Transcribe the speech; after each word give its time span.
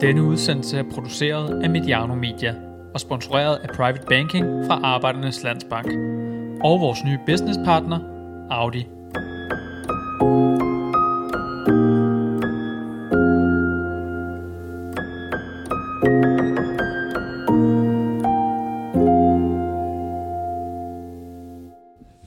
Denne 0.00 0.22
udsendelse 0.22 0.78
er 0.78 0.82
produceret 0.94 1.62
af 1.62 1.70
Mediano 1.70 2.14
Media 2.14 2.54
og 2.94 3.00
sponsoreret 3.00 3.56
af 3.56 3.68
Private 3.68 4.06
Banking 4.08 4.66
fra 4.66 4.80
Arbejdernes 4.82 5.42
Landsbank 5.44 5.86
og 6.64 6.80
vores 6.80 7.04
nye 7.04 7.18
businesspartner, 7.26 7.98
Audi. 8.50 8.86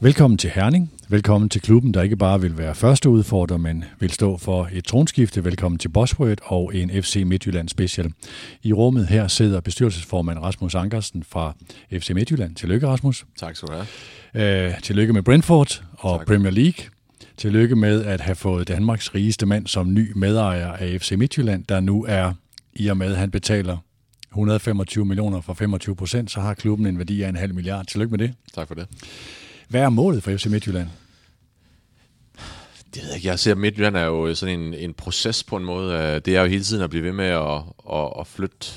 Velkommen 0.03 0.37
til 0.37 0.49
Herning. 0.49 0.91
Velkommen 1.09 1.49
til 1.49 1.61
klubben, 1.61 1.93
der 1.93 2.01
ikke 2.01 2.17
bare 2.17 2.41
vil 2.41 2.57
være 2.57 2.75
første 2.75 3.09
udfordrer, 3.09 3.57
men 3.57 3.83
vil 3.99 4.11
stå 4.11 4.37
for 4.37 4.69
et 4.73 4.85
tronskifte. 4.85 5.43
Velkommen 5.43 5.79
til 5.79 5.89
Bosworth 5.89 6.51
og 6.51 6.75
en 6.75 7.03
FC 7.03 7.23
Midtjylland 7.25 7.69
special. 7.69 8.13
I 8.63 8.73
rummet 8.73 9.07
her 9.07 9.27
sidder 9.27 9.61
bestyrelsesformand 9.61 10.39
Rasmus 10.39 10.75
Ankersen 10.75 11.23
fra 11.23 11.55
FC 11.91 12.09
Midtjylland. 12.09 12.55
Tillykke, 12.55 12.87
Rasmus. 12.87 13.25
Tak 13.39 13.55
skal 13.55 13.67
du 13.67 13.73
have. 14.33 14.67
Øh, 14.67 14.81
tillykke 14.81 15.13
med 15.13 15.21
Brentford 15.23 15.83
og 15.91 16.19
Tak. 16.19 16.27
Premier 16.27 16.51
League. 16.51 16.85
Tillykke 17.37 17.75
med 17.75 18.05
at 18.05 18.21
have 18.21 18.35
fået 18.35 18.67
Danmarks 18.67 19.15
rigeste 19.15 19.45
mand 19.45 19.67
som 19.67 19.93
ny 19.93 20.11
medejer 20.15 20.71
af 20.71 21.01
FC 21.01 21.11
Midtjylland, 21.11 21.63
der 21.63 21.79
nu 21.79 22.05
er, 22.07 22.33
i 22.73 22.87
og 22.87 22.97
med 22.97 23.11
at 23.11 23.17
han 23.17 23.31
betaler 23.31 23.77
125 24.31 25.05
millioner 25.05 25.41
for 25.41 25.53
25 25.53 25.95
procent, 25.95 26.31
så 26.31 26.39
har 26.39 26.53
klubben 26.53 26.85
en 26.87 26.97
værdi 26.97 27.21
af 27.21 27.29
en 27.29 27.35
halv 27.35 27.53
milliard. 27.53 27.85
Tillykke 27.85 28.11
med 28.11 28.19
det. 28.19 28.33
Tak 28.55 28.67
for 28.67 28.75
det. 28.75 28.87
Hvad 29.71 29.81
er 29.81 29.89
målet 29.89 30.23
for 30.23 30.37
FC 30.37 30.45
Midtjylland? 30.45 30.87
Det 32.93 33.01
ved 33.01 33.05
jeg 33.05 33.15
ikke. 33.15 33.27
Jeg 33.27 33.39
ser, 33.39 33.51
at 33.51 33.57
Midtjylland 33.57 33.97
er 33.97 34.03
jo 34.03 34.35
sådan 34.35 34.59
en, 34.59 34.73
en 34.73 34.93
proces 34.93 35.43
på 35.43 35.57
en 35.57 35.65
måde. 35.65 35.93
Øh, 35.93 36.21
det 36.25 36.35
er 36.35 36.41
jo 36.41 36.47
hele 36.47 36.63
tiden 36.63 36.83
at 36.83 36.89
blive 36.89 37.03
ved 37.03 37.11
med 37.11 37.25
at, 37.25 37.61
at, 37.93 38.13
at 38.19 38.27
flytte, 38.27 38.67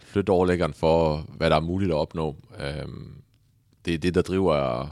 flytte 0.00 0.30
overlæggeren 0.30 0.74
for, 0.74 1.16
hvad 1.36 1.50
der 1.50 1.56
er 1.56 1.60
muligt 1.60 1.90
at 1.90 1.96
opnå. 1.96 2.36
Øh, 2.60 2.88
det 3.84 3.94
er 3.94 3.98
det, 3.98 4.14
der 4.14 4.22
driver, 4.22 4.86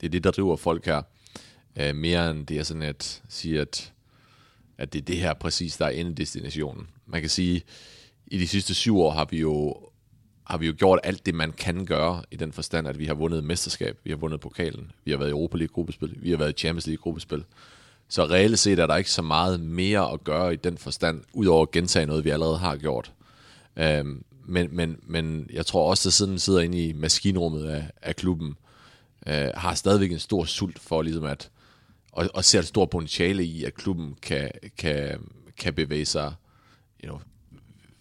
det 0.00 0.06
er 0.06 0.10
det, 0.10 0.24
der 0.24 0.30
driver 0.30 0.56
folk 0.56 0.86
her. 0.86 1.02
Øh, 1.76 1.96
mere 1.96 2.30
end 2.30 2.46
det 2.46 2.58
er 2.58 2.62
sådan 2.62 2.82
at 2.82 3.22
sige, 3.28 3.60
at, 3.60 3.92
at 4.78 4.92
det 4.92 5.00
er 5.00 5.04
det 5.04 5.16
her 5.16 5.34
præcis, 5.34 5.76
der 5.76 5.86
er 5.86 5.90
endedestinationen. 5.90 6.88
Man 7.06 7.20
kan 7.20 7.30
sige, 7.30 7.62
i 8.26 8.38
de 8.38 8.48
sidste 8.48 8.74
syv 8.74 8.98
år 8.98 9.10
har 9.10 9.26
vi 9.30 9.40
jo 9.40 9.76
har 10.48 10.58
vi 10.58 10.66
jo 10.66 10.74
gjort 10.78 11.00
alt 11.02 11.26
det, 11.26 11.34
man 11.34 11.52
kan 11.52 11.86
gøre, 11.86 12.22
i 12.30 12.36
den 12.36 12.52
forstand, 12.52 12.88
at 12.88 12.98
vi 12.98 13.06
har 13.06 13.14
vundet 13.14 13.44
mesterskab, 13.44 13.98
vi 14.04 14.10
har 14.10 14.16
vundet 14.16 14.40
pokalen, 14.40 14.90
vi 15.04 15.10
har 15.10 15.18
været 15.18 15.28
i 15.28 15.30
Europa 15.30 15.56
League 15.56 15.74
gruppespil, 15.74 16.16
vi 16.16 16.30
har 16.30 16.36
været 16.36 16.50
i 16.50 16.60
Champions 16.60 16.86
League 16.86 17.02
gruppespil. 17.02 17.44
Så 18.08 18.24
reelt 18.24 18.58
set 18.58 18.78
er 18.78 18.86
der 18.86 18.96
ikke 18.96 19.10
så 19.10 19.22
meget 19.22 19.60
mere 19.60 20.12
at 20.12 20.24
gøre 20.24 20.52
i 20.52 20.56
den 20.56 20.78
forstand, 20.78 21.22
udover 21.32 21.62
at 21.62 21.70
gentage 21.70 22.06
noget, 22.06 22.24
vi 22.24 22.30
allerede 22.30 22.58
har 22.58 22.76
gjort. 22.76 23.12
Øhm, 23.76 24.24
men, 24.46 24.68
men, 24.72 24.96
men 25.06 25.50
jeg 25.52 25.66
tror 25.66 25.90
også, 25.90 26.08
at 26.08 26.12
siden 26.12 26.38
sidder 26.38 26.60
inde 26.60 26.88
i 26.88 26.92
maskinrummet 26.92 27.64
af, 27.64 27.90
af 28.02 28.16
klubben, 28.16 28.56
øh, 29.26 29.48
har 29.54 29.74
stadigvæk 29.74 30.12
en 30.12 30.18
stor 30.18 30.44
sult 30.44 30.78
for 30.78 31.02
ligesom 31.02 31.24
at, 31.24 31.50
og, 32.12 32.28
og 32.34 32.44
ser 32.44 32.58
et 32.58 32.66
stort 32.66 32.90
potentiale 32.90 33.44
i, 33.44 33.64
at 33.64 33.74
klubben 33.74 34.16
kan, 34.22 34.50
kan, 34.78 35.18
kan 35.58 35.74
bevæge 35.74 36.04
sig 36.04 36.34
you 37.04 37.08
know, 37.08 37.20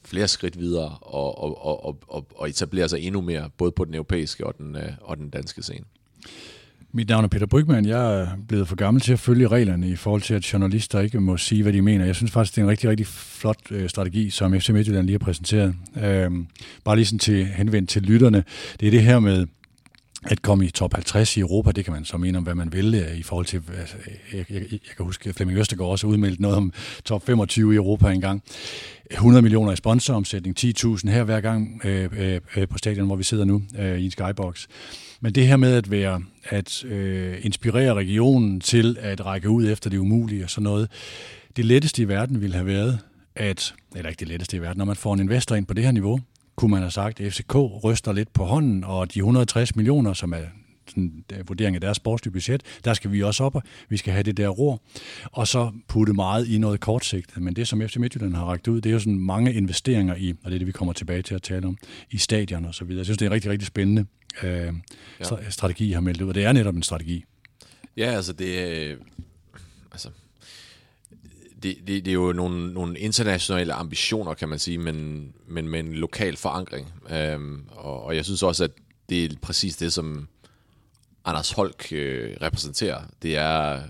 flere 0.07 0.27
skridt 0.27 0.59
videre 0.59 0.89
og, 1.01 1.43
og, 1.43 1.65
og, 1.65 1.99
og, 2.07 2.27
og, 2.35 2.49
etablere 2.49 2.89
sig 2.89 2.99
endnu 2.99 3.21
mere, 3.21 3.49
både 3.57 3.71
på 3.71 3.85
den 3.85 3.93
europæiske 3.93 4.45
og 4.45 4.57
den, 4.57 4.75
øh, 4.75 4.91
og 5.01 5.17
den 5.17 5.29
danske 5.29 5.63
scene. 5.63 5.85
Mit 6.91 7.09
navn 7.09 7.23
er 7.23 7.27
Peter 7.27 7.45
Brygman. 7.45 7.85
Jeg 7.85 8.21
er 8.21 8.27
blevet 8.47 8.67
for 8.67 8.75
gammel 8.75 9.01
til 9.01 9.13
at 9.13 9.19
følge 9.19 9.47
reglerne 9.47 9.89
i 9.89 9.95
forhold 9.95 10.21
til, 10.21 10.33
at 10.33 10.53
journalister 10.53 10.99
ikke 10.99 11.19
må 11.19 11.37
sige, 11.37 11.63
hvad 11.63 11.73
de 11.73 11.81
mener. 11.81 12.05
Jeg 12.05 12.15
synes 12.15 12.31
faktisk, 12.31 12.55
det 12.55 12.61
er 12.61 12.65
en 12.65 12.69
rigtig, 12.69 12.89
rigtig 12.89 13.07
flot 13.07 13.71
øh, 13.71 13.89
strategi, 13.89 14.29
som 14.29 14.59
FC 14.59 14.69
Midtjylland 14.69 15.05
lige 15.05 15.13
har 15.13 15.25
præsenteret. 15.25 15.75
Øhm, 16.03 16.47
bare 16.83 16.95
lige 16.95 17.05
sådan 17.05 17.19
til 17.19 17.45
henvendt 17.45 17.89
til 17.89 18.01
lytterne. 18.01 18.43
Det 18.79 18.87
er 18.87 18.91
det 18.91 19.03
her 19.03 19.19
med 19.19 19.47
at 20.29 20.41
komme 20.41 20.65
i 20.65 20.69
top 20.69 20.93
50 20.93 21.37
i 21.37 21.39
Europa, 21.39 21.71
det 21.71 21.85
kan 21.85 21.93
man 21.93 22.05
så 22.05 22.17
mene 22.17 22.37
om, 22.37 22.43
hvad 22.43 22.55
man 22.55 22.73
vil 22.73 22.95
øh, 22.95 23.17
i 23.17 23.23
forhold 23.23 23.45
til, 23.45 23.61
altså, 23.79 23.95
jeg, 24.33 24.45
jeg, 24.49 24.61
jeg 24.71 24.79
kan 24.97 25.05
huske, 25.05 25.29
at 25.29 25.35
Flemming 25.35 25.59
Østergaard 25.59 25.91
også 25.91 26.07
udmeldt 26.07 26.39
noget 26.39 26.57
om 26.57 26.73
top 27.05 27.25
25 27.25 27.73
i 27.73 27.75
Europa 27.75 28.09
engang. 28.09 28.43
100 29.11 29.41
millioner 29.41 29.71
i 29.71 29.75
sponsoromsætning, 29.75 30.59
10.000 30.59 31.09
her 31.09 31.23
hver 31.23 31.41
gang 31.41 31.81
øh, 31.85 32.09
øh, 32.17 32.41
øh, 32.55 32.67
på 32.67 32.77
stadion, 32.77 33.05
hvor 33.05 33.15
vi 33.15 33.23
sidder 33.23 33.45
nu 33.45 33.61
øh, 33.79 33.99
i 33.99 34.05
en 34.05 34.11
skybox. 34.11 34.67
Men 35.21 35.35
det 35.35 35.47
her 35.47 35.57
med 35.57 35.73
at 35.73 35.91
være 35.91 36.21
at 36.43 36.85
øh, 36.85 37.45
inspirere 37.45 37.93
regionen 37.93 38.61
til 38.61 38.97
at 38.99 39.25
række 39.25 39.49
ud 39.49 39.71
efter 39.71 39.89
det 39.89 39.97
umulige 39.97 40.43
og 40.43 40.49
sådan 40.49 40.63
noget, 40.63 40.89
det 41.55 41.65
letteste 41.65 42.01
i 42.01 42.07
verden 42.07 42.41
ville 42.41 42.55
have 42.55 42.65
været, 42.65 42.99
at, 43.35 43.73
eller 43.95 44.09
ikke 44.09 44.19
det 44.19 44.27
letteste 44.27 44.57
i 44.57 44.61
verden, 44.61 44.77
når 44.77 44.85
man 44.85 44.95
får 44.95 45.13
en 45.13 45.19
investor 45.19 45.55
ind 45.55 45.65
på 45.65 45.73
det 45.73 45.83
her 45.83 45.91
niveau, 45.91 46.19
kunne 46.57 46.71
man 46.71 46.81
have 46.81 46.91
sagt, 46.91 47.19
at 47.19 47.33
FCK 47.33 47.55
ryster 47.83 48.13
lidt 48.13 48.33
på 48.33 48.43
hånden, 48.43 48.83
og 48.83 49.13
de 49.13 49.19
160 49.19 49.75
millioner, 49.75 50.13
som 50.13 50.33
er 50.33 50.43
sådan, 50.87 51.23
der 51.29 51.43
vurdering 51.47 51.75
af 51.75 51.81
deres 51.81 51.97
sportslige 51.97 52.33
budget, 52.33 52.63
der 52.85 52.93
skal 52.93 53.11
vi 53.11 53.23
også 53.23 53.43
op, 53.43 53.55
og 53.55 53.63
vi 53.89 53.97
skal 53.97 54.13
have 54.13 54.23
det 54.23 54.37
der 54.37 54.47
ror, 54.47 54.81
og 55.23 55.47
så 55.47 55.71
putte 55.87 56.13
meget 56.13 56.47
i 56.47 56.57
noget 56.57 56.79
kortsigtet. 56.79 57.43
Men 57.43 57.55
det, 57.55 57.67
som 57.67 57.81
FC 57.81 57.95
Midtjylland 57.95 58.35
har 58.35 58.45
ragt 58.45 58.67
ud, 58.67 58.81
det 58.81 58.89
er 58.89 58.93
jo 58.93 58.99
sådan 58.99 59.19
mange 59.19 59.53
investeringer 59.53 60.15
i, 60.15 60.33
og 60.43 60.51
det 60.51 60.55
er 60.55 60.59
det, 60.59 60.67
vi 60.67 60.71
kommer 60.71 60.93
tilbage 60.93 61.21
til 61.21 61.35
at 61.35 61.41
tale 61.41 61.67
om, 61.67 61.77
i 62.11 62.17
stadion 62.17 62.65
og 62.65 62.75
så 62.75 62.85
videre. 62.85 62.99
Jeg 62.99 63.05
synes, 63.05 63.17
det 63.17 63.25
er 63.25 63.29
en 63.29 63.33
rigtig, 63.33 63.51
rigtig 63.51 63.67
spændende 63.67 64.05
øh, 64.43 64.73
ja. 65.19 65.49
strategi, 65.49 65.89
I 65.89 65.91
har 65.91 66.01
meldt 66.01 66.21
ud, 66.21 66.29
og 66.29 66.35
det 66.35 66.45
er 66.45 66.51
netop 66.51 66.75
en 66.75 66.83
strategi. 66.83 67.23
Ja, 67.97 68.05
altså 68.05 68.33
det. 68.33 68.57
Altså, 68.57 69.03
det, 71.67 71.87
det, 71.87 72.05
det 72.05 72.11
er 72.11 72.15
jo 72.15 72.33
nogle, 72.33 72.73
nogle 72.73 72.99
internationale 72.99 73.73
ambitioner, 73.73 74.33
kan 74.33 74.49
man 74.49 74.59
sige, 74.59 74.77
men, 74.77 75.27
men 75.47 75.67
med 75.67 75.79
en 75.79 75.93
lokal 75.93 76.37
forankring. 76.37 76.93
Øhm, 77.11 77.65
og, 77.71 78.03
og 78.03 78.15
jeg 78.15 78.25
synes 78.25 78.43
også, 78.43 78.63
at 78.63 78.71
det 79.09 79.25
er 79.25 79.29
præcis 79.41 79.77
det, 79.77 79.93
som 79.93 80.27
Anders 81.25 81.51
Holk 81.51 81.87
øh, 81.91 82.37
repræsenterer. 82.41 83.01
Det 83.21 83.37
er 83.37 83.81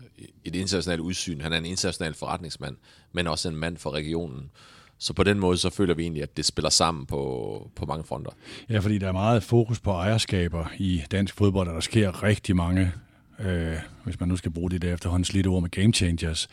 et 0.46 0.56
internationalt 0.56 1.02
udsyn. 1.02 1.42
Han 1.42 1.54
er 1.54 1.58
en 1.58 1.66
international 1.66 2.14
forretningsmand, 2.14 2.76
men 3.12 3.28
også 3.28 3.50
en 3.50 3.56
mand 3.56 3.78
for 3.78 3.92
regionen. 3.92 4.52
Så 5.00 5.14
på 5.14 5.24
den 5.24 5.40
måde, 5.40 5.58
så 5.58 5.70
føler 5.70 5.94
vi 5.94 6.02
egentlig, 6.04 6.24
at 6.24 6.38
det 6.38 6.46
spiller 6.46 6.70
sammen 6.70 7.06
på, 7.06 7.72
på 7.76 7.86
mange 7.86 8.04
fronter. 8.04 8.32
Ja, 8.70 8.80
fordi 8.80 8.98
der 8.98 9.08
er 9.08 9.12
meget 9.12 9.44
fokus 9.44 9.80
på 9.80 9.92
ejerskaber 9.92 10.66
i 10.78 11.04
dansk 11.12 11.36
fodbold, 11.36 11.68
og 11.68 11.74
der 11.74 11.82
sker 11.82 12.24
rigtig 12.24 12.56
mange 12.56 12.92
øh, 13.40 13.78
hvis 14.04 14.20
man 14.20 14.30
nu 14.30 14.36
skal 14.36 14.52
bruge 14.52 14.72
det 14.72 14.82
der 14.82 14.94
efterhånden 14.94 15.26
slidte 15.26 15.48
ord 15.48 15.62
med 15.62 15.70
game 15.70 15.94
changers 15.94 16.48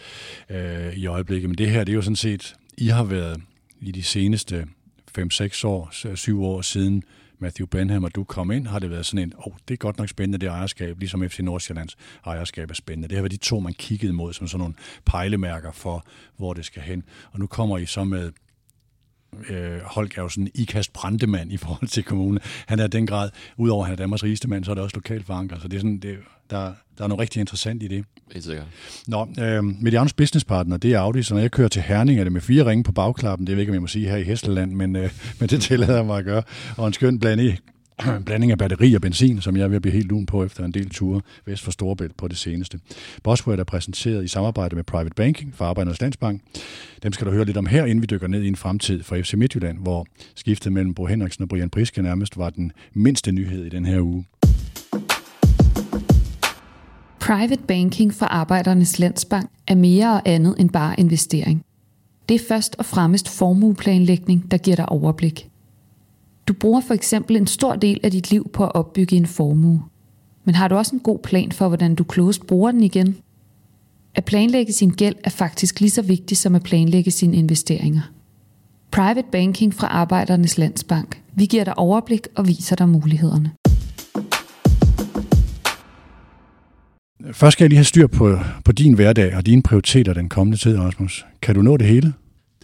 øh, 0.51 0.95
i 0.95 1.07
øjeblikket. 1.07 1.51
Men 1.51 1.59
det 1.59 1.71
her, 1.71 1.85
det 1.85 1.93
er 1.93 1.97
jo 1.97 2.03
sådan 2.03 2.17
set, 2.17 2.55
I 2.79 2.89
har 2.89 3.05
været 3.05 3.41
i 3.81 3.93
de 3.93 4.03
seneste 4.03 4.67
5-6 5.19 5.67
år, 5.67 6.15
7 6.17 6.45
år 6.45 6.61
siden 6.61 7.03
Matthew 7.39 7.67
Benham 7.67 8.05
og 8.05 8.15
du 8.15 8.25
kom 8.25 8.51
ind, 8.51 8.67
har 8.67 8.79
det 8.79 8.91
været 8.91 9.07
sådan 9.07 9.23
en, 9.29 9.33
åh, 9.39 9.47
oh, 9.47 9.53
det 9.69 9.75
er 9.75 9.79
godt 9.79 9.99
nok 9.99 10.09
spændende, 10.09 10.39
det 10.39 10.47
ejerskab, 10.47 10.99
ligesom 10.99 11.29
FC 11.29 11.39
Nordsjællands 11.39 11.97
ejerskab 12.27 12.71
er 12.71 12.75
spændende. 12.75 13.09
Det 13.09 13.17
har 13.17 13.23
været 13.23 13.33
de 13.33 13.37
to, 13.37 13.61
man 13.61 13.73
kiggede 13.73 14.13
mod 14.13 14.33
som 14.33 14.49
sådan 14.49 14.59
nogle 14.59 14.75
pejlemærker 15.05 15.73
for, 15.73 16.07
hvor 16.37 16.53
det 16.53 16.65
skal 16.65 16.83
hen. 16.83 17.05
Og 17.33 17.39
nu 17.39 17.47
kommer 17.47 17.79
I 17.79 17.87
så 17.87 18.05
med 18.05 18.33
øh, 19.51 19.81
Holk 19.85 20.19
er 20.19 20.23
jo 20.23 20.29
sådan 20.29 20.51
ikast 20.55 20.93
brandemand 20.93 21.53
i 21.53 21.57
forhold 21.57 21.89
til 21.89 22.05
kommunen. 22.05 22.39
Han 22.67 22.79
er 22.79 22.87
den 22.87 23.07
grad, 23.07 23.31
udover 23.57 23.85
at 23.85 23.87
han 23.87 23.93
er 23.93 23.97
Danmarks 23.97 24.25
rigeste 24.25 24.49
mand, 24.49 24.65
så 24.65 24.71
er 24.71 24.75
det 24.75 24.85
også 24.85 24.97
lokalt 24.97 25.27
forankret. 25.27 25.63
Så 25.63 25.69
det 25.69 25.77
er 25.77 25.81
sådan, 25.81 25.99
det, 25.99 26.19
der, 26.51 26.73
der 26.99 27.05
er 27.05 27.09
noget 27.09 27.21
rigtig 27.21 27.41
interessant 27.41 27.83
i 27.83 27.89
det. 27.89 28.05
Helt 28.33 28.45
sikkert. 28.45 28.67
Nå, 29.07 29.29
øh, 29.41 29.65
Medianos 29.65 30.13
businesspartner, 30.13 30.77
det 30.77 30.93
er 30.93 31.01
Audi, 31.01 31.23
så 31.23 31.35
når 31.35 31.41
jeg 31.41 31.51
kører 31.51 31.69
til 31.69 31.83
Herning, 31.83 32.21
er 32.21 32.25
det 32.25 32.33
med 32.33 32.41
fire 32.41 32.67
ringe 32.67 32.85
på 32.85 32.93
bagklappen. 32.93 33.47
Det 33.47 33.51
ved 33.51 33.59
jeg 33.59 33.61
ikke, 33.63 33.71
om 33.71 33.75
jeg 33.75 33.81
må 33.81 33.87
sige 33.87 34.09
her 34.09 34.17
i 34.17 34.23
Hesteland, 34.23 34.73
men, 34.73 34.97
øh, 34.97 35.11
men 35.41 35.49
det 35.49 35.63
tillader 35.63 35.97
jeg 35.97 36.07
mig 36.07 36.19
at 36.19 36.25
gøre. 36.25 36.43
Og 36.77 36.87
en 36.87 36.93
skøn 36.93 37.19
en 38.01 38.25
blanding 38.27 38.53
af 38.53 38.59
batteri 38.59 38.95
og 38.95 39.01
benzin, 39.01 39.41
som 39.41 39.57
jeg 39.57 39.65
er 39.65 39.69
ved 39.69 39.77
at 39.77 39.83
blive 39.83 39.93
helt 39.93 40.09
lun 40.09 40.27
på 40.27 40.45
efter 40.45 40.65
en 40.65 40.73
del 40.73 40.91
ture 40.91 41.21
vest 41.47 41.63
for 41.63 41.71
Storebælt 41.71 42.17
på 42.17 42.29
det 42.29 42.37
seneste. 42.37 42.79
Bosworth 43.23 43.61
er 43.61 43.65
præsenteret 43.65 44.25
i 44.25 44.29
samarbejde 44.29 44.77
med 44.77 44.85
Private 44.85 45.15
Banking 45.15 45.55
for 45.55 45.65
Arbejdernes 45.65 46.01
Landsbank. 46.01 46.43
Dem 47.03 47.13
skal 47.13 47.27
du 47.27 47.33
høre 47.33 47.45
lidt 47.45 47.57
om 47.57 47.67
her, 47.67 47.85
inden 47.85 48.03
vi 48.03 48.07
dykker 48.07 48.27
ned 48.27 48.43
i 48.43 48.49
en 48.49 48.57
fremtid 48.57 49.03
for 49.03 49.17
FC 49.17 49.35
Midtjylland, 49.35 49.79
hvor 49.79 50.07
skiftet 50.35 50.73
mellem 50.73 50.95
Bo 50.95 51.07
Henriksen 51.07 51.43
og 51.43 51.49
Brian 51.49 51.71
Priske 51.71 52.03
nærmest 52.03 52.37
var 52.37 52.51
den 52.51 52.73
mindste 52.93 53.33
nyhed 53.33 53.65
i 53.65 53.69
den 53.69 53.87
her 53.87 54.01
uge. 54.01 54.25
Private 57.21 57.63
banking 57.69 58.15
for 58.15 58.27
Arbejdernes 58.27 58.99
Landsbank 58.99 59.51
er 59.67 59.75
mere 59.75 60.13
og 60.13 60.23
andet 60.25 60.55
end 60.59 60.71
bare 60.71 61.01
investering. 61.01 61.65
Det 62.29 62.35
er 62.35 62.45
først 62.49 62.77
og 62.79 62.85
fremmest 62.85 63.29
formueplanlægning, 63.29 64.51
der 64.51 64.57
giver 64.57 64.77
dig 64.77 64.89
overblik. 64.89 65.49
Du 66.49 66.53
bruger 66.53 66.81
for 66.81 66.95
eksempel 66.95 67.37
en 67.37 67.47
stor 67.47 67.75
del 67.75 68.01
af 68.03 68.11
dit 68.11 68.31
liv 68.31 68.51
på 68.53 68.65
at 68.65 68.75
opbygge 68.75 69.17
en 69.17 69.27
formue. 69.27 69.83
Men 70.45 70.55
har 70.55 70.69
du 70.69 70.75
også 70.75 70.97
en 70.97 71.01
god 71.01 71.19
plan 71.19 71.53
for, 71.53 71.69
hvordan 71.69 71.95
du 71.95 72.05
klogest 72.05 72.47
bruger 72.47 72.71
den 72.73 72.83
igen? 72.83 73.17
At 74.15 74.25
planlægge 74.25 74.73
sin 74.73 74.91
gæld 74.91 75.15
er 75.25 75.31
faktisk 75.31 75.81
lige 75.81 75.91
så 75.91 76.03
vigtigt 76.03 76.41
som 76.41 76.55
at 76.55 76.63
planlægge 76.63 77.11
sine 77.11 77.37
investeringer. 77.37 78.03
Private 78.91 79.29
banking 79.33 79.75
fra 79.75 79.87
Arbejdernes 79.87 80.59
Landsbank. 80.59 81.23
Vi 81.35 81.47
giver 81.47 81.65
dig 81.65 81.79
overblik 81.79 82.27
og 82.37 82.49
viser 82.49 82.77
dig 82.77 82.89
mulighederne. 82.89 83.51
Først 87.33 87.53
skal 87.53 87.65
jeg 87.65 87.69
lige 87.69 87.79
have 87.79 87.85
styr 87.85 88.07
på, 88.07 88.39
på 88.65 88.73
din 88.73 88.95
hverdag 88.95 89.37
og 89.37 89.47
dine 89.47 89.63
prioriteter 89.63 90.13
den 90.13 90.29
kommende 90.29 90.59
tid, 90.59 90.79
Rasmus. 90.79 91.27
Kan 91.43 91.55
du 91.55 91.63
nå 91.63 91.77
det 91.77 91.87
hele? 91.87 92.13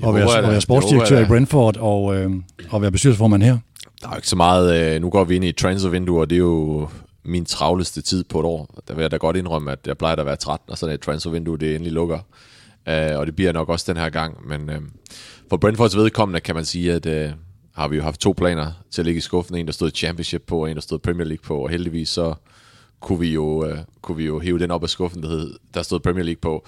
at 0.08 0.14
være, 0.14 0.38
at 0.38 0.50
være 0.50 0.60
sportsdirektør 0.60 1.20
i 1.20 1.24
Brentford 1.24 1.76
og, 1.76 2.16
øh, 2.16 2.30
og 2.70 2.82
være 2.82 2.90
bestyrelsesformand 2.90 3.42
her? 3.42 3.58
Der 4.00 4.06
er 4.06 4.12
jo 4.12 4.16
ikke 4.16 4.28
så 4.28 4.36
meget. 4.36 4.94
Øh, 4.94 5.00
nu 5.02 5.10
går 5.10 5.24
vi 5.24 5.36
ind 5.36 5.44
i 5.44 5.52
transfervinduer, 5.52 6.20
og 6.20 6.30
det 6.30 6.36
er 6.36 6.40
jo 6.40 6.88
min 7.24 7.44
travleste 7.44 8.02
tid 8.02 8.24
på 8.24 8.40
et 8.40 8.46
år. 8.46 8.80
Der 8.88 8.94
vil 8.94 9.02
jeg 9.02 9.10
da 9.10 9.16
godt 9.16 9.36
indrømme, 9.36 9.72
at 9.72 9.78
jeg 9.86 9.98
plejer 9.98 10.16
at 10.16 10.26
være 10.26 10.36
13, 10.36 10.70
og 10.70 10.78
sådan 10.78 10.94
et 10.94 11.00
transfervindue, 11.00 11.58
det 11.58 11.74
endelig 11.74 11.92
lukker. 11.92 12.18
Øh, 12.88 13.18
og 13.18 13.26
det 13.26 13.36
bliver 13.36 13.52
nok 13.52 13.68
også 13.68 13.92
den 13.92 14.00
her 14.00 14.10
gang. 14.10 14.48
Men 14.48 14.70
øh, 14.70 14.80
for 15.48 15.56
Brentfords 15.56 15.96
vedkommende 15.96 16.40
kan 16.40 16.54
man 16.54 16.64
sige, 16.64 16.92
at 16.92 17.06
øh, 17.06 17.30
har 17.74 17.88
vi 17.88 17.96
jo 17.96 18.02
haft 18.02 18.20
to 18.20 18.34
planer 18.36 18.72
til 18.90 19.02
at 19.02 19.06
ligge 19.06 19.18
i 19.18 19.20
skuffen. 19.20 19.56
En, 19.56 19.66
der 19.66 19.72
stod 19.72 19.90
Championship 19.94 20.42
på, 20.46 20.62
og 20.62 20.70
en, 20.70 20.76
der 20.76 20.82
stod 20.82 20.98
Premier 20.98 21.26
League 21.26 21.42
på. 21.42 21.58
Og 21.58 21.70
heldigvis 21.70 22.08
så 22.08 22.34
kunne 23.00 23.18
vi 23.20 23.32
jo, 23.34 23.66
øh, 23.66 23.78
kunne 24.02 24.16
vi 24.16 24.26
jo 24.26 24.40
hæve 24.40 24.58
den 24.58 24.70
op 24.70 24.82
af 24.82 24.88
skuffen, 24.88 25.22
der, 25.22 25.28
hed, 25.28 25.54
der 25.74 25.82
stod 25.82 26.00
Premier 26.00 26.24
League 26.24 26.40
på. 26.40 26.66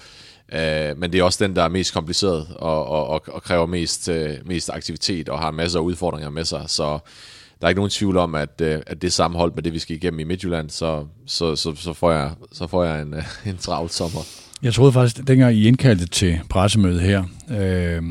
Øh, 0.53 0.97
men 0.97 1.11
det 1.11 1.19
er 1.19 1.23
også 1.23 1.43
den, 1.43 1.55
der 1.55 1.63
er 1.63 1.69
mest 1.69 1.93
kompliceret 1.93 2.47
og, 2.55 2.85
og, 2.85 3.07
og, 3.07 3.21
og 3.27 3.43
kræver 3.43 3.65
mest, 3.65 4.09
øh, 4.09 4.29
mest 4.45 4.69
aktivitet 4.73 5.29
og 5.29 5.39
har 5.39 5.51
masser 5.51 5.79
af 5.79 5.83
udfordringer 5.83 6.29
med 6.29 6.45
sig. 6.45 6.63
Så 6.67 6.99
der 7.61 7.67
er 7.67 7.69
ikke 7.69 7.79
nogen 7.79 7.89
tvivl 7.89 8.17
om, 8.17 8.35
at, 8.35 8.61
øh, 8.61 8.81
at 8.87 9.01
det 9.01 9.13
sammenholdt 9.13 9.55
med 9.55 9.63
det, 9.63 9.73
vi 9.73 9.79
skal 9.79 9.95
igennem 9.95 10.19
i 10.19 10.23
Midtjylland, 10.23 10.69
så, 10.69 11.05
så, 11.25 11.55
så, 11.55 11.75
så, 11.75 11.93
får, 11.93 12.11
jeg, 12.11 12.31
så 12.51 12.67
får 12.67 12.83
jeg 12.83 13.01
en, 13.01 13.13
øh, 13.13 13.23
en 13.45 13.57
travl 13.57 13.89
sommer. 13.89 14.19
Jeg 14.63 14.73
troede 14.73 14.93
faktisk, 14.93 15.27
dengang 15.27 15.55
I 15.55 15.67
indkaldte 15.67 16.07
til 16.07 16.39
pressemødet 16.49 17.01
her, 17.01 17.23
øh, 17.51 18.03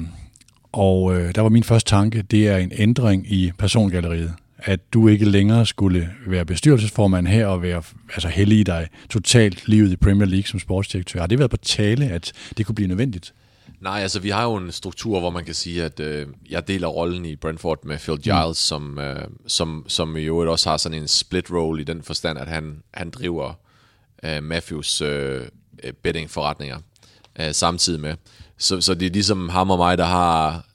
og 0.72 1.16
øh, 1.16 1.34
der 1.34 1.40
var 1.40 1.48
min 1.48 1.64
første 1.64 1.90
tanke, 1.90 2.22
det 2.22 2.48
er 2.48 2.56
en 2.56 2.72
ændring 2.74 3.32
i 3.32 3.52
persongalleriet 3.58 4.32
at 4.64 4.92
du 4.92 5.08
ikke 5.08 5.24
længere 5.24 5.66
skulle 5.66 6.14
være 6.26 6.44
bestyrelsesformand 6.44 7.26
her 7.26 7.46
og 7.46 7.62
være 7.62 7.82
altså 8.12 8.28
heldig 8.28 8.66
dig 8.66 8.88
totalt 9.10 9.68
livet 9.68 9.92
i 9.92 9.96
Premier 9.96 10.26
League 10.26 10.46
som 10.46 10.60
sportsdirektør. 10.60 11.20
Har 11.20 11.26
det 11.26 11.38
været 11.38 11.50
på 11.50 11.56
tale, 11.56 12.06
at 12.06 12.32
det 12.56 12.66
kunne 12.66 12.74
blive 12.74 12.88
nødvendigt? 12.88 13.34
Nej, 13.80 14.00
altså 14.00 14.20
vi 14.20 14.30
har 14.30 14.44
jo 14.44 14.54
en 14.54 14.72
struktur, 14.72 15.20
hvor 15.20 15.30
man 15.30 15.44
kan 15.44 15.54
sige, 15.54 15.84
at 15.84 16.00
øh, 16.00 16.26
jeg 16.50 16.68
deler 16.68 16.88
rollen 16.88 17.24
i 17.24 17.36
Brentford 17.36 17.84
med 17.84 17.98
Phil 17.98 18.18
Giles, 18.18 18.46
mm. 18.46 18.54
som, 18.54 18.98
øh, 18.98 19.24
som, 19.46 19.84
som 19.88 20.16
i 20.16 20.22
øvrigt 20.22 20.50
også 20.50 20.70
har 20.70 20.76
sådan 20.76 20.98
en 20.98 21.08
split 21.08 21.50
role 21.50 21.80
i 21.80 21.84
den 21.84 22.02
forstand, 22.02 22.38
at 22.38 22.48
han, 22.48 22.82
han 22.94 23.10
driver 23.10 23.52
øh, 24.22 24.42
Matthews 24.42 25.00
øh, 25.00 25.40
betting-forretninger 26.02 26.78
øh, 27.40 27.52
samtidig 27.52 28.00
med. 28.00 28.14
Så, 28.58 28.80
så 28.80 28.94
det 28.94 29.06
er 29.06 29.10
ligesom 29.10 29.48
ham 29.48 29.70
og 29.70 29.78
mig, 29.78 29.98
der 29.98 30.04
har 30.04 30.66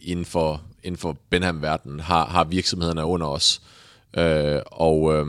inden 0.00 0.24
for 0.24 0.62
inden 0.84 0.98
for 0.98 1.16
Benham-verdenen 1.30 2.00
har, 2.00 2.26
har 2.26 2.44
virksomhederne 2.44 3.04
under 3.04 3.26
os. 3.26 3.62
Øh, 4.16 4.60
og, 4.66 5.14
øh, 5.14 5.26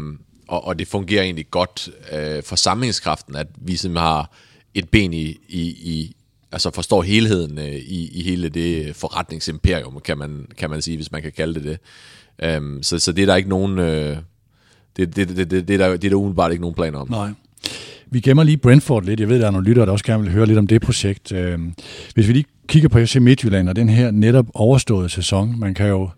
og, 0.47 0.65
og 0.65 0.79
det 0.79 0.87
fungerer 0.87 1.23
egentlig 1.23 1.51
godt 1.51 1.89
øh, 2.11 2.43
for 2.43 2.55
samlingskraften, 2.55 3.35
at 3.35 3.47
vi 3.57 3.75
simpelthen 3.75 4.07
har 4.07 4.31
et 4.73 4.89
ben 4.89 5.13
i, 5.13 5.25
i, 5.47 5.61
i 5.61 6.15
altså 6.51 6.71
forstår 6.71 7.01
helheden 7.01 7.57
øh, 7.57 7.75
i, 7.75 8.19
i 8.19 8.23
hele 8.23 8.49
det 8.49 8.95
forretningsimperium, 8.95 9.99
kan 9.99 10.17
man, 10.17 10.47
kan 10.57 10.69
man 10.69 10.81
sige, 10.81 10.97
hvis 10.97 11.11
man 11.11 11.21
kan 11.21 11.31
kalde 11.31 11.53
det 11.53 11.63
det. 11.63 12.57
Um, 12.57 12.83
så, 12.83 12.99
så 12.99 13.11
det 13.11 13.21
er 13.21 13.25
der 13.25 13.35
ikke 13.35 13.49
nogen... 13.49 13.79
Øh, 13.79 14.17
det, 14.97 15.15
det, 15.15 15.29
det, 15.29 15.51
det, 15.51 15.67
det, 15.67 15.73
er 15.73 15.77
der, 15.77 15.89
det 15.89 16.03
er 16.03 16.09
der 16.09 16.15
umiddelbart 16.15 16.51
ikke 16.51 16.61
nogen 16.61 16.75
planer 16.75 16.99
om. 16.99 17.09
Nej. 17.09 17.29
Vi 18.13 18.19
gemmer 18.19 18.43
lige 18.43 18.57
Brentford 18.57 19.03
lidt. 19.03 19.19
Jeg 19.19 19.29
ved, 19.29 19.39
der 19.39 19.47
er 19.47 19.51
nogle 19.51 19.67
lyttere, 19.67 19.85
der 19.85 19.91
også 19.91 20.05
gerne 20.05 20.23
vil 20.23 20.31
høre 20.31 20.45
lidt 20.45 20.57
om 20.57 20.67
det 20.67 20.81
projekt. 20.81 21.31
Øh, 21.31 21.59
hvis 22.13 22.27
vi 22.27 22.33
lige 22.33 22.45
kigger 22.67 22.89
på 22.89 22.99
FC 22.99 23.15
Midtjylland 23.15 23.69
og 23.69 23.75
den 23.75 23.89
her 23.89 24.11
netop 24.11 24.45
overståede 24.53 25.09
sæson, 25.09 25.59
man 25.59 25.73
kan 25.73 25.87
jo 25.87 26.09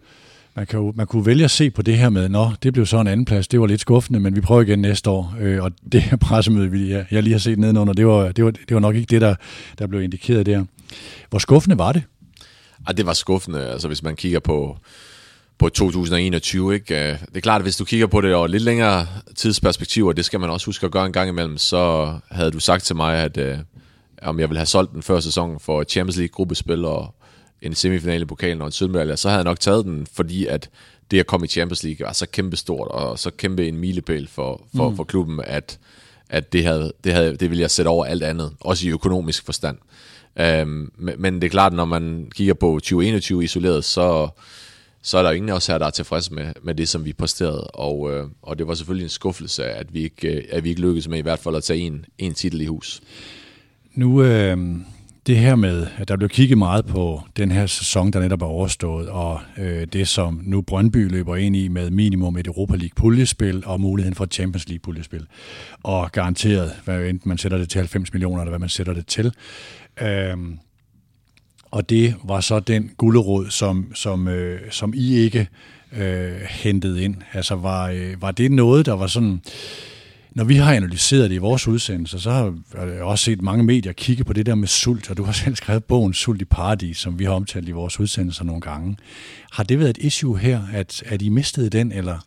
man, 0.55 0.65
kan 0.67 0.79
jo, 0.79 0.93
man 0.95 1.07
kunne 1.07 1.25
vælge 1.25 1.43
at 1.43 1.51
se 1.51 1.69
på 1.69 1.81
det 1.81 1.97
her 1.97 2.09
med, 2.09 2.29
nå, 2.29 2.51
det 2.63 2.73
blev 2.73 2.85
så 2.85 2.99
en 2.99 3.07
anden 3.07 3.25
plads, 3.25 3.47
det 3.47 3.59
var 3.59 3.67
lidt 3.67 3.81
skuffende, 3.81 4.19
men 4.19 4.35
vi 4.35 4.41
prøver 4.41 4.61
igen 4.61 4.79
næste 4.79 5.09
år. 5.09 5.35
Øh, 5.39 5.63
og 5.63 5.71
det 5.91 6.01
her 6.01 6.17
pressemøde, 6.17 6.71
vi, 6.71 6.91
jeg, 6.91 7.05
jeg 7.11 7.23
lige 7.23 7.33
har 7.33 7.39
set 7.39 7.59
nedenunder, 7.59 7.93
det 7.93 8.07
var, 8.07 8.31
det 8.31 8.45
var, 8.45 8.51
det 8.51 8.73
var 8.73 8.79
nok 8.79 8.95
ikke 8.95 9.07
det, 9.09 9.21
der, 9.21 9.35
der 9.79 9.87
blev 9.87 10.01
indikeret 10.01 10.45
der. 10.45 10.65
Hvor 11.29 11.39
skuffende 11.39 11.77
var 11.77 11.91
det? 11.91 12.03
Ja, 12.87 12.93
det 12.93 13.05
var 13.05 13.13
skuffende, 13.13 13.67
altså 13.67 13.87
hvis 13.87 14.03
man 14.03 14.15
kigger 14.15 14.39
på, 14.39 14.77
på 15.57 15.69
2021. 15.69 16.73
Ikke? 16.73 16.95
Øh, 16.95 17.19
det 17.19 17.37
er 17.37 17.41
klart, 17.41 17.61
at 17.61 17.65
hvis 17.65 17.77
du 17.77 17.85
kigger 17.85 18.07
på 18.07 18.21
det 18.21 18.35
over 18.35 18.47
lidt 18.47 18.63
længere 18.63 19.07
tidsperspektiv, 19.35 20.05
og 20.05 20.17
det 20.17 20.25
skal 20.25 20.39
man 20.39 20.49
også 20.49 20.65
huske 20.65 20.85
at 20.85 20.91
gøre 20.91 21.05
en 21.05 21.13
gang 21.13 21.29
imellem, 21.29 21.57
så 21.57 22.13
havde 22.31 22.51
du 22.51 22.59
sagt 22.59 22.83
til 22.83 22.95
mig, 22.95 23.17
at 23.17 23.37
øh, 23.37 23.57
om 24.21 24.39
jeg 24.39 24.49
ville 24.49 24.59
have 24.59 24.65
solgt 24.65 24.91
den 24.93 25.03
før 25.03 25.19
sæson 25.19 25.59
for 25.59 25.83
Champions 25.83 26.17
League 26.17 26.33
gruppespil 26.33 26.85
og 26.85 27.15
en 27.61 27.75
semifinale 27.75 28.21
i 28.21 28.25
pokalen 28.25 28.61
og 28.61 28.65
en 28.67 28.71
sølvmedalje, 28.71 29.17
så 29.17 29.29
havde 29.29 29.37
jeg 29.37 29.45
nok 29.45 29.59
taget 29.59 29.85
den, 29.85 30.07
fordi 30.13 30.45
at 30.45 30.69
det 31.11 31.19
at 31.19 31.27
komme 31.27 31.45
i 31.45 31.49
Champions 31.49 31.83
League 31.83 32.05
var 32.05 32.13
så 32.13 32.27
kæmpe 32.29 32.57
stort 32.57 32.87
og 32.87 33.19
så 33.19 33.31
kæmpe 33.31 33.67
en 33.67 33.77
milepæl 33.77 34.27
for, 34.27 34.61
for, 34.75 34.89
mm. 34.89 34.95
for 34.95 35.03
klubben, 35.03 35.41
at, 35.43 35.79
at 36.29 36.53
det, 36.53 36.63
havde, 36.63 36.93
det, 37.03 37.13
havde, 37.13 37.35
det 37.35 37.49
ville 37.49 37.61
jeg 37.61 37.71
sætte 37.71 37.89
over 37.89 38.05
alt 38.05 38.23
andet, 38.23 38.51
også 38.59 38.87
i 38.87 38.91
økonomisk 38.91 39.45
forstand. 39.45 39.77
Um, 40.63 40.91
men 41.17 41.35
det 41.35 41.43
er 41.43 41.49
klart, 41.49 41.73
når 41.73 41.85
man 41.85 42.31
kigger 42.35 42.53
på 42.53 42.67
2021 42.67 43.43
isoleret, 43.43 43.85
så, 43.85 44.29
så 45.05 45.17
er 45.17 45.23
der 45.23 45.31
ingen 45.31 45.49
af 45.49 45.53
os 45.53 45.67
her, 45.67 45.77
der 45.77 45.85
er 45.85 45.89
tilfredse 45.89 46.33
med, 46.33 46.53
med 46.63 46.75
det, 46.75 46.89
som 46.89 47.05
vi 47.05 47.13
præsterede. 47.13 47.67
Og, 47.67 48.13
øh, 48.13 48.27
og 48.41 48.59
det 48.59 48.67
var 48.67 48.73
selvfølgelig 48.73 49.03
en 49.03 49.09
skuffelse, 49.09 49.65
at 49.65 49.93
vi 49.93 50.03
ikke, 50.03 50.27
øh, 50.27 50.43
at 50.49 50.63
vi 50.63 50.69
ikke 50.69 50.81
lykkedes 50.81 51.07
med 51.07 51.17
i 51.17 51.21
hvert 51.21 51.39
fald 51.39 51.55
at 51.55 51.63
tage 51.63 51.79
en, 51.79 52.05
en 52.17 52.33
titel 52.33 52.61
i 52.61 52.65
hus. 52.65 53.01
Nu, 53.93 54.23
øh, 54.23 54.57
det 55.27 55.37
her 55.37 55.55
med, 55.55 55.87
at 55.97 56.07
der 56.07 56.17
blev 56.17 56.29
kigget 56.29 56.57
meget 56.57 56.85
på 56.85 57.21
den 57.37 57.51
her 57.51 57.65
sæson, 57.65 58.11
der 58.11 58.19
netop 58.19 58.41
er 58.41 58.45
overstået, 58.45 59.09
og 59.09 59.41
øh, 59.57 59.87
det, 59.93 60.07
som 60.07 60.41
nu 60.43 60.61
Brøndby 60.61 61.11
løber 61.11 61.35
ind 61.35 61.55
i 61.55 61.67
med 61.67 61.91
minimum 61.91 62.37
et 62.37 62.47
Europa 62.47 62.75
League 62.75 62.95
puljespil 62.95 63.63
og 63.65 63.81
muligheden 63.81 64.15
for 64.15 64.23
et 64.23 64.33
Champions 64.33 64.67
League 64.67 64.81
puljespil. 64.81 65.27
Og 65.83 66.11
garanteret, 66.11 66.71
hvad 66.85 67.09
enten 67.09 67.29
man 67.29 67.37
sætter 67.37 67.57
det 67.57 67.69
til 67.69 67.79
90 67.79 68.13
millioner, 68.13 68.41
eller 68.41 68.51
hvad 68.51 68.59
man 68.59 68.69
sætter 68.69 68.93
det 68.93 69.07
til. 69.07 69.33
Øh, 70.01 70.37
og 71.75 71.89
det 71.89 72.15
var 72.23 72.41
så 72.41 72.59
den 72.59 72.91
gulderod, 72.97 73.49
som, 73.49 73.91
som, 73.95 74.27
øh, 74.27 74.59
som 74.71 74.93
I 74.95 75.15
ikke 75.15 75.47
øh, 75.97 76.35
hentede 76.49 77.03
ind. 77.03 77.15
Altså 77.33 77.55
var, 77.55 77.89
øh, 77.89 78.21
var 78.21 78.31
det 78.31 78.51
noget, 78.51 78.85
der 78.85 78.93
var 78.93 79.07
sådan... 79.07 79.41
Når 80.31 80.43
vi 80.43 80.55
har 80.55 80.73
analyseret 80.73 81.29
det 81.29 81.35
i 81.35 81.39
vores 81.39 81.67
udsendelser, 81.67 82.17
så 82.17 82.31
har 82.31 82.53
jeg 82.75 83.01
også 83.01 83.25
set 83.25 83.41
mange 83.41 83.63
medier 83.63 83.93
kigge 83.93 84.23
på 84.23 84.33
det 84.33 84.45
der 84.45 84.55
med 84.55 84.67
sult, 84.67 85.09
og 85.09 85.17
du 85.17 85.23
har 85.23 85.31
selv 85.43 85.55
skrevet 85.55 85.83
bogen 85.83 86.13
Sult 86.13 86.41
i 86.41 86.45
Paradis, 86.45 86.97
som 86.97 87.19
vi 87.19 87.23
har 87.23 87.31
omtalt 87.31 87.69
i 87.69 87.71
vores 87.71 87.99
udsendelser 87.99 88.43
nogle 88.43 88.61
gange. 88.61 88.97
Har 89.51 89.63
det 89.63 89.79
været 89.79 89.89
et 89.89 89.97
issue 89.97 90.37
her, 90.37 90.61
at, 90.73 91.03
at 91.05 91.21
I 91.21 91.29
mistede 91.29 91.69
den, 91.69 91.91
eller 91.91 92.19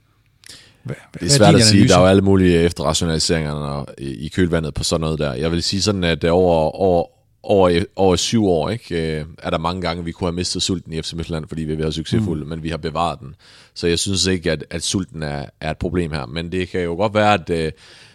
hvad, 0.83 0.97
det 1.21 1.23
er 1.23 1.31
svært 1.31 1.55
at 1.55 1.63
sige. 1.63 1.89
Der 1.89 1.97
er 1.97 2.01
jo 2.01 2.07
alle 2.07 2.23
mulige 2.23 2.59
efterrationaliseringer 2.59 3.85
i 3.99 4.29
kølvandet 4.29 4.75
på 4.75 4.85
sådan 4.85 5.01
noget 5.01 5.19
der. 5.19 5.33
Jeg 5.33 5.53
vil 5.53 5.63
sige 5.63 5.83
sådan, 5.83 6.05
at 6.05 6.25
over, 6.25 6.77
over, 6.77 7.18
over, 7.49 7.85
over 7.97 8.17
syv 8.17 8.47
år, 8.47 8.71
ikke, 8.71 9.19
øh, 9.19 9.27
er 9.39 9.51
der 9.51 9.59
mange 9.59 9.83
gange, 9.83 10.05
vi 10.05 10.13
kunne 10.13 10.29
have 10.29 10.35
mistet 10.35 10.63
sulten 10.63 10.93
i 10.93 11.03
FC 11.03 11.13
Midtjylland, 11.13 11.49
fordi 11.49 11.63
vi 11.63 11.73
har 11.73 11.79
været 11.79 11.95
succesfulde, 11.95 12.43
mm. 12.43 12.49
men 12.49 12.63
vi 12.63 12.69
har 12.69 12.77
bevaret 12.77 13.21
den. 13.21 13.35
Så 13.75 13.87
jeg 13.87 13.99
synes 13.99 14.27
ikke, 14.27 14.53
at, 14.53 14.65
at 14.71 14.83
sulten 14.83 15.23
er, 15.23 15.47
er 15.61 15.71
et 15.71 15.79
problem 15.79 16.13
her. 16.13 16.27
Men 16.27 16.53
det 16.53 16.69
kan 16.69 16.81
jo 16.81 16.95
godt 16.95 17.15
være, 17.15 17.35
at 17.35 17.51
øh, 17.51 17.73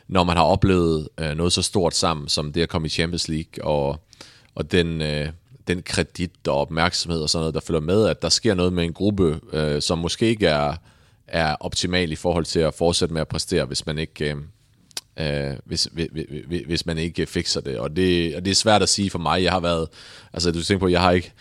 når 0.07 0.23
man 0.23 0.37
har 0.37 0.43
oplevet 0.43 1.09
øh, 1.19 1.37
noget 1.37 1.53
så 1.53 1.61
stort 1.61 1.95
sammen, 1.95 2.27
som 2.27 2.53
det 2.53 2.61
at 2.61 2.69
komme 2.69 2.85
i 2.85 2.89
Champions 2.89 3.27
League, 3.27 3.65
og, 3.65 3.99
og 4.55 4.71
den, 4.71 5.01
øh, 5.01 5.29
den 5.67 5.81
kredit 5.81 6.47
og 6.47 6.57
opmærksomhed 6.57 7.21
og 7.21 7.29
sådan 7.29 7.41
noget, 7.41 7.53
der 7.53 7.61
følger 7.61 7.81
med, 7.81 8.07
at 8.07 8.21
der 8.21 8.29
sker 8.29 8.53
noget 8.53 8.73
med 8.73 8.83
en 8.83 8.93
gruppe, 8.93 9.39
øh, 9.53 9.81
som 9.81 9.97
måske 9.97 10.25
ikke 10.25 10.47
er, 10.47 10.75
er 11.27 11.55
optimal 11.59 12.11
i 12.11 12.15
forhold 12.15 12.45
til 12.45 12.59
at 12.59 12.73
fortsætte 12.73 13.13
med 13.13 13.21
at 13.21 13.27
præstere, 13.27 13.65
hvis 13.65 13.85
man 13.85 13.97
ikke... 13.97 14.31
Øh, 14.31 14.37
øh, 15.20 15.51
hvis, 15.65 15.88
hvis, 15.93 16.62
hvis 16.65 16.86
man 16.86 16.98
ikke 16.98 17.25
fikser 17.25 17.62
det. 17.62 17.77
Og, 17.77 17.96
det. 17.96 18.36
og 18.36 18.46
det 18.46 18.51
er 18.51 18.55
svært 18.55 18.82
at 18.82 18.89
sige 18.89 19.10
for 19.10 19.20
mig. 19.20 19.43
Jeg 19.43 19.51
har 19.51 19.60
været, 19.60 19.88
altså 20.34 20.51
du 20.51 20.63
tænker 20.63 20.79
på, 20.79 20.88
jeg 20.88 21.01
har 21.01 21.12
ikke, 21.12 21.32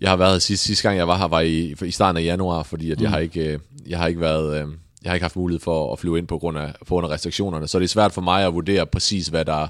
jeg 0.00 0.10
har 0.10 0.16
været 0.16 0.42
sidste, 0.42 0.66
sidste 0.66 0.88
gang 0.88 0.98
jeg 0.98 1.08
var 1.08 1.18
her, 1.18 1.28
var 1.28 1.40
i, 1.40 1.74
i 1.84 1.90
starten 1.90 2.16
af 2.16 2.24
januar, 2.24 2.62
fordi 2.62 2.90
at 2.90 2.98
mm. 2.98 3.02
jeg 3.02 3.10
har 3.10 3.18
ikke, 3.18 3.52
øh, 3.52 3.58
jeg 3.86 3.98
har 3.98 4.06
ikke 4.06 4.20
været, 4.20 4.62
øh, 4.62 4.68
jeg 5.02 5.10
har 5.10 5.14
ikke 5.14 5.24
haft 5.24 5.36
mulighed 5.36 5.60
for 5.60 5.92
at 5.92 5.98
flyve 5.98 6.18
ind 6.18 6.26
på 6.26 6.38
grund 6.38 6.58
af, 6.58 6.74
på 6.78 6.94
grund 6.94 7.06
af 7.06 7.10
restriktionerne. 7.10 7.68
Så 7.68 7.78
det 7.78 7.84
er 7.84 7.88
svært 7.88 8.12
for 8.12 8.20
mig 8.20 8.46
at 8.46 8.54
vurdere 8.54 8.86
præcis, 8.86 9.26
hvad 9.28 9.44
der, 9.44 9.68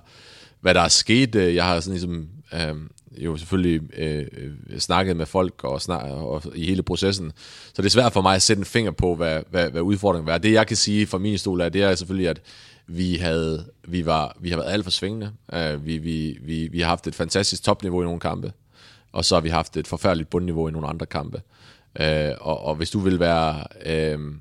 hvad 0.60 0.74
der 0.74 0.80
er 0.80 0.88
sket. 0.88 1.34
Jeg 1.34 1.64
har 1.64 1.80
sådan 1.80 1.92
ligesom, 1.92 2.28
øh, 2.52 2.76
jo 3.18 3.36
selvfølgelig 3.36 3.80
øh, 3.98 4.26
snakket 4.78 5.16
med 5.16 5.26
folk 5.26 5.64
og, 5.64 5.82
snak, 5.82 6.02
og 6.04 6.42
i 6.54 6.66
hele 6.66 6.82
processen. 6.82 7.32
Så 7.74 7.82
det 7.82 7.86
er 7.86 7.90
svært 7.90 8.12
for 8.12 8.22
mig 8.22 8.34
at 8.34 8.42
sætte 8.42 8.60
en 8.60 8.64
finger 8.64 8.90
på, 8.90 9.14
hvad, 9.14 9.42
hvad, 9.50 9.70
hvad 9.70 9.80
udfordringen 9.80 10.34
er. 10.34 10.38
Det 10.38 10.52
jeg 10.52 10.66
kan 10.66 10.76
sige 10.76 11.06
fra 11.06 11.18
min 11.18 11.38
stol 11.38 11.60
er, 11.60 11.68
det 11.68 11.82
er 11.82 11.94
selvfølgelig, 11.94 12.28
at 12.28 12.40
vi, 12.86 13.16
havde, 13.16 13.64
vi, 13.88 14.06
var, 14.06 14.36
vi 14.40 14.50
har 14.50 14.56
været 14.56 14.72
alt 14.72 14.84
for 14.84 14.90
svingende. 14.90 15.30
Uh, 15.52 15.86
vi, 15.86 15.98
vi, 15.98 16.38
vi, 16.42 16.68
vi 16.68 16.80
har 16.80 16.88
haft 16.88 17.06
et 17.06 17.14
fantastisk 17.14 17.62
topniveau 17.62 18.02
i 18.02 18.04
nogle 18.04 18.20
kampe, 18.20 18.52
og 19.12 19.24
så 19.24 19.34
har 19.34 19.40
vi 19.40 19.48
haft 19.48 19.76
et 19.76 19.86
forfærdeligt 19.86 20.30
bundniveau 20.30 20.68
i 20.68 20.72
nogle 20.72 20.88
andre 20.88 21.06
kampe. 21.06 21.42
Uh, 22.00 22.06
og, 22.40 22.64
og 22.64 22.74
hvis 22.74 22.90
du 22.90 22.98
vil 22.98 23.20
være... 23.20 23.64
Uh, 24.14 24.34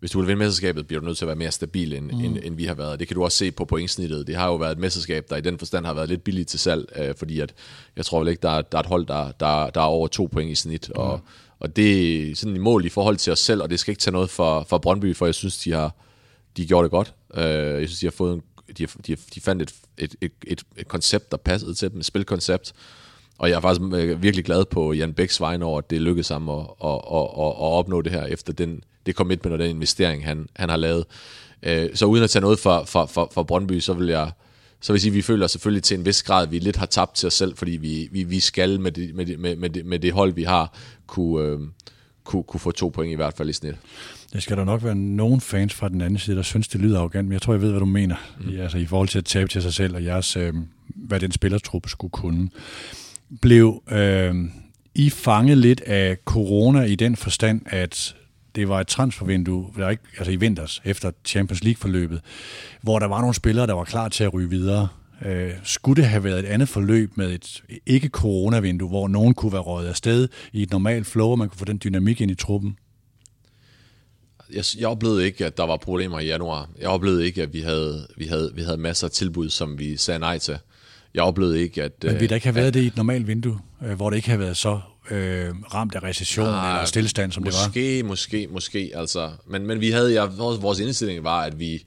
hvis 0.00 0.10
du 0.10 0.18
vil 0.18 0.28
vinde 0.28 0.38
mesterskabet, 0.38 0.86
bliver 0.86 1.00
du 1.00 1.06
nødt 1.06 1.18
til 1.18 1.24
at 1.24 1.26
være 1.26 1.36
mere 1.36 1.50
stabil, 1.50 1.92
end, 1.92 2.12
mm. 2.12 2.20
end, 2.20 2.38
end 2.42 2.54
vi 2.56 2.64
har 2.64 2.74
været. 2.74 3.00
Det 3.00 3.08
kan 3.08 3.14
du 3.14 3.24
også 3.24 3.38
se 3.38 3.50
på 3.50 3.64
pointsnittet. 3.64 4.26
Det 4.26 4.36
har 4.36 4.46
jo 4.46 4.54
været 4.54 4.72
et 4.72 4.78
mesterskab, 4.78 5.26
der 5.30 5.36
i 5.36 5.40
den 5.40 5.58
forstand 5.58 5.86
har 5.86 5.94
været 5.94 6.08
lidt 6.08 6.24
billigt 6.24 6.48
til 6.48 6.58
salg, 6.58 6.92
øh, 6.96 7.14
fordi 7.18 7.40
at, 7.40 7.54
jeg 7.96 8.04
tror 8.04 8.18
vel 8.18 8.28
ikke, 8.28 8.42
der, 8.42 8.62
der 8.62 8.78
er 8.78 8.82
et 8.82 8.86
hold, 8.86 9.06
der, 9.06 9.32
der, 9.40 9.70
der 9.70 9.80
er 9.80 9.84
over 9.84 10.08
to 10.08 10.28
point 10.32 10.50
i 10.50 10.54
snit. 10.54 10.88
Mm. 10.88 11.00
Og, 11.00 11.20
og 11.58 11.76
det 11.76 12.20
er 12.30 12.36
sådan 12.36 12.54
et 12.54 12.60
mål 12.60 12.84
i 12.84 12.88
forhold 12.88 13.16
til 13.16 13.32
os 13.32 13.38
selv, 13.38 13.62
og 13.62 13.70
det 13.70 13.80
skal 13.80 13.92
ikke 13.92 14.00
tage 14.00 14.12
noget 14.12 14.30
for, 14.30 14.66
for 14.68 14.78
Brøndby, 14.78 15.16
for 15.16 15.26
jeg 15.26 15.34
synes, 15.34 15.58
de 15.58 15.72
har, 15.72 15.94
de 16.62 16.66
gjorde 16.66 16.84
det 16.84 16.90
godt. 16.90 17.14
Øh, 17.34 17.80
jeg 17.80 17.88
synes, 17.88 18.00
de 18.00 18.06
har 18.06 18.10
fået 18.10 18.34
en, 18.34 18.42
de, 18.78 18.82
har, 18.82 19.02
de, 19.06 19.12
har, 19.12 19.18
de 19.34 19.40
fandt 19.40 19.62
et, 19.62 19.74
et, 19.98 20.14
et, 20.20 20.32
et, 20.46 20.62
et 20.76 20.88
koncept, 20.88 21.30
der 21.30 21.36
passede 21.36 21.74
til 21.74 21.90
dem, 21.90 21.98
et 21.98 22.04
spilkoncept. 22.04 22.72
og 23.38 23.50
jeg 23.50 23.56
er 23.56 23.60
faktisk 23.60 23.92
øh, 23.94 24.22
virkelig 24.22 24.44
glad 24.44 24.64
på 24.64 24.92
Jan 24.92 25.14
Bæks 25.14 25.40
vegne 25.40 25.64
over, 25.64 25.78
at 25.78 25.90
det 25.90 26.00
lykkedes 26.00 26.28
ham 26.28 26.48
at, 26.48 26.58
at, 26.84 26.90
at, 26.90 27.28
at, 27.38 27.46
at 27.46 27.70
opnå 27.78 28.02
det 28.02 28.12
her, 28.12 28.24
efter 28.24 28.52
den, 28.52 28.84
det 29.06 29.14
commitment 29.14 29.52
og 29.52 29.58
den 29.58 29.70
investering, 29.70 30.24
han, 30.24 30.48
han 30.56 30.68
har 30.68 30.76
lavet. 30.76 31.04
Øh, 31.62 31.88
så 31.94 32.06
uden 32.06 32.24
at 32.24 32.30
tage 32.30 32.40
noget 32.40 32.58
fra, 32.58 32.84
fra, 32.84 33.06
fra, 33.06 33.28
fra 33.34 33.42
Brøndby, 33.42 33.80
så 33.80 33.92
vil 33.92 34.08
jeg 34.08 34.30
så 34.82 34.92
vil 34.92 35.00
sige, 35.00 35.10
at 35.10 35.14
vi 35.14 35.22
føler 35.22 35.46
selvfølgelig 35.46 35.82
til 35.82 35.98
en 35.98 36.06
vis 36.06 36.22
grad, 36.22 36.42
at 36.42 36.50
vi 36.50 36.58
lidt 36.58 36.76
har 36.76 36.86
tabt 36.86 37.14
til 37.14 37.26
os 37.26 37.34
selv, 37.34 37.56
fordi 37.56 37.70
vi, 37.70 38.08
vi, 38.12 38.22
vi 38.22 38.40
skal 38.40 38.80
med 38.80 38.92
det, 38.92 39.14
med, 39.14 39.26
det, 39.26 39.38
med, 39.38 39.56
med, 39.56 39.70
det, 39.70 39.86
med 39.86 39.98
det 39.98 40.12
hold, 40.12 40.32
vi 40.32 40.42
har, 40.42 40.74
kunne, 41.06 41.44
øh, 41.44 41.60
kunne, 42.24 42.42
kunne 42.42 42.60
få 42.60 42.70
to 42.70 42.88
point 42.88 43.12
i 43.12 43.16
hvert 43.16 43.34
fald 43.34 43.48
i 43.48 43.52
snit. 43.52 43.74
Det 44.32 44.42
skal 44.42 44.56
der 44.56 44.64
nok 44.64 44.84
være 44.84 44.94
nogen 44.94 45.40
fans 45.40 45.74
fra 45.74 45.88
den 45.88 46.00
anden 46.00 46.18
side, 46.18 46.36
der 46.36 46.42
synes, 46.42 46.68
det 46.68 46.80
lyder 46.80 46.98
arrogant, 46.98 47.28
men 47.28 47.32
jeg 47.32 47.42
tror, 47.42 47.52
jeg 47.52 47.62
ved, 47.62 47.70
hvad 47.70 47.80
du 47.80 47.86
mener. 47.86 48.16
Mm. 48.40 48.48
I, 48.48 48.56
altså 48.56 48.78
i 48.78 48.86
forhold 48.86 49.08
til 49.08 49.18
at 49.18 49.24
tabe 49.24 49.48
til 49.48 49.62
sig 49.62 49.74
selv, 49.74 49.94
og 49.94 50.04
jeres, 50.04 50.36
øh, 50.36 50.54
hvad 50.88 51.20
den 51.20 51.32
spillertruppe 51.32 51.88
skulle 51.88 52.10
kunne. 52.10 52.48
Blev 53.40 53.82
øh, 53.90 54.34
I 54.94 55.10
fanget 55.10 55.58
lidt 55.58 55.80
af 55.80 56.16
corona 56.24 56.82
i 56.82 56.94
den 56.94 57.16
forstand, 57.16 57.62
at 57.66 58.16
det 58.54 58.68
var 58.68 58.80
et 58.80 58.86
transfervindue, 58.86 59.66
der 59.76 59.88
ikke, 59.88 60.02
altså 60.18 60.32
i 60.32 60.36
vinters, 60.36 60.82
efter 60.84 61.10
Champions 61.24 61.64
League-forløbet, 61.64 62.20
hvor 62.82 62.98
der 62.98 63.06
var 63.06 63.20
nogle 63.20 63.34
spillere, 63.34 63.66
der 63.66 63.74
var 63.74 63.84
klar 63.84 64.08
til 64.08 64.24
at 64.24 64.34
ryge 64.34 64.50
videre. 64.50 64.88
Øh, 65.26 65.50
skulle 65.62 66.02
det 66.02 66.10
have 66.10 66.24
været 66.24 66.38
et 66.38 66.44
andet 66.44 66.68
forløb 66.68 67.16
med 67.16 67.32
et 67.32 67.62
ikke-corona-vindue, 67.86 68.88
hvor 68.88 69.08
nogen 69.08 69.34
kunne 69.34 69.52
være 69.52 69.60
røget 69.60 69.88
afsted 69.88 70.28
i 70.52 70.62
et 70.62 70.70
normalt 70.70 71.06
flow, 71.06 71.28
og 71.28 71.38
man 71.38 71.48
kunne 71.48 71.58
få 71.58 71.64
den 71.64 71.80
dynamik 71.84 72.20
ind 72.20 72.30
i 72.30 72.34
truppen? 72.34 72.76
Jeg, 74.52 74.64
jeg 74.78 74.88
oplevede 74.88 75.26
ikke, 75.26 75.46
at 75.46 75.56
der 75.56 75.66
var 75.66 75.76
problemer 75.76 76.18
i 76.18 76.26
januar. 76.26 76.68
Jeg 76.80 76.88
oplevede 76.88 77.26
ikke, 77.26 77.42
at 77.42 77.52
vi 77.52 77.60
havde, 77.60 78.06
vi 78.16 78.26
havde, 78.26 78.52
vi 78.54 78.62
havde 78.62 78.76
masser 78.76 79.06
af 79.06 79.10
tilbud, 79.10 79.50
som 79.50 79.78
vi 79.78 79.96
sagde 79.96 80.18
nej 80.18 80.38
til. 80.38 80.58
Jeg 81.14 81.22
oplevede 81.22 81.60
ikke, 81.62 81.82
at... 81.82 81.92
Men 82.02 82.12
ville 82.12 82.28
der 82.28 82.34
ikke 82.34 82.46
have 82.46 82.54
været 82.54 82.66
at, 82.66 82.74
det 82.74 82.82
i 82.82 82.86
et 82.86 82.96
normalt 82.96 83.26
vindue, 83.26 83.58
øh, 83.84 83.92
hvor 83.92 84.10
det 84.10 84.16
ikke 84.16 84.28
havde 84.28 84.40
været 84.40 84.56
så 84.56 84.80
øh, 85.10 85.48
ramt 85.74 85.94
af 85.94 86.02
recession 86.02 86.46
ah, 86.46 86.70
eller 86.70 86.84
stillestand, 86.84 87.32
som 87.32 87.42
måske, 87.44 87.80
det 87.80 88.04
var? 88.04 88.08
Måske, 88.08 88.42
måske, 88.42 88.48
måske. 88.52 88.92
Altså. 88.94 89.30
Men, 89.46 89.66
men 89.66 89.80
vi 89.80 89.90
havde, 89.90 90.12
ja, 90.12 90.24
vores, 90.60 90.80
indstilling 90.80 91.24
var, 91.24 91.40
at 91.40 91.58
vi, 91.58 91.84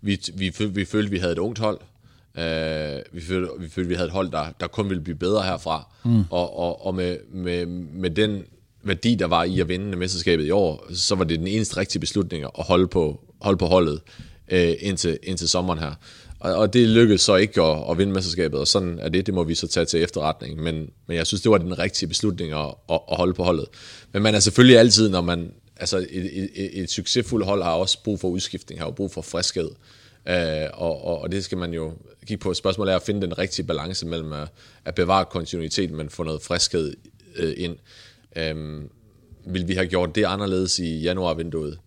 vi, 0.00 0.20
vi, 0.34 0.52
vi, 0.58 0.66
vi 0.66 0.84
følte, 0.84 1.10
vi 1.10 1.18
havde 1.18 1.32
et 1.32 1.38
ungt 1.38 1.58
hold. 1.58 1.80
Uh, 2.34 2.42
vi, 3.12 3.20
følte, 3.20 3.48
vi 3.60 3.68
følte, 3.68 3.88
vi 3.88 3.94
havde 3.94 4.06
et 4.06 4.12
hold, 4.12 4.30
der, 4.30 4.46
der 4.60 4.66
kun 4.66 4.88
ville 4.88 5.02
blive 5.02 5.16
bedre 5.16 5.42
herfra. 5.42 5.86
Mm. 6.04 6.24
Og, 6.30 6.58
og, 6.58 6.86
og 6.86 6.94
med, 6.94 7.16
med, 7.32 7.66
med 7.66 8.10
den 8.10 8.42
værdi, 8.82 9.14
der 9.14 9.26
var 9.26 9.44
i 9.44 9.60
at 9.60 9.68
vinde 9.68 9.98
mesterskabet 9.98 10.46
i 10.46 10.50
år, 10.50 10.86
så 10.94 11.14
var 11.14 11.24
det 11.24 11.38
den 11.38 11.46
eneste 11.46 11.76
rigtige 11.76 12.00
beslutning 12.00 12.44
at 12.44 12.50
holde 12.54 12.88
på, 12.88 13.20
holde 13.40 13.58
på 13.58 13.66
holdet 13.66 14.00
øh, 14.50 14.74
indtil, 14.80 15.18
indtil 15.22 15.48
sommeren 15.48 15.78
her. 15.78 15.94
Og, 16.40 16.54
og 16.54 16.72
det 16.72 16.88
lykkedes 16.88 17.20
så 17.20 17.36
ikke 17.36 17.62
at, 17.62 17.90
at 17.90 17.98
vinde 17.98 18.12
mesterskabet, 18.12 18.60
og 18.60 18.68
sådan 18.68 18.98
er 18.98 19.08
det, 19.08 19.26
det 19.26 19.34
må 19.34 19.44
vi 19.44 19.54
så 19.54 19.66
tage 19.66 19.86
til 19.86 20.02
efterretning. 20.02 20.62
Men, 20.62 20.90
men 21.06 21.16
jeg 21.16 21.26
synes, 21.26 21.42
det 21.42 21.50
var 21.50 21.58
den 21.58 21.78
rigtige 21.78 22.08
beslutning 22.08 22.52
at, 22.52 22.74
at, 22.90 23.00
at 23.10 23.16
holde 23.16 23.34
på 23.34 23.44
holdet. 23.44 23.66
Men 24.12 24.22
man 24.22 24.34
er 24.34 24.40
selvfølgelig 24.40 24.78
altid, 24.78 25.08
når 25.08 25.20
man... 25.20 25.52
Altså 25.76 25.98
et, 25.98 26.08
et, 26.10 26.50
et, 26.54 26.82
et 26.82 26.90
succesfuldt 26.90 27.46
hold 27.46 27.62
har 27.62 27.72
også 27.72 28.02
brug 28.04 28.20
for 28.20 28.28
udskiftning, 28.28 28.80
har 28.80 28.86
jo 28.86 28.90
brug 28.90 29.12
for 29.12 29.22
friskhed. 29.22 29.70
Øh, 30.28 30.68
og, 30.72 31.04
og, 31.04 31.20
og 31.22 31.32
det 31.32 31.44
skal 31.44 31.58
man 31.58 31.74
jo 31.74 31.92
kigge 32.26 32.42
på. 32.42 32.54
Spørgsmålet 32.54 32.92
er 32.92 32.96
at 32.96 33.02
finde 33.02 33.22
den 33.22 33.38
rigtige 33.38 33.66
balance 33.66 34.06
mellem 34.06 34.32
at, 34.32 34.48
at 34.84 34.94
bevare 34.94 35.24
kontinuitet, 35.24 35.90
men 35.90 36.10
få 36.10 36.22
noget 36.22 36.42
friskhed 36.42 36.94
øh, 37.36 37.54
ind. 37.56 37.76
Um, 38.52 38.90
vil 39.46 39.68
vi 39.68 39.74
have 39.74 39.86
gjort 39.86 40.14
det 40.14 40.24
anderledes 40.24 40.78
i 40.78 41.00
januarvinduet? 41.00 41.78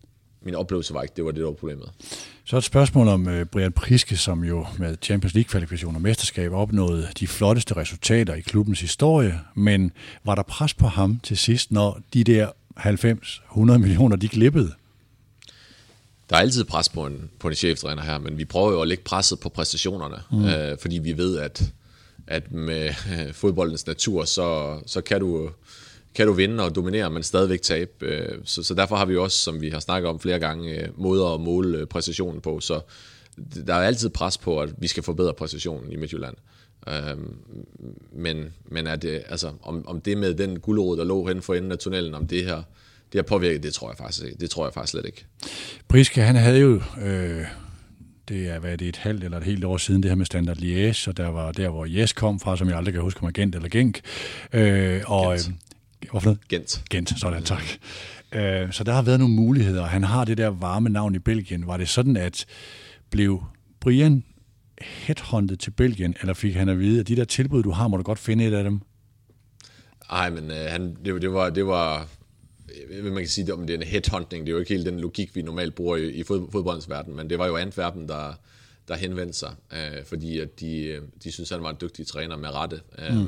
Min 0.42 0.56
oplevelse 0.56 0.94
var 0.94 1.02
ikke, 1.02 1.14
det 1.16 1.26
var 1.26 1.32
det, 1.32 1.40
der 1.40 1.46
var 1.46 1.54
problemet. 1.54 1.90
Så 2.46 2.58
et 2.58 2.64
spørgsmål 2.64 3.08
om 3.08 3.28
uh, 3.28 3.44
Brian 3.44 3.72
Priske, 3.72 4.18
som 4.18 4.44
jo 4.44 4.66
med 4.80 4.98
Champions 5.02 5.34
League-kvalifikationer 5.34 5.98
og 5.98 6.02
mesterskab 6.02 6.52
opnåede 6.52 7.08
de 7.20 7.28
flotteste 7.28 7.76
resultater 7.76 8.34
i 8.34 8.42
klubbens 8.42 8.82
historie, 8.82 9.40
men 9.56 9.92
var 10.24 10.36
der 10.36 10.44
pres 10.44 10.74
på 10.74 10.88
ham 10.88 11.20
til 11.24 11.38
sidst, 11.38 11.72
når 11.72 12.00
de 12.14 12.24
der 12.24 12.48
90-100 12.80 13.78
millioner, 13.78 14.16
de 14.16 14.28
glippede? 14.28 14.72
Der 16.30 16.36
er 16.36 16.42
altid 16.42 16.64
pres 16.64 16.90
på 16.90 17.06
en, 17.06 17.30
på 17.40 17.48
en 17.48 17.56
cheftræner 17.56 18.04
her, 18.04 18.20
men 18.20 18.38
vi 18.38 18.46
prøver 18.46 18.72
jo 18.72 18.82
at 18.82 18.88
lægge 18.88 19.04
presset 19.04 19.40
på 19.40 19.50
præstationerne, 19.50 20.16
mm. 20.32 20.46
øh, 20.46 20.78
fordi 20.82 20.98
vi 20.98 21.18
ved, 21.18 21.38
at, 21.38 21.64
at 22.28 22.52
med 22.52 22.90
øh, 23.14 23.34
fodboldens 23.34 23.88
natur, 23.88 24.26
så, 24.26 24.80
så 24.86 25.02
kan 25.02 25.20
du 25.20 25.50
kan 26.15 26.27
du 26.27 26.34
vinde 26.34 26.63
og 26.63 26.75
dominere, 26.75 27.10
men 27.10 27.24
stadigvæk 27.24 27.62
tabe. 27.62 27.91
Øh, 28.01 28.39
så, 28.43 28.63
så 28.63 28.74
derfor 28.74 28.96
har 28.96 29.05
vi 29.05 29.17
også, 29.17 29.38
som 29.38 29.62
vi 29.62 29.70
har 29.70 29.79
snakket 29.79 30.10
om 30.10 30.20
flere 30.20 30.39
gange, 30.39 30.82
øh, 30.82 31.01
måder 31.01 31.34
at 31.34 31.41
måle 31.41 31.77
øh, 31.77 31.88
præcisionen 31.88 32.41
på. 32.41 32.60
Så 32.60 32.82
der 33.67 33.74
er 33.74 33.82
altid 33.82 34.10
pres 34.10 34.38
på, 34.38 34.60
at 34.60 34.70
vi 34.77 34.88
skal 34.88 35.03
forbedre 35.03 35.34
præcisionen 35.34 35.91
i 35.91 35.96
Midtjylland. 35.96 36.36
Men, 38.12 38.53
men 38.65 38.88
er 38.88 38.96
det, 38.96 39.24
altså, 39.29 39.51
om, 39.62 39.88
om 39.88 40.01
det 40.01 40.17
med 40.17 40.34
den 40.34 40.60
guldråd, 40.60 40.98
der 40.98 41.03
lå 41.03 41.27
hen 41.27 41.41
for 41.41 41.53
enden 41.53 41.72
af 41.72 41.77
tunnelen, 41.77 42.13
om 42.13 42.27
det 42.27 42.43
her, 42.46 42.63
det 43.12 43.20
har 43.20 43.24
påvirket, 43.24 43.63
det 43.63 43.74
tror 43.74 43.89
jeg 43.89 43.98
faktisk 43.98 44.25
ikke. 44.25 44.38
Det 44.39 44.50
tror 44.50 44.65
jeg 44.65 44.74
faktisk 44.74 44.91
slet 44.91 45.05
ikke. 45.05 45.25
Priske, 45.88 46.22
han 46.22 46.36
havde 46.36 46.60
jo 46.60 46.82
øh, 47.01 47.46
det 48.29 48.50
er, 48.50 48.60
hvad 48.60 48.72
er 48.72 48.75
det, 48.75 48.88
et 48.88 48.98
halvt 48.98 49.24
eller 49.24 49.38
et 49.38 49.43
helt 49.43 49.63
år 49.63 49.77
siden, 49.77 50.03
det 50.03 50.12
her 50.12 50.15
med 50.15 50.25
Standard 50.25 50.58
Liège, 50.58 51.10
og 51.10 51.17
der 51.17 51.27
var 51.27 51.51
der, 51.51 51.70
hvor 51.70 51.86
Jes 51.86 52.13
kom 52.13 52.39
fra, 52.39 52.58
som 52.58 52.67
jeg 52.67 52.77
aldrig 52.77 52.93
kan 52.93 53.03
huske, 53.03 53.24
om 53.24 53.34
Gent 53.34 53.55
eller 53.55 53.70
Genk. 53.70 54.01
Øh, 54.53 55.01
og, 55.05 55.34
Gent. 55.34 55.55
Hvorfor? 56.12 56.38
Gent. 56.50 56.84
Gent, 56.90 57.20
sådan, 57.20 57.44
tak. 57.44 57.64
Øh, 58.32 58.72
så 58.72 58.84
der 58.84 58.94
har 58.94 59.02
været 59.02 59.20
nogle 59.20 59.36
muligheder. 59.36 59.86
Han 59.86 60.04
har 60.04 60.26
det 60.26 60.38
der 60.38 60.48
varme 60.48 60.90
navn 60.90 61.16
i 61.16 61.20
Belgien. 61.20 61.68
Var 61.68 61.78
det 61.78 61.90
sådan, 61.90 62.18
at 62.18 62.46
blev 63.10 63.44
Brian 63.80 64.24
headhunted 64.82 65.58
til 65.58 65.72
Belgien, 65.72 66.16
eller 66.22 66.34
fik 66.34 66.56
han 66.56 66.70
at 66.70 66.80
vide, 66.80 67.00
at 67.00 67.08
de 67.08 67.16
der 67.16 67.26
tilbud, 67.26 67.64
du 67.64 67.72
har, 67.72 67.88
må 67.88 67.98
du 67.98 68.04
godt 68.04 68.20
finde 68.20 68.46
et 68.46 68.54
af 68.54 68.64
dem? 68.64 68.80
Nej, 70.12 70.30
men 70.30 70.52
øh, 70.52 70.66
han, 70.70 70.98
det, 71.06 71.22
det, 71.22 71.34
var, 71.34 71.50
det 71.50 71.66
var, 71.66 72.08
man 73.04 73.18
kan 73.18 73.28
sige, 73.28 73.54
om 73.54 73.68
det 73.68 73.74
er 73.74 73.78
en 73.78 73.84
headhunting, 73.84 74.46
det 74.46 74.52
er 74.52 74.54
jo 74.54 74.60
ikke 74.60 74.74
helt 74.74 74.86
den 74.86 75.00
logik, 75.00 75.36
vi 75.36 75.42
normalt 75.42 75.76
bruger 75.76 75.98
i, 75.98 76.12
i 76.12 76.24
fod, 76.24 76.52
fodboldens 76.52 76.90
verden, 76.90 77.16
men 77.16 77.30
det 77.30 77.40
var 77.40 77.48
jo 77.48 77.58
Antwerpen, 77.58 78.08
der, 78.08 78.34
der 78.88 78.96
henvendte 78.96 79.38
sig, 79.38 79.52
øh, 79.74 80.06
fordi 80.06 80.40
at 80.40 80.60
de, 80.60 81.00
de 81.24 81.32
synes, 81.32 81.50
han 81.50 81.64
var 81.64 81.70
en 81.70 81.78
dygtig 81.82 82.08
træner 82.08 82.38
med 82.38 82.50
rette. 82.50 82.82
Øh, 82.98 83.16
mm. 83.16 83.28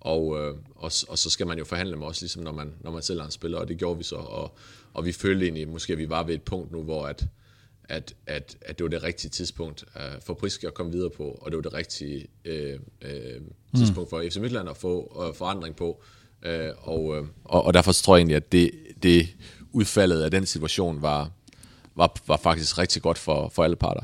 Og, 0.00 0.38
øh, 0.38 0.54
og, 0.76 0.92
og 1.08 1.18
så 1.18 1.30
skal 1.30 1.46
man 1.46 1.58
jo 1.58 1.64
forhandle 1.64 1.96
med 1.96 2.06
os, 2.06 2.20
ligesom 2.20 2.42
når 2.42 2.52
man, 2.52 2.74
når 2.80 2.90
man 2.90 3.02
selv 3.02 3.20
er 3.20 3.24
en 3.24 3.30
spiller, 3.30 3.58
og 3.58 3.68
det 3.68 3.78
gjorde 3.78 3.98
vi 3.98 4.04
så. 4.04 4.16
Og, 4.16 4.56
og 4.94 5.04
vi 5.04 5.12
følte 5.12 5.44
egentlig, 5.44 5.68
måske 5.68 5.92
at 5.92 5.98
vi 5.98 6.08
var 6.08 6.22
ved 6.22 6.34
et 6.34 6.42
punkt 6.42 6.72
nu, 6.72 6.82
hvor 6.82 7.06
at, 7.06 7.26
at, 7.88 8.14
at, 8.26 8.56
at 8.60 8.78
det 8.78 8.84
var 8.84 8.90
det 8.90 9.02
rigtige 9.02 9.30
tidspunkt 9.30 9.84
uh, 9.94 10.22
for 10.22 10.34
Priske 10.34 10.66
at 10.66 10.74
komme 10.74 10.92
videre 10.92 11.10
på, 11.10 11.38
og 11.42 11.50
det 11.50 11.56
var 11.56 11.62
det 11.62 11.72
rigtige 11.72 12.26
uh, 12.48 12.80
uh, 13.04 13.42
tidspunkt 13.76 14.10
for 14.10 14.24
FC 14.30 14.36
Midtland 14.36 14.68
at 14.68 14.76
få 14.76 15.26
uh, 15.28 15.34
forandring 15.34 15.76
på. 15.76 16.02
Uh, 16.46 16.88
og, 16.88 17.04
uh, 17.04 17.26
og, 17.44 17.64
og 17.64 17.74
derfor 17.74 17.92
tror 17.92 18.16
jeg 18.16 18.20
egentlig, 18.20 18.36
at 18.36 18.52
det, 18.52 18.70
det 19.02 19.28
udfaldet 19.72 20.22
af 20.22 20.30
den 20.30 20.46
situation 20.46 21.02
var, 21.02 21.30
var, 21.94 22.16
var 22.26 22.36
faktisk 22.36 22.78
rigtig 22.78 23.02
godt 23.02 23.18
for, 23.18 23.48
for 23.48 23.64
alle 23.64 23.76
parter 23.76 24.02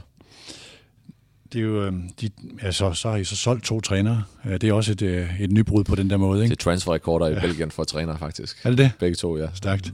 det 1.54 1.60
er 1.60 1.64
jo, 1.64 1.84
øhm, 1.84 2.08
de, 2.20 2.30
altså, 2.62 2.92
så 2.92 3.10
har 3.10 3.16
I 3.16 3.24
så 3.24 3.36
solgt 3.36 3.64
to 3.64 3.80
trænere. 3.80 4.22
Det 4.44 4.64
er 4.64 4.72
også 4.72 4.92
et, 4.92 5.02
øh, 5.02 5.40
et 5.40 5.52
nybrud 5.52 5.84
på 5.84 5.94
den 5.94 6.10
der 6.10 6.16
måde, 6.16 6.42
ikke? 6.42 6.50
Det 6.50 6.60
er 6.60 6.62
transferrekorder 6.64 7.26
i 7.26 7.32
ja. 7.32 7.40
Belgien 7.40 7.70
for 7.70 7.84
trænere, 7.84 8.18
faktisk. 8.18 8.60
Er 8.64 8.68
det 8.68 8.78
det? 8.78 8.92
Begge 8.98 9.14
to, 9.14 9.38
ja. 9.38 9.46
Stærkt. 9.54 9.92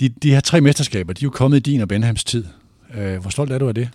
De, 0.00 0.08
de 0.08 0.30
her 0.30 0.40
tre 0.40 0.60
mesterskaber, 0.60 1.12
de 1.12 1.22
er 1.22 1.26
jo 1.26 1.30
kommet 1.30 1.56
i 1.56 1.60
din 1.60 1.80
og 1.80 1.88
Benhams 1.88 2.24
tid. 2.24 2.44
Øh, 2.94 3.20
hvor 3.20 3.30
stolt 3.30 3.52
er 3.52 3.58
du 3.58 3.68
af 3.68 3.74
det? 3.74 3.88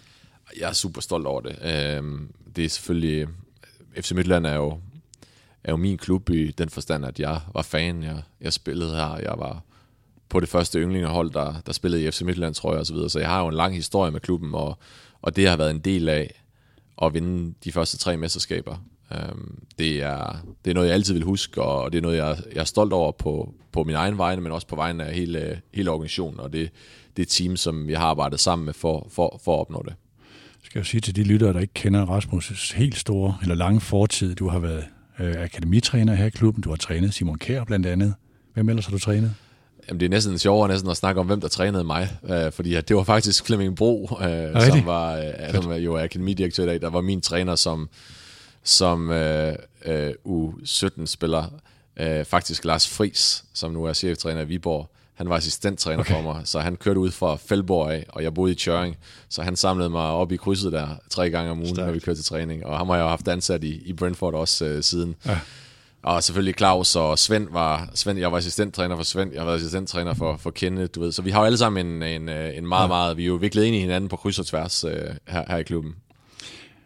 Jeg 0.59 0.69
er 0.69 0.73
super 0.73 1.01
stolt 1.01 1.25
over 1.25 1.41
det. 1.41 1.55
Øhm, 1.63 2.29
det 2.55 2.65
er 2.65 2.69
selvfølgelig... 2.69 3.27
FC 4.01 4.11
Midtland 4.11 4.45
er 4.45 4.55
jo, 4.55 4.77
er 5.63 5.71
jo 5.71 5.75
min 5.75 5.97
klub 5.97 6.29
i 6.29 6.51
den 6.51 6.69
forstand, 6.69 7.05
at 7.05 7.19
jeg 7.19 7.39
var 7.53 7.61
fan. 7.61 8.03
Jeg, 8.03 8.21
jeg 8.41 8.53
spillede 8.53 8.95
her. 8.95 9.17
Jeg 9.17 9.33
var 9.37 9.61
på 10.29 10.39
det 10.39 10.49
første 10.49 10.79
yndlingerhold, 10.79 11.31
der, 11.31 11.53
der 11.65 11.73
spillede 11.73 12.03
i 12.03 12.11
FC 12.11 12.21
Midtland, 12.21 12.53
tror 12.53 12.71
jeg, 12.71 12.79
og 12.79 12.85
så 12.85 12.93
videre. 12.93 13.09
Så 13.09 13.19
jeg 13.19 13.29
har 13.29 13.41
jo 13.41 13.47
en 13.47 13.53
lang 13.53 13.75
historie 13.75 14.11
med 14.11 14.19
klubben, 14.19 14.55
og, 14.55 14.77
og 15.21 15.35
det 15.35 15.49
har 15.49 15.57
været 15.57 15.71
en 15.71 15.79
del 15.79 16.09
af, 16.09 16.44
at 17.01 17.13
vinde 17.13 17.53
de 17.63 17.71
første 17.71 17.97
tre 17.97 18.17
mesterskaber. 18.17 18.77
Øhm, 19.11 19.57
det, 19.79 20.03
er, 20.03 20.45
det 20.65 20.71
er 20.71 20.75
noget, 20.75 20.87
jeg 20.87 20.95
altid 20.95 21.13
vil 21.13 21.23
huske, 21.23 21.61
og 21.61 21.91
det 21.91 21.97
er 21.97 22.01
noget, 22.01 22.17
jeg, 22.17 22.37
jeg 22.53 22.59
er 22.59 22.65
stolt 22.65 22.93
over 22.93 23.11
på, 23.11 23.53
på 23.71 23.83
min 23.83 23.95
egen 23.95 24.17
vegne, 24.17 24.41
men 24.41 24.51
også 24.51 24.67
på 24.67 24.75
vegne 24.75 25.05
af 25.05 25.13
hele, 25.13 25.61
hele 25.73 25.91
organisationen, 25.91 26.39
og 26.39 26.53
det, 26.53 26.69
det 27.17 27.27
team, 27.27 27.57
som 27.57 27.89
jeg 27.89 27.99
har 27.99 28.07
arbejdet 28.07 28.39
sammen 28.39 28.65
med 28.65 28.73
for, 28.73 29.07
for, 29.11 29.41
for 29.43 29.55
at 29.55 29.59
opnå 29.59 29.83
det. 29.85 29.93
Skal 30.63 30.79
jeg 30.79 30.85
sige 30.85 31.01
til 31.01 31.15
de 31.15 31.23
lyttere, 31.23 31.53
der 31.53 31.59
ikke 31.59 31.73
kender 31.73 32.05
Rasmus' 32.19 32.75
helt 32.77 32.97
store 32.97 33.37
eller 33.41 33.55
lange 33.55 33.81
fortid, 33.81 34.35
du 34.35 34.49
har 34.49 34.59
været 34.59 34.85
øh, 35.19 35.35
akademitræner 35.37 36.15
her 36.15 36.25
i 36.25 36.29
klubben, 36.29 36.63
du 36.63 36.69
har 36.69 36.75
trænet 36.75 37.13
Simon 37.13 37.37
Kjær 37.37 37.63
blandt 37.63 37.85
andet. 37.85 38.13
Hvem 38.53 38.69
ellers 38.69 38.85
har 38.85 38.91
du 38.91 38.99
trænet? 38.99 39.35
Jamen, 39.87 39.99
det 39.99 40.05
er 40.05 40.09
næsten 40.09 40.39
sjovere 40.39 40.69
næsten 40.69 40.91
at 40.91 40.97
snakke 40.97 41.21
om, 41.21 41.27
hvem 41.27 41.41
der 41.41 41.47
trænede 41.47 41.83
mig, 41.83 42.17
øh, 42.29 42.51
fordi 42.51 42.81
det 42.81 42.95
var 42.95 43.03
faktisk 43.03 43.45
Flemming 43.45 43.75
Bro, 43.75 44.17
øh, 44.21 44.61
som 44.61 44.85
var 44.85 45.17
øh, 45.17 45.53
som 45.53 45.71
er 45.71 45.75
jo 45.75 45.97
akademidirektør 45.97 46.63
i 46.63 46.67
dag, 46.67 46.81
der 46.81 46.89
var 46.89 47.01
min 47.01 47.21
træner 47.21 47.55
som, 47.55 47.89
som 48.63 49.11
øh, 49.11 49.55
øh, 49.85 50.11
U17-spiller. 50.27 51.45
Øh, 51.99 52.25
faktisk 52.25 52.65
Lars 52.65 52.89
Fris, 52.89 53.43
som 53.53 53.71
nu 53.71 53.83
er 53.83 53.93
cheftræner 53.93 54.41
i 54.41 54.45
Viborg, 54.45 54.89
han 55.15 55.29
var 55.29 55.35
assistenttræner 55.35 55.99
okay. 55.99 56.13
for 56.13 56.21
mig, 56.21 56.41
så 56.43 56.59
han 56.59 56.75
kørte 56.75 56.99
ud 56.99 57.11
fra 57.11 57.35
Feldborg 57.35 57.91
af, 57.91 58.05
og 58.09 58.23
jeg 58.23 58.33
boede 58.33 58.51
i 58.51 58.55
Tjøring, 58.55 58.97
så 59.29 59.41
han 59.41 59.55
samlede 59.55 59.89
mig 59.89 60.01
op 60.01 60.31
i 60.31 60.35
krydset 60.35 60.71
der 60.71 60.87
tre 61.09 61.29
gange 61.29 61.51
om 61.51 61.57
ugen, 61.57 61.75
Stærkt. 61.75 61.85
når 61.85 61.93
vi 61.93 61.99
kørte 61.99 62.17
til 62.17 62.25
træning, 62.25 62.65
og 62.65 62.77
ham 62.77 62.89
har 62.89 62.95
jeg 62.95 63.03
jo 63.03 63.07
haft 63.07 63.27
ansat 63.27 63.63
i, 63.63 63.81
i 63.85 63.93
Brentford 63.93 64.33
også 64.33 64.65
øh, 64.65 64.83
siden. 64.83 65.15
Ja. 65.25 65.39
Og 66.05 66.23
selvfølgelig 66.23 66.55
Claus 66.57 66.95
og 66.95 67.19
Svend 67.19 67.47
var, 67.51 67.89
Svend, 67.93 68.19
jeg 68.19 68.31
var 68.31 68.37
assistenttræner 68.37 68.95
for 68.95 69.03
Svend, 69.03 69.33
jeg 69.33 69.45
var 69.45 69.53
assistenttræner 69.53 70.13
for, 70.13 70.37
for 70.37 70.51
Kenneth, 70.51 70.89
du 70.95 71.01
ved. 71.01 71.11
Så 71.11 71.21
vi 71.21 71.31
har 71.31 71.39
jo 71.39 71.45
alle 71.45 71.57
sammen 71.57 71.85
en, 71.85 72.03
en, 72.03 72.29
øh, 72.29 72.57
en 72.57 72.67
meget, 72.67 72.83
ja. 72.83 72.87
meget, 72.87 73.17
vi 73.17 73.23
er 73.23 73.27
jo 73.27 73.35
viklet 73.35 73.63
ind 73.63 73.75
i 73.75 73.79
hinanden 73.79 74.09
på 74.09 74.15
kryds 74.15 74.39
og 74.39 74.45
tværs 74.45 74.83
øh, 74.83 74.91
her, 75.27 75.43
her 75.47 75.57
i 75.57 75.63
klubben. 75.63 75.95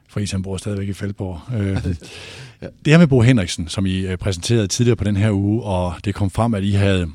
Friis 0.09 0.31
han 0.31 0.41
bor 0.41 0.57
stadigvæk 0.57 0.87
i 0.89 0.93
Feldborg. 0.93 1.41
Øh, 1.59 1.95
ja. 2.61 2.67
Det 2.85 2.93
her 2.93 2.97
med 2.97 3.07
Bo 3.07 3.21
Henriksen, 3.21 3.67
som 3.67 3.85
I 3.85 3.99
øh, 3.99 4.17
præsenterede 4.17 4.67
tidligere 4.67 4.95
på 4.95 5.03
den 5.03 5.15
her 5.15 5.31
uge, 5.31 5.63
og 5.63 5.95
det 6.05 6.15
kom 6.15 6.29
frem, 6.29 6.53
at 6.53 6.63
I 6.63 6.71
havde, 6.71 7.07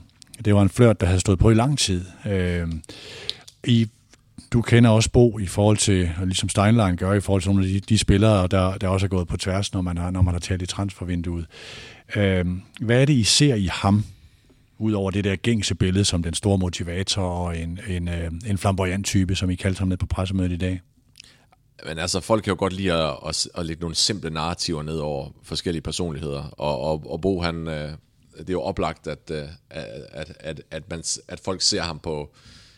det 0.45 0.55
var 0.55 0.63
en 0.63 0.69
flørt, 0.69 1.01
der 1.01 1.07
havde 1.07 1.21
stået 1.21 1.39
på 1.39 1.51
i 1.51 1.55
lang 1.55 1.79
tid. 1.79 2.05
Øh, 2.27 2.69
I 3.65 3.89
du 4.55 4.63
kender 4.63 4.91
også 4.91 5.11
Bo 5.11 5.39
i 5.39 5.47
forhold 5.47 5.77
til, 5.77 6.11
ligesom 6.25 6.49
Steinlein 6.49 6.97
gør, 6.97 7.13
i 7.13 7.21
forhold 7.21 7.43
til 7.43 7.51
nogle 7.51 7.67
af 7.67 7.73
de, 7.73 7.81
de 7.81 7.99
spillere, 7.99 8.47
der, 8.47 8.79
der 8.79 8.89
også 8.89 9.07
er 9.07 9.09
gået 9.09 9.29
på 9.29 9.37
tværs, 9.37 9.73
når 9.73 9.81
man 9.81 9.99
har, 9.99 10.11
når 10.11 10.23
man 10.23 10.35
har 10.35 10.39
talt 10.39 10.63
i 10.63 10.67
transfervinduet. 10.67 11.47
Øh, 12.17 12.47
hvad 12.81 13.01
er 13.01 13.05
det, 13.05 13.13
I 13.13 13.25
ser 13.25 13.55
i 13.55 13.69
ham, 13.73 14.05
udover 14.79 15.11
det 15.11 15.25
der 15.25 15.37
gængse 15.37 15.75
billede 15.75 16.05
som 16.05 16.23
den 16.23 16.35
store 16.35 16.59
motivator 16.59 17.23
og 17.23 17.59
en, 17.59 17.79
en, 17.89 18.09
øh, 18.09 18.31
en 18.47 18.59
flamboyant 18.59 19.07
type, 19.07 19.35
som 19.35 19.51
I 19.51 19.55
kaldte 19.55 19.79
ham 19.79 19.89
ned 19.89 19.97
på 19.97 20.07
pressemødet 20.07 20.53
i 20.53 20.57
dag? 20.57 20.81
Men 21.87 21.99
altså, 21.99 22.21
folk 22.21 22.45
kan 22.45 22.51
jo 22.51 22.57
godt 22.59 22.73
lide 22.73 22.93
at, 22.93 23.15
at, 23.27 23.49
at 23.55 23.67
lægge 23.67 23.81
nogle 23.81 23.97
simple 23.97 24.31
narrativer 24.31 24.83
ned 24.83 24.99
over 24.99 25.29
forskellige 25.43 25.83
personligheder. 25.83 26.43
Og, 26.43 26.81
og, 26.81 27.11
og 27.11 27.21
Bo, 27.21 27.41
han, 27.41 27.69
øh, 27.69 27.91
det 28.39 28.49
er 28.49 28.53
jo 28.53 28.63
oplagt, 28.63 29.07
at, 29.07 29.31
øh, 29.31 29.49
at, 29.71 30.33
at, 30.41 30.63
at, 30.71 30.91
man, 30.91 31.03
at 31.29 31.41
folk 31.41 31.63
ser 31.63 31.83
ham 31.83 31.99
på, 31.99 32.35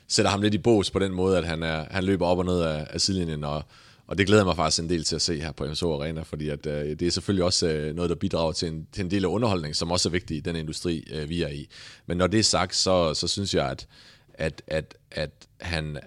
sætter 0.08 0.30
ham 0.30 0.42
lidt 0.42 0.54
i 0.54 0.58
bås 0.58 0.90
på 0.90 0.98
den 0.98 1.12
måde, 1.12 1.38
at 1.38 1.44
han, 1.44 1.62
er, 1.62 1.84
han 1.90 2.04
løber 2.04 2.26
op 2.26 2.38
og 2.38 2.44
ned 2.44 2.60
af, 2.60 2.86
af 2.90 3.00
sidelinjen, 3.00 3.44
og, 3.44 3.62
og 4.06 4.18
det 4.18 4.26
glæder 4.26 4.44
mig 4.44 4.56
faktisk 4.56 4.82
en 4.82 4.88
del 4.88 5.04
til 5.04 5.14
at 5.14 5.22
se 5.22 5.40
her 5.40 5.52
på 5.52 5.66
MSO 5.66 5.94
Arena, 5.94 6.22
fordi 6.22 6.48
at, 6.48 6.66
øh, 6.66 6.98
det 6.98 7.02
er 7.02 7.10
selvfølgelig 7.10 7.44
også 7.44 7.68
øh, 7.68 7.94
noget, 7.94 8.08
der 8.08 8.16
bidrager 8.16 8.52
til 8.52 8.68
en, 8.68 8.86
til 8.92 9.04
en 9.04 9.10
del 9.10 9.24
af 9.24 9.28
underholdning, 9.28 9.76
som 9.76 9.90
også 9.90 10.08
er 10.08 10.10
vigtig 10.10 10.36
i 10.36 10.40
den 10.40 10.56
industri, 10.56 11.04
øh, 11.12 11.28
vi 11.28 11.42
er 11.42 11.48
i. 11.48 11.68
Men 12.06 12.16
når 12.16 12.26
det 12.26 12.40
er 12.40 12.44
sagt, 12.44 12.76
så, 12.76 13.14
så 13.14 13.28
synes 13.28 13.54
jeg, 13.54 13.70
at, 13.70 13.86
at, 14.34 14.62
at, 14.66 14.94
at 15.10 15.30
han 15.60 15.98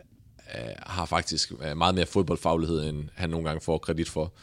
øh, 0.55 0.71
har 0.77 1.05
faktisk 1.05 1.51
øh, 1.51 1.77
meget 1.77 1.95
mere 1.95 2.05
fodboldfaglighed, 2.05 2.89
end 2.89 3.09
han 3.15 3.29
nogle 3.29 3.47
gange 3.47 3.61
får 3.61 3.77
kredit 3.77 4.09
for. 4.09 4.33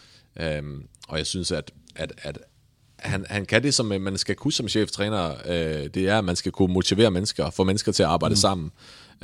Øhm, 0.40 0.86
og 1.08 1.18
jeg 1.18 1.26
synes, 1.26 1.52
at, 1.52 1.72
at, 1.94 2.12
at 2.18 2.38
han, 2.96 3.26
han 3.28 3.46
kan 3.46 3.62
det, 3.62 3.74
som 3.74 3.86
man 3.86 4.18
skal 4.18 4.36
kunne 4.36 4.52
som 4.52 4.68
cheftræner, 4.68 5.34
øh, 5.44 5.90
det 5.94 5.96
er, 5.96 6.18
at 6.18 6.24
man 6.24 6.36
skal 6.36 6.52
kunne 6.52 6.74
motivere 6.74 7.10
mennesker, 7.10 7.50
få 7.50 7.64
mennesker 7.64 7.92
til 7.92 8.02
at 8.02 8.08
arbejde 8.08 8.32
mm. 8.32 8.36
sammen. 8.36 8.70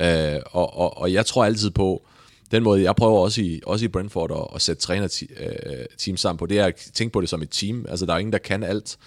Øh, 0.01 0.41
og, 0.45 0.77
og, 0.77 0.97
og 0.97 1.13
jeg 1.13 1.25
tror 1.25 1.45
altid 1.45 1.69
på, 1.69 2.05
den 2.53 2.63
måde, 2.63 2.83
jeg 2.83 2.95
prøver 2.95 3.19
også 3.19 3.41
i, 3.41 3.61
også 3.65 3.85
i 3.85 3.87
Brentford 3.87 4.31
at, 4.31 4.55
at 4.55 4.61
sætte 4.61 4.81
trænerteam 4.81 6.13
øh, 6.13 6.17
sammen 6.17 6.37
på, 6.37 6.45
det 6.45 6.59
er 6.59 6.65
at 6.65 6.75
tænke 6.93 7.13
på 7.13 7.21
det 7.21 7.29
som 7.29 7.41
et 7.41 7.49
team. 7.51 7.85
Altså, 7.89 8.05
der 8.05 8.13
er 8.13 8.17
ingen, 8.17 8.33
der 8.33 8.39
kan 8.39 8.63
alt. 8.63 8.97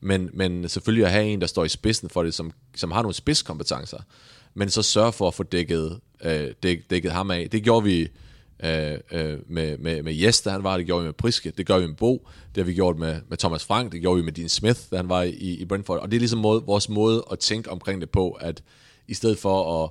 Men, 0.00 0.30
men 0.32 0.68
selvfølgelig 0.68 1.04
at 1.04 1.12
have 1.12 1.24
en, 1.24 1.40
der 1.40 1.46
står 1.46 1.64
i 1.64 1.68
spidsen 1.68 2.10
for 2.10 2.22
det, 2.22 2.34
som, 2.34 2.52
som 2.76 2.90
har 2.90 3.02
nogle 3.02 3.14
spidskompetencer, 3.14 3.98
men 4.54 4.70
så 4.70 4.82
sørge 4.82 5.12
for 5.12 5.28
at 5.28 5.34
få 5.34 5.42
dækket, 5.42 6.00
øh, 6.24 6.50
dæk, 6.62 6.90
dækket 6.90 7.12
ham 7.12 7.30
af. 7.30 7.48
Det 7.52 7.62
gjorde 7.62 7.84
vi 7.84 8.08
øh, 8.64 8.98
øh, 9.12 9.38
med, 9.46 9.78
med, 9.78 10.02
med 10.02 10.14
Jes, 10.14 10.40
da 10.40 10.50
han 10.50 10.64
var, 10.64 10.76
det 10.76 10.86
gjorde 10.86 11.02
vi 11.02 11.06
med 11.06 11.14
Priske, 11.14 11.50
det 11.50 11.66
gør 11.66 11.78
vi 11.78 11.86
med 11.86 11.96
Bo, 11.96 12.28
det 12.54 12.62
har 12.62 12.66
vi 12.66 12.74
gjort 12.74 12.98
med, 12.98 13.20
med 13.28 13.38
Thomas 13.38 13.64
Frank, 13.64 13.92
det 13.92 14.00
gjorde 14.00 14.16
vi 14.16 14.24
med 14.24 14.32
Dean 14.32 14.48
Smith, 14.48 14.80
da 14.90 14.96
han 14.96 15.08
var 15.08 15.22
i, 15.22 15.56
i 15.60 15.64
Brentford. 15.64 15.98
Og 15.98 16.10
det 16.10 16.16
er 16.16 16.20
ligesom 16.20 16.38
måde, 16.38 16.62
vores 16.62 16.88
måde 16.88 17.24
at 17.32 17.38
tænke 17.38 17.70
omkring 17.70 18.00
det 18.00 18.10
på, 18.10 18.30
at 18.30 18.62
i 19.08 19.14
stedet 19.14 19.38
for 19.38 19.84
at 19.84 19.90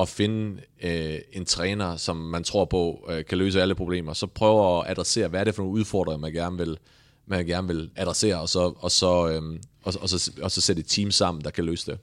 at 0.00 0.08
finde 0.08 0.60
øh, 0.82 1.18
en 1.32 1.44
træner, 1.44 1.96
som 1.96 2.16
man 2.16 2.44
tror 2.44 2.64
på 2.64 3.08
øh, 3.10 3.24
kan 3.24 3.38
løse 3.38 3.62
alle 3.62 3.74
problemer, 3.74 4.12
så 4.12 4.26
prøver 4.26 4.82
at 4.82 4.90
adressere, 4.90 5.28
hvad 5.28 5.40
er 5.40 5.44
det 5.44 5.54
for 5.54 5.62
nogle 5.62 5.78
udfordringer, 5.78 6.18
man 6.18 6.32
gerne 6.32 6.58
vil, 6.58 6.78
man 7.26 7.46
gerne 7.46 7.68
vil 7.68 7.90
adressere, 7.96 8.40
og 8.40 8.48
så, 8.48 8.72
og, 8.78 8.90
så, 8.90 9.28
øh, 9.28 9.42
og, 9.82 9.94
og, 10.00 10.08
så, 10.08 10.32
og 10.42 10.50
så 10.50 10.60
sætte 10.60 10.80
et 10.80 10.86
team 10.86 11.10
sammen, 11.10 11.44
der 11.44 11.50
kan 11.50 11.64
løse 11.64 11.90
det. 11.90 11.98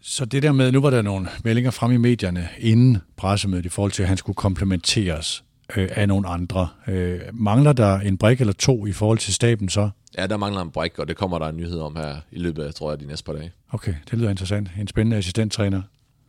Så 0.00 0.24
det 0.24 0.42
der 0.42 0.52
med, 0.52 0.72
nu 0.72 0.80
var 0.80 0.90
der 0.90 1.02
nogle 1.02 1.28
meldinger 1.44 1.70
frem 1.70 1.92
i 1.92 1.96
medierne 1.96 2.48
inden 2.58 2.98
pressemødet 3.16 3.66
i 3.66 3.68
forhold 3.68 3.92
til, 3.92 4.02
at 4.02 4.08
han 4.08 4.16
skulle 4.16 4.36
komplementeres 4.36 5.44
øh, 5.76 5.88
af 5.92 6.08
nogle 6.08 6.28
andre. 6.28 6.68
Øh, 6.88 7.20
mangler 7.32 7.72
der 7.72 7.98
en 7.98 8.18
brik 8.18 8.40
eller 8.40 8.52
to 8.52 8.86
i 8.86 8.92
forhold 8.92 9.18
til 9.18 9.34
staben 9.34 9.68
så? 9.68 9.90
Ja, 10.18 10.26
der 10.26 10.36
mangler 10.36 10.62
en 10.62 10.70
brik, 10.70 10.98
og 10.98 11.08
det 11.08 11.16
kommer 11.16 11.38
der 11.38 11.46
en 11.46 11.56
nyhed 11.56 11.80
om 11.80 11.96
her 11.96 12.16
i 12.32 12.38
løbet 12.38 12.62
af, 12.62 12.74
tror 12.74 12.90
jeg, 12.90 13.00
de 13.00 13.06
næste 13.06 13.24
par 13.24 13.32
dage. 13.32 13.52
Okay, 13.70 13.94
det 14.10 14.18
lyder 14.18 14.30
interessant. 14.30 14.70
En 14.80 14.88
spændende 14.88 15.16
assistenttræner 15.16 15.82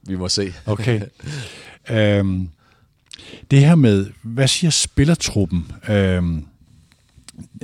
vi 0.07 0.15
må 0.15 0.29
se. 0.29 0.53
Okay. 0.65 1.01
øhm, 1.89 2.49
det 3.51 3.59
her 3.59 3.75
med, 3.75 4.07
hvad 4.21 4.47
siger 4.47 4.71
spillertruppen? 4.71 5.71
Øhm, 5.89 6.45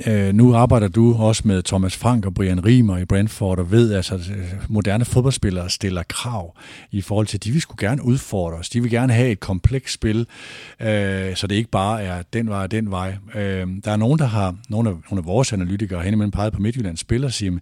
øh, 0.06 0.32
nu 0.32 0.54
arbejder 0.54 0.88
du 0.88 1.14
også 1.14 1.42
med 1.44 1.62
Thomas 1.62 1.96
Frank 1.96 2.26
og 2.26 2.34
Brian 2.34 2.64
Riemer 2.64 2.98
i 2.98 3.04
Brentford, 3.04 3.58
og 3.58 3.70
ved, 3.70 3.92
altså, 3.92 4.14
at 4.14 4.20
altså, 4.20 4.56
moderne 4.68 5.04
fodboldspillere 5.04 5.70
stiller 5.70 6.02
krav 6.02 6.56
i 6.90 7.00
forhold 7.00 7.26
til, 7.26 7.38
at 7.38 7.44
de 7.44 7.50
vil 7.52 7.60
skulle 7.60 7.88
gerne 7.88 8.04
udfordre 8.04 8.56
os. 8.56 8.68
De 8.68 8.82
vil 8.82 8.90
gerne 8.90 9.12
have 9.12 9.30
et 9.30 9.40
komplekst 9.40 9.94
spil, 9.94 10.26
øh, 10.80 11.36
så 11.36 11.46
det 11.46 11.54
ikke 11.54 11.70
bare 11.70 12.02
er 12.02 12.22
den 12.32 12.48
vej 12.48 12.62
og 12.62 12.70
den 12.70 12.90
vej. 12.90 13.16
Øh, 13.34 13.66
der 13.84 13.90
er 13.90 13.96
nogen, 13.96 14.18
der 14.18 14.26
har, 14.26 14.56
nogle 14.68 14.90
af, 14.90 14.96
nogle 15.10 15.22
af 15.22 15.24
vores 15.24 15.52
analytikere 15.52 16.02
hen 16.02 16.14
imellem 16.14 16.30
peget 16.30 16.52
på 16.52 16.60
Midtjyllands 16.60 17.00
spillere, 17.00 17.30
siger, 17.30 17.58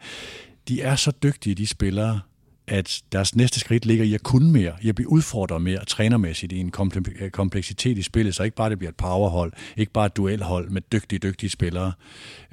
de 0.68 0.82
er 0.82 0.96
så 0.96 1.12
dygtige, 1.22 1.54
de 1.54 1.66
spillere, 1.66 2.20
at 2.68 3.02
deres 3.12 3.36
næste 3.36 3.60
skridt 3.60 3.86
ligger 3.86 4.04
i 4.04 4.14
at 4.14 4.22
kunne 4.22 4.52
mere, 4.52 4.72
i 4.82 4.88
at 4.88 4.94
blive 4.94 5.08
udfordret 5.12 5.62
mere 5.62 5.84
trænermæssigt 5.84 6.52
i 6.52 6.58
en 6.58 6.72
øh, 7.20 7.30
kompleksitet 7.30 7.98
i 7.98 8.02
spillet, 8.02 8.34
så 8.34 8.42
ikke 8.42 8.56
bare 8.56 8.70
det 8.70 8.78
bliver 8.78 8.90
et 8.90 8.96
powerhold, 8.96 9.52
ikke 9.76 9.92
bare 9.92 10.06
et 10.06 10.16
duelhold 10.16 10.70
med 10.70 10.82
dygtige, 10.92 11.18
dygtige 11.18 11.50
spillere. 11.50 11.92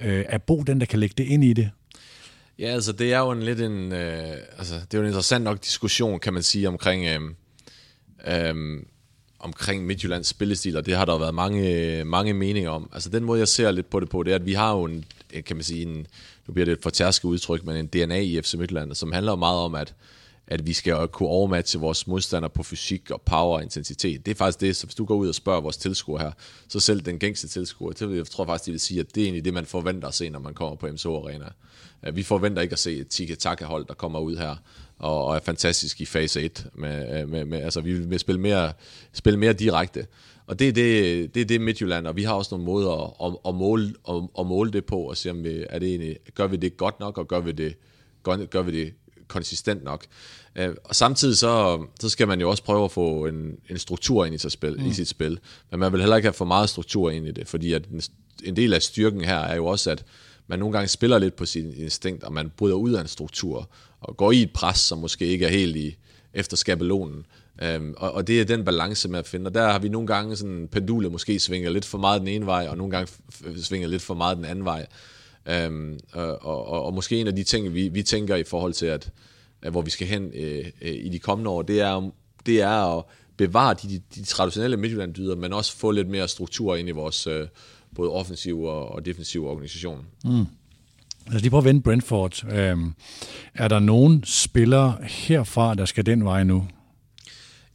Øh, 0.02 0.26
er 0.30 0.38
Bo 0.38 0.64
den, 0.64 0.80
der 0.80 0.86
kan 0.86 1.00
lægge 1.00 1.16
det 1.18 1.24
ind 1.24 1.44
i 1.44 1.54
det? 1.54 1.72
Ja, 2.60 2.68
altså 2.68 2.92
det 2.92 3.14
er 3.14 3.20
jo 3.20 3.32
en 3.32 3.44
lidt 3.44 3.62
en, 3.62 3.92
øh, 3.92 4.38
altså 4.58 4.76
det 4.76 4.94
er 4.94 4.98
jo 4.98 5.02
en 5.02 5.08
interessant 5.08 5.44
nok 5.44 5.64
diskussion, 5.64 6.20
kan 6.20 6.34
man 6.34 6.44
sige, 6.44 6.68
omkring, 6.68 7.06
øh, 7.06 7.20
øh, 8.28 8.84
omkring 9.40 9.86
Midtjyllands 9.86 10.28
spillestil, 10.28 10.78
og 10.78 10.86
det 10.86 10.96
har 10.96 11.06
der 11.06 11.18
været 11.18 11.36
mange, 11.36 11.72
øh, 11.72 12.08
mange 12.08 12.34
meninger 12.34 12.70
om. 12.70 12.90
Altså 12.94 13.10
den 13.10 13.24
måde, 13.24 13.40
jeg 13.40 13.48
ser 13.48 13.72
lidt 13.72 13.90
på 13.90 14.00
det 14.00 14.10
på, 14.10 14.24
det 14.24 14.32
er, 14.32 14.36
at 14.36 14.46
vi 14.46 14.54
har 14.54 14.72
jo 14.72 14.84
en, 14.84 15.06
kan 15.44 15.56
man 15.56 15.64
sige, 15.64 15.82
en, 15.82 16.08
nu 16.48 16.54
bliver 16.54 16.66
det 16.66 16.72
et 16.72 16.84
fortærsket 16.84 17.30
udtryk, 17.30 17.66
men 17.66 17.76
en 17.76 17.88
DNA 17.88 18.20
i 18.20 18.42
FC 18.42 18.54
Midtjylland, 18.54 18.96
som 18.96 19.12
handler 19.12 19.36
meget 19.36 19.60
om, 19.60 19.76
at, 19.76 19.94
at 20.48 20.68
vi 20.68 20.74
skal 20.74 21.08
kunne 21.08 21.30
overmatche 21.30 21.80
vores 21.80 22.08
modstandere 22.08 22.50
på 22.50 22.64
fysik 22.64 23.12
og 23.12 23.22
power 23.22 23.58
og 23.58 23.64
intensitet. 23.64 24.26
Det 24.26 24.32
er 24.32 24.36
faktisk 24.36 24.62
det, 24.62 24.76
så 24.76 24.86
hvis 24.86 24.96
du 24.96 25.06
går 25.06 25.16
ud 25.16 25.28
og 25.28 25.36
spørger 25.36 25.62
vores 25.62 25.78
tilskuere 25.78 26.24
her, 26.24 26.32
så 26.68 26.80
selv 26.80 27.02
den 27.02 27.20
gængste 27.20 27.48
tilskuer, 27.48 27.92
det, 27.92 28.16
jeg 28.16 28.26
tror 28.26 28.46
faktisk, 28.46 28.66
de 28.66 28.72
vil 28.72 28.80
sige, 28.80 29.00
at 29.00 29.16
det 29.16 29.22
er 29.22 29.26
egentlig 29.26 29.46
det, 29.46 29.54
man 29.54 29.66
forventer 29.66 30.08
at 30.08 30.14
se, 30.14 30.30
når 30.30 30.40
man 30.40 30.54
kommer 30.54 30.76
på 30.76 30.88
MSO 30.88 31.24
Arena. 31.24 31.46
Vi 32.14 32.24
forventer 32.24 32.62
ikke 32.62 32.74
at 32.74 32.80
se 32.80 32.98
et 32.98 33.08
tiki-taka-hold, 33.08 33.86
der 33.88 33.94
kommer 33.94 34.20
ud 34.20 34.38
her 34.38 34.56
og, 35.00 35.26
og 35.26 35.36
er 35.36 35.40
fantastisk 35.40 36.02
i 36.02 36.06
fase 36.06 36.42
1. 36.42 36.68
Med, 36.74 37.26
med, 37.26 37.46
med, 37.46 37.62
altså, 37.62 37.82
vi 37.82 37.94
vil 37.94 38.20
spille 38.20 38.42
mere, 38.42 38.74
spille 39.14 39.40
mere 39.40 39.54
direkte. 39.54 40.08
Og 40.48 40.60
det 40.60 40.68
er 40.68 40.72
det, 40.72 41.36
det 41.36 41.42
er 41.42 41.46
det 41.46 41.62
Midtjylland, 41.62 42.08
og 42.08 42.16
vi 42.16 42.24
har 42.24 42.34
også 42.34 42.56
nogle 42.56 42.66
måder 42.66 43.26
at, 43.26 43.38
at, 43.48 43.56
måle, 43.56 43.94
at, 44.10 44.16
at 44.40 44.46
måle 44.46 44.72
det 44.72 44.86
på, 44.86 44.98
og 44.98 45.18
se 45.18 45.30
om 45.30 45.44
vi, 45.44 45.66
er 45.70 45.80
det 45.80 45.90
egentlig, 45.90 46.18
gør 46.36 46.48
vi 46.48 46.58
det 46.58 46.78
godt 46.78 47.00
nok, 47.00 47.18
og 47.18 47.28
gør 47.28 47.40
vi 47.40 47.52
det, 47.52 47.76
gør, 48.24 48.46
gør 48.46 48.62
vi 48.62 48.72
det 48.72 48.94
konsistent 49.28 49.84
nok. 49.84 50.06
Øh, 50.56 50.76
og 50.84 50.96
samtidig 50.96 51.38
så, 51.38 51.84
så 52.00 52.10
skal 52.10 52.28
man 52.28 52.42
jo 52.42 52.50
også 52.50 52.64
prøve 52.64 52.84
at 52.84 52.92
få 52.92 53.26
en, 53.26 53.58
en 53.70 53.78
struktur 53.78 54.26
ind 54.26 54.36
i 54.36 54.38
sit, 54.38 54.52
spil, 54.52 54.76
mm. 54.80 54.86
i 54.86 54.94
sit 54.94 55.08
spil, 55.08 55.40
men 55.72 55.80
man 55.80 55.92
vil 55.92 56.02
heller 56.02 56.16
ikke 56.16 56.26
have 56.26 56.34
for 56.34 56.46
meget 56.46 56.70
struktur 56.70 57.10
ind 57.12 57.28
i 57.28 57.32
det, 57.32 57.48
fordi 57.48 57.74
at 57.74 57.86
en, 57.86 58.02
en 58.44 58.56
del 58.56 58.74
af 58.74 58.82
styrken 58.82 59.22
her 59.22 59.38
er 59.40 59.56
jo 59.56 59.66
også, 59.66 59.92
at 59.92 60.06
man 60.48 60.60
nogle 60.60 60.74
gange 60.74 60.88
spiller 60.88 61.20
lidt 61.20 61.36
på 61.36 61.46
sin 61.46 61.74
instinkt, 61.78 62.24
og 62.24 62.34
man 62.34 62.52
bryder 62.58 62.76
ud 62.76 62.94
af 62.94 63.02
en 63.02 63.08
struktur, 63.08 63.70
og 64.02 64.18
går 64.18 64.32
i 64.32 64.42
et 64.42 64.52
pres, 64.54 64.78
som 64.78 64.98
måske 64.98 65.26
ikke 65.26 65.46
er 65.46 65.50
helt 65.50 65.76
i 65.76 65.98
efter 66.34 66.58
skabelonen. 66.58 67.26
Øhm, 67.62 67.94
og, 67.98 68.12
og 68.12 68.28
det 68.28 68.42
er 68.42 68.46
den 68.46 68.66
balance 68.66 69.10
med 69.10 69.20
at 69.20 69.28
finde. 69.28 69.48
Og 69.48 69.54
der 69.54 69.72
har 69.72 69.80
vi 69.80 69.90
nogle 69.90 70.08
gange 70.08 70.36
sådan 70.36 70.68
pendulet 70.72 71.12
måske 71.12 71.40
svinger 71.40 71.70
lidt 71.70 71.86
for 71.86 71.98
meget 71.98 72.22
den 72.22 72.28
ene 72.28 72.46
vej, 72.46 72.68
og 72.70 72.78
nogle 72.78 72.92
gange 72.92 73.14
svinger 73.64 73.88
lidt 73.88 74.02
for 74.02 74.14
meget 74.14 74.38
den 74.38 74.46
anden 74.46 74.66
vej. 74.66 74.86
Øhm, 75.46 76.00
og, 76.14 76.46
og, 76.46 76.84
og 76.84 76.94
måske 76.94 77.22
en 77.22 77.28
af 77.28 77.36
de 77.36 77.44
ting, 77.44 77.74
vi, 77.74 77.88
vi 77.88 78.04
tænker 78.04 78.36
i 78.36 78.44
forhold 78.44 78.74
til, 78.74 78.86
at, 78.86 79.10
at 79.62 79.72
hvor 79.72 79.82
vi 79.82 79.90
skal 79.90 80.08
hen 80.08 80.32
øh, 80.34 80.66
øh, 80.82 80.94
i 80.94 81.10
de 81.10 81.20
kommende 81.20 81.52
år, 81.52 81.62
det 81.62 81.82
er, 81.82 82.12
det 82.46 82.62
er 82.62 82.98
at 82.98 83.04
bevare 83.38 83.76
de, 83.84 83.90
de, 83.90 84.02
de 84.16 84.24
traditionelle 84.24 84.78
Midtjylland-dyder, 84.78 85.36
men 85.36 85.54
også 85.54 85.78
få 85.78 85.92
lidt 85.92 86.10
mere 86.10 86.28
struktur 86.28 86.76
ind 86.76 86.90
i 86.90 86.92
vores 86.92 87.28
øh, 87.28 87.48
både 87.96 88.12
offensive 88.12 88.72
og, 88.72 88.92
og 88.92 89.06
defensive 89.06 89.50
organisation. 89.50 90.06
Mm. 90.24 90.46
Lad 91.28 91.36
os 91.36 91.42
lige 91.42 91.50
prøve 91.50 91.62
at 91.62 91.66
vende 91.66 91.82
Brentford. 91.82 92.46
Øhm, 92.52 92.94
er 93.54 93.68
der 93.68 93.80
nogen 93.80 94.24
spillere 94.24 94.98
herfra, 95.02 95.76
der 95.76 95.86
skal 95.86 96.06
den 96.06 96.26
vej 96.26 96.44
nu? 96.44 96.68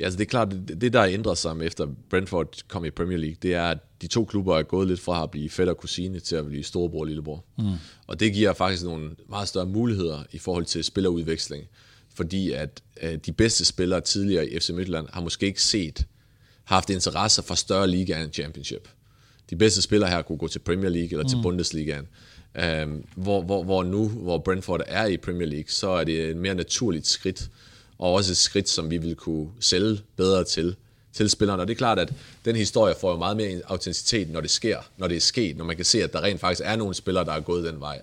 Ja, 0.01 0.05
altså 0.05 0.19
det 0.19 0.25
er 0.25 0.29
klart, 0.29 0.51
det, 0.51 0.81
det 0.81 0.93
der 0.93 1.01
er 1.01 1.09
ændret 1.09 1.39
sig 1.39 1.57
efter 1.63 1.87
Brentford 2.11 2.63
kom 2.69 2.85
i 2.85 2.91
Premier 2.91 3.19
League, 3.19 3.37
det 3.43 3.55
er, 3.55 3.63
at 3.63 3.79
de 4.03 4.07
to 4.07 4.25
klubber 4.25 4.59
er 4.59 4.63
gået 4.63 4.89
lidt 4.89 5.01
fra 5.01 5.23
at 5.23 5.31
blive 5.31 5.51
fætter 5.51 5.73
og 5.73 5.79
kusine 5.79 6.21
til 6.21 6.37
at 6.37 6.47
blive 6.47 6.63
storebror 6.63 7.01
og 7.01 7.07
lillebror. 7.07 7.45
Mm. 7.59 7.65
Og 8.07 8.21
det 8.21 8.33
giver 8.33 8.53
faktisk 8.53 8.85
nogle 8.85 9.11
meget 9.29 9.49
større 9.49 9.67
muligheder 9.67 10.23
i 10.33 10.39
forhold 10.39 10.65
til 10.65 10.85
spillerudveksling, 10.85 11.65
fordi 12.15 12.53
at 12.53 12.83
øh, 13.03 13.19
de 13.27 13.33
bedste 13.33 13.65
spillere 13.65 14.01
tidligere 14.01 14.49
i 14.49 14.61
FC 14.61 14.71
Midtjylland 14.71 15.07
har 15.13 15.21
måske 15.21 15.47
ikke 15.47 15.63
set, 15.63 16.07
haft 16.65 16.91
interesse 16.91 17.43
for 17.43 17.55
større 17.55 17.89
liga 17.89 18.23
end 18.23 18.33
Championship. 18.33 18.89
De 19.51 19.57
bedste 19.57 19.83
spillere 19.83 20.11
her 20.11 20.23
kunne 20.23 20.39
gå 20.39 20.49
til 20.49 20.59
Premier 20.59 20.91
League 20.91 21.11
eller 21.11 21.29
til 21.29 21.37
mm. 21.37 21.43
Bundesligaen. 21.43 22.07
Um, 22.85 23.05
hvor, 23.17 23.43
hvor, 23.43 23.63
hvor 23.63 23.83
nu, 23.83 24.09
hvor 24.09 24.39
Brentford 24.39 24.81
er 24.87 25.07
i 25.07 25.17
Premier 25.17 25.49
League, 25.49 25.69
så 25.69 25.89
er 25.89 26.05
det 26.05 26.31
et 26.31 26.37
mere 26.37 26.55
naturligt 26.55 27.07
skridt, 27.07 27.51
og 28.01 28.13
også 28.13 28.33
et 28.33 28.37
skridt, 28.37 28.69
som 28.69 28.91
vi 28.91 28.97
vil 28.97 29.15
kunne 29.15 29.49
sælge 29.61 30.01
bedre 30.17 30.45
til, 30.45 30.77
til 31.13 31.31
spillerne. 31.31 31.63
Og 31.63 31.69
det 31.69 31.75
er 31.75 31.79
klart, 31.79 31.99
at 31.99 32.13
den 32.45 32.57
historie 32.57 32.95
får 33.01 33.11
jo 33.11 33.17
meget 33.17 33.37
mere 33.37 33.61
autenticitet, 33.67 34.31
når 34.31 34.41
det 34.41 34.51
sker, 34.51 34.79
når 34.97 35.09
det 35.09 35.17
er 35.17 35.21
sket, 35.21 35.57
når 35.57 35.65
man 35.65 35.77
kan 35.77 35.85
se, 35.85 36.03
at 36.03 36.13
der 36.13 36.23
rent 36.23 36.41
faktisk 36.41 36.63
er 36.65 36.77
nogle 36.77 36.95
spillere, 36.95 37.25
der 37.25 37.33
er 37.33 37.41
gået 37.41 37.65
den 37.65 37.81
vej. 37.81 38.03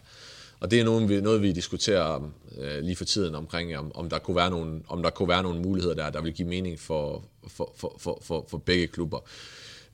Og 0.59 0.71
det 0.71 0.79
er 0.79 0.83
noget, 0.83 1.09
vi, 1.09 1.21
noget, 1.21 1.41
vi 1.41 1.51
diskuterer 1.51 2.31
øh, 2.57 2.83
lige 2.83 2.95
for 2.95 3.05
tiden 3.05 3.35
omkring, 3.35 3.77
om, 3.77 3.91
om, 3.95 4.09
der 4.09 4.19
kunne 4.19 4.37
være 4.37 4.49
nogle, 4.49 4.81
om 4.87 5.03
der 5.03 5.09
kunne 5.09 5.27
være 5.27 5.43
nogle 5.43 5.61
muligheder 5.61 5.95
der, 5.95 6.09
der 6.09 6.21
vil 6.21 6.33
give 6.33 6.47
mening 6.47 6.79
for, 6.79 7.23
for, 7.47 7.73
for, 7.77 7.95
for, 7.99 8.21
for, 8.23 8.45
for 8.49 8.57
begge 8.57 8.87
klubber. 8.87 9.19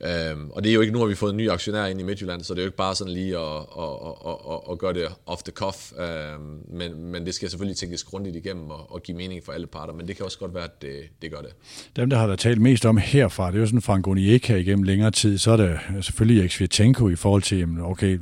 Øhm, 0.06 0.50
og 0.50 0.63
det 0.63 0.70
er 0.70 0.74
jo 0.74 0.82
ikke, 0.82 0.94
nu 0.94 1.00
har 1.00 1.06
vi 1.06 1.16
fået 1.16 1.32
en 1.32 1.38
ny 1.38 1.50
aktionær 1.50 1.86
ind 1.86 2.00
i 2.00 2.04
Midtjylland, 2.04 2.44
så 2.44 2.54
det 2.54 2.60
er 2.60 2.63
jo 2.63 2.68
ikke 2.68 2.78
bare 2.78 2.96
sådan 2.96 3.13
lige 3.13 3.38
at, 3.38 3.56
at, 3.80 3.89
at, 4.28 4.36
at, 4.52 4.60
at 4.72 4.78
gøre 4.78 4.94
det 4.94 5.08
off 5.26 5.44
the 5.44 5.52
cuff, 5.52 5.92
øhm, 6.00 6.78
men, 6.78 7.06
men 7.12 7.26
det 7.26 7.36
skal 7.36 7.50
selvfølgelig 7.50 7.78
tænkes 7.78 8.04
grundigt 8.04 8.36
igennem 8.36 8.70
og, 8.70 8.92
og 8.92 9.04
give 9.04 9.18
mening 9.18 9.42
for 9.46 9.52
alle 9.52 9.68
parter, 9.68 9.94
men 9.94 10.08
det 10.08 10.16
kan 10.16 10.26
også 10.26 10.39
godt 10.39 10.54
være, 10.54 10.63
at 10.63 10.82
det, 10.82 10.96
det 11.22 11.32
gør 11.32 11.42
det. 11.42 11.50
Dem, 11.96 12.10
der 12.10 12.18
har 12.18 12.28
der 12.28 12.36
talt 12.36 12.62
mest 12.62 12.86
om 12.86 12.98
herfra, 12.98 13.48
det 13.48 13.56
er 13.56 13.60
jo 13.60 13.66
sådan 13.66 13.82
Frank 13.82 14.08
Onieka 14.08 14.56
igennem 14.56 14.84
længere 14.84 15.12
tid, 15.12 15.38
så 15.38 15.52
er 15.52 15.58
det 15.58 15.80
selvfølgelig 16.02 16.39
Erik 16.42 17.12
i 17.12 17.16
forhold 17.16 17.42
til, 17.42 17.68
okay, 17.82 18.20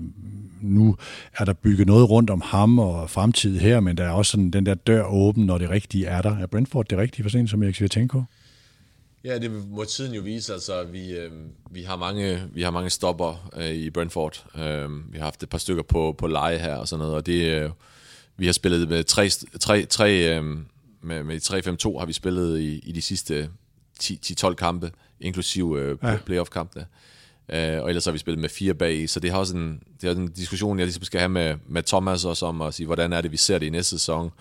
nu 0.62 0.96
er 1.38 1.46
der 1.46 1.54
bygget 1.54 1.88
noget 1.88 2.10
rundt 2.10 2.30
om 2.30 2.42
ham 2.46 2.80
og 2.80 3.10
fremtid 3.10 3.60
her, 3.60 3.80
men 3.80 3.98
der 3.98 4.04
er 4.04 4.12
også 4.12 4.32
sådan 4.32 4.52
den 4.52 4.66
der 4.66 4.74
dør 4.74 5.04
åben, 5.04 5.46
når 5.46 5.58
det 5.58 5.70
rigtige 5.70 6.06
er 6.06 6.22
der. 6.22 6.38
Er 6.38 6.46
Brentford 6.46 6.88
det 6.90 6.98
rigtige 6.98 7.24
for 7.24 7.30
sent 7.30 7.50
som 7.50 7.64
Erik 7.64 7.76
Svirchenko? 7.76 8.22
Ja, 9.24 9.40
det 9.40 9.52
må 9.52 9.86
tiden 9.86 10.14
jo 10.14 10.22
vise. 10.22 10.54
Altså, 10.54 10.84
vi, 10.84 11.12
øh, 11.12 11.32
vi, 11.72 11.84
har 11.84 11.96
mange, 11.96 12.44
vi 12.54 12.62
har 12.62 12.72
mange 12.72 12.90
stopper 12.90 13.50
øh, 13.56 13.70
i 13.70 13.90
Brentford. 13.90 14.46
Øh, 14.56 15.14
vi 15.14 15.18
har 15.18 15.24
haft 15.24 15.44
et 15.44 15.50
par 15.50 15.58
stykker 15.58 15.84
på, 15.84 16.16
på 16.18 16.28
leje 16.28 16.58
her 16.58 16.76
og 16.76 16.88
sådan 16.88 17.00
noget, 17.00 17.16
og 17.16 17.26
det, 17.26 17.62
øh, 17.62 17.70
vi 18.38 18.46
har 18.46 18.54
spillet 18.54 18.90
med 18.90 19.04
tre, 19.04 19.30
tre, 19.60 19.86
tre 19.86 20.38
øh, 20.38 20.58
med, 21.02 21.24
med 21.24 21.96
3-5-2 21.96 22.00
har 22.00 22.06
vi 22.06 22.14
spillet 22.14 22.60
i, 22.60 22.80
i 22.80 22.92
de 22.92 23.02
sidste 23.02 23.50
10-12 24.04 24.54
kampe, 24.54 24.92
inklusive 25.20 25.80
øh, 25.80 25.98
ja. 26.04 26.18
playoff-kampene. 26.26 26.86
Øh, 27.50 27.82
og 27.82 27.90
ellers 27.90 28.06
har 28.06 28.12
vi 28.12 28.18
spillet 28.18 28.42
med 28.42 28.50
fire 28.50 28.74
bag, 28.74 29.10
så 29.10 29.20
det 29.20 29.32
har 29.32 29.38
også 29.38 29.56
en, 29.56 29.84
det 30.02 30.10
er 30.10 30.16
en 30.16 30.32
diskussion, 30.32 30.80
jeg 30.80 30.86
ligesom 30.86 31.04
skal 31.04 31.20
have 31.20 31.30
med, 31.30 31.56
med 31.68 31.84
Thomas 31.84 32.26
også 32.26 32.46
om 32.46 32.62
at 32.62 32.74
sige, 32.74 32.88
hvordan 32.88 33.14
er 33.14 33.22
det, 33.22 33.32
vi 33.32 33.38
ser 33.38 33.60
det 33.60 33.66
i 33.66 33.70
næste 33.70 33.90
sæson? 33.90 34.32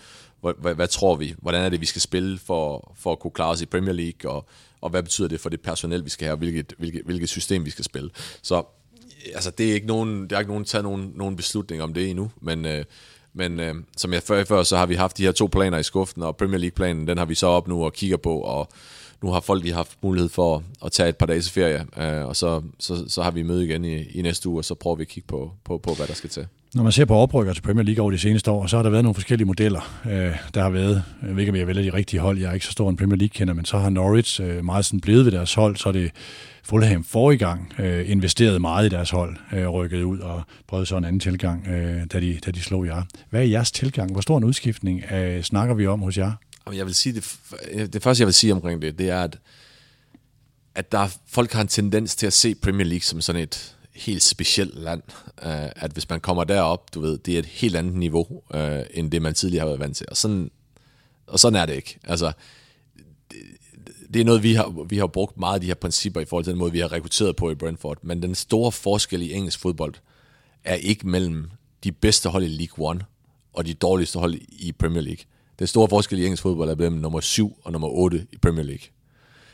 Hvad, 0.40 0.53
hvad, 0.59 0.74
hvad 0.74 0.88
tror 0.88 1.16
vi? 1.16 1.35
Hvordan 1.38 1.64
er 1.64 1.68
det, 1.68 1.81
vi 1.81 1.87
skal 1.87 2.03
spille 2.03 2.38
for, 2.38 2.92
for 2.96 3.12
at 3.12 3.18
kunne 3.18 3.31
klare 3.31 3.50
os 3.50 3.61
i 3.61 3.66
Premier 3.66 3.92
League? 3.92 4.31
Og, 4.31 4.46
og 4.81 4.90
hvad 4.90 5.03
betyder 5.03 5.29
det 5.29 5.40
for 5.40 5.48
det 5.48 5.61
personel, 5.61 6.05
vi 6.05 6.11
skal 6.11 6.24
have, 6.24 6.35
og 6.35 6.38
hvilket, 6.38 6.72
hvilket, 6.79 7.03
hvilket 7.05 7.29
system, 7.29 7.64
vi 7.64 7.70
skal 7.70 7.85
spille? 7.85 8.11
Så 8.42 8.62
altså, 9.35 9.50
det 9.50 9.70
er 9.70 9.74
ikke 9.74 9.87
nogen, 9.87 10.31
der 10.31 10.37
er 10.37 10.40
ikke 10.40 10.50
nogen 10.50 10.64
taget 10.64 10.85
nogen, 10.85 11.12
nogen 11.16 11.37
beslutning 11.37 11.83
om 11.83 11.94
det 11.94 12.11
endnu, 12.11 12.31
men, 12.40 12.66
øh, 12.66 12.85
men 13.35 13.61
øh, 13.61 13.74
som 13.96 14.12
jeg 14.12 14.22
før, 14.22 14.44
før, 14.44 14.62
så 14.62 14.76
har 14.76 14.87
vi 14.87 14.94
haft 14.94 15.18
de 15.18 15.22
her 15.22 15.33
to 15.33 15.46
planer 15.46 15.79
i 15.79 15.83
skuffen, 15.83 16.22
og 16.22 16.37
Premier 16.37 16.59
League-planen, 16.59 17.07
den 17.07 17.18
har 17.18 17.24
vi 17.24 17.35
så 17.35 17.46
op 17.46 17.68
nu 17.68 17.85
og 17.85 17.92
kigger 17.92 18.16
på, 18.16 18.40
og 18.40 18.68
nu 19.22 19.31
har 19.31 19.40
folk 19.40 19.62
lige 19.62 19.74
haft 19.74 19.98
mulighed 20.03 20.29
for 20.29 20.64
at 20.85 20.92
tage 20.92 21.09
et 21.09 21.16
par 21.16 21.26
dages 21.26 21.50
ferie, 21.50 21.87
øh, 21.96 22.26
og 22.26 22.37
så, 22.37 22.62
så, 22.79 23.05
så 23.09 23.22
har 23.22 23.31
vi 23.31 23.42
møde 23.42 23.64
igen 23.64 23.85
i, 23.85 24.03
i 24.03 24.22
næste 24.22 24.48
uge, 24.48 24.61
og 24.61 24.64
så 24.64 24.74
prøver 24.74 24.96
vi 24.96 25.03
at 25.03 25.09
kigge 25.09 25.26
på, 25.26 25.53
på, 25.64 25.79
på, 25.79 25.94
hvad 25.94 26.07
der 26.07 26.14
skal 26.14 26.31
til. 26.31 26.46
Når 26.74 26.83
man 26.83 26.92
ser 26.92 27.04
på 27.04 27.14
oprykker 27.14 27.52
til 27.52 27.62
Premier 27.62 27.85
League 27.85 28.02
over 28.02 28.11
de 28.11 28.18
seneste 28.18 28.50
år, 28.50 28.66
så 28.66 28.76
har 28.76 28.83
der 28.83 28.90
været 28.90 29.04
nogle 29.04 29.14
forskellige 29.14 29.46
modeller. 29.46 30.00
Øh, 30.04 30.37
der 30.54 30.62
har 30.62 30.70
været, 30.70 31.02
jeg 31.22 31.30
ved 31.30 31.38
ikke 31.38 31.50
om 31.50 31.56
jeg 31.56 31.66
vælger 31.66 31.83
de 31.83 31.96
rigtige 31.96 32.20
hold, 32.20 32.38
jeg 32.38 32.50
er 32.50 32.52
ikke 32.52 32.66
så 32.66 32.72
stor 32.72 32.90
en 32.90 32.96
Premier 32.96 33.16
League-kender, 33.16 33.54
men 33.54 33.64
så 33.64 33.78
har 33.78 33.90
Norwich 33.90 34.40
øh, 34.42 34.64
meget 34.64 34.85
sådan 34.85 35.00
blevet 35.00 35.24
ved 35.24 35.33
deres 35.33 35.54
hold, 35.54 35.76
så 35.76 35.88
er 35.88 35.92
det 35.92 36.11
Fulham 36.62 37.04
forrige 37.04 37.38
gang 37.38 37.72
øh, 37.78 38.11
investeret 38.11 38.61
meget 38.61 38.87
i 38.87 38.88
deres 38.88 39.11
hold, 39.11 39.37
øh, 39.52 39.68
rykket 39.68 40.02
ud 40.02 40.18
og 40.18 40.42
prøvede 40.66 40.87
så 40.87 40.96
en 40.96 41.04
anden 41.04 41.20
tilgang, 41.20 41.66
øh, 41.68 42.06
da, 42.12 42.20
de, 42.20 42.38
da 42.46 42.50
de 42.50 42.61
slog 42.61 42.87
jer. 42.87 43.02
Hvad 43.30 43.40
er 43.40 43.44
jeres 43.44 43.72
tilgang? 43.72 44.12
Hvor 44.12 44.20
stor 44.20 44.38
en 44.38 44.44
udskiftning 44.44 45.12
øh, 45.12 45.42
snakker 45.42 45.74
vi 45.74 45.87
om 45.87 46.00
hos 46.00 46.18
jer? 46.18 46.33
Jeg 46.72 46.87
vil 46.87 46.94
sige, 46.94 47.12
det, 47.12 47.92
det 47.92 48.02
første 48.02 48.20
jeg 48.20 48.26
vil 48.26 48.35
sige 48.35 48.52
omkring 48.52 48.83
det, 48.83 48.98
det 48.98 49.11
er, 49.11 49.22
at, 49.22 49.38
at 50.74 50.92
der, 50.92 51.16
folk 51.28 51.52
har 51.52 51.61
en 51.61 51.68
tendens 51.68 52.16
til 52.16 52.26
at 52.26 52.33
se 52.33 52.54
Premier 52.54 52.87
League 52.87 53.00
som 53.00 53.20
sådan 53.20 53.42
et 53.42 53.76
helt 54.00 54.22
specielt 54.22 54.78
land. 54.78 55.02
Uh, 55.42 55.50
at 55.76 55.90
hvis 55.92 56.08
man 56.08 56.20
kommer 56.20 56.44
derop, 56.44 56.94
du 56.94 57.00
ved, 57.00 57.18
det 57.18 57.34
er 57.34 57.38
et 57.38 57.46
helt 57.46 57.76
andet 57.76 57.94
niveau, 57.94 58.26
uh, 58.54 58.60
end 58.90 59.10
det 59.10 59.22
man 59.22 59.34
tidligere 59.34 59.60
har 59.60 59.66
været 59.66 59.80
vant 59.80 59.96
til. 59.96 60.06
Og 60.10 60.16
sådan, 60.16 60.50
og 61.26 61.40
sådan 61.40 61.60
er 61.60 61.66
det 61.66 61.74
ikke. 61.74 61.98
Altså, 62.04 62.32
det, 63.30 63.38
det 64.14 64.20
er 64.20 64.24
noget, 64.24 64.42
vi 64.42 64.54
har, 64.54 64.84
vi 64.88 64.98
har 64.98 65.06
brugt 65.06 65.38
meget 65.38 65.54
af 65.54 65.60
de 65.60 65.66
her 65.66 65.74
principper 65.74 66.20
i 66.20 66.24
forhold 66.24 66.44
til 66.44 66.50
den 66.50 66.58
måde, 66.58 66.72
vi 66.72 66.78
har 66.78 66.92
rekrutteret 66.92 67.36
på 67.36 67.50
i 67.50 67.54
Brentford. 67.54 67.98
Men 68.02 68.22
den 68.22 68.34
store 68.34 68.72
forskel 68.72 69.22
i 69.22 69.32
engelsk 69.32 69.60
fodbold 69.60 69.94
er 70.64 70.74
ikke 70.74 71.08
mellem 71.08 71.50
de 71.84 71.92
bedste 71.92 72.28
hold 72.28 72.44
i 72.44 72.48
League 72.48 72.88
One 72.88 73.00
og 73.52 73.66
de 73.66 73.74
dårligste 73.74 74.18
hold 74.18 74.34
i 74.48 74.72
Premier 74.72 75.02
League. 75.02 75.24
Den 75.58 75.66
store 75.66 75.88
forskel 75.88 76.18
i 76.18 76.24
engelsk 76.24 76.42
fodbold 76.42 76.70
er 76.70 76.74
mellem 76.74 76.96
nummer 76.96 77.20
7 77.20 77.58
og 77.64 77.72
nummer 77.72 77.88
8 77.88 78.26
i 78.32 78.36
Premier 78.36 78.64
League. 78.64 78.86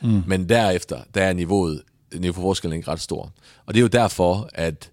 Mm. 0.02 0.22
Men 0.26 0.48
derefter, 0.48 1.00
der 1.14 1.22
er 1.22 1.32
niveauet, 1.32 1.82
niveauforskellen 2.14 2.76
ikke 2.76 2.90
ret 2.90 3.00
stor. 3.00 3.32
Og 3.66 3.74
det 3.74 3.80
er 3.80 3.82
jo 3.82 3.88
derfor, 3.88 4.48
at 4.54 4.90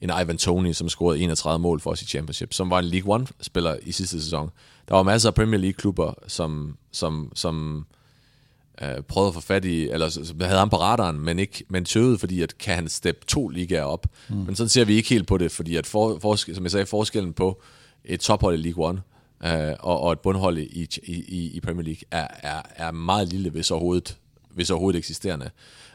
en 0.00 0.10
Ivan 0.22 0.38
Tony, 0.38 0.72
som 0.72 0.88
scorede 0.88 1.20
31 1.20 1.58
mål 1.58 1.80
for 1.80 1.90
os 1.90 2.02
i 2.02 2.06
Championship, 2.06 2.54
som 2.54 2.70
var 2.70 2.78
en 2.78 2.84
League 2.84 3.14
One-spiller 3.14 3.76
i 3.82 3.92
sidste 3.92 4.20
sæson. 4.20 4.50
Der 4.88 4.94
var 4.94 5.02
masser 5.02 5.28
af 5.28 5.34
Premier 5.34 5.60
League-klubber, 5.60 6.14
som, 6.26 6.76
som, 6.92 7.32
som 7.34 7.86
øh, 8.82 9.02
prøvede 9.02 9.28
at 9.28 9.34
få 9.34 9.40
fat 9.40 9.64
i, 9.64 9.88
eller 9.88 10.44
havde 10.44 10.58
ham 10.58 10.70
på 10.70 10.76
radaren, 10.76 11.20
men 11.20 11.38
ikke 11.38 11.64
men 11.68 11.84
tøvede, 11.84 12.18
fordi 12.18 12.42
at 12.42 12.58
kan 12.58 12.74
han 12.74 12.88
steppe 12.88 13.26
to 13.26 13.48
ligaer 13.48 13.82
op. 13.82 14.06
Mm. 14.28 14.36
Men 14.36 14.56
sådan 14.56 14.68
ser 14.68 14.84
vi 14.84 14.94
ikke 14.94 15.08
helt 15.08 15.26
på 15.26 15.38
det, 15.38 15.52
fordi 15.52 15.76
at 15.76 15.86
for, 15.86 16.18
for, 16.18 16.34
som 16.54 16.64
jeg 16.64 16.70
sagde, 16.70 16.86
forskellen 16.86 17.32
på 17.32 17.62
et 18.04 18.20
tophold 18.20 18.58
i 18.58 18.62
League 18.62 18.88
One 18.88 19.00
øh, 19.44 19.76
og, 19.80 20.00
og 20.00 20.12
et 20.12 20.20
bundhold 20.20 20.58
i, 20.58 20.88
i, 21.02 21.50
i 21.54 21.60
Premier 21.60 21.84
League 21.84 22.02
er, 22.10 22.26
er, 22.42 22.62
er 22.76 22.90
meget 22.90 23.28
lille, 23.28 23.50
hvis 23.50 23.70
overhovedet, 23.70 24.16
hvis 24.50 24.70
overhovedet 24.70 24.98
eksisterende. 24.98 25.50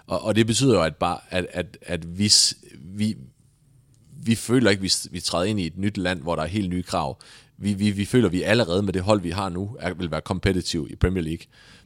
Og, 0.07 0.23
og 0.23 0.35
det 0.35 0.47
betyder 0.47 0.73
jo, 0.73 0.81
at, 0.81 0.95
bare, 0.95 1.19
at, 1.29 1.47
at, 1.51 1.77
at 1.81 1.99
hvis 1.99 2.55
vi, 2.79 3.15
vi 4.23 4.35
føler 4.35 4.69
ikke, 4.69 4.79
at 4.79 4.83
vi, 4.83 4.91
vi 5.11 5.19
træder 5.19 5.45
ind 5.45 5.59
i 5.59 5.65
et 5.65 5.77
nyt 5.77 5.97
land, 5.97 6.21
hvor 6.21 6.35
der 6.35 6.43
er 6.43 6.47
helt 6.47 6.69
nye 6.69 6.83
krav. 6.83 7.19
Vi, 7.57 7.73
vi, 7.73 7.91
vi 7.91 8.05
føler, 8.05 8.25
at 8.25 8.31
vi 8.31 8.41
allerede 8.41 8.83
med 8.83 8.93
det 8.93 9.01
hold, 9.01 9.21
vi 9.21 9.29
har 9.29 9.49
nu, 9.49 9.77
er, 9.79 9.93
vil 9.93 10.11
være 10.11 10.21
kompetitiv 10.21 10.87
i 10.89 10.95
Premier 10.95 11.23
League. 11.23 11.45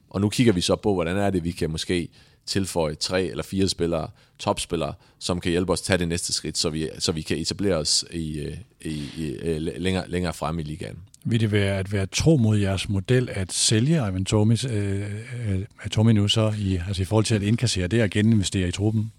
Og 0.09 0.21
nu 0.21 0.29
kigger 0.29 0.53
vi 0.53 0.61
så 0.61 0.75
på, 0.75 0.93
hvordan 0.93 1.17
er 1.17 1.29
det, 1.29 1.43
vi 1.43 1.51
kan 1.51 1.71
måske 1.71 2.09
tilføje 2.45 2.95
tre 2.95 3.23
eller 3.23 3.43
fire 3.43 3.69
spillere, 3.69 4.09
topspillere, 4.39 4.93
som 5.19 5.39
kan 5.39 5.51
hjælpe 5.51 5.73
os 5.73 5.81
tage 5.81 5.97
det 5.97 6.07
næste 6.07 6.33
skridt, 6.33 6.57
så 6.57 6.69
vi, 6.69 6.89
så 6.99 7.11
vi 7.11 7.21
kan 7.21 7.37
etablere 7.37 7.75
os 7.75 8.05
i, 8.11 8.39
øh, 8.39 8.57
i, 8.81 9.09
i, 9.17 9.31
øh, 9.31 9.61
længere, 9.61 10.09
længere 10.09 10.33
frem 10.33 10.59
i 10.59 10.63
ligaen. 10.63 10.97
Vil 11.29 11.39
det 11.39 11.51
være 11.51 11.77
at 11.77 11.91
være 11.91 12.05
tro 12.05 12.37
mod 12.37 12.57
jeres 12.57 12.89
model 12.89 13.29
at 13.31 13.53
sælge 13.53 13.95
Ivan 13.95 14.25
Tomis, 14.25 14.65
øh, 14.65 15.01
øh, 15.49 15.59
Tomi 15.91 16.13
nu 16.13 16.27
så, 16.27 16.53
i, 16.59 16.79
altså 16.87 17.01
i 17.01 17.05
forhold 17.05 17.25
til 17.25 17.35
at 17.35 17.41
indkassere 17.41 17.87
det 17.87 18.03
og 18.03 18.09
geninvestere 18.09 18.67
i 18.67 18.71
truppen? 18.71 19.11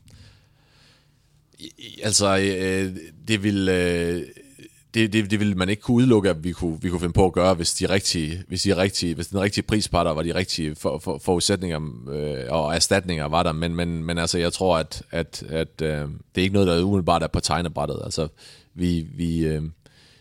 Altså, 2.02 2.38
øh, 2.38 2.96
det 3.28 3.42
vil... 3.42 3.68
Øh, 3.68 4.22
det, 4.94 5.12
det, 5.12 5.30
det 5.30 5.40
ville 5.40 5.54
man 5.54 5.68
ikke 5.68 5.82
kunne 5.82 5.94
udelukke, 5.94 6.30
at 6.30 6.44
vi 6.44 6.52
kunne, 6.52 6.78
vi 6.82 6.90
kunne 6.90 7.00
finde 7.00 7.12
på 7.12 7.26
at 7.26 7.32
gøre, 7.32 7.54
hvis, 7.54 7.74
de 7.74 7.88
rigtige, 7.88 8.42
hvis, 8.48 8.62
de 8.62 8.76
rigtige, 8.76 9.14
hvis 9.14 9.26
den 9.26 9.40
rigtige 9.40 9.64
prisparter 9.64 10.10
var 10.10 10.22
de 10.22 10.34
rigtige 10.34 10.74
for, 10.74 10.98
for, 10.98 11.18
forudsætninger 11.18 11.80
øh, 12.10 12.44
og 12.48 12.74
erstatninger 12.74 13.24
var 13.24 13.42
der. 13.42 13.52
Men, 13.52 13.74
men, 13.74 14.04
men 14.04 14.18
altså, 14.18 14.38
jeg 14.38 14.52
tror, 14.52 14.78
at, 14.78 15.02
at, 15.10 15.42
at 15.48 15.82
øh, 15.82 15.88
det 16.34 16.40
er 16.40 16.42
ikke 16.42 16.52
noget, 16.52 16.68
der 16.68 16.82
umiddelbart 16.82 17.22
er 17.22 17.26
på 17.26 17.40
tegnebrættet. 17.40 18.00
Altså, 18.04 18.28
vi, 18.74 19.06
vi, 19.16 19.46
øh, 19.46 19.62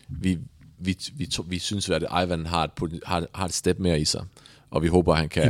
vi, 0.08 0.38
vi, 0.80 0.98
vi, 1.14 1.26
to, 1.26 1.44
vi 1.48 1.58
synes, 1.58 1.90
at 1.90 2.04
Ivan 2.24 2.46
har 2.46 2.64
et, 2.64 3.00
har, 3.06 3.26
har 3.34 3.44
et 3.44 3.54
step 3.54 3.78
mere 3.78 4.00
i 4.00 4.04
sig 4.04 4.24
og 4.70 4.82
vi 4.82 4.88
håber, 4.88 5.12
at 5.12 5.18
han 5.18 5.28
kan 5.28 5.42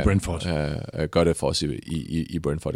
uh, 0.93 1.03
gøre 1.03 1.25
det 1.25 1.37
for 1.37 1.47
os 1.47 1.61
i, 1.61 1.65
i, 1.87 2.25
i 2.29 2.39
Brentford. 2.39 2.75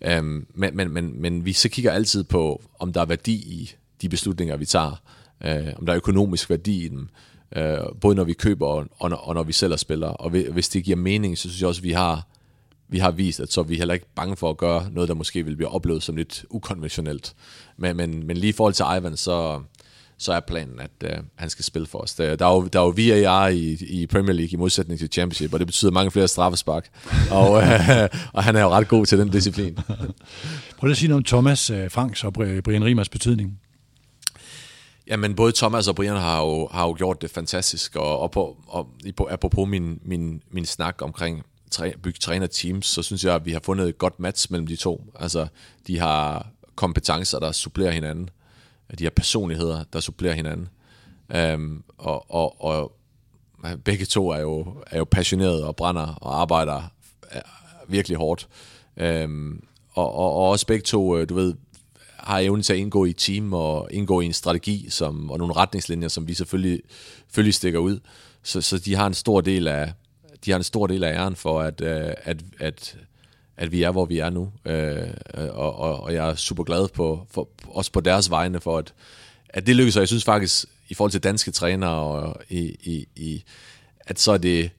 Ja. 0.00 0.18
Um, 0.18 0.46
men, 0.54 0.76
men, 0.76 0.90
men, 0.90 1.22
men 1.22 1.44
vi 1.44 1.52
så 1.52 1.68
kigger 1.68 1.92
altid 1.92 2.24
på, 2.24 2.62
om 2.78 2.92
der 2.92 3.00
er 3.00 3.04
værdi 3.04 3.32
i 3.32 3.74
de 4.02 4.08
beslutninger, 4.08 4.56
vi 4.56 4.64
tager 4.64 5.02
øh, 5.44 5.72
om 5.76 5.86
der 5.86 5.92
er 5.92 5.96
økonomisk 5.96 6.50
værdi 6.50 6.84
i 6.84 6.88
dem, 6.88 7.08
øh, 7.56 7.78
både 8.00 8.14
når 8.14 8.24
vi 8.24 8.32
køber 8.32 8.66
og, 8.66 8.86
og, 8.98 9.10
når, 9.10 9.16
og 9.16 9.34
når 9.34 9.42
vi 9.42 9.52
sælger 9.52 9.76
spillere. 9.76 10.12
Og 10.12 10.30
hvis 10.30 10.68
det 10.68 10.84
giver 10.84 10.96
mening, 10.96 11.38
så 11.38 11.42
synes 11.42 11.60
jeg 11.60 11.68
også, 11.68 11.80
at 11.80 11.84
vi 11.84 11.92
har, 11.92 12.26
vi 12.88 12.98
har 12.98 13.10
vist, 13.10 13.40
at 13.40 13.52
så 13.52 13.60
er 13.60 13.64
vi 13.64 13.76
heller 13.76 13.94
ikke 13.94 14.06
bange 14.14 14.36
for 14.36 14.50
at 14.50 14.56
gøre 14.56 14.90
noget, 14.90 15.08
der 15.08 15.14
måske 15.14 15.44
vil 15.44 15.56
blive 15.56 15.68
oplevet 15.68 16.02
som 16.02 16.16
lidt 16.16 16.44
ukonventionelt. 16.50 17.34
Men, 17.76 17.96
men, 17.96 18.26
men 18.26 18.36
lige 18.36 18.48
i 18.48 18.52
forhold 18.52 18.74
til 18.74 18.84
Ivan, 18.98 19.16
så, 19.16 19.60
så 20.22 20.32
er 20.32 20.40
planen, 20.40 20.80
at 20.80 20.90
øh, 21.04 21.16
han 21.34 21.50
skal 21.50 21.64
spille 21.64 21.86
for 21.86 21.98
os. 21.98 22.14
Der, 22.14 22.36
der, 22.36 22.46
er 22.46 22.54
jo, 22.54 22.66
der 22.66 22.80
er 22.80 22.84
jo 22.84 23.22
VAR 23.22 23.48
i, 23.48 23.76
i 23.80 24.06
Premier 24.06 24.32
League 24.32 24.52
i 24.52 24.56
modsætning 24.56 24.98
til 24.98 25.08
Championship, 25.12 25.52
og 25.52 25.58
det 25.58 25.66
betyder 25.66 25.90
mange 25.90 26.10
flere 26.10 26.28
straffespark. 26.28 26.90
og, 27.30 27.62
øh, 27.62 28.08
og 28.36 28.44
han 28.44 28.56
er 28.56 28.62
jo 28.62 28.68
ret 28.68 28.88
god 28.88 29.06
til 29.06 29.18
den 29.18 29.28
disciplin. 29.28 29.78
Prøv 30.78 30.90
at 30.90 30.96
sige 30.96 31.08
noget 31.08 31.20
om 31.20 31.24
Thomas 31.24 31.70
øh, 31.70 31.90
Franks 31.90 32.24
og 32.24 32.32
Brian 32.32 32.84
Rimers 32.84 33.08
betydning. 33.08 33.60
Jamen, 35.06 35.34
både 35.34 35.52
Thomas 35.52 35.88
og 35.88 35.94
Brian 35.94 36.16
har 36.16 36.40
jo, 36.40 36.68
har 36.72 36.86
jo 36.86 36.94
gjort 36.98 37.22
det 37.22 37.30
fantastisk, 37.30 37.96
og, 37.96 38.18
og, 38.18 38.30
på, 38.30 38.56
og 38.68 38.88
apropos 39.30 39.68
min, 39.68 40.00
min, 40.04 40.42
min 40.50 40.66
snak 40.66 41.02
omkring 41.02 41.42
træ, 41.70 41.92
bygge 42.02 42.18
træner-teams, 42.18 42.86
så 42.86 43.02
synes 43.02 43.24
jeg, 43.24 43.34
at 43.34 43.44
vi 43.46 43.52
har 43.52 43.60
fundet 43.64 43.88
et 43.88 43.98
godt 43.98 44.20
match 44.20 44.46
mellem 44.50 44.66
de 44.66 44.76
to. 44.76 45.04
Altså, 45.20 45.46
de 45.86 45.98
har 45.98 46.46
kompetencer, 46.74 47.38
der 47.38 47.52
supplerer 47.52 47.90
hinanden 47.90 48.28
de 48.96 49.04
her 49.04 49.10
personligheder, 49.10 49.84
der 49.92 50.00
supplerer 50.00 50.34
hinanden. 50.34 50.68
Um, 51.54 51.84
og, 51.98 52.30
og, 52.30 52.64
og 52.64 52.92
begge 53.84 54.04
to 54.04 54.28
er 54.28 54.40
jo, 54.40 54.82
er 54.86 54.98
jo 54.98 55.04
passionerede 55.04 55.66
og 55.66 55.76
brænder 55.76 56.14
og 56.14 56.40
arbejder 56.40 56.82
øh, 57.34 57.40
virkelig 57.88 58.18
hårdt. 58.18 58.48
Um, 59.24 59.64
og, 59.92 60.14
og, 60.14 60.32
og 60.32 60.48
også 60.48 60.66
begge 60.66 60.82
to, 60.82 61.18
øh, 61.18 61.28
du 61.28 61.34
ved, 61.34 61.54
har 62.16 62.38
evnen 62.38 62.62
til 62.62 62.72
at 62.72 62.78
indgå 62.78 63.04
i 63.04 63.12
team 63.12 63.52
og 63.52 63.88
indgå 63.90 64.20
i 64.20 64.26
en 64.26 64.32
strategi 64.32 64.86
som, 64.90 65.30
og 65.30 65.38
nogle 65.38 65.54
retningslinjer, 65.54 66.08
som 66.08 66.28
vi 66.28 66.34
selvfølgelig, 66.34 66.80
selvfølgelig 67.26 67.54
stikker 67.54 67.78
ud. 67.78 68.00
Så, 68.42 68.60
så 68.60 68.78
de 68.78 68.94
har 68.94 69.06
en 69.06 69.14
stor 69.14 69.40
del 69.40 69.68
af 69.68 69.92
de 70.44 70.50
har 70.50 70.58
en 70.58 70.64
stor 70.64 70.86
del 70.86 71.04
af 71.04 71.14
æren 71.14 71.36
for, 71.36 71.60
at, 71.60 71.80
øh, 71.80 72.12
at, 72.22 72.42
at, 72.60 72.96
at 73.56 73.72
vi 73.72 73.82
er, 73.82 73.90
hvor 73.90 74.04
vi 74.04 74.18
er 74.18 74.30
nu. 74.30 74.52
Øh, 74.64 75.08
og, 75.34 75.76
og, 75.76 76.00
og 76.00 76.14
jeg 76.14 76.28
er 76.28 76.34
super 76.34 76.64
glad 76.64 76.88
på, 76.88 77.26
for, 77.30 77.48
også 77.68 77.92
på 77.92 78.00
deres 78.00 78.30
vegne 78.30 78.60
for, 78.60 78.78
at, 78.78 78.94
at 79.48 79.66
det 79.66 79.76
lykkes. 79.76 79.96
Og 79.96 80.00
jeg 80.00 80.08
synes 80.08 80.24
faktisk, 80.24 80.64
i 80.88 80.94
forhold 80.94 81.10
til 81.10 81.22
danske 81.22 81.50
trænere, 81.50 81.90
og 81.90 82.36
i, 82.48 82.76
i, 82.82 83.06
i, 83.16 83.44
at 84.00 84.20
så 84.20 84.32
er 84.32 84.38
det 84.38 84.70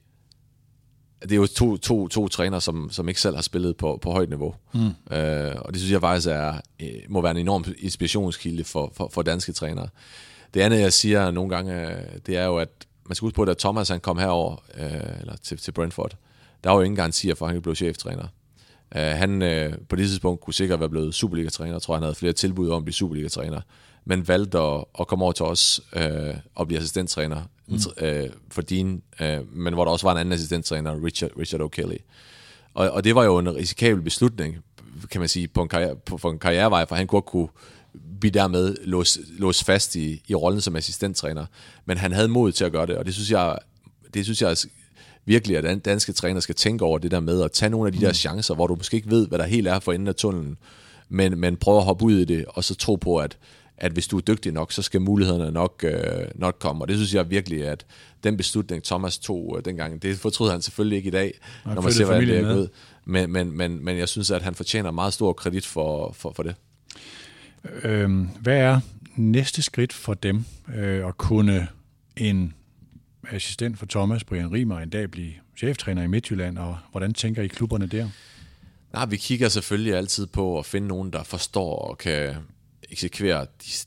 det 1.22 1.32
er 1.32 1.36
jo 1.36 1.46
to, 1.46 1.76
to, 1.76 2.08
to 2.08 2.28
trænere, 2.28 2.60
som, 2.60 2.90
som 2.90 3.08
ikke 3.08 3.20
selv 3.20 3.34
har 3.34 3.42
spillet 3.42 3.76
på, 3.76 3.98
på 4.02 4.10
højt 4.10 4.28
niveau. 4.28 4.54
Mm. 4.74 5.16
Øh, 5.16 5.54
og 5.58 5.72
det 5.72 5.80
synes 5.80 5.92
jeg 5.92 6.00
faktisk 6.00 6.28
er, 6.28 6.54
øh, 6.80 6.88
må 7.08 7.20
være 7.20 7.30
en 7.30 7.36
enorm 7.36 7.64
inspirationskilde 7.78 8.64
for, 8.64 8.92
for, 8.96 9.08
for 9.12 9.22
danske 9.22 9.52
trænere. 9.52 9.88
Det 10.54 10.60
andet, 10.60 10.80
jeg 10.80 10.92
siger 10.92 11.30
nogle 11.30 11.56
gange, 11.56 11.96
det 12.26 12.36
er 12.36 12.44
jo, 12.44 12.56
at 12.56 12.68
man 13.06 13.14
skal 13.14 13.26
huske 13.26 13.36
på, 13.36 13.42
at 13.42 13.48
da 13.48 13.54
Thomas 13.58 13.88
han 13.88 14.00
kom 14.00 14.18
herover 14.18 14.56
øh, 14.76 15.20
eller 15.20 15.36
til, 15.42 15.58
til 15.58 15.72
Brentford, 15.72 16.16
der 16.64 16.70
var 16.70 16.76
jo 16.76 16.82
ingen 16.82 16.96
garantier 16.96 17.34
for, 17.34 17.46
at 17.46 17.52
han 17.52 17.62
blev 17.62 17.74
cheftræner. 17.74 18.26
Uh, 18.96 19.00
han 19.00 19.42
uh, 19.42 19.78
på 19.88 19.96
det 19.96 20.08
tidspunkt 20.08 20.40
kunne 20.40 20.54
sikkert 20.54 20.80
være 20.80 20.88
blevet 20.88 21.14
Superliga-træner. 21.14 21.72
Jeg 21.72 21.82
tror, 21.82 21.94
han 21.94 22.02
havde 22.02 22.14
flere 22.14 22.32
tilbud 22.32 22.68
om 22.68 22.76
at 22.76 22.84
blive 22.84 22.94
Superliga-træner. 22.94 23.60
Men 24.04 24.28
valgte 24.28 24.58
at, 24.58 24.84
at 25.00 25.06
komme 25.06 25.24
over 25.24 25.32
til 25.32 25.44
os 25.44 25.80
uh, 25.96 26.02
og 26.54 26.66
blive 26.66 26.78
assistenttræner 26.78 27.42
mm. 27.66 27.74
uh, 27.74 28.30
for 28.50 28.62
din, 28.62 29.02
uh, 29.20 29.56
men 29.56 29.74
hvor 29.74 29.84
der 29.84 29.92
også 29.92 30.06
var 30.06 30.12
en 30.12 30.18
anden 30.18 30.32
assistenttræner, 30.32 31.04
Richard, 31.04 31.30
Richard 31.38 31.60
O'Kelly. 31.60 31.96
Og, 32.74 32.90
og 32.90 33.04
det 33.04 33.14
var 33.14 33.24
jo 33.24 33.38
en 33.38 33.54
risikabel 33.54 34.02
beslutning, 34.02 34.56
kan 35.10 35.20
man 35.20 35.28
sige, 35.28 35.48
på 35.48 35.62
en, 35.62 35.68
karriere, 35.68 35.96
på, 35.96 36.18
for 36.18 36.30
en 36.30 36.38
karrierevej, 36.38 36.86
for 36.86 36.94
han 36.94 37.06
godt 37.06 37.24
kunne 37.24 37.48
blive 38.20 38.30
dermed 38.30 38.76
låst, 38.84 39.18
låst 39.38 39.64
fast 39.64 39.96
i, 39.96 40.22
i 40.28 40.34
rollen 40.34 40.60
som 40.60 40.76
assistenttræner. 40.76 41.46
Men 41.84 41.96
han 41.96 42.12
havde 42.12 42.28
mod 42.28 42.52
til 42.52 42.64
at 42.64 42.72
gøre 42.72 42.86
det, 42.86 42.96
og 42.96 43.06
det 43.06 43.14
synes 43.14 43.30
jeg, 43.30 43.58
det 44.14 44.24
synes 44.24 44.42
jeg 44.42 44.56
virkelig, 45.26 45.56
at 45.56 45.84
danske 45.84 46.12
træner 46.12 46.40
skal 46.40 46.54
tænke 46.54 46.84
over 46.84 46.98
det 46.98 47.10
der 47.10 47.20
med 47.20 47.42
at 47.42 47.52
tage 47.52 47.70
nogle 47.70 47.86
af 47.86 47.92
de 47.92 48.00
der 48.00 48.08
mm. 48.08 48.14
chancer, 48.14 48.54
hvor 48.54 48.66
du 48.66 48.74
måske 48.74 48.96
ikke 48.96 49.10
ved, 49.10 49.28
hvad 49.28 49.38
der 49.38 49.44
helt 49.44 49.68
er 49.68 49.78
for 49.78 49.92
enden 49.92 50.08
af 50.08 50.14
tunnelen, 50.14 50.56
men, 51.08 51.40
men 51.40 51.56
prøve 51.56 51.78
at 51.78 51.84
hoppe 51.84 52.04
ud 52.04 52.18
i 52.18 52.24
det, 52.24 52.44
og 52.48 52.64
så 52.64 52.74
tro 52.74 52.96
på, 52.96 53.16
at, 53.16 53.38
at 53.76 53.92
hvis 53.92 54.06
du 54.06 54.16
er 54.16 54.20
dygtig 54.20 54.52
nok, 54.52 54.72
så 54.72 54.82
skal 54.82 55.00
mulighederne 55.00 55.50
nok, 55.50 55.84
øh, 55.84 56.26
nok 56.34 56.56
komme. 56.60 56.84
Og 56.84 56.88
det 56.88 56.96
synes 56.96 57.14
jeg 57.14 57.30
virkelig, 57.30 57.66
at 57.66 57.86
den 58.24 58.36
beslutning, 58.36 58.82
Thomas 58.82 59.18
tog 59.18 59.54
øh, 59.58 59.64
dengang, 59.64 60.02
det 60.02 60.18
fortryder 60.18 60.52
han 60.52 60.62
selvfølgelig 60.62 60.96
ikke 60.96 61.08
i 61.08 61.10
dag, 61.10 61.40
når 61.64 61.80
man 61.80 61.92
ser, 61.92 62.04
hvordan 62.04 62.28
det 62.28 62.36
er 62.38 62.54
gået. 62.54 62.70
Men, 63.04 63.32
men, 63.32 63.56
men, 63.56 63.84
men 63.84 63.98
jeg 63.98 64.08
synes, 64.08 64.30
at 64.30 64.42
han 64.42 64.54
fortjener 64.54 64.90
meget 64.90 65.12
stor 65.12 65.32
kredit 65.32 65.66
for, 65.66 66.12
for, 66.12 66.32
for 66.32 66.42
det. 66.42 66.54
Øh, 67.82 68.10
hvad 68.40 68.56
er 68.56 68.80
næste 69.16 69.62
skridt 69.62 69.92
for 69.92 70.14
dem 70.14 70.44
øh, 70.76 71.06
at 71.06 71.18
kunne 71.18 71.68
en 72.16 72.54
assistent 73.32 73.78
for 73.78 73.86
Thomas, 73.86 74.24
Brian 74.24 74.52
Rimer, 74.52 74.78
en 74.78 74.90
dag 74.90 75.10
blive 75.10 75.32
cheftræner 75.56 76.02
i 76.02 76.06
Midtjylland, 76.06 76.58
og 76.58 76.78
hvordan 76.90 77.14
tænker 77.14 77.42
I 77.42 77.46
klubberne 77.46 77.86
der? 77.86 78.08
Nej, 78.92 79.06
vi 79.06 79.16
kigger 79.16 79.48
selvfølgelig 79.48 79.94
altid 79.94 80.26
på 80.26 80.58
at 80.58 80.66
finde 80.66 80.88
nogen, 80.88 81.12
der 81.12 81.22
forstår 81.22 81.76
og 81.76 81.98
kan 81.98 82.34
eksekvere 82.90 83.46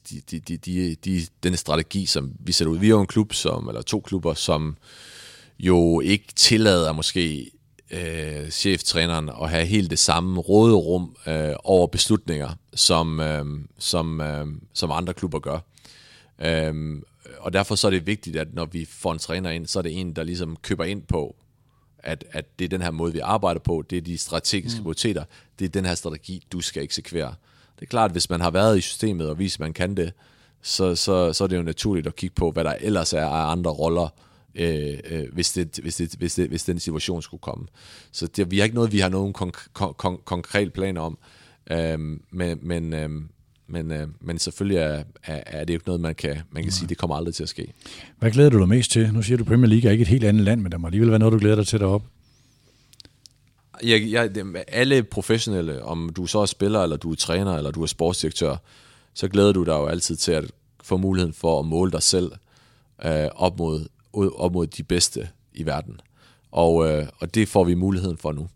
de, 0.09 0.21
de, 0.31 0.39
de, 0.39 0.57
de, 0.57 0.95
de, 0.95 1.21
den 1.43 1.57
strategi, 1.57 2.05
som 2.05 2.33
vi 2.39 2.51
sætter 2.51 2.71
ud. 2.71 2.77
Vi 2.77 2.85
er 2.85 2.89
jo 2.89 3.01
en 3.01 3.07
klub, 3.07 3.33
som, 3.33 3.67
eller 3.67 3.81
to 3.81 3.99
klubber, 3.99 4.33
som 4.33 4.77
jo 5.59 5.99
ikke 5.99 6.27
tillader 6.35 6.91
måske 6.91 7.51
øh, 7.91 8.49
cheftræneren 8.49 9.29
at 9.41 9.49
have 9.49 9.65
helt 9.65 9.91
det 9.91 9.99
samme 9.99 10.39
råderum 10.39 11.15
øh, 11.27 11.55
over 11.63 11.87
beslutninger, 11.87 12.49
som, 12.73 13.19
øh, 13.19 13.45
som, 13.77 14.21
øh, 14.21 14.47
som 14.73 14.91
andre 14.91 15.13
klubber 15.13 15.39
gør. 15.39 15.59
Øh, 16.41 17.01
og 17.39 17.53
derfor 17.53 17.75
så 17.75 17.87
er 17.87 17.91
det 17.91 18.07
vigtigt, 18.07 18.35
at 18.35 18.53
når 18.53 18.65
vi 18.65 18.85
får 18.85 19.13
en 19.13 19.19
træner 19.19 19.49
ind, 19.49 19.67
så 19.67 19.79
er 19.79 19.83
det 19.83 19.99
en, 19.99 20.13
der 20.13 20.23
ligesom 20.23 20.57
køber 20.61 20.83
ind 20.83 21.01
på, 21.01 21.35
at, 21.99 22.25
at 22.31 22.59
det 22.59 22.65
er 22.65 22.69
den 22.69 22.81
her 22.81 22.91
måde, 22.91 23.13
vi 23.13 23.19
arbejder 23.19 23.59
på, 23.59 23.83
det 23.89 23.97
er 23.97 24.01
de 24.01 24.17
strategiske 24.17 24.79
mm. 24.79 24.83
prioriteter, 24.83 25.23
det 25.59 25.65
er 25.65 25.69
den 25.69 25.85
her 25.85 25.95
strategi, 25.95 26.43
du 26.51 26.61
skal 26.61 26.83
eksekvere. 26.83 27.35
Det 27.75 27.81
er 27.81 27.89
klart, 27.89 28.11
at 28.11 28.11
hvis 28.11 28.29
man 28.29 28.41
har 28.41 28.51
været 28.51 28.77
i 28.77 28.81
systemet 28.81 29.29
og 29.29 29.39
vist, 29.39 29.55
at 29.55 29.59
man 29.59 29.73
kan 29.73 29.97
det, 29.97 30.13
så, 30.61 30.95
så, 30.95 31.33
så 31.33 31.43
er 31.43 31.47
det 31.47 31.57
jo 31.57 31.61
naturligt 31.61 32.07
at 32.07 32.15
kigge 32.15 32.35
på, 32.35 32.51
hvad 32.51 32.63
der 32.63 32.73
ellers 32.79 33.13
er 33.13 33.25
af 33.25 33.51
andre 33.51 33.71
roller, 33.71 34.09
øh, 34.55 34.99
øh, 35.09 35.33
hvis, 35.33 35.51
det, 35.51 35.79
hvis, 35.81 35.95
det, 35.95 36.15
hvis, 36.17 36.35
det, 36.35 36.49
hvis 36.49 36.63
den 36.63 36.79
situation 36.79 37.21
skulle 37.21 37.41
komme. 37.41 37.67
Så 38.11 38.27
det, 38.27 38.51
vi 38.51 38.57
har 38.57 38.63
ikke 38.63 38.75
noget, 38.75 38.91
vi 38.91 38.99
har 38.99 39.09
nogen 39.09 39.35
konk- 39.37 39.67
kon- 39.79 40.23
konkret 40.23 40.73
planer 40.73 41.01
om, 41.01 41.17
øh, 41.71 41.99
men, 42.31 42.59
men, 42.61 42.93
øh, 42.93 43.09
men, 43.67 43.91
øh, 43.91 44.07
men 44.21 44.39
selvfølgelig 44.39 44.77
er, 44.77 45.03
er, 45.23 45.43
er 45.45 45.65
det 45.65 45.73
jo 45.73 45.75
ikke 45.75 45.87
noget, 45.87 46.01
man 46.01 46.15
kan, 46.15 46.37
man 46.51 46.63
kan 46.63 46.71
sige, 46.71 46.89
det 46.89 46.97
kommer 46.97 47.15
aldrig 47.15 47.35
til 47.35 47.43
at 47.43 47.49
ske. 47.49 47.73
Hvad 48.19 48.31
glæder 48.31 48.49
du 48.49 48.59
dig 48.59 48.67
mest 48.67 48.91
til? 48.91 49.13
Nu 49.13 49.21
siger 49.21 49.37
du, 49.37 49.43
Premier 49.43 49.69
League 49.69 49.87
er 49.87 49.91
ikke 49.91 50.01
et 50.01 50.07
helt 50.07 50.23
andet 50.23 50.43
land, 50.43 50.61
men 50.61 50.71
der 50.71 50.77
må 50.77 50.87
alligevel 50.87 51.09
være 51.09 51.19
noget, 51.19 51.33
du 51.33 51.39
glæder 51.39 51.55
dig 51.55 51.67
til 51.67 51.79
deroppe. 51.79 52.07
Jeg, 53.83 54.11
jeg, 54.11 54.45
alle 54.67 55.03
professionelle, 55.03 55.83
om 55.83 56.09
du 56.15 56.25
så 56.25 56.39
er 56.39 56.45
spiller, 56.45 56.83
eller 56.83 56.97
du 56.97 57.11
er 57.11 57.15
træner, 57.15 57.55
eller 57.55 57.71
du 57.71 57.83
er 57.83 57.87
sportsdirektør, 57.87 58.55
så 59.13 59.27
glæder 59.27 59.51
du 59.51 59.63
dig 59.63 59.71
jo 59.71 59.85
altid 59.85 60.15
til 60.15 60.31
at 60.31 60.51
få 60.83 60.97
muligheden 60.97 61.33
for 61.33 61.59
at 61.59 61.65
måle 61.65 61.91
dig 61.91 62.03
selv 62.03 62.31
øh, 63.05 63.27
op 63.35 63.57
mod 63.57 63.87
op 64.13 64.53
mod 64.53 64.67
de 64.67 64.83
bedste 64.83 65.29
i 65.53 65.65
verden. 65.65 66.01
Og, 66.51 66.89
øh, 66.89 67.07
og 67.19 67.35
det 67.35 67.47
får 67.47 67.63
vi 67.63 67.73
muligheden 67.73 68.17
for 68.17 68.31
nu. 68.31 68.47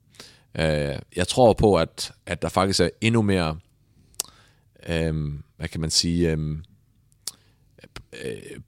Øh, 0.60 0.96
jeg 1.16 1.28
tror 1.28 1.54
på, 1.54 1.76
at, 1.76 2.12
at 2.26 2.42
der 2.42 2.50
faktisk 2.50 2.80
er 2.80 2.90
endnu 3.02 3.22
mere, 3.22 3.58
øh, 4.90 5.34
hvad 5.58 5.68
kan 5.68 5.82
man 5.82 5.92
sige, 5.92 6.32
øh, 6.32 6.58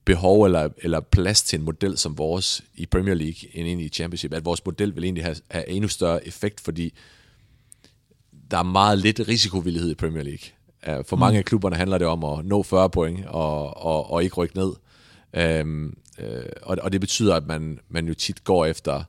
behov 0.05 0.43
eller, 0.43 0.69
eller 0.77 0.99
plads 0.99 1.43
til 1.43 1.59
en 1.59 1.65
model 1.65 1.97
som 1.97 2.17
vores 2.17 2.63
i 2.75 2.85
Premier 2.85 3.13
League 3.13 3.49
end 3.53 3.67
ind 3.67 3.81
i 3.81 3.89
Championship. 3.89 4.33
At 4.33 4.45
vores 4.45 4.65
model 4.65 4.95
vil 4.95 5.03
egentlig 5.03 5.23
have, 5.23 5.35
have 5.51 5.69
endnu 5.69 5.87
større 5.87 6.27
effekt, 6.27 6.61
fordi 6.61 6.93
der 8.51 8.57
er 8.57 8.63
meget 8.63 8.97
lidt 8.99 9.27
risikovillighed 9.27 9.91
i 9.91 9.95
Premier 9.95 10.23
League. 10.23 11.03
For 11.03 11.15
mange 11.15 11.37
af 11.37 11.45
klubberne 11.45 11.75
handler 11.75 11.97
det 11.97 12.07
om 12.07 12.23
at 12.23 12.45
nå 12.45 12.63
40 12.63 12.89
point 12.89 13.25
og, 13.25 13.77
og, 13.77 14.11
og 14.11 14.23
ikke 14.23 14.35
rykke 14.35 14.57
ned. 14.57 14.73
Øhm, 15.33 15.97
øh, 16.19 16.45
og, 16.61 16.77
og 16.81 16.91
det 16.91 17.01
betyder, 17.01 17.35
at 17.35 17.47
man, 17.47 17.79
man 17.89 18.07
jo 18.07 18.13
tit 18.13 18.43
går 18.43 18.65
efter 18.65 19.03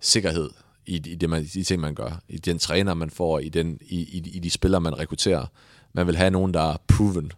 sikkerhed 0.00 0.50
i, 0.86 0.94
i 0.94 1.14
det, 1.14 1.30
man, 1.30 1.44
de 1.44 1.62
ting, 1.62 1.80
man 1.80 1.94
gør. 1.94 2.22
I 2.28 2.38
den 2.38 2.58
træner, 2.58 2.94
man 2.94 3.10
får, 3.10 3.38
i, 3.38 3.48
den, 3.48 3.78
i, 3.80 3.96
i, 3.96 4.30
i 4.36 4.38
de 4.38 4.50
spillere, 4.50 4.80
man 4.80 4.98
rekrutterer. 4.98 5.46
Man 5.92 6.06
vil 6.06 6.16
have 6.16 6.30
nogen, 6.30 6.54
der 6.54 6.72
er 6.72 6.76
proven. 6.88 7.32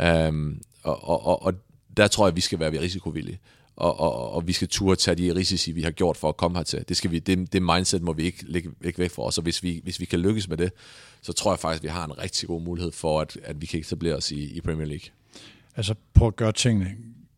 Øhm, 0.00 0.62
og, 0.82 1.08
og, 1.08 1.26
og, 1.26 1.42
og 1.42 1.54
der 1.96 2.06
tror 2.06 2.26
jeg, 2.26 2.36
vi 2.36 2.40
skal 2.40 2.58
være 2.58 2.80
risikovillige. 2.80 3.38
Og, 3.76 4.00
og, 4.00 4.32
og 4.32 4.46
vi 4.46 4.52
skal 4.52 4.68
turde 4.68 4.96
tage 4.96 5.14
de 5.14 5.34
risici, 5.34 5.72
vi 5.72 5.82
har 5.82 5.90
gjort 5.90 6.16
for 6.16 6.28
at 6.28 6.36
komme 6.36 6.58
hertil. 6.58 6.84
Det, 6.88 6.96
skal 6.96 7.10
vi, 7.10 7.18
det, 7.18 7.52
det 7.52 7.62
mindset 7.62 8.02
må 8.02 8.12
vi 8.12 8.22
ikke 8.22 8.44
lægge, 8.46 8.70
lægge 8.80 8.98
væk 8.98 9.10
for 9.10 9.26
os, 9.26 9.38
og 9.38 9.42
hvis 9.42 9.62
vi, 9.62 9.80
hvis 9.84 10.00
vi 10.00 10.04
kan 10.04 10.20
lykkes 10.20 10.48
med 10.48 10.56
det, 10.56 10.72
så 11.22 11.32
tror 11.32 11.52
jeg 11.52 11.58
faktisk, 11.58 11.82
vi 11.82 11.88
har 11.88 12.04
en 12.04 12.18
rigtig 12.18 12.48
god 12.48 12.62
mulighed 12.62 12.92
for, 12.92 13.20
at, 13.20 13.38
at 13.44 13.60
vi 13.60 13.66
kan 13.66 13.80
etablere 13.80 14.14
os 14.14 14.30
i, 14.30 14.56
i 14.56 14.60
Premier 14.60 14.86
League. 14.86 15.10
Altså 15.76 15.94
på 16.14 16.26
at 16.26 16.36
gøre 16.36 16.52
tingene 16.52 16.90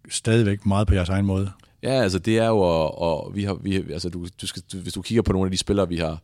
stadigvæk 0.09 0.67
meget 0.67 0.87
på 0.87 0.95
jeres 0.95 1.09
egen 1.09 1.27
måde. 1.27 1.51
Ja, 1.83 2.03
altså 2.03 2.19
det 2.19 2.39
er 2.39 2.47
jo, 2.47 2.59
og, 2.59 2.99
og 2.99 3.35
vi 3.35 3.45
har, 3.45 3.55
vi, 3.55 3.93
altså 3.93 4.09
du, 4.09 4.27
du 4.41 4.47
skal, 4.47 4.63
du, 4.73 4.79
hvis 4.79 4.93
du 4.93 5.03
kigger 5.03 5.23
på 5.23 5.33
nogle 5.33 5.47
af 5.47 5.51
de 5.51 5.57
spillere, 5.57 5.89
vi 5.89 5.97
har, 5.97 6.23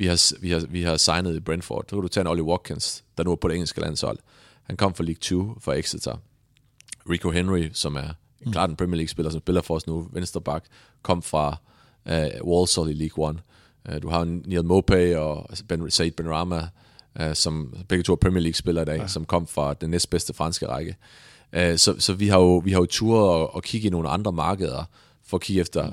vi 0.00 0.06
har, 0.06 0.40
vi 0.40 0.50
har, 0.50 0.66
vi 0.68 0.82
har 0.82 0.96
signet 0.96 1.36
i 1.36 1.40
Brentford, 1.40 1.84
så 1.88 1.96
kan 1.96 2.02
du 2.02 2.08
tage 2.08 2.22
en 2.22 2.26
Ollie 2.26 2.44
Watkins, 2.44 3.04
der 3.18 3.24
nu 3.24 3.32
er 3.32 3.36
på 3.36 3.48
det 3.48 3.54
engelske 3.54 3.80
landshold. 3.80 4.18
Han 4.62 4.76
kom 4.76 4.94
fra 4.94 5.04
League 5.04 5.20
2 5.20 5.58
fra 5.60 5.74
Exeter. 5.74 6.16
Rico 7.10 7.30
Henry, 7.30 7.68
som 7.72 7.96
er 7.96 8.08
mm. 8.46 8.52
klart 8.52 8.70
en 8.70 8.76
Premier 8.76 8.96
League-spiller, 8.96 9.30
som 9.30 9.40
spiller 9.40 9.62
for 9.62 9.74
os 9.74 9.86
nu, 9.86 10.08
venstreback, 10.12 10.64
kom 11.02 11.22
fra 11.22 11.56
uh, 12.06 12.48
Walsall 12.48 12.90
i 12.90 12.92
League 12.92 13.30
1. 13.30 13.36
Uh, 13.88 13.94
øh, 13.94 14.02
du 14.02 14.08
har 14.08 14.24
Neil 14.24 14.64
Mopay 14.64 15.14
og 15.14 15.50
ben, 15.68 15.90
Said 15.90 16.10
Benrahma, 16.10 16.68
uh, 17.20 17.34
som 17.34 17.74
begge 17.88 18.02
to 18.02 18.12
er 18.12 18.16
Premier 18.16 18.42
League-spillere 18.42 18.82
i 18.82 18.86
dag, 18.86 18.98
ja. 18.98 19.06
som 19.06 19.24
kom 19.24 19.46
fra 19.46 19.74
den 19.74 19.90
næstbedste 19.90 20.34
franske 20.34 20.68
række. 20.68 20.96
Øh, 21.52 21.78
så, 21.78 21.94
så 21.98 22.14
vi 22.14 22.28
har 22.28 22.38
jo, 22.38 22.56
vi 22.56 22.72
har 22.72 22.80
jo 22.80 22.86
turet 22.86 23.42
at, 23.42 23.48
at 23.56 23.62
kigge 23.62 23.86
i 23.86 23.90
nogle 23.90 24.08
andre 24.08 24.32
markeder, 24.32 24.84
for 25.24 25.36
at 25.36 25.40
kigge 25.40 25.60
efter, 25.60 25.92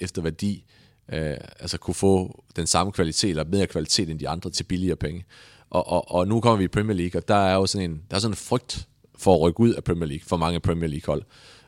efter 0.00 0.22
værdi, 0.22 0.64
øh, 1.12 1.36
altså 1.60 1.78
kunne 1.78 1.94
få 1.94 2.44
den 2.56 2.66
samme 2.66 2.92
kvalitet, 2.92 3.30
eller 3.30 3.44
mere 3.44 3.66
kvalitet 3.66 4.10
end 4.10 4.18
de 4.18 4.28
andre 4.28 4.50
til 4.50 4.64
billigere 4.64 4.96
penge. 4.96 5.24
Og, 5.70 5.88
og, 5.88 6.10
og 6.10 6.28
nu 6.28 6.40
kommer 6.40 6.56
vi 6.56 6.64
i 6.64 6.68
Premier 6.68 6.96
League, 6.96 7.20
og 7.20 7.28
der 7.28 7.34
er 7.34 7.54
jo 7.54 7.66
sådan 7.66 7.90
en, 7.90 8.02
der 8.10 8.16
er 8.16 8.20
sådan 8.20 8.32
en 8.32 8.36
frygt 8.36 8.88
for 9.18 9.34
at 9.34 9.40
rykke 9.40 9.60
ud 9.60 9.74
af 9.74 9.84
Premier 9.84 10.06
League, 10.06 10.24
for 10.26 10.36
mange 10.36 10.60
Premier 10.60 10.88
League 10.88 11.06
hold. 11.06 11.22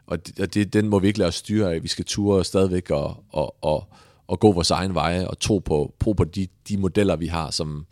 Og 0.07 0.27
det, 0.27 0.41
og 0.41 0.55
det, 0.55 0.73
den 0.73 0.89
må 0.89 0.99
vi 0.99 1.07
ikke 1.07 1.19
lade 1.19 1.29
os 1.29 1.35
styre 1.35 1.75
af. 1.75 1.83
Vi 1.83 1.89
skal 1.89 2.05
ture 2.05 2.45
stadigvæk 2.45 2.91
og, 2.91 3.25
og, 3.33 3.65
og, 3.65 3.85
og 4.27 4.41
gå 4.41 4.53
vores 4.53 4.71
egen 4.71 4.95
veje, 4.95 5.29
og 5.29 5.39
tro 5.39 5.59
på, 5.59 5.95
tro 6.01 6.13
på 6.13 6.25
de, 6.25 6.49
de 6.69 6.77
modeller, 6.77 7.17
vi 7.17 7.27
har, 7.27 7.51
som, 7.51 7.87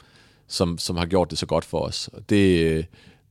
som, 0.47 0.79
som 0.79 0.97
har 0.97 1.07
gjort 1.07 1.31
det 1.31 1.39
så 1.39 1.47
godt 1.47 1.65
for 1.65 1.81
os. 1.81 2.09
Og 2.13 2.31
det, 2.31 2.87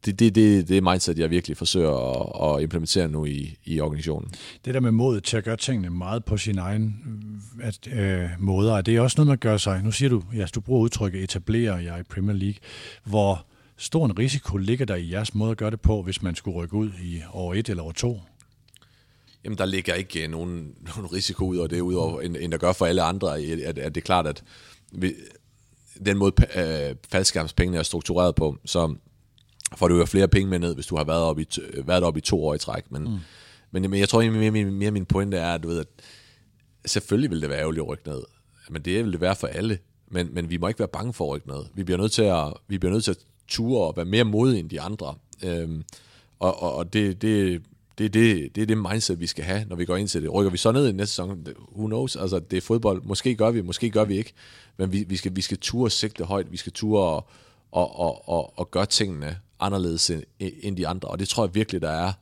det, 0.06 0.20
det, 0.20 0.36
det, 0.36 0.68
det 0.68 0.78
er 0.78 0.82
mindset, 0.82 1.20
jeg 1.20 1.30
virkelig 1.30 1.58
forsøger 1.58 1.92
at, 1.92 2.56
at 2.56 2.64
implementere 2.64 3.08
nu 3.08 3.26
i, 3.26 3.58
i 3.66 3.80
organisationen. 3.80 4.32
Det 4.66 4.74
der 4.74 4.80
med 4.80 4.92
modet 4.92 5.24
til 5.24 5.38
at 5.38 5.44
gøre 5.44 5.58
tingene 5.58 5.90
meget 5.90 6.26
på 6.26 6.38
sin 6.38 6.58
egen 6.58 6.96
at, 7.62 7.88
øh, 7.94 8.30
måder, 8.40 8.78
er 8.78 8.82
det 8.82 9.00
også 9.00 9.16
noget, 9.18 9.28
man 9.28 9.38
gør 9.38 9.58
sig? 9.58 9.84
Nu 9.84 9.92
siger 9.92 10.10
du, 10.10 10.24
ja, 10.36 10.46
du 10.56 10.62
bruger 10.62 10.82
udtrykket 10.82 11.24
etablerer 11.24 11.80
jeg 11.80 12.00
i 12.00 12.04
Premier 12.04 12.36
League. 12.36 12.60
Hvor 13.04 13.46
stor 13.78 14.06
en 14.06 14.20
risiko 14.20 14.58
ligger 14.58 14.86
der 14.86 14.96
i 14.96 15.12
jeres 15.12 15.36
måde 15.36 15.52
at 15.52 15.58
gøre 15.58 15.72
det 15.72 15.82
på, 15.82 16.02
hvis 16.02 16.22
man 16.22 16.36
skulle 16.36 16.58
rykke 16.58 16.76
ud 16.76 16.90
i 17.04 17.22
år 17.34 17.54
1 17.54 17.70
eller 17.70 17.84
år 17.84 17.92
2? 17.92 18.20
Jamen, 19.44 19.58
der 19.58 19.66
ligger 19.66 19.94
ikke 19.94 20.26
uh, 20.26 20.32
nogen, 20.32 20.76
nogen 20.96 21.14
risiko 21.14 21.46
ud 21.46 21.58
over 21.58 21.68
det, 21.68 21.82
udover, 21.82 22.22
end, 22.22 22.38
end 22.40 22.52
der 22.52 22.58
gør 22.58 22.74
for 22.74 22.86
alle 22.86 23.02
andre. 23.02 23.40
At, 23.40 23.78
at 23.78 23.96
det 23.96 24.02
er 24.02 24.06
klart, 24.06 24.28
at 24.28 24.44
vi, 24.92 25.14
den 26.06 26.18
måde, 26.18 26.34
uh, 26.40 26.98
faldskærmspengene 27.12 27.78
er 27.78 27.84
struktureret 27.84 28.36
på, 28.36 28.58
så 28.66 28.96
får 29.76 29.88
du 29.88 29.98
jo 29.98 30.06
flere 30.06 30.28
penge 30.28 30.50
med 30.50 30.60
ned, 30.60 30.76
hvis 30.76 30.88
du 30.88 30.98
har 30.98 31.04
været 31.04 31.22
op 31.22 31.40
i, 31.40 31.48
været 31.86 32.04
op 32.04 32.18
i 32.18 32.22
to 32.22 32.46
år 32.46 32.54
i 32.54 32.58
træk. 32.58 32.92
Men, 32.92 33.04
mm. 33.04 33.18
men, 33.72 33.92
men 33.92 34.00
jeg 34.00 34.10
tror 34.10 34.32
mere, 34.32 34.52
mere, 34.52 34.66
mere 34.66 34.92
min 34.92 35.06
pointe 35.06 35.38
er, 35.38 35.54
at 35.54 35.64
du 35.64 35.68
ved, 35.68 35.80
at 35.80 35.88
selvfølgelig 36.86 37.30
vil 37.32 37.42
det 37.42 37.50
være 37.50 37.60
ærgerligt 37.60 37.82
at 37.82 37.88
rykke 37.88 38.08
ned. 38.08 38.22
Men 38.70 38.82
det 38.82 39.04
vil 39.04 39.12
det 39.12 39.22
være 39.22 39.36
for 39.36 39.48
alle. 39.48 39.80
Men, 40.12 40.30
men 40.34 40.50
vi 40.50 40.58
må 40.58 40.68
ikke 40.68 40.80
være 40.80 40.88
bange 40.88 41.14
for 41.14 41.26
at 41.26 41.36
rykke 41.36 41.48
ned. 41.48 41.66
Vi 41.74 41.84
bliver 41.84 41.98
nødt 41.98 42.12
til 42.12 42.22
at, 42.22 42.54
vi 42.68 42.78
bliver 42.78 42.94
nødt 42.94 43.04
til 43.04 43.12
at 43.12 43.18
ture 43.48 43.88
og 43.88 43.98
være 43.98 44.06
mere 44.06 44.24
modige 44.24 44.60
end 44.60 44.70
de 44.70 44.82
andre. 44.82 45.16
Øhm, 45.44 45.84
og, 46.40 46.64
og, 46.64 46.76
og 46.76 46.94
det, 46.94 47.22
det, 47.22 47.62
det, 47.98 48.14
det, 48.14 48.56
det 48.56 48.62
er 48.62 48.66
det 48.66 48.78
mindset, 48.78 49.20
vi 49.20 49.28
skal 49.28 49.44
have, 49.44 49.66
når 49.70 49.76
vi 49.76 49.86
går 49.86 49.96
ind 49.96 50.08
til 50.08 50.22
det. 50.22 50.34
Rykker 50.34 50.52
vi 50.52 50.58
så 50.58 50.72
ned 50.72 50.90
i 50.90 50.92
næste 50.92 51.12
sæson? 51.12 51.48
Who 51.76 51.88
knows? 51.88 52.16
Altså, 52.16 52.40
det 52.40 52.58
er 52.58 52.62
fodbold. 52.62 53.02
Måske 53.04 53.36
gør 53.36 53.52
vi, 53.52 53.62
måske 53.62 53.90
gør 53.90 54.06
vi 54.06 54.18
ikke. 54.18 54.34
Men 54.78 54.92
vi, 54.92 55.04
vi, 55.08 55.16
skal, 55.16 55.36
vi 55.36 55.42
skal 55.42 55.58
ture 55.58 55.90
sigte 55.90 56.24
højt. 56.24 56.52
Vi 56.52 56.58
skal 56.58 56.72
ture 56.72 57.04
og, 57.04 57.26
og, 57.72 58.00
og, 58.00 58.30
og, 58.30 58.60
og 58.60 58.72
gøre 58.72 58.86
tingene 58.86 59.38
anderledes 59.62 60.10
end, 60.10 60.24
end 60.40 60.78
de 60.78 60.88
andre. 60.88 61.10
Og 61.10 61.20
det 61.20 61.30
tror 61.30 61.46
jeg 61.46 61.56
virkelig, 61.56 61.82
der 61.82 61.92
er 61.92 62.14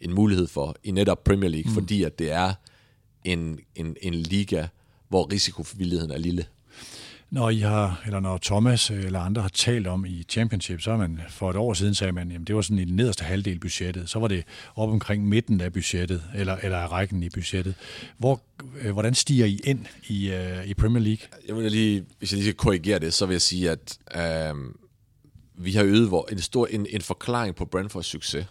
en 0.00 0.14
mulighed 0.14 0.46
for 0.46 0.76
i 0.84 0.90
netop 0.90 1.24
Premier 1.24 1.50
League, 1.50 1.70
mm. 1.70 1.74
fordi 1.74 2.02
at 2.02 2.18
det 2.18 2.32
er 2.32 2.52
en, 3.24 3.60
en, 3.74 3.96
en 4.02 4.14
liga, 4.14 4.66
hvor 5.08 5.32
risikovilligheden 5.32 6.10
er 6.10 6.18
lille. 6.18 6.46
Når 7.30 7.50
I 7.50 7.58
har, 7.58 8.02
eller 8.06 8.20
når 8.20 8.38
Thomas 8.42 8.90
eller 8.90 9.20
andre 9.20 9.42
har 9.42 9.48
talt 9.48 9.86
om 9.86 10.04
i 10.04 10.24
Championship, 10.28 10.80
så 10.80 10.90
er 10.90 10.96
man 10.96 11.20
for 11.28 11.50
et 11.50 11.56
år 11.56 11.74
siden 11.74 11.94
sagde 11.94 12.12
man, 12.12 12.32
at 12.32 12.40
det 12.46 12.56
var 12.56 12.62
sådan 12.62 12.78
i 12.78 12.84
den 12.84 12.96
nederste 12.96 13.24
halvdel 13.24 13.58
budgettet. 13.58 14.08
Så 14.10 14.18
var 14.18 14.28
det 14.28 14.44
op 14.74 14.88
omkring 14.88 15.28
midten 15.28 15.60
af 15.60 15.72
budgettet, 15.72 16.22
eller, 16.34 16.56
eller 16.62 16.78
af 16.78 16.92
rækken 16.92 17.22
i 17.22 17.28
budgettet. 17.28 17.74
Hvor, 18.18 18.40
øh, 18.80 18.92
hvordan 18.92 19.14
stiger 19.14 19.46
I 19.46 19.60
ind 19.64 19.86
i, 20.08 20.30
uh, 20.30 20.66
i 20.66 20.74
Premier 20.74 21.02
League? 21.02 21.26
Jeg 21.48 21.56
vil 21.56 21.72
lige, 21.72 22.04
hvis 22.18 22.32
jeg 22.32 22.36
lige 22.36 22.46
skal 22.46 22.56
korrigere 22.56 22.98
det, 22.98 23.14
så 23.14 23.26
vil 23.26 23.34
jeg 23.34 23.42
sige, 23.42 23.70
at 23.70 23.98
uh, 24.14 24.60
vi 25.58 25.72
har 25.72 25.84
øget 25.84 26.08
hvor, 26.08 26.28
en, 26.32 26.40
stor, 26.40 26.66
en, 26.66 26.86
en 26.90 27.02
forklaring 27.02 27.54
på 27.54 27.64
Brentfords 27.64 28.06
succes, 28.06 28.46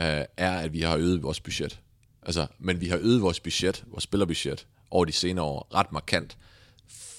uh, 0.00 0.04
er, 0.36 0.58
at 0.58 0.72
vi 0.72 0.80
har 0.80 0.96
øget 0.96 1.22
vores 1.22 1.40
budget. 1.40 1.80
Altså, 2.22 2.46
men 2.58 2.80
vi 2.80 2.88
har 2.88 2.98
øget 2.98 3.22
vores 3.22 3.40
budget, 3.40 3.84
vores 3.86 4.04
spillerbudget, 4.04 4.66
over 4.90 5.04
de 5.04 5.12
senere 5.12 5.44
år 5.44 5.68
ret 5.74 5.92
markant 5.92 6.36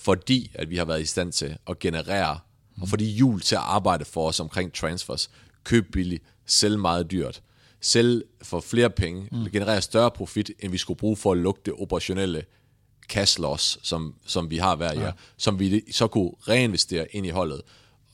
fordi 0.08 0.52
at 0.54 0.70
vi 0.70 0.78
har 0.78 0.86
været 0.86 1.02
i 1.02 1.06
stand 1.06 1.32
til 1.32 1.58
at 1.70 1.80
generere, 1.80 2.40
mm. 2.76 2.82
og 2.82 2.90
fordi 2.90 3.16
jul 3.16 3.42
til 3.42 3.56
at 3.56 3.62
arbejde 3.62 4.06
for 4.06 4.28
os 4.28 4.40
omkring 4.40 4.74
transfers, 4.74 5.30
køb 5.64 5.92
billigt, 5.92 6.24
sælge 6.46 6.78
meget 6.78 7.12
dyrt, 7.12 7.42
sælge 7.82 8.24
for 8.42 8.60
flere 8.60 8.90
penge, 8.90 9.30
mm. 9.32 9.52
generere 9.52 9.82
større 9.82 10.12
profit, 10.12 10.52
end 10.60 10.72
vi 10.72 10.78
skulle 10.78 10.98
bruge 10.98 11.18
for 11.18 11.32
at 11.32 11.38
lukke 11.38 11.62
det 11.66 11.74
operationelle 11.78 12.44
cash 13.10 13.40
loss, 13.40 13.80
som, 13.82 14.16
som 14.26 14.50
vi 14.50 14.58
har 14.58 14.76
hver 14.76 14.94
ja. 14.94 15.12
som 15.38 15.60
vi 15.60 15.92
så 15.92 16.08
kunne 16.08 16.32
reinvestere 16.48 17.16
ind 17.16 17.26
i 17.26 17.30
holdet, 17.30 17.62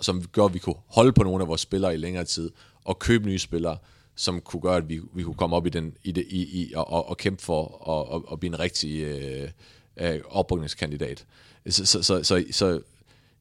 som 0.04 0.24
gør, 0.32 0.46
at 0.46 0.54
vi 0.54 0.60
kunne 0.60 0.76
holde 0.88 1.14
på 1.14 1.24
nogle 1.24 1.42
af 1.42 1.48
vores 1.48 1.62
spillere 1.62 1.94
i 1.94 1.98
længere 1.98 2.24
tid, 2.24 2.52
og 2.86 3.00
købe 3.00 3.26
nye 3.26 3.40
spillere, 3.40 3.78
som 4.16 4.42
kunne 4.42 4.62
gøre, 4.62 4.78
at 4.78 4.90
vi, 4.90 5.02
vi 5.14 5.24
kunne 5.24 5.36
komme 5.36 5.56
op 5.56 5.66
i 5.66 5.70
den 5.70 5.94
i 6.04 6.12
det, 6.12 6.26
i, 6.30 6.62
i, 6.62 6.74
og, 6.76 6.92
og, 6.92 7.10
og 7.10 7.18
kæmpe 7.18 7.44
for 7.44 7.64
at 7.66 8.14
og, 8.14 8.32
og 8.32 8.40
blive 8.40 8.54
en 8.54 8.60
rigtig 8.60 9.04
øh, 9.04 9.50
øh, 9.98 10.20
oprykningskandidat. 10.30 11.26
Så, 11.70 11.86
så, 11.86 12.04
så, 12.04 12.24
så, 12.24 12.44
så 12.52 12.82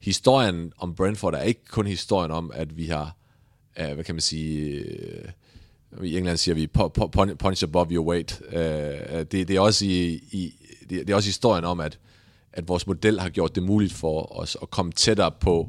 historien 0.00 0.72
om 0.78 0.94
Brentford 0.94 1.34
er 1.34 1.42
ikke 1.42 1.64
kun 1.70 1.86
historien 1.86 2.30
om, 2.30 2.50
at 2.54 2.76
vi 2.76 2.86
har, 2.86 3.16
øh, 3.78 3.92
hvad 3.94 4.04
kan 4.04 4.14
man 4.14 4.22
sige, 4.22 4.84
Øh, 5.92 6.04
i 6.04 6.16
England 6.18 6.36
siger 6.36 6.54
vi, 6.54 6.66
punch 7.36 7.64
above 7.64 7.90
your 7.90 8.06
weight. 8.06 8.42
Uh, 8.48 8.58
det, 9.18 9.32
det, 9.32 9.50
er 9.50 9.60
også 9.60 9.84
i, 9.84 10.12
i, 10.30 10.54
det, 10.90 11.10
er 11.10 11.14
også 11.14 11.28
historien 11.28 11.64
om, 11.64 11.80
at, 11.80 11.98
at 12.52 12.68
vores 12.68 12.86
model 12.86 13.20
har 13.20 13.28
gjort 13.28 13.54
det 13.54 13.62
muligt 13.62 13.92
for 13.92 14.38
os 14.40 14.56
at 14.62 14.70
komme 14.70 14.92
tættere 14.92 15.30
på 15.30 15.68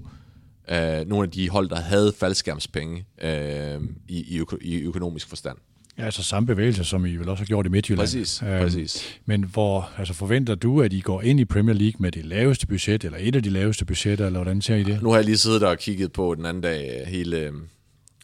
uh, 0.71 1.07
nogle 1.09 1.23
af 1.23 1.31
de 1.31 1.49
hold, 1.49 1.69
der 1.69 1.79
havde 1.79 2.13
faldskærmspenge 2.19 3.05
uh, 3.23 3.83
i, 4.07 4.35
i, 4.35 4.39
øko, 4.39 4.57
i 4.61 4.81
økonomisk 4.81 5.29
forstand. 5.29 5.57
Ja, 5.97 6.05
altså 6.05 6.23
samme 6.23 6.47
bevægelse, 6.47 6.83
som 6.83 7.05
I 7.05 7.15
vel 7.15 7.29
også 7.29 7.41
har 7.41 7.45
gjort 7.45 7.65
i 7.65 7.69
Midtjylland. 7.69 7.99
Præcis, 7.99 8.39
præcis. 8.39 9.19
Men 9.25 9.43
hvor, 9.43 9.91
altså 9.97 10.13
forventer 10.13 10.55
du, 10.55 10.81
at 10.81 10.93
I 10.93 10.99
går 10.99 11.21
ind 11.21 11.39
i 11.39 11.45
Premier 11.45 11.75
League 11.75 11.95
med 11.99 12.11
det 12.11 12.25
laveste 12.25 12.67
budget, 12.67 13.03
eller 13.03 13.17
et 13.21 13.35
af 13.35 13.43
de 13.43 13.49
laveste 13.49 13.85
budgetter, 13.85 14.25
eller 14.25 14.39
hvordan 14.39 14.61
ser 14.61 14.75
I 14.75 14.83
det? 14.83 15.01
Nu 15.01 15.09
har 15.09 15.17
jeg 15.17 15.25
lige 15.25 15.37
siddet 15.37 15.61
der 15.61 15.67
og 15.67 15.77
kigget 15.77 16.11
på 16.11 16.35
den 16.35 16.45
anden 16.45 16.63
dag 16.63 16.99
øh, 17.01 17.07
hele, 17.07 17.37
øh, 17.37 17.51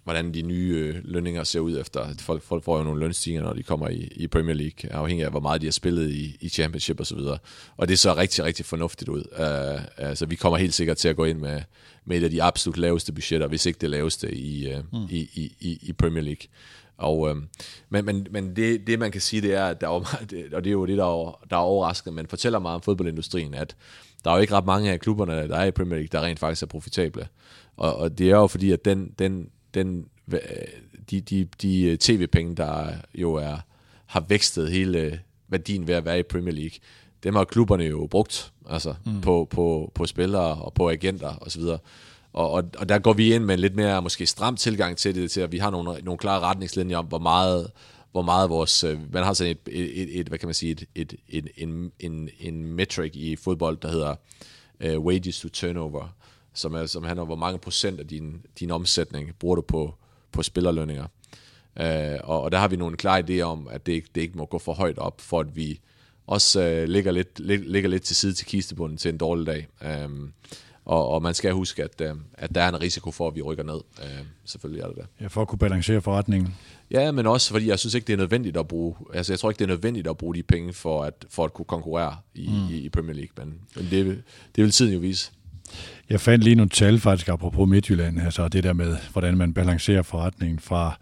hvordan 0.03 0.33
de 0.33 0.41
nye 0.41 0.73
øh, 0.75 0.95
lønninger 1.03 1.43
ser 1.43 1.59
ud 1.59 1.79
efter. 1.79 2.13
Folk, 2.19 2.43
folk 2.43 2.63
får 2.63 2.77
jo 2.77 2.83
nogle 2.83 2.99
lønstigninger, 2.99 3.47
når 3.47 3.53
de 3.53 3.63
kommer 3.63 3.89
i, 3.89 4.11
i 4.15 4.27
Premier 4.27 4.55
League, 4.55 4.93
afhængig 4.93 5.25
af, 5.25 5.31
hvor 5.31 5.39
meget 5.39 5.61
de 5.61 5.65
har 5.65 5.71
spillet 5.71 6.09
i, 6.09 6.37
i 6.41 6.49
Championship 6.49 6.99
osv. 6.99 7.17
Og, 7.17 7.39
og 7.77 7.87
det 7.87 7.99
ser 7.99 8.17
rigtig, 8.17 8.43
rigtig 8.43 8.65
fornuftigt 8.65 9.09
ud. 9.09 9.23
Uh, 9.31 9.81
altså, 9.97 10.25
vi 10.25 10.35
kommer 10.35 10.57
helt 10.57 10.73
sikkert 10.73 10.97
til 10.97 11.07
at 11.07 11.15
gå 11.15 11.25
ind 11.25 11.39
med, 11.39 11.61
med 12.05 12.17
et 12.17 12.23
af 12.23 12.29
de 12.29 12.43
absolut 12.43 12.77
laveste 12.77 13.13
budgetter, 13.13 13.47
hvis 13.47 13.65
ikke 13.65 13.79
det 13.81 13.89
laveste 13.89 14.35
i, 14.35 14.73
uh, 14.73 14.79
mm. 14.79 15.07
i, 15.09 15.19
i, 15.19 15.55
i, 15.59 15.79
i 15.81 15.93
Premier 15.93 16.23
League. 16.23 16.47
Og, 16.97 17.29
øh, 17.29 17.35
men 17.89 18.05
men, 18.05 18.27
men 18.31 18.55
det, 18.55 18.87
det, 18.87 18.99
man 18.99 19.11
kan 19.11 19.21
sige, 19.21 19.41
det 19.41 19.53
er, 19.53 19.65
at 19.65 19.81
der 19.81 19.87
er, 19.87 19.91
og 20.55 20.63
det 20.63 20.67
er 20.67 20.71
jo 20.71 20.85
det, 20.85 20.97
der 20.97 21.05
er, 21.05 21.45
der 21.49 21.55
er 21.55 21.61
overraskende, 21.61 22.15
men 22.15 22.27
fortæller 22.27 22.59
meget 22.59 22.75
om 22.75 22.81
fodboldindustrien, 22.81 23.53
at 23.53 23.75
der 24.23 24.31
er 24.31 24.35
jo 24.35 24.41
ikke 24.41 24.53
ret 24.53 24.65
mange 24.65 24.91
af 24.91 24.99
klubberne, 24.99 25.47
der 25.47 25.55
er 25.55 25.65
i 25.65 25.71
Premier 25.71 25.95
League, 25.95 26.09
der 26.11 26.25
rent 26.25 26.39
faktisk 26.39 26.63
er 26.63 26.67
profitable. 26.67 27.27
Og, 27.77 27.95
og 27.95 28.17
det 28.17 28.29
er 28.29 28.35
jo 28.35 28.47
fordi, 28.47 28.71
at 28.71 28.85
den, 28.85 29.13
den, 29.19 29.49
den, 29.73 30.05
de, 31.11 31.21
de, 31.21 31.47
de 31.61 31.97
tv-penge, 31.99 32.55
der 32.55 32.93
jo 33.15 33.33
er, 33.33 33.57
har 34.05 34.25
vækstet 34.29 34.71
hele 34.71 35.19
værdien 35.47 35.87
ved 35.87 35.95
at 35.95 36.05
være 36.05 36.19
i 36.19 36.23
Premier 36.23 36.53
League, 36.53 36.79
dem 37.23 37.35
har 37.35 37.43
klubberne 37.43 37.83
jo 37.83 38.07
brugt 38.07 38.51
altså, 38.69 38.95
mm. 39.05 39.21
på, 39.21 39.47
på, 39.51 39.91
på 39.95 40.05
spillere 40.05 40.55
og 40.55 40.73
på 40.73 40.89
agenter 40.89 41.33
osv., 41.41 41.61
og, 42.33 42.51
og, 42.51 42.63
og 42.77 42.89
der 42.89 42.99
går 42.99 43.13
vi 43.13 43.33
ind 43.33 43.43
med 43.43 43.53
en 43.53 43.59
lidt 43.59 43.75
mere 43.75 44.01
måske 44.01 44.25
stram 44.25 44.55
tilgang 44.55 44.97
til 44.97 45.15
det, 45.15 45.31
til 45.31 45.41
at 45.41 45.51
vi 45.51 45.57
har 45.57 45.69
nogle, 45.69 45.99
nogle 46.03 46.17
klare 46.17 46.39
retningslinjer 46.39 46.97
om, 46.97 47.05
hvor 47.05 47.19
meget, 47.19 47.71
hvor 48.11 48.21
meget 48.21 48.49
vores, 48.49 48.83
øh, 48.83 49.13
man 49.13 49.23
har 49.23 49.33
sådan 49.33 49.51
et, 49.51 49.73
et, 49.73 50.01
et, 50.01 50.19
et 50.19 50.27
hvad 50.27 50.37
kan 50.37 50.47
man 50.47 50.53
sige, 50.53 50.71
et, 50.71 50.85
et, 50.95 51.15
et, 51.29 51.47
en, 51.57 51.91
en, 51.99 52.29
en 52.39 52.65
metric 52.65 53.11
i 53.15 53.35
fodbold, 53.35 53.77
der 53.77 53.91
hedder 53.91 54.15
uh, 54.85 55.05
wages 55.05 55.39
to 55.39 55.49
turnover, 55.49 56.15
som, 56.59 56.73
er, 56.73 56.85
som 56.85 57.03
handler 57.03 57.21
om, 57.21 57.27
hvor 57.27 57.35
mange 57.35 57.59
procent 57.59 57.99
af 57.99 58.07
din, 58.07 58.41
din 58.59 58.71
omsætning 58.71 59.35
bruger 59.39 59.55
du 59.55 59.61
på, 59.61 59.95
på 60.31 60.43
spillerlønninger. 60.43 61.05
Uh, 61.79 62.29
og, 62.29 62.41
og 62.41 62.51
der 62.51 62.57
har 62.57 62.67
vi 62.67 62.75
nogle 62.75 62.97
klare 62.97 63.23
idéer 63.29 63.41
om, 63.41 63.67
at 63.71 63.85
det, 63.85 64.03
det 64.15 64.21
ikke 64.21 64.37
må 64.37 64.45
gå 64.45 64.57
for 64.57 64.73
højt 64.73 64.97
op, 64.97 65.21
for 65.21 65.39
at 65.39 65.55
vi 65.55 65.79
også 66.27 66.81
uh, 66.83 66.89
ligger, 66.89 67.11
lidt, 67.11 67.39
ligger 67.39 67.89
lidt 67.89 68.03
til 68.03 68.15
side 68.15 68.33
til 68.33 68.45
kistebunden 68.45 68.97
til 68.97 69.09
en 69.09 69.17
dårlig 69.17 69.47
dag. 69.47 69.67
Um, 70.05 70.33
og, 70.89 71.07
og 71.07 71.21
man 71.21 71.33
skal 71.33 71.53
huske, 71.53 71.83
at, 71.83 72.01
øh, 72.01 72.15
at 72.33 72.55
der 72.55 72.61
er 72.61 72.69
en 72.69 72.81
risiko 72.81 73.11
for, 73.11 73.27
at 73.27 73.35
vi 73.35 73.41
rykker 73.41 73.63
ned. 73.63 73.81
Øh, 74.03 74.25
selvfølgelig 74.45 74.81
er 74.81 74.87
det 74.87 74.95
det. 74.95 75.05
Ja, 75.21 75.27
for 75.27 75.41
at 75.41 75.47
kunne 75.47 75.59
balancere 75.59 76.01
forretningen. 76.01 76.55
Ja, 76.91 77.11
men 77.11 77.27
også 77.27 77.51
fordi 77.51 77.67
jeg 77.67 77.79
synes 77.79 77.93
ikke, 77.93 78.07
det 78.07 78.13
er 78.13 78.17
nødvendigt 78.17 78.57
at 78.57 78.67
bruge, 78.67 78.95
altså 79.13 79.33
jeg 79.33 79.39
tror 79.39 79.49
ikke, 79.49 79.59
det 79.59 79.65
er 79.65 79.67
nødvendigt 79.67 80.07
at 80.07 80.17
bruge 80.17 80.35
de 80.35 80.43
penge 80.43 80.73
for 80.73 81.03
at, 81.03 81.25
for 81.29 81.45
at 81.45 81.53
kunne 81.53 81.65
konkurrere 81.65 82.17
i, 82.35 82.47
mm. 82.47 82.73
i, 82.75 82.77
i 82.77 82.89
Premier 82.89 83.13
League, 83.13 83.31
men, 83.37 83.59
men 83.75 83.87
det, 83.91 84.23
det 84.55 84.63
vil 84.63 84.71
tiden 84.71 84.93
jo 84.93 84.99
vise. 84.99 85.31
Jeg 86.09 86.21
fandt 86.21 86.43
lige 86.43 86.55
nogle 86.55 86.69
tal 86.69 86.99
faktisk 86.99 87.29
apropos 87.29 87.69
Midtjylland, 87.69 88.21
altså 88.21 88.47
det 88.47 88.63
der 88.63 88.73
med, 88.73 88.97
hvordan 89.11 89.37
man 89.37 89.53
balancerer 89.53 90.01
forretningen 90.01 90.59
fra 90.59 90.97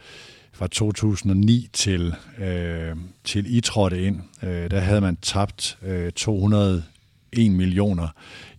fra 0.57 0.67
2009 0.67 1.69
til, 1.73 2.15
øh, 2.39 2.95
til 3.23 3.57
I 3.57 3.61
trådte 3.61 4.03
ind, 4.03 4.21
øh, 4.43 4.71
der 4.71 4.79
havde 4.79 5.01
man 5.01 5.15
tabt 5.15 5.77
øh, 5.83 6.11
201 6.11 7.51
millioner 7.51 8.07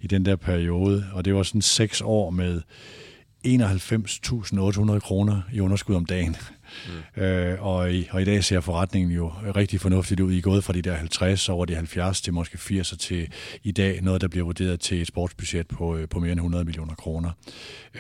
i 0.01 0.07
den 0.07 0.24
der 0.24 0.36
periode, 0.36 1.07
og 1.12 1.24
det 1.24 1.34
var 1.34 1.42
sådan 1.42 1.62
seks 1.62 2.01
år 2.05 2.30
med 2.30 2.61
91.800 3.46 4.99
kroner 4.99 5.42
i 5.53 5.61
underskud 5.61 5.96
om 5.96 6.07
dagen. 6.07 6.36
Mm. 7.16 7.22
Øh, 7.22 7.62
og, 7.62 7.92
i, 7.92 8.08
og 8.10 8.22
i 8.22 8.24
dag 8.24 8.44
ser 8.44 8.60
forretningen 8.60 9.10
jo 9.10 9.32
rigtig 9.56 9.80
fornuftigt 9.80 10.20
ud. 10.20 10.32
I 10.32 10.38
er 10.38 10.42
gået 10.42 10.64
fra 10.64 10.72
de 10.72 10.82
der 10.82 10.94
50 10.94 11.48
over 11.48 11.64
de 11.64 11.74
70 11.74 12.20
til 12.20 12.32
måske 12.32 12.58
80 12.58 12.94
til 12.98 13.32
i 13.62 13.72
dag 13.72 14.02
noget, 14.02 14.20
der 14.20 14.28
bliver 14.28 14.44
vurderet 14.44 14.80
til 14.80 15.00
et 15.00 15.06
sportsbudget 15.06 15.66
på, 15.66 15.96
øh, 15.96 16.08
på 16.08 16.20
mere 16.20 16.32
end 16.32 16.40
100 16.40 16.64
millioner 16.64 16.94
kroner. 16.94 17.30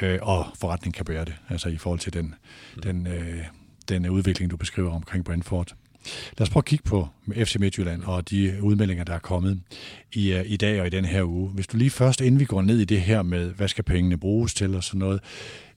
Øh, 0.02 0.18
og 0.22 0.46
forretningen 0.60 0.92
kan 0.92 1.04
bære 1.04 1.24
det, 1.24 1.34
altså 1.48 1.68
i 1.68 1.76
forhold 1.76 2.00
til 2.00 2.12
den, 2.12 2.34
mm. 2.76 2.82
den, 2.82 3.06
øh, 3.06 3.44
den 3.88 4.08
udvikling, 4.08 4.50
du 4.50 4.56
beskriver 4.56 4.92
omkring 4.94 5.24
Brentford 5.24 5.74
lad 6.38 6.46
os 6.46 6.50
prøve 6.50 6.60
at 6.60 6.64
kigge 6.64 6.84
på 6.84 7.08
FC 7.34 7.56
Midtjylland 7.58 8.02
og 8.02 8.30
de 8.30 8.58
udmeldinger, 8.62 9.04
der 9.04 9.14
er 9.14 9.18
kommet 9.18 9.60
i, 10.12 10.32
øh, 10.32 10.44
i 10.46 10.56
dag 10.56 10.80
og 10.80 10.86
i 10.86 10.90
den 10.90 11.04
her 11.04 11.22
uge. 11.22 11.50
Hvis 11.50 11.66
du 11.66 11.76
lige 11.76 11.90
først, 11.90 12.20
inden 12.20 12.40
vi 12.40 12.44
går 12.44 12.62
ned 12.62 12.78
i 12.78 12.84
det 12.84 13.00
her 13.00 13.22
med, 13.22 13.50
hvad 13.50 13.68
skal 13.68 13.84
pengene 13.84 14.16
bruges 14.16 14.54
til 14.54 14.74
og 14.74 14.84
sådan 14.84 14.98
noget, 14.98 15.20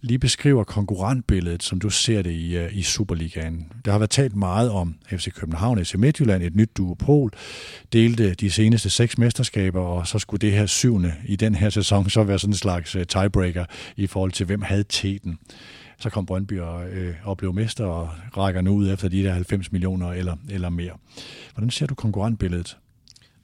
lige 0.01 0.19
beskriver 0.19 0.63
konkurrentbilledet, 0.63 1.63
som 1.63 1.79
du 1.79 1.89
ser 1.89 2.21
det 2.21 2.31
i, 2.31 2.57
øh, 2.57 2.77
i 2.77 2.81
Superligaen. 2.81 3.71
Der 3.85 3.91
har 3.91 3.99
været 3.99 4.09
talt 4.09 4.35
meget 4.35 4.71
om 4.71 4.95
FC 5.09 5.33
København, 5.33 5.79
og 5.79 5.85
FC 5.85 5.95
Midtjylland, 5.95 6.43
et 6.43 6.55
nyt 6.55 6.77
duopol, 6.77 7.31
delte 7.93 8.33
de 8.33 8.51
seneste 8.51 8.89
seks 8.89 9.17
mesterskaber, 9.17 9.81
og 9.81 10.07
så 10.07 10.19
skulle 10.19 10.39
det 10.39 10.51
her 10.51 10.65
syvende 10.65 11.13
i 11.25 11.35
den 11.35 11.55
her 11.55 11.69
sæson 11.69 12.09
så 12.09 12.23
være 12.23 12.39
sådan 12.39 12.51
en 12.51 12.57
slags 12.57 12.95
øh, 12.95 13.05
tiebreaker 13.05 13.65
i 13.97 14.07
forhold 14.07 14.31
til, 14.31 14.45
hvem 14.45 14.61
havde 14.61 14.83
teten. 14.89 15.39
Så 16.01 16.09
kom 16.09 16.25
Brøndby 16.25 16.59
og, 16.59 16.89
øh, 16.89 17.15
og 17.23 17.37
blev 17.37 17.53
mester 17.53 17.85
og 17.85 18.09
rækker 18.37 18.61
nu 18.61 18.71
ud 18.75 18.91
efter 18.91 19.09
de 19.09 19.23
der 19.23 19.33
90 19.33 19.71
millioner 19.71 20.11
eller, 20.11 20.35
eller 20.49 20.69
mere. 20.69 20.97
Hvordan 21.53 21.71
ser 21.71 21.85
du 21.85 21.95
konkurrentbilledet? 21.95 22.77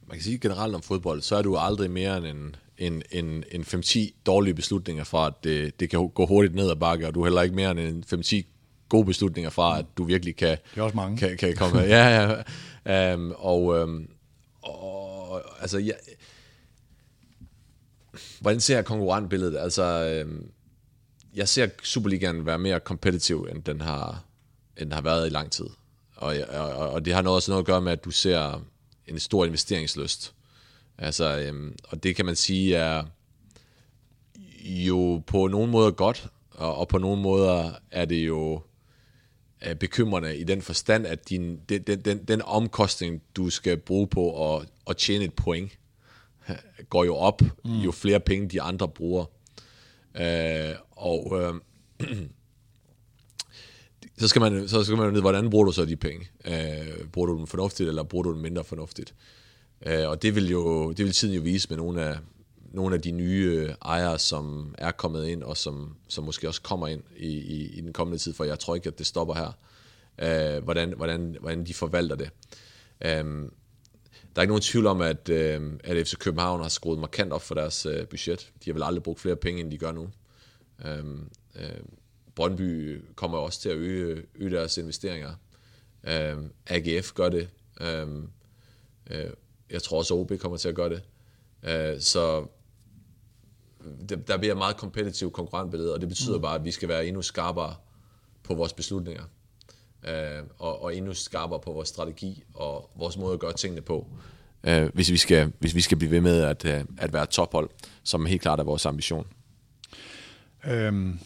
Man 0.08 0.16
kan 0.16 0.22
sige 0.22 0.38
generelt 0.38 0.74
om 0.74 0.82
fodbold, 0.82 1.22
så 1.22 1.36
er 1.36 1.42
du 1.42 1.56
aldrig 1.56 1.90
mere 1.90 2.16
end 2.16 2.26
en, 2.26 2.56
en, 2.78 3.02
en, 3.10 3.44
en 3.52 3.62
5-10 3.62 3.98
dårlige 4.26 4.54
beslutninger 4.54 5.04
fra, 5.04 5.26
at 5.26 5.44
det, 5.44 5.80
det 5.80 5.90
kan 5.90 6.08
gå 6.08 6.26
hurtigt 6.26 6.54
ned 6.54 6.70
ad 6.70 6.76
bakke, 6.76 7.06
og 7.06 7.14
du 7.14 7.20
er 7.20 7.24
heller 7.24 7.42
ikke 7.42 7.56
mere 7.56 7.70
end 7.70 7.80
en 7.80 8.04
5-10 8.20 8.42
gode 8.88 9.04
beslutninger 9.04 9.50
fra, 9.50 9.78
at 9.78 9.84
du 9.96 10.04
virkelig 10.04 10.36
kan, 10.36 10.56
det 10.74 10.80
er 10.80 10.82
også 10.82 10.96
mange. 10.96 11.16
kan, 11.16 11.36
kan 11.36 11.56
komme. 11.56 11.80
ja, 11.80 12.34
ja. 12.86 13.14
Um, 13.14 13.34
og, 13.36 13.62
um, 13.62 14.08
og 14.62 15.42
altså, 15.60 15.78
ja, 15.78 15.92
hvordan 18.40 18.60
ser 18.60 18.74
jeg 18.74 18.84
konkurrentbilledet? 18.84 19.58
Altså, 19.58 20.22
um, 20.26 20.50
jeg 21.38 21.48
ser 21.48 21.68
Superligaen 21.82 22.46
være 22.46 22.58
mere 22.58 22.80
kompetitiv, 22.80 23.48
end 23.50 23.62
den 23.62 23.80
har, 23.80 24.24
end 24.76 24.84
den 24.84 24.92
har 24.92 25.00
været 25.00 25.26
i 25.26 25.30
lang 25.30 25.50
tid. 25.50 25.66
Og, 26.16 26.36
og, 26.48 26.90
og 26.90 27.04
det 27.04 27.14
har 27.14 27.22
noget, 27.22 27.36
også 27.36 27.50
noget 27.50 27.62
at 27.62 27.66
gøre 27.66 27.80
med, 27.80 27.92
at 27.92 28.04
du 28.04 28.10
ser 28.10 28.62
en 29.06 29.18
stor 29.18 29.44
investeringsløst. 29.44 30.34
Altså, 30.98 31.38
øhm, 31.38 31.76
og 31.84 32.02
det 32.02 32.16
kan 32.16 32.26
man 32.26 32.36
sige 32.36 32.76
er 32.76 33.04
jo 34.64 35.22
på 35.26 35.46
nogle 35.46 35.70
måder 35.70 35.90
godt, 35.90 36.28
og, 36.50 36.76
og 36.76 36.88
på 36.88 36.98
nogle 36.98 37.22
måder 37.22 37.72
er 37.90 38.04
det 38.04 38.26
jo 38.26 38.60
er 39.60 39.74
bekymrende 39.74 40.36
i 40.36 40.44
den 40.44 40.62
forstand, 40.62 41.06
at 41.06 41.28
din, 41.28 41.60
den, 41.68 41.82
den, 41.82 42.24
den 42.24 42.42
omkostning, 42.42 43.22
du 43.36 43.50
skal 43.50 43.76
bruge 43.76 44.06
på 44.06 44.54
at, 44.56 44.68
at 44.90 44.96
tjene 44.96 45.24
et 45.24 45.34
point, 45.34 45.78
går 46.90 47.04
jo 47.04 47.16
op, 47.16 47.42
mm. 47.64 47.70
jo 47.70 47.92
flere 47.92 48.20
penge 48.20 48.48
de 48.48 48.62
andre 48.62 48.88
bruger. 48.88 49.24
Øh, 50.20 50.74
og 50.90 51.40
øh, 51.40 51.54
så 54.20 54.28
skal 54.28 54.40
man 54.40 54.68
så 54.68 54.84
skal 54.84 54.96
man 54.96 55.12
vide, 55.12 55.20
hvordan 55.20 55.50
bruger 55.50 55.64
du 55.64 55.72
så 55.72 55.84
de 55.84 55.96
penge? 55.96 56.28
Øh, 56.44 57.08
bruger 57.12 57.26
du 57.26 57.38
dem 57.38 57.46
fornuftigt, 57.46 57.88
eller 57.88 58.02
bruger 58.02 58.22
du 58.22 58.32
dem 58.32 58.40
mindre 58.40 58.64
fornuftigt? 58.64 59.14
Øh, 59.86 60.08
og 60.08 60.22
det 60.22 60.34
vil 60.34 60.50
jo 60.50 60.92
det 60.92 61.04
vil 61.04 61.12
tiden 61.12 61.34
jo 61.34 61.40
vise 61.40 61.68
med 61.70 61.76
nogle 61.76 62.02
af 62.02 62.18
nogle 62.72 62.94
af 62.94 63.02
de 63.02 63.10
nye 63.10 63.44
øh, 63.56 63.74
ejere, 63.84 64.18
som 64.18 64.74
er 64.78 64.90
kommet 64.90 65.28
ind, 65.28 65.42
og 65.42 65.56
som, 65.56 65.96
som 66.08 66.24
måske 66.24 66.48
også 66.48 66.62
kommer 66.62 66.86
ind 66.86 67.02
i, 67.16 67.26
i, 67.26 67.78
i 67.78 67.80
den 67.80 67.92
kommende 67.92 68.18
tid, 68.18 68.34
for 68.34 68.44
jeg 68.44 68.58
tror 68.58 68.74
ikke, 68.74 68.88
at 68.88 68.98
det 68.98 69.06
stopper 69.06 69.34
her, 69.34 69.52
øh, 70.18 70.64
hvordan, 70.64 70.94
hvordan, 70.96 71.36
hvordan 71.40 71.64
de 71.64 71.74
forvalter 71.74 72.16
det. 72.16 72.30
Øh, 73.04 73.50
der 74.34 74.40
er 74.40 74.42
ikke 74.42 74.50
nogen 74.50 74.62
tvivl 74.62 74.86
om, 74.86 75.00
at, 75.00 75.28
øh, 75.28 75.72
at 75.84 76.06
FC 76.06 76.14
København 76.18 76.62
har 76.62 76.68
skruet 76.68 76.98
markant 76.98 77.32
op 77.32 77.42
for 77.42 77.54
deres 77.54 77.86
øh, 77.86 78.06
budget. 78.08 78.52
De 78.64 78.70
har 78.70 78.72
vel 78.72 78.82
aldrig 78.82 79.02
brugt 79.02 79.20
flere 79.20 79.36
penge, 79.36 79.60
end 79.60 79.70
de 79.70 79.78
gør 79.78 79.92
nu. 79.92 80.08
Øh, 80.84 81.04
øh, 81.54 81.80
Brøndby 82.34 83.00
kommer 83.14 83.38
også 83.38 83.60
til 83.60 83.68
at 83.68 83.76
øge, 83.76 84.22
øge 84.34 84.50
deres 84.50 84.78
investeringer. 84.78 85.34
Øh, 86.04 86.36
AGF 86.66 87.12
gør 87.12 87.28
det. 87.28 87.48
Øh, 87.80 88.08
øh, 89.10 89.30
jeg 89.70 89.82
tror 89.82 89.98
også, 89.98 90.14
OB 90.14 90.32
kommer 90.38 90.58
til 90.58 90.68
at 90.68 90.74
gøre 90.74 90.88
det. 90.88 91.02
Øh, 91.62 92.00
så 92.00 92.46
der 94.28 94.36
bliver 94.36 94.54
meget 94.54 94.76
kompetitiv 94.76 95.32
konkurrentbillede, 95.32 95.94
og 95.94 96.00
det 96.00 96.08
betyder 96.08 96.36
mm. 96.36 96.42
bare, 96.42 96.54
at 96.54 96.64
vi 96.64 96.70
skal 96.70 96.88
være 96.88 97.06
endnu 97.06 97.22
skarpere 97.22 97.74
på 98.42 98.54
vores 98.54 98.72
beslutninger. 98.72 99.24
Øh, 100.04 100.42
og, 100.58 100.82
og 100.82 100.96
endnu 100.96 101.14
skarpere 101.14 101.60
på 101.60 101.72
vores 101.72 101.88
strategi 101.88 102.44
og 102.54 102.90
vores 102.98 103.16
måde 103.16 103.34
at 103.34 103.40
gøre 103.40 103.52
tingene 103.52 103.80
på. 103.80 104.06
Øh, 104.64 104.90
hvis, 104.94 105.10
vi 105.12 105.16
skal, 105.16 105.52
hvis 105.58 105.74
vi 105.74 105.80
skal 105.80 105.98
blive 105.98 106.10
ved 106.10 106.20
med 106.20 106.42
at, 106.42 106.64
øh, 106.64 106.84
at 106.98 107.12
være 107.12 107.26
tophold, 107.26 107.70
som 108.02 108.26
helt 108.26 108.42
klart 108.42 108.60
er 108.60 108.64
vores 108.64 108.86
ambition. 108.86 109.26
Øhm, 110.66 111.18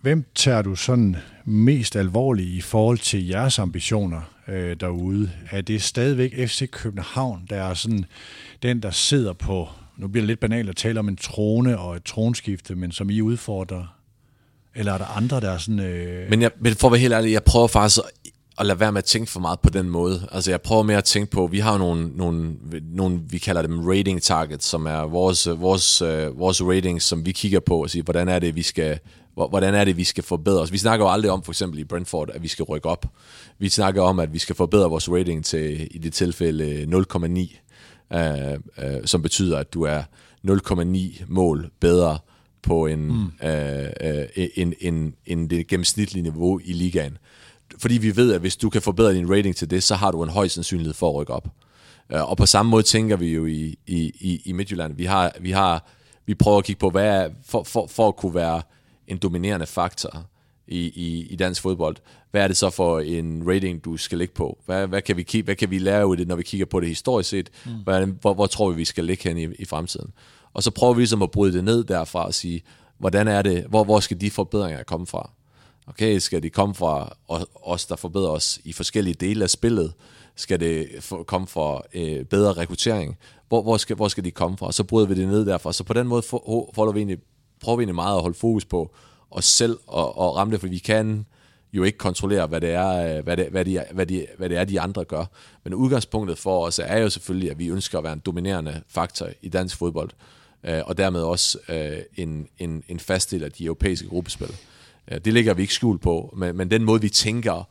hvem 0.00 0.24
tager 0.34 0.62
du 0.62 0.74
sådan 0.74 1.16
mest 1.44 1.96
alvorligt 1.96 2.48
i 2.48 2.60
forhold 2.60 2.98
til 2.98 3.26
jeres 3.26 3.58
ambitioner 3.58 4.20
øh, 4.48 4.76
derude? 4.80 5.30
Er 5.50 5.60
det 5.60 5.82
stadigvæk 5.82 6.32
FC 6.48 6.70
København, 6.70 7.46
der 7.50 7.56
er 7.56 7.74
sådan 7.74 8.04
den, 8.62 8.82
der 8.82 8.90
sidder 8.90 9.32
på, 9.32 9.68
nu 9.96 10.08
bliver 10.08 10.22
det 10.22 10.26
lidt 10.26 10.40
banalt 10.40 10.68
at 10.68 10.76
tale 10.76 11.00
om 11.00 11.08
en 11.08 11.16
trone 11.16 11.78
og 11.78 11.96
et 11.96 12.04
tronskifte, 12.04 12.74
men 12.74 12.92
som 12.92 13.10
I 13.10 13.20
udfordrer? 13.20 13.97
Eller 14.74 14.92
er 14.92 14.98
der 14.98 15.16
andre, 15.16 15.40
der 15.40 15.50
er 15.50 15.58
sådan... 15.58 15.80
Øh... 15.80 16.30
Men, 16.30 16.42
jeg, 16.42 16.50
men 16.60 16.74
for 16.74 16.88
at 16.88 16.92
være 16.92 17.00
helt 17.00 17.14
ærlig, 17.14 17.32
jeg 17.32 17.44
prøver 17.44 17.66
faktisk 17.66 17.98
at, 17.98 18.30
at 18.58 18.66
lade 18.66 18.80
være 18.80 18.92
med 18.92 18.98
at 18.98 19.04
tænke 19.04 19.30
for 19.30 19.40
meget 19.40 19.60
på 19.60 19.70
den 19.70 19.90
måde. 19.90 20.28
Altså 20.32 20.50
jeg 20.50 20.60
prøver 20.60 20.82
mere 20.82 20.96
at 20.96 21.04
tænke 21.04 21.30
på, 21.30 21.46
vi 21.46 21.58
har 21.58 21.78
nogle, 21.78 22.08
nogle, 22.16 22.54
nogle 22.82 23.20
vi 23.28 23.38
kalder 23.38 23.62
dem 23.62 23.86
rating 23.88 24.22
targets, 24.22 24.66
som 24.66 24.86
er 24.86 25.00
vores, 25.00 25.48
vores, 25.48 26.02
øh, 26.02 26.38
vores 26.38 26.62
ratings, 26.62 27.04
som 27.04 27.26
vi 27.26 27.32
kigger 27.32 27.60
på 27.60 27.82
og 27.82 27.90
siger, 27.90 28.02
hvordan 28.02 28.28
er 28.28 28.38
det, 28.38 28.56
vi 28.56 28.62
skal, 28.62 28.98
hvordan 29.34 29.74
er 29.74 29.84
det, 29.84 29.96
vi 29.96 30.04
skal 30.04 30.24
forbedre 30.24 30.60
os. 30.60 30.72
Vi 30.72 30.78
snakker 30.78 31.06
jo 31.06 31.12
aldrig 31.12 31.30
om, 31.30 31.42
for 31.42 31.52
eksempel 31.52 31.78
i 31.78 31.84
Brentford, 31.84 32.30
at 32.34 32.42
vi 32.42 32.48
skal 32.48 32.62
rykke 32.62 32.88
op. 32.88 33.06
Vi 33.58 33.68
snakker 33.68 34.02
om, 34.02 34.20
at 34.20 34.32
vi 34.32 34.38
skal 34.38 34.56
forbedre 34.56 34.90
vores 34.90 35.10
rating 35.10 35.44
til, 35.44 35.88
i 35.90 35.98
det 35.98 36.12
tilfælde, 36.12 36.86
0,9, 38.12 38.16
øh, 38.16 38.52
øh, 38.78 39.06
som 39.06 39.22
betyder, 39.22 39.58
at 39.58 39.74
du 39.74 39.82
er 39.82 40.02
0,9 40.48 41.24
mål 41.26 41.70
bedre 41.80 42.18
på 42.62 42.86
en, 42.86 43.06
mm. 43.06 43.48
øh, 43.48 43.88
øh, 44.00 44.48
en, 44.54 44.74
en, 44.80 45.14
en 45.26 45.50
det 45.50 45.66
gennemsnitlige 45.66 46.22
niveau 46.22 46.60
i 46.64 46.72
ligaen. 46.72 47.18
Fordi 47.78 47.98
vi 47.98 48.16
ved, 48.16 48.32
at 48.32 48.40
hvis 48.40 48.56
du 48.56 48.70
kan 48.70 48.82
forbedre 48.82 49.14
din 49.14 49.30
rating 49.30 49.56
til 49.56 49.70
det, 49.70 49.82
så 49.82 49.94
har 49.94 50.10
du 50.10 50.22
en 50.22 50.30
høj 50.30 50.48
sandsynlighed 50.48 50.94
for 50.94 51.08
at 51.08 51.14
rykke 51.14 51.32
op. 51.32 51.48
Øh, 52.12 52.30
og 52.30 52.36
på 52.36 52.46
samme 52.46 52.70
måde 52.70 52.82
tænker 52.82 53.16
vi 53.16 53.34
jo 53.34 53.46
i, 53.46 53.78
i, 53.86 54.12
i, 54.20 54.42
i 54.44 54.52
Midtjylland. 54.52 54.96
Vi, 54.96 55.04
har, 55.04 55.32
vi, 55.40 55.50
har, 55.50 55.88
vi 56.26 56.34
prøver 56.34 56.58
at 56.58 56.64
kigge 56.64 56.80
på, 56.80 56.90
hvad 56.90 57.06
er, 57.06 57.30
for, 57.46 57.62
for, 57.62 57.86
for 57.86 58.08
at 58.08 58.16
kunne 58.16 58.34
være 58.34 58.62
en 59.06 59.18
dominerende 59.18 59.66
faktor 59.66 60.26
i, 60.68 60.78
i, 60.78 61.26
i 61.30 61.36
dansk 61.36 61.62
fodbold, 61.62 61.96
hvad 62.30 62.42
er 62.42 62.48
det 62.48 62.56
så 62.56 62.70
for 62.70 63.00
en 63.00 63.42
rating, 63.46 63.84
du 63.84 63.96
skal 63.96 64.18
ligge 64.18 64.34
på? 64.34 64.58
Hvad, 64.66 64.86
hvad, 64.86 65.02
kan, 65.02 65.16
vi, 65.16 65.42
hvad 65.44 65.54
kan 65.54 65.70
vi 65.70 65.78
lære 65.78 66.06
ud 66.06 66.12
af 66.12 66.18
det, 66.18 66.28
når 66.28 66.36
vi 66.36 66.42
kigger 66.42 66.66
på 66.66 66.80
det 66.80 66.88
historisk 66.88 67.30
set? 67.30 67.50
Mm. 67.66 67.72
Hvad, 67.84 68.06
hvor, 68.06 68.34
hvor 68.34 68.46
tror 68.46 68.70
vi, 68.70 68.76
vi 68.76 68.84
skal 68.84 69.04
ligge 69.04 69.28
hen 69.28 69.38
i, 69.38 69.54
i 69.58 69.64
fremtiden? 69.64 70.12
Og 70.52 70.62
så 70.62 70.70
prøver 70.70 70.94
vi 70.94 71.00
ligesom 71.00 71.22
at 71.22 71.30
bryde 71.30 71.52
det 71.52 71.64
ned 71.64 71.84
derfra 71.84 72.26
og 72.26 72.34
sige, 72.34 72.62
hvordan 72.98 73.28
er 73.28 73.42
det, 73.42 73.64
hvor, 73.68 73.84
hvor 73.84 74.00
skal 74.00 74.20
de 74.20 74.30
forbedringer 74.30 74.82
komme 74.82 75.06
fra? 75.06 75.30
Okay, 75.86 76.18
skal 76.18 76.42
de 76.42 76.50
komme 76.50 76.74
fra 76.74 77.16
os, 77.62 77.86
der 77.86 77.96
forbedrer 77.96 78.30
os 78.30 78.60
i 78.64 78.72
forskellige 78.72 79.14
dele 79.14 79.44
af 79.44 79.50
spillet? 79.50 79.92
Skal 80.36 80.60
det 80.60 80.88
komme 81.26 81.46
fra 81.46 81.82
øh, 81.94 82.24
bedre 82.24 82.52
rekruttering? 82.52 83.16
Hvor, 83.48 83.62
hvor, 83.62 83.76
skal, 83.76 83.96
hvor 83.96 84.08
skal 84.08 84.24
de 84.24 84.30
komme 84.30 84.56
fra? 84.58 84.66
Og 84.66 84.74
så 84.74 84.84
bryder 84.84 85.06
vi 85.06 85.14
det 85.14 85.28
ned 85.28 85.46
derfra. 85.46 85.72
Så 85.72 85.84
på 85.84 85.92
den 85.92 86.06
måde 86.06 86.22
for, 86.22 86.92
vi 86.92 87.00
egentlig, 87.00 87.18
prøver 87.60 87.76
vi 87.76 87.82
egentlig 87.82 87.94
meget 87.94 88.16
at 88.16 88.22
holde 88.22 88.38
fokus 88.38 88.64
på 88.64 88.94
os 89.30 89.44
selv 89.44 89.78
og, 89.86 90.18
og 90.18 90.36
ramme 90.36 90.52
det, 90.52 90.60
for 90.60 90.68
vi 90.68 90.78
kan 90.78 91.26
jo 91.72 91.82
ikke 91.82 91.98
kontrollere, 91.98 92.46
hvad 92.46 92.60
det 92.60 92.70
er, 92.70 93.16
øh, 93.16 93.24
hvad 93.24 93.36
det, 93.36 93.46
hvad 93.48 93.64
de, 93.64 93.84
hvad 93.90 94.06
de, 94.06 94.26
hvad 94.38 94.48
det 94.48 94.56
er, 94.56 94.64
de 94.64 94.80
andre 94.80 95.04
gør. 95.04 95.24
Men 95.64 95.74
udgangspunktet 95.74 96.38
for 96.38 96.66
os 96.66 96.78
er 96.78 96.98
jo 96.98 97.10
selvfølgelig, 97.10 97.50
at 97.50 97.58
vi 97.58 97.68
ønsker 97.68 97.98
at 97.98 98.04
være 98.04 98.12
en 98.12 98.22
dominerende 98.26 98.82
faktor 98.88 99.28
i 99.42 99.48
dansk 99.48 99.76
fodbold 99.76 100.10
øh, 100.64 100.80
og 100.84 100.98
dermed 100.98 101.22
også 101.22 101.58
øh, 101.68 101.98
en, 102.16 102.48
en, 102.58 102.82
en 102.88 103.00
fast 103.00 103.30
del 103.30 103.44
af 103.44 103.52
de 103.52 103.64
europæiske 103.64 104.08
gruppespil. 104.08 104.56
Det 105.24 105.32
ligger 105.32 105.54
vi 105.54 105.62
ikke 105.62 105.74
skjult 105.74 106.02
på, 106.02 106.34
men, 106.36 106.56
men 106.56 106.70
den 106.70 106.84
måde, 106.84 107.00
vi 107.00 107.08
tænker 107.08 107.68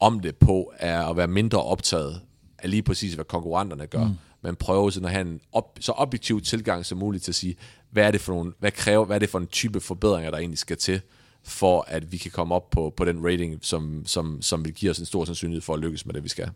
om 0.00 0.20
det 0.20 0.36
på, 0.36 0.72
er 0.78 1.04
at 1.04 1.16
være 1.16 1.26
mindre 1.26 1.62
optaget 1.62 2.20
af 2.58 2.70
lige 2.70 2.82
præcis, 2.82 3.14
hvad 3.14 3.24
konkurrenterne 3.24 3.86
gør, 3.86 4.04
mm. 4.04 4.14
men 4.42 4.56
prøve 4.56 4.92
sådan 4.92 5.04
at 5.04 5.12
have 5.12 5.26
en 5.26 5.40
op, 5.52 5.78
så 5.80 5.92
objektiv 5.92 6.40
tilgang 6.40 6.86
som 6.86 6.98
muligt 6.98 7.24
til 7.24 7.30
at 7.30 7.34
sige, 7.34 7.56
hvad 7.90 8.04
er 8.04 8.10
det 8.10 8.20
for 8.20 8.32
nogle, 8.32 8.52
hvad 8.58 8.70
kræver, 8.70 9.04
hvad 9.04 9.16
er 9.16 9.18
det 9.18 9.28
for 9.28 9.38
en 9.38 9.46
type 9.46 9.80
forbedringer, 9.80 10.30
der 10.30 10.38
egentlig 10.38 10.58
skal 10.58 10.76
til, 10.76 11.00
for 11.46 11.84
at 11.88 12.12
vi 12.12 12.16
kan 12.16 12.30
komme 12.30 12.54
op 12.54 12.70
på, 12.70 12.94
på 12.96 13.04
den 13.04 13.26
rating, 13.26 13.58
som, 13.62 14.02
som, 14.06 14.42
som 14.42 14.64
vil 14.64 14.74
give 14.74 14.90
os 14.90 14.98
en 14.98 15.06
stor 15.06 15.24
sandsynlighed 15.24 15.62
for 15.62 15.74
at 15.74 15.80
lykkes 15.80 16.06
med 16.06 16.14
det, 16.14 16.24
vi 16.24 16.28
skal. 16.28 16.50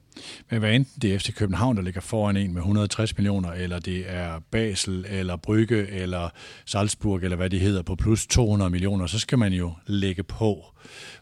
Men 0.50 0.58
hvad 0.58 0.74
enten 0.74 1.02
det 1.02 1.14
er 1.14 1.18
FC 1.18 1.34
København, 1.34 1.76
der 1.76 1.82
ligger 1.82 2.00
foran 2.00 2.36
en 2.36 2.52
med 2.52 2.60
160 2.60 3.16
millioner, 3.16 3.52
eller 3.52 3.78
det 3.78 4.04
er 4.10 4.40
Basel, 4.50 5.06
eller 5.08 5.36
Brygge, 5.36 5.88
eller 5.88 6.28
Salzburg, 6.66 7.22
eller 7.22 7.36
hvad 7.36 7.50
det 7.50 7.60
hedder, 7.60 7.82
på 7.82 7.96
plus 7.96 8.26
200 8.26 8.70
millioner, 8.70 9.06
så 9.06 9.18
skal 9.18 9.38
man 9.38 9.52
jo 9.52 9.72
lægge 9.86 10.22
på. 10.22 10.64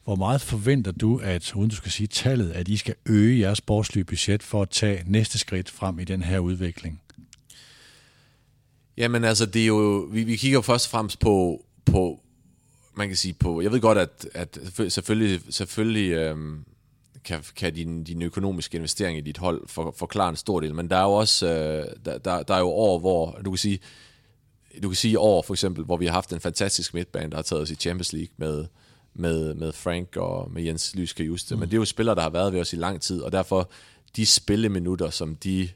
Hvor 0.05 0.16
meget 0.16 0.41
forventer 0.41 0.93
du, 0.93 1.19
at, 1.19 1.55
uden 1.55 1.71
du 1.71 1.77
skal 1.77 1.93
sige 1.93 2.07
tallet, 2.07 2.51
at 2.51 2.69
I 2.69 2.77
skal 2.77 2.95
øge 3.07 3.41
jeres 3.41 3.59
sportslige 3.59 4.05
budget 4.05 4.43
for 4.43 4.62
at 4.62 4.71
tage 4.71 5.03
næste 5.07 5.39
skridt 5.39 5.71
frem 5.71 5.99
i 5.99 6.05
den 6.05 6.23
her 6.23 6.39
udvikling? 6.39 7.01
Jamen 8.97 9.25
altså, 9.25 9.47
det 9.47 9.62
er 9.62 9.66
jo, 9.66 10.09
vi, 10.12 10.25
vi 10.25 10.37
kigger 10.37 10.61
først 10.61 10.87
og 10.87 10.91
fremmest 10.91 11.19
på, 11.19 11.64
på 11.85 12.21
man 12.99 13.09
kan 13.09 13.16
sige 13.16 13.34
på, 13.34 13.61
jeg 13.61 13.72
ved 13.72 13.80
godt, 13.80 13.99
at, 13.99 14.28
at 14.34 14.59
selvfølgelig, 14.88 15.40
selvfølgelig 15.51 16.12
øhm, 16.12 16.64
kan, 17.24 17.42
kan 17.57 17.74
din, 17.74 18.05
din 18.05 18.22
økonomiske 18.22 18.76
investering 18.76 19.18
i 19.18 19.20
dit 19.20 19.38
hold 19.38 19.68
for, 19.68 19.94
forklare 19.96 20.28
en 20.28 20.36
stor 20.36 20.61
del, 20.61 20.74
men 20.74 20.90
der 20.90 20.96
er 20.96 21.03
jo 21.03 21.12
også 21.12 21.46
øh, 21.46 21.86
der, 22.05 22.18
der, 22.18 22.42
der 22.42 22.55
er 22.55 22.59
jo 22.59 22.68
år, 22.68 22.99
hvor 22.99 23.38
du 23.44 23.51
kan 23.51 23.59
sige, 23.59 23.78
du 24.82 24.88
kan 24.88 24.96
sige 24.96 25.18
år 25.18 25.42
for 25.42 25.55
eksempel, 25.55 25.84
hvor 25.84 25.96
vi 25.96 26.07
har 26.07 26.12
haft 26.12 26.32
en 26.32 26.40
fantastisk 26.40 26.94
midtbane, 26.94 27.30
der 27.30 27.36
har 27.36 27.42
taget 27.42 27.62
os 27.62 27.70
i 27.70 27.74
Champions 27.74 28.12
League 28.12 28.32
med, 28.36 28.64
med, 29.14 29.55
med 29.55 29.72
Frank 29.72 30.16
og 30.16 30.51
med 30.53 30.62
Jens 30.62 30.94
Lyske 30.94 31.24
Juste. 31.24 31.55
Mm. 31.55 31.61
Men 31.61 31.68
det 31.68 31.74
er 31.74 31.78
jo 31.78 31.84
spillere, 31.84 32.14
der 32.14 32.22
har 32.22 32.30
været 32.30 32.53
ved 32.53 32.61
os 32.61 32.72
i 32.72 32.76
lang 32.76 33.01
tid, 33.01 33.20
og 33.20 33.32
derfor 33.32 33.70
de 34.16 34.26
spilleminutter, 34.26 35.11
som 35.11 35.36
de... 35.36 35.68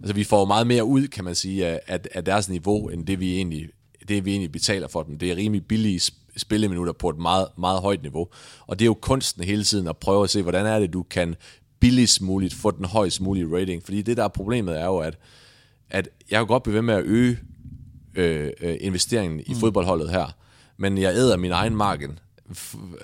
Altså 0.00 0.14
vi 0.14 0.24
får 0.24 0.44
meget 0.44 0.66
mere 0.66 0.84
ud, 0.84 1.08
kan 1.08 1.24
man 1.24 1.34
sige, 1.34 1.66
af, 1.66 2.00
af 2.14 2.24
deres 2.24 2.48
niveau, 2.48 2.88
end 2.88 3.06
det 3.06 3.20
vi 3.20 3.36
egentlig 3.36 3.68
det 4.08 4.24
vi 4.24 4.30
egentlig 4.30 4.52
betaler 4.52 4.88
for 4.88 5.02
dem. 5.02 5.18
Det 5.18 5.30
er 5.30 5.36
rimelig 5.36 5.66
billige 5.66 6.00
spilleminutter 6.36 6.92
på 6.92 7.08
et 7.08 7.18
meget, 7.18 7.46
meget 7.58 7.80
højt 7.80 8.02
niveau. 8.02 8.28
Og 8.66 8.78
det 8.78 8.84
er 8.84 8.86
jo 8.86 8.94
kunsten 8.94 9.44
hele 9.44 9.64
tiden 9.64 9.88
at 9.88 9.96
prøve 9.96 10.24
at 10.24 10.30
se, 10.30 10.42
hvordan 10.42 10.66
er 10.66 10.78
det, 10.78 10.92
du 10.92 11.02
kan 11.02 11.36
billigst 11.80 12.22
muligt 12.22 12.54
få 12.54 12.70
den 12.70 12.84
højst 12.84 13.20
mulige 13.20 13.56
rating. 13.56 13.82
Fordi 13.84 14.02
det, 14.02 14.16
der 14.16 14.24
er 14.24 14.28
problemet, 14.28 14.80
er 14.80 14.84
jo, 14.84 14.98
at, 14.98 15.18
at 15.90 16.08
jeg 16.30 16.38
kan 16.38 16.46
godt 16.46 16.62
blive 16.62 16.74
ved 16.74 16.82
med 16.82 16.94
at 16.94 17.04
øge 17.04 17.38
øh, 18.14 18.50
øh, 18.60 18.76
investeringen 18.80 19.40
i 19.40 19.52
mm. 19.52 19.60
fodboldholdet 19.60 20.10
her, 20.10 20.34
men 20.76 20.98
jeg 20.98 21.14
æder 21.14 21.36
min 21.36 21.52
egen 21.52 21.76
marken, 21.76 22.18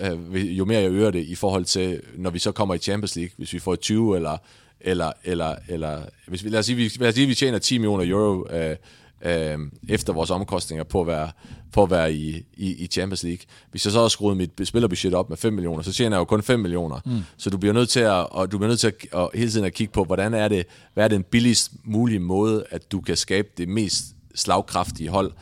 øh, 0.00 0.58
jo 0.58 0.64
mere 0.64 0.80
jeg 0.80 0.90
øger 0.90 1.10
det 1.10 1.24
i 1.24 1.34
forhold 1.34 1.64
til, 1.64 2.00
når 2.16 2.30
vi 2.30 2.38
så 2.38 2.52
kommer 2.52 2.74
i 2.74 2.78
Champions 2.78 3.16
League, 3.16 3.32
hvis 3.36 3.52
vi 3.52 3.58
får 3.58 3.76
20 3.76 4.16
eller 4.16 4.38
eller, 4.80 5.12
eller, 5.24 5.56
eller 5.68 6.02
hvis 6.26 6.44
vi, 6.44 6.48
lad 6.48 6.58
os 6.58 6.66
sige, 6.66 6.76
vi, 6.76 6.92
lad 6.98 7.08
os 7.08 7.14
sige, 7.14 7.26
vi 7.26 7.34
tjener 7.34 7.58
10 7.58 7.78
millioner 7.78 8.04
euro 8.06 8.48
øh, 8.50 8.76
øh, 9.22 9.58
efter 9.88 10.12
vores 10.12 10.30
omkostninger 10.30 10.84
på 10.84 11.00
at 11.00 11.06
være, 11.06 11.30
på 11.72 11.82
at 11.82 11.90
være 11.90 12.12
i, 12.12 12.46
i, 12.54 12.84
i 12.84 12.86
Champions 12.86 13.22
League. 13.22 13.42
Hvis 13.70 13.84
jeg 13.84 13.92
så 13.92 14.00
har 14.00 14.08
skruet 14.08 14.36
mit 14.36 14.50
spillerbudget 14.64 15.14
op 15.14 15.28
med 15.28 15.36
5 15.36 15.52
millioner, 15.52 15.82
så 15.82 15.92
tjener 15.92 16.16
jeg 16.16 16.20
jo 16.20 16.24
kun 16.24 16.42
5 16.42 16.60
millioner. 16.60 17.00
Mm. 17.04 17.18
Så 17.36 17.50
du 17.50 17.58
bliver 17.58 17.72
nødt 17.72 17.88
til 17.88 18.00
at, 18.00 18.26
og 18.30 18.52
du 18.52 18.58
bliver 18.58 18.68
nødt 18.68 18.80
til 18.80 18.86
at, 18.86 18.94
at, 19.14 19.28
hele 19.34 19.50
tiden 19.50 19.66
at 19.66 19.74
kigge 19.74 19.92
på, 19.92 20.04
hvordan 20.04 20.34
er 20.34 20.48
det, 20.48 20.66
hvad 20.94 21.04
er 21.04 21.08
den 21.08 21.22
billigst 21.22 21.72
mulige 21.84 22.20
måde, 22.20 22.64
at 22.70 22.92
du 22.92 23.00
kan 23.00 23.16
skabe 23.16 23.48
det 23.56 23.68
mest 23.68 24.04
slagkraftige 24.34 25.08
hold. 25.10 25.32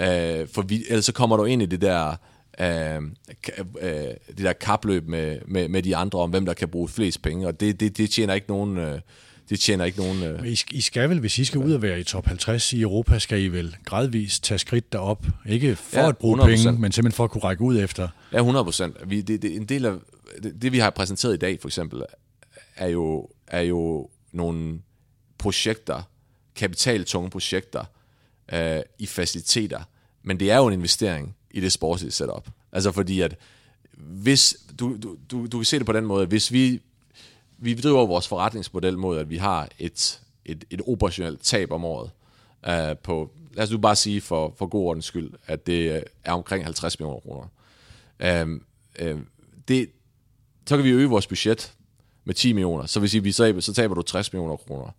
Øh, 0.00 0.48
for 0.54 0.62
vi, 0.62 0.84
ellers 0.88 1.04
så 1.04 1.12
kommer 1.12 1.36
du 1.36 1.44
ind 1.44 1.62
i 1.62 1.66
det 1.66 1.80
der, 1.80 2.16
øh, 2.60 3.02
øh, 3.80 3.90
det 4.28 4.38
der 4.38 4.52
kapløb 4.52 5.08
med, 5.08 5.38
med, 5.48 5.68
med 5.68 5.82
de 5.82 5.96
andre 5.96 6.18
om, 6.18 6.30
hvem 6.30 6.46
der 6.46 6.54
kan 6.54 6.68
bruge 6.68 6.88
flest 6.88 7.22
penge, 7.22 7.46
og 7.46 7.60
det, 7.60 7.80
det, 7.80 7.98
det 7.98 8.10
tjener 8.10 8.34
ikke 8.34 8.48
nogen... 8.48 8.78
Øh, 8.78 9.00
det 9.50 9.60
tjener 9.60 9.84
ikke 9.84 9.98
nogen... 9.98 10.22
Øh... 10.22 10.46
I, 10.46 10.60
I 10.70 10.80
skal 10.80 11.10
vel, 11.10 11.20
hvis 11.20 11.38
I 11.38 11.44
skal 11.44 11.60
ud 11.60 11.72
og 11.72 11.82
være 11.82 12.00
i 12.00 12.04
top 12.04 12.26
50 12.26 12.72
i 12.72 12.80
Europa, 12.80 13.18
skal 13.18 13.42
I 13.42 13.48
vel 13.48 13.76
gradvist 13.84 14.44
tage 14.44 14.58
skridt 14.58 14.92
derop. 14.92 15.26
Ikke 15.46 15.76
for 15.76 16.00
ja, 16.00 16.08
at 16.08 16.16
bruge 16.16 16.38
100%. 16.38 16.46
penge, 16.46 16.72
men 16.72 16.92
simpelthen 16.92 17.12
for 17.12 17.24
at 17.24 17.30
kunne 17.30 17.44
række 17.44 17.62
ud 17.62 17.78
efter. 17.78 18.08
Ja, 18.32 18.38
100 18.38 18.64
procent. 18.64 18.96
Det, 19.10 19.28
det, 19.28 19.56
en 19.56 19.64
del 19.64 19.84
af 19.84 19.94
det, 20.42 20.62
det, 20.62 20.72
vi 20.72 20.78
har 20.78 20.90
præsenteret 20.90 21.34
i 21.34 21.36
dag, 21.36 21.60
for 21.60 21.68
eksempel, 21.68 22.02
er 22.76 22.88
jo, 22.88 23.28
er 23.46 23.60
jo 23.60 24.08
nogle 24.32 24.78
projekter, 25.38 26.02
kapitaltunge 26.54 27.30
projekter 27.30 27.84
øh, 28.52 28.80
i 28.98 29.06
faciliteter. 29.06 29.80
Men 30.22 30.40
det 30.40 30.50
er 30.50 30.56
jo 30.56 30.66
en 30.66 30.72
investering 30.72 31.36
i 31.50 31.60
det 31.60 31.72
sportslige 31.72 32.12
setup. 32.12 32.48
Altså 32.72 32.92
fordi 32.92 33.20
at 33.20 33.36
hvis, 33.96 34.56
du, 34.80 34.96
du, 35.02 35.16
du, 35.30 35.46
du 35.46 35.58
kan 35.58 35.64
se 35.64 35.78
det 35.78 35.86
på 35.86 35.92
den 35.92 36.06
måde, 36.06 36.26
hvis 36.26 36.52
vi 36.52 36.80
vi 37.58 37.74
driver 37.74 38.06
vores 38.06 38.28
forretningsmodel 38.28 38.98
mod, 38.98 39.18
at 39.18 39.30
vi 39.30 39.36
har 39.36 39.68
et, 39.78 40.22
et, 40.44 40.64
et 40.70 40.80
operationelt 40.86 41.40
tab 41.40 41.72
om 41.72 41.84
året 41.84 42.10
uh, 42.68 42.98
på, 42.98 43.30
lad 43.52 43.64
os 43.64 43.70
nu 43.70 43.78
bare 43.78 43.96
sige 43.96 44.20
for, 44.20 44.54
for 44.56 44.66
god 44.66 44.86
ordens 44.86 45.04
skyld, 45.04 45.30
at 45.46 45.66
det 45.66 46.04
er 46.24 46.32
omkring 46.32 46.64
50 46.64 46.98
millioner 46.98 47.20
kroner. 47.20 47.48
Uh, 48.44 48.50
uh, 49.06 49.20
det, 49.68 49.90
så 50.66 50.76
kan 50.76 50.84
vi 50.84 50.90
øge 50.90 51.08
vores 51.08 51.26
budget 51.26 51.72
med 52.24 52.34
10 52.34 52.52
millioner, 52.52 52.86
så 52.86 53.00
vil 53.00 53.10
sige, 53.10 53.22
vi 53.22 53.32
så, 53.32 53.60
så 53.60 53.72
taber 53.72 53.94
du 53.94 54.02
60 54.02 54.32
millioner 54.32 54.56
kroner. 54.56 54.90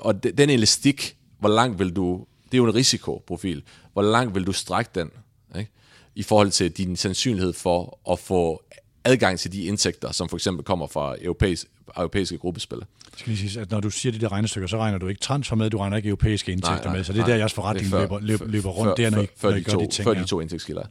Og 0.00 0.22
den 0.22 0.50
elastik, 0.50 1.16
hvor 1.38 1.48
langt 1.48 1.78
vil 1.78 1.96
du, 1.96 2.26
det 2.44 2.54
er 2.54 2.58
jo 2.58 2.64
en 2.64 2.74
risikoprofil, 2.74 3.62
hvor 3.92 4.02
langt 4.02 4.34
vil 4.34 4.46
du 4.46 4.52
strække 4.52 4.90
den, 4.94 5.10
ikke? 5.58 5.70
i 6.14 6.22
forhold 6.22 6.50
til 6.50 6.70
din 6.70 6.96
sandsynlighed 6.96 7.52
for 7.52 7.98
at 8.10 8.18
få 8.18 8.62
adgang 9.08 9.38
til 9.38 9.52
de 9.52 9.62
indtægter, 9.62 10.12
som 10.12 10.28
for 10.28 10.36
eksempel 10.36 10.64
kommer 10.64 10.86
fra 10.86 11.16
europæisk, 11.20 11.66
europæiske 11.96 12.38
gruppespil. 12.38 12.78
Jeg 12.78 12.86
skal 13.16 13.32
lige 13.32 13.50
sige, 13.50 13.62
at 13.62 13.70
når 13.70 13.80
du 13.80 13.90
siger 13.90 14.12
de 14.12 14.18
der 14.18 14.32
regnestykker, 14.32 14.68
så 14.68 14.78
regner 14.78 14.98
du 14.98 15.08
ikke 15.08 15.20
transfer 15.20 15.56
med, 15.56 15.70
du 15.70 15.78
regner 15.78 15.96
ikke 15.96 16.08
europæiske 16.08 16.52
indtægter 16.52 16.76
nej, 16.76 16.84
nej, 16.84 16.96
med, 16.96 17.04
så 17.04 17.12
det 17.12 17.18
er 17.18 17.22
nej, 17.22 17.30
der, 17.30 17.36
jeres 17.36 17.52
forretning 17.52 17.90
før, 17.90 18.00
løber, 18.00 18.20
løber, 18.20 18.46
løber 18.46 18.70
rundt, 18.70 18.88
før, 18.98 19.04
der, 19.04 19.10
når, 19.10 19.22
I, 19.22 19.26
før, 19.36 19.50
når 19.50 19.56
I 19.56 19.60
de 19.60 19.70
to, 19.70 19.80
de 19.80 19.86
ting, 19.86 20.04
Før 20.04 20.14
de 20.14 20.24
to 20.24 20.40
indtægtskilder. 20.40 20.82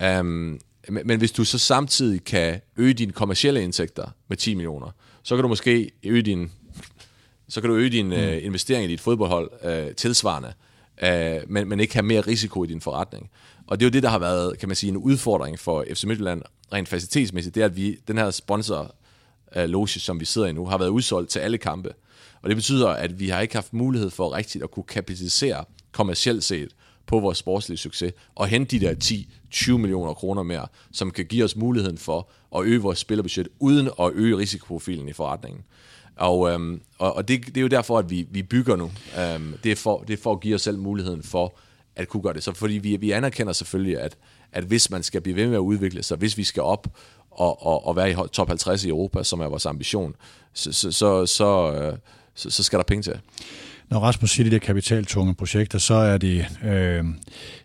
Ja. 0.00 0.20
Um, 0.20 0.60
men, 0.88 1.02
men 1.06 1.18
hvis 1.18 1.32
du 1.32 1.44
så 1.44 1.58
samtidig 1.58 2.24
kan 2.24 2.60
øge 2.76 2.94
dine 2.94 3.12
kommercielle 3.12 3.62
indtægter 3.62 4.10
med 4.28 4.36
10 4.36 4.54
millioner, 4.54 4.90
så 5.22 5.36
kan 5.36 5.42
du 5.42 5.48
måske 5.48 5.90
øge 6.02 6.22
din, 6.22 6.50
så 7.48 7.60
kan 7.60 7.70
du 7.70 7.76
øge 7.76 7.90
din 7.90 8.06
mm. 8.06 8.12
uh, 8.12 8.44
investering 8.44 8.84
i 8.84 8.88
dit 8.88 9.00
fodboldhold 9.00 9.50
uh, 9.64 9.94
tilsvarende, 9.94 10.52
uh, 11.02 11.50
men, 11.50 11.68
men 11.68 11.80
ikke 11.80 11.94
have 11.94 12.06
mere 12.06 12.20
risiko 12.20 12.64
i 12.64 12.66
din 12.66 12.80
forretning. 12.80 13.30
Og 13.68 13.80
det 13.80 13.86
er 13.86 13.88
jo 13.88 13.92
det, 13.92 14.02
der 14.02 14.08
har 14.08 14.18
været, 14.18 14.58
kan 14.58 14.68
man 14.68 14.76
sige, 14.76 14.90
en 14.90 14.96
udfordring 14.96 15.58
for 15.58 15.84
FC 15.94 16.04
Midtjylland 16.04 16.42
rent 16.72 16.88
facilitetsmæssigt, 16.88 17.54
det 17.54 17.60
er, 17.60 17.64
at 17.64 17.76
vi, 17.76 17.98
den 18.08 18.18
her 18.18 18.30
sponsor 18.30 18.94
øh, 19.56 19.64
loge, 19.64 19.88
som 19.88 20.20
vi 20.20 20.24
sidder 20.24 20.48
i 20.48 20.52
nu, 20.52 20.66
har 20.66 20.78
været 20.78 20.88
udsolgt 20.88 21.30
til 21.30 21.38
alle 21.38 21.58
kampe. 21.58 21.92
Og 22.42 22.48
det 22.48 22.56
betyder, 22.56 22.88
at 22.88 23.20
vi 23.20 23.28
har 23.28 23.40
ikke 23.40 23.54
haft 23.54 23.72
mulighed 23.72 24.10
for 24.10 24.36
rigtigt 24.36 24.64
at 24.64 24.70
kunne 24.70 24.84
kapitalisere 24.84 25.64
kommercielt 25.92 26.44
set 26.44 26.68
på 27.06 27.20
vores 27.20 27.38
sportslige 27.38 27.78
succes, 27.78 28.12
og 28.34 28.48
hente 28.48 28.78
de 28.78 28.86
der 28.86 29.24
10-20 29.54 29.72
millioner 29.72 30.14
kroner 30.14 30.42
mere, 30.42 30.66
som 30.92 31.10
kan 31.10 31.24
give 31.24 31.44
os 31.44 31.56
muligheden 31.56 31.98
for 31.98 32.28
at 32.56 32.64
øge 32.64 32.80
vores 32.80 32.98
spillerbudget, 32.98 33.48
uden 33.58 33.90
at 34.00 34.10
øge 34.14 34.36
risikoprofilen 34.36 35.08
i 35.08 35.12
forretningen. 35.12 35.62
Og, 36.16 36.50
øhm, 36.50 36.80
og, 36.98 37.16
og 37.16 37.28
det, 37.28 37.46
det 37.46 37.56
er 37.56 37.60
jo 37.60 37.68
derfor, 37.68 37.98
at 37.98 38.10
vi, 38.10 38.26
vi 38.30 38.42
bygger 38.42 38.76
nu. 38.76 38.90
Øhm, 39.18 39.54
det, 39.64 39.72
er 39.72 39.76
for, 39.76 40.04
det 40.08 40.18
er 40.18 40.22
for 40.22 40.32
at 40.32 40.40
give 40.40 40.54
os 40.54 40.62
selv 40.62 40.78
muligheden 40.78 41.22
for 41.22 41.58
at 41.98 42.08
kunne 42.08 42.22
gøre 42.22 42.34
det. 42.34 42.42
Så 42.42 42.52
fordi 42.52 42.74
vi, 42.74 42.96
vi 42.96 43.10
anerkender 43.10 43.52
selvfølgelig, 43.52 44.00
at, 44.00 44.16
at 44.52 44.64
hvis 44.64 44.90
man 44.90 45.02
skal 45.02 45.20
blive 45.20 45.36
ved 45.36 45.46
med 45.46 45.54
at 45.54 45.60
udvikle 45.60 46.02
sig, 46.02 46.16
hvis 46.16 46.36
vi 46.36 46.44
skal 46.44 46.62
op 46.62 46.86
og, 47.30 47.66
og, 47.66 47.86
og 47.86 47.96
være 47.96 48.10
i 48.10 48.14
top 48.32 48.48
50 48.48 48.84
i 48.84 48.88
Europa, 48.88 49.22
som 49.22 49.40
er 49.40 49.46
vores 49.46 49.66
ambition, 49.66 50.14
så, 50.52 50.72
så, 50.72 50.92
så, 50.92 51.26
så, 51.26 51.72
øh, 51.72 51.98
så, 52.34 52.50
så 52.50 52.62
skal 52.62 52.78
der 52.78 52.84
penge 52.84 53.02
til 53.02 53.20
når 53.90 53.98
Rasmus 53.98 54.30
siger 54.30 54.44
de 54.44 54.50
der 54.50 54.58
kapitaltunge 54.58 55.34
projekter, 55.34 55.78
så 55.78 55.94
er 55.94 56.18
det, 56.18 56.46
øh, 56.64 57.04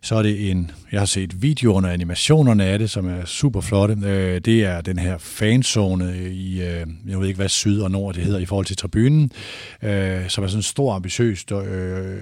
så 0.01 0.15
er 0.15 0.24
det 0.24 0.51
en, 0.51 0.71
jeg 0.91 1.01
har 1.01 1.05
set 1.05 1.41
videoerne 1.41 1.88
og 1.88 1.93
animationerne 1.93 2.65
af 2.65 2.80
det, 2.80 2.89
som 2.89 3.07
er 3.07 3.26
super 3.26 3.61
flotte. 3.61 3.97
Øh, 4.05 4.41
det 4.41 4.63
er 4.63 4.82
den 4.82 4.99
her 4.99 5.17
fanzone 5.17 6.30
i, 6.32 6.61
øh, 6.61 6.88
jeg 7.07 7.19
ved 7.19 7.28
ikke 7.28 7.38
hvad 7.38 7.49
syd 7.49 7.82
og 7.82 7.91
nord 7.91 8.15
det 8.15 8.24
hedder 8.24 8.39
i 8.39 8.45
forhold 8.45 8.65
til 8.65 8.78
tribunen, 8.78 9.32
øh, 9.82 10.30
som 10.30 10.43
er 10.43 10.47
sådan 10.47 10.59
et 10.59 10.65
stort 10.65 10.95
ambitiøst 10.95 11.51
øh, 11.51 12.17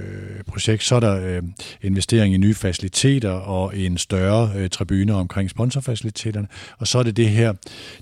projekt. 0.48 0.84
Så 0.84 0.96
er 0.96 1.00
der 1.00 1.38
øh, 1.38 1.44
investering 1.82 2.34
i 2.34 2.38
nye 2.38 2.54
faciliteter 2.54 3.32
og 3.32 3.78
en 3.78 3.98
større 3.98 4.52
øh, 4.56 4.70
tribune 4.70 5.14
omkring 5.14 5.50
sponsorfaciliteterne. 5.50 6.48
Og 6.78 6.88
så 6.88 7.00
er 7.00 7.04
det 7.04 7.18
det 7.18 7.30
her, 7.30 7.54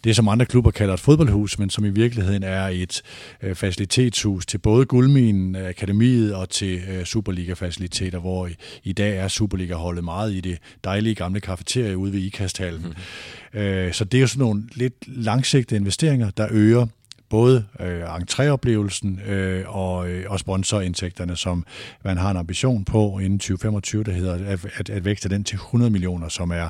det 0.03 0.15
som 0.15 0.27
andre 0.27 0.45
klubber 0.45 0.71
kalder 0.71 0.93
et 0.93 0.99
fodboldhus, 0.99 1.59
men 1.59 1.69
som 1.69 1.85
i 1.85 1.89
virkeligheden 1.89 2.43
er 2.43 2.67
et 2.67 3.01
øh, 3.43 3.55
facilitetshus 3.55 4.45
til 4.45 4.57
både 4.57 4.85
Guldminen, 4.85 5.55
øh, 5.55 5.73
akademiet 5.89 6.35
og 6.35 6.49
til 6.49 6.81
øh, 6.89 7.05
Superliga-faciliteter, 7.05 8.19
hvor 8.19 8.47
i, 8.47 8.55
i 8.83 8.93
dag 8.93 9.17
er 9.17 9.27
Superliga-holdet 9.27 10.03
meget 10.03 10.33
i 10.33 10.41
det 10.41 10.57
dejlige 10.83 11.15
gamle 11.15 11.39
kafeterie 11.39 11.97
ude 11.97 12.13
ved 12.13 12.19
Ikasthallen. 12.19 12.81
Mm-hmm. 12.81 13.59
Øh, 13.59 13.93
så 13.93 14.03
det 14.03 14.17
er 14.17 14.21
jo 14.21 14.27
sådan 14.27 14.39
nogle 14.39 14.63
lidt 14.73 14.93
langsigtede 15.07 15.79
investeringer, 15.79 16.29
der 16.29 16.47
øger 16.51 16.87
både 17.29 17.65
øh, 17.79 18.15
entréoplevelsen 18.15 19.29
øh, 19.29 19.63
og, 19.67 20.09
øh, 20.09 20.25
og 20.31 20.39
sponsorindtægterne, 20.39 21.35
som 21.35 21.65
man 22.03 22.17
har 22.17 22.31
en 22.31 22.37
ambition 22.37 22.85
på 22.85 23.19
inden 23.19 23.39
2025, 23.39 24.03
der 24.03 24.11
hedder 24.11 24.33
at, 24.33 24.65
at, 24.77 24.89
at 24.89 25.05
vækste 25.05 25.29
den 25.29 25.43
til 25.43 25.55
100 25.55 25.91
millioner, 25.91 26.29
som 26.29 26.51
er 26.51 26.69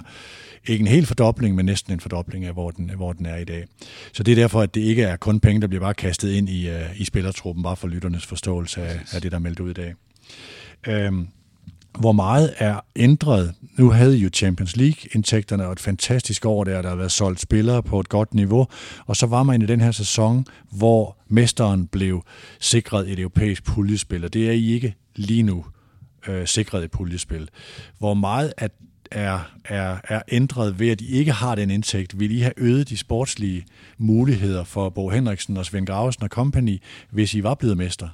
ikke 0.70 0.82
en 0.82 0.88
helt 0.88 1.08
fordobling, 1.08 1.56
men 1.56 1.66
næsten 1.66 1.94
en 1.94 2.00
fordobling 2.00 2.46
af, 2.46 2.54
hvor 2.54 2.72
den, 2.72 2.92
hvor 2.96 3.14
den 3.14 3.26
er 3.26 3.38
i 3.38 3.46
dag. 3.46 3.66
Så 4.14 4.24
det 4.24 4.32
er 4.32 4.36
derfor, 4.36 4.62
at 4.62 4.76
det 4.76 4.82
ikke 4.82 5.04
er 5.04 5.18
kun 5.18 5.40
penge, 5.40 5.62
der 5.62 5.68
bliver 5.68 5.82
bare 5.82 5.94
kastet 5.94 6.32
ind 6.32 6.50
i, 6.50 6.70
uh, 6.70 7.02
i 7.02 7.06
spillertruppen, 7.06 7.64
bare 7.64 7.76
for 7.76 7.88
lytternes 7.88 8.26
forståelse 8.26 8.82
af, 8.82 9.00
af 9.14 9.22
det, 9.22 9.32
der 9.32 9.38
er 9.38 9.42
meldt 9.42 9.60
ud 9.60 9.70
i 9.70 9.74
dag. 9.74 9.94
Øhm, 10.88 11.28
hvor 12.00 12.12
meget 12.12 12.54
er 12.58 12.80
ændret. 12.96 13.54
Nu 13.78 13.90
havde 13.90 14.18
I 14.18 14.22
jo 14.22 14.30
Champions 14.34 14.76
League-indtægterne 14.76 15.66
og 15.66 15.72
et 15.72 15.80
fantastisk 15.80 16.46
år 16.46 16.64
der, 16.64 16.82
der 16.82 16.90
har 16.90 16.96
været 16.96 17.12
solgt 17.12 17.40
spillere 17.40 17.84
på 17.84 18.00
et 18.00 18.10
godt 18.10 18.34
niveau, 18.34 18.68
og 19.06 19.16
så 19.16 19.26
var 19.26 19.44
man 19.44 19.62
i 19.62 19.66
den 19.66 19.82
her 19.82 19.92
sæson, 19.92 20.46
hvor 20.72 21.18
mesteren 21.28 21.88
blev 21.88 22.24
sikret 22.60 23.12
et 23.12 23.20
europæisk 23.20 23.64
puljespil, 23.64 24.26
og 24.26 24.34
det 24.34 24.48
er 24.48 24.52
I 24.52 24.72
ikke 24.72 24.96
lige 25.16 25.44
nu 25.44 25.66
øh, 26.28 26.48
sikret 26.48 26.84
et 26.84 26.92
puljespil. 26.92 27.50
Hvor 27.98 28.14
meget 28.14 28.54
af 28.58 28.70
er, 29.12 29.40
er, 29.66 29.98
er 30.04 30.22
ændret 30.28 30.80
ved, 30.80 30.90
at 30.90 31.00
de 31.00 31.08
ikke 31.08 31.32
har 31.32 31.56
den 31.56 31.72
indtægt? 31.72 32.20
Vil 32.20 32.32
I 32.32 32.40
have 32.40 32.54
øget 32.58 32.90
de 32.90 32.98
sportslige 32.98 33.66
muligheder 33.98 34.64
for 34.64 34.90
Bo 34.90 35.10
Henriksen 35.10 35.58
og 35.58 35.66
Svend 35.66 35.88
Gravesen 35.88 36.24
og 36.24 36.30
company, 36.30 36.82
hvis 37.10 37.34
I 37.34 37.44
var 37.44 37.56
blevet 37.56 37.78
mester? 37.78 38.10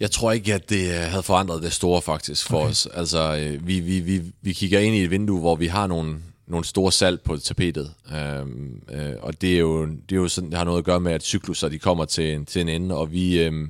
Jeg 0.00 0.10
tror 0.10 0.32
ikke, 0.32 0.54
at 0.54 0.70
det 0.70 0.88
øh, 0.88 1.10
havde 1.10 1.22
forandret 1.22 1.62
det 1.62 1.72
store 1.72 2.02
faktisk 2.02 2.46
for 2.46 2.58
okay. 2.60 2.70
os. 2.70 2.88
Altså, 2.94 3.36
øh, 3.36 3.66
vi, 3.66 3.80
vi, 3.80 4.00
vi, 4.00 4.22
vi 4.42 4.52
kigger 4.52 4.80
ind 4.80 4.94
i 4.94 5.04
et 5.04 5.10
vindue, 5.10 5.40
hvor 5.40 5.56
vi 5.56 5.66
har 5.66 5.86
nogle, 5.86 6.18
nogle 6.46 6.64
store 6.64 6.92
salg 6.92 7.20
på 7.20 7.36
tapetet. 7.36 7.94
Øhm, 8.14 8.82
øh, 8.92 9.12
og 9.20 9.40
det 9.40 9.54
er, 9.54 9.58
jo, 9.58 9.86
det 9.86 10.12
er 10.12 10.16
jo 10.16 10.28
sådan, 10.28 10.50
det 10.50 10.58
har 10.58 10.64
noget 10.64 10.78
at 10.78 10.84
gøre 10.84 11.00
med, 11.00 11.12
at 11.12 11.22
cykluser 11.22 11.68
de 11.68 11.78
kommer 11.78 12.04
til 12.04 12.34
en, 12.34 12.46
til 12.46 12.60
en 12.60 12.68
ende, 12.68 12.96
og 12.96 13.12
vi, 13.12 13.42
øh, 13.42 13.68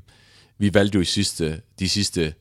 vi 0.59 0.75
valgte 0.75 0.97
jo 0.97 1.03
i 1.03 1.05
sidste, 1.05 1.61
de 1.79 1.89
sidste 1.89 2.35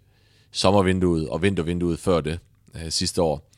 sommervinduet 0.52 1.30
og 1.30 1.41
vintervinduet 1.41 2.00
før 2.00 2.22
det 2.22 2.39
øh, 2.76 2.91
sidste 2.91 3.22
år, 3.22 3.49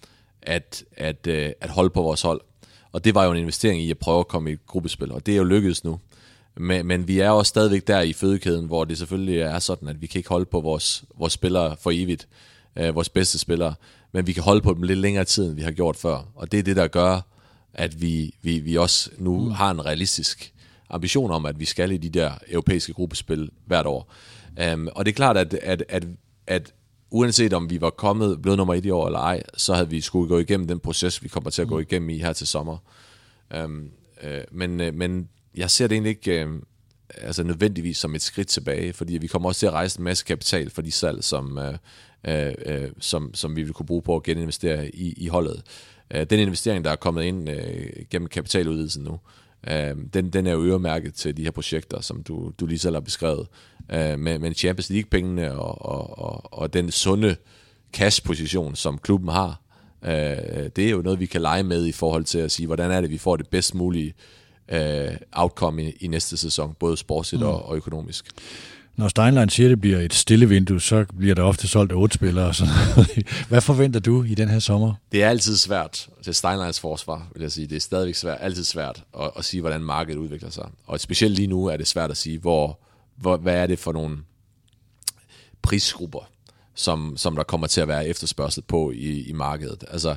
at, 0.42 0.84
at, 0.98 1.28
øh, 1.28 1.52
at 1.62 1.70
holde 1.70 1.90
på 1.90 2.02
vores 2.02 2.22
hold. 2.22 2.42
Og 2.92 3.04
det 3.06 3.16
var 3.16 3.26
jo 3.26 3.32
en 3.32 3.38
investering 3.38 3.82
i 3.82 3.92
at 3.92 3.98
prøve 3.98 4.20
at 4.20 4.28
komme 4.28 4.50
i 4.50 4.54
et 4.54 4.66
gruppespil, 4.68 5.12
og 5.12 5.26
det 5.26 5.32
er 5.32 5.38
jo 5.38 5.44
lykkedes 5.44 5.84
nu. 5.84 6.00
Men, 6.58 6.86
men 6.86 7.08
vi 7.08 7.20
er 7.20 7.30
også 7.30 7.50
stadigvæk 7.50 7.88
der 7.88 8.02
i 8.02 8.14
fødekæden, 8.14 8.66
hvor 8.66 8.86
det 8.86 8.98
selvfølgelig 8.98 9.40
er 9.40 9.60
sådan, 9.60 9.88
at 9.88 10.02
vi 10.02 10.08
kan 10.08 10.20
ikke 10.20 10.30
holde 10.30 10.46
på 10.46 10.62
vores, 10.62 11.04
vores 11.16 11.34
spillere 11.34 11.76
for 11.80 11.92
evigt, 11.94 12.28
øh, 12.76 12.96
vores 12.96 13.10
bedste 13.10 13.40
spillere, 13.40 13.74
men 14.12 14.28
vi 14.28 14.34
kan 14.34 14.44
holde 14.44 14.62
på 14.62 14.74
dem 14.74 14.84
lidt 14.84 15.00
længere 15.00 15.26
tid, 15.26 15.48
end 15.48 15.56
vi 15.56 15.62
har 15.62 15.72
gjort 15.72 15.96
før. 15.96 16.26
Og 16.36 16.52
det 16.52 16.60
er 16.60 16.64
det, 16.64 16.76
der 16.76 16.88
gør, 16.88 17.22
at 17.74 18.02
vi, 18.02 18.36
vi, 18.42 18.60
vi 18.60 18.78
også 18.78 19.10
nu 19.18 19.40
mm. 19.40 19.52
har 19.52 19.72
en 19.72 19.86
realistisk 19.86 20.54
ambition 20.90 21.32
om, 21.32 21.46
at 21.46 21.60
vi 21.60 21.66
skal 21.66 21.92
i 21.92 21.98
de 21.98 22.10
der 22.10 22.32
europæiske 22.48 22.94
gruppespil 22.94 23.50
hvert 23.66 23.86
år. 23.86 24.14
Um, 24.74 24.90
og 24.96 25.06
det 25.06 25.12
er 25.12 25.16
klart, 25.16 25.38
at, 25.38 25.54
at, 25.54 25.84
at, 25.90 26.06
at 26.48 26.74
uanset 27.12 27.54
om 27.54 27.70
vi 27.70 27.82
var 27.82 27.90
kommet 27.90 28.42
blevet 28.42 28.58
nummer 28.58 28.74
et 28.74 28.86
i 28.86 28.90
år 28.90 29.06
eller 29.06 29.20
ej, 29.20 29.44
så 29.58 29.74
havde 29.74 29.90
vi 29.90 30.02
skulle 30.02 30.28
gå 30.28 30.40
igennem 30.40 30.68
den 30.68 30.80
proces, 30.80 31.24
vi 31.24 31.28
kommer 31.28 31.50
til 31.50 31.62
at 31.62 31.68
gå 31.68 31.76
mm. 31.76 31.82
igennem 31.82 32.10
i 32.10 32.18
her 32.18 32.34
til 32.34 32.48
sommer. 32.48 32.78
Um, 33.64 33.90
uh, 34.24 34.58
men, 34.58 34.82
uh, 34.82 34.94
men 34.94 35.30
jeg 35.56 35.70
ser 35.70 35.88
det 35.88 35.96
egentlig 35.96 36.10
ikke 36.10 36.46
uh, 36.46 36.56
altså 37.18 37.44
nødvendigvis 37.44 37.98
som 37.98 38.16
et 38.16 38.22
skridt 38.22 38.48
tilbage, 38.48 38.94
fordi 38.94 39.18
vi 39.18 39.28
kommer 39.28 39.50
også 39.50 39.60
til 39.60 39.68
at 39.68 39.74
rejse 39.74 40.00
en 40.00 40.04
masse 40.04 40.26
kapital 40.26 40.70
for 40.70 40.82
de 40.82 40.92
salg, 40.92 41.24
som, 41.24 41.58
uh, 41.58 42.32
uh, 42.32 42.90
som, 43.00 43.34
som 43.34 43.56
vi 43.56 43.64
vil 43.64 43.74
kunne 43.74 43.86
bruge 43.86 44.02
på 44.02 44.16
at 44.16 44.24
geninvestere 44.24 44.96
i, 44.96 45.14
i 45.18 45.28
holdet. 45.28 45.64
Uh, 46.16 46.22
den 46.22 46.40
investering, 46.40 46.86
der 46.86 46.92
er 46.92 46.96
kommet 46.96 47.24
ind 47.24 47.50
uh, 47.50 47.56
gennem 48.10 48.28
kapitaludvidelsen 48.28 49.04
nu, 49.04 49.20
Uh, 49.68 50.02
den, 50.14 50.30
den 50.30 50.48
er 50.48 50.52
jo 50.52 50.64
øremærket 50.64 51.14
til 51.14 51.38
de 51.38 51.44
her 51.44 51.52
projekter, 51.52 52.02
som 52.02 52.24
du, 52.24 52.52
du 52.60 52.66
lige 52.66 52.80
selv 52.80 52.96
har 52.96 53.02
beskrevet. 53.02 53.48
Uh, 53.96 54.20
med, 54.20 54.40
med 54.40 54.54
Champions 54.56 54.90
League-pengene 54.90 55.52
og, 55.52 55.86
og, 55.86 56.20
og, 56.20 56.60
og 56.60 56.74
den 56.74 56.92
sunde 56.92 57.36
cash-position, 57.94 58.76
som 58.76 58.98
klubben 58.98 59.30
har, 59.30 59.62
uh, 60.02 60.10
det 60.76 60.80
er 60.80 60.90
jo 60.90 61.02
noget, 61.02 61.20
vi 61.20 61.26
kan 61.26 61.42
lege 61.42 61.64
med 61.64 61.86
i 61.86 61.92
forhold 61.92 62.24
til 62.24 62.40
at 62.40 62.52
sige, 62.52 62.68
hvordan 62.68 62.92
er 62.92 63.02
det, 63.02 63.10
vi 63.10 63.18
får 63.18 63.36
det 63.36 63.48
bedst 63.48 63.76
mulige 63.76 64.14
uh, 64.72 65.16
outcome 65.32 65.84
i, 65.84 65.92
i 66.00 66.08
næste 66.08 66.38
sæson, 66.38 66.76
både 66.80 66.98
sportsligt 66.98 67.44
mm. 67.44 67.50
og, 67.50 67.66
og 67.66 67.76
økonomisk. 67.76 68.26
Når 68.96 69.08
Steinlein 69.08 69.50
siger, 69.50 69.68
at 69.68 69.70
det 69.70 69.82
bliver 69.82 70.00
et 70.00 70.14
stille 70.14 70.50
vindue, 70.50 70.82
så 70.82 71.06
bliver 71.18 71.36
der 71.36 71.44
ofte 71.44 71.68
solgt 71.68 71.94
otte 71.94 72.14
spillere. 72.14 72.54
Så. 72.54 72.66
Hvad 73.50 73.62
forventer 73.62 74.00
du 74.00 74.24
i 74.24 74.36
den 74.36 74.50
her 74.50 74.60
sommer? 74.60 74.94
Det 75.12 75.24
er 75.24 75.30
altid 75.30 75.58
svært 75.58 76.08
til 76.24 76.34
Steinleins 76.34 76.80
forsvar, 76.80 77.28
vil 77.34 77.42
jeg 77.42 77.52
sige. 77.52 77.68
Det 77.68 77.76
er 77.76 77.80
stadigvæk 77.80 78.16
svært, 78.16 78.38
altid 78.42 78.64
svært 78.64 79.04
at, 79.20 79.32
at 79.38 79.46
sige, 79.46 79.62
hvordan 79.62 79.82
markedet 79.82 80.18
udvikler 80.18 80.50
sig. 80.50 80.70
Og 80.88 81.00
specielt 81.00 81.36
lige 81.36 81.48
nu 81.48 81.66
er 81.66 81.78
det 81.78 81.88
svært 81.88 82.12
at 82.12 82.18
sige, 82.18 82.40
hvor, 82.40 82.80
hvor, 83.22 83.38
hvad 83.38 83.56
er 83.56 83.68
det 83.68 83.80
for 83.80 83.92
nogle 83.92 84.18
prisgrupper, 85.62 86.30
som, 86.76 87.18
som 87.18 87.36
der 87.36 87.44
kommer 87.44 87.68
til 87.68 87.82
at 87.82 87.88
være 87.88 88.08
efterspørgsel 88.08 88.64
på 88.64 88.92
i, 88.92 89.22
i 89.30 89.34
markedet. 89.34 89.84
Altså, 89.88 90.16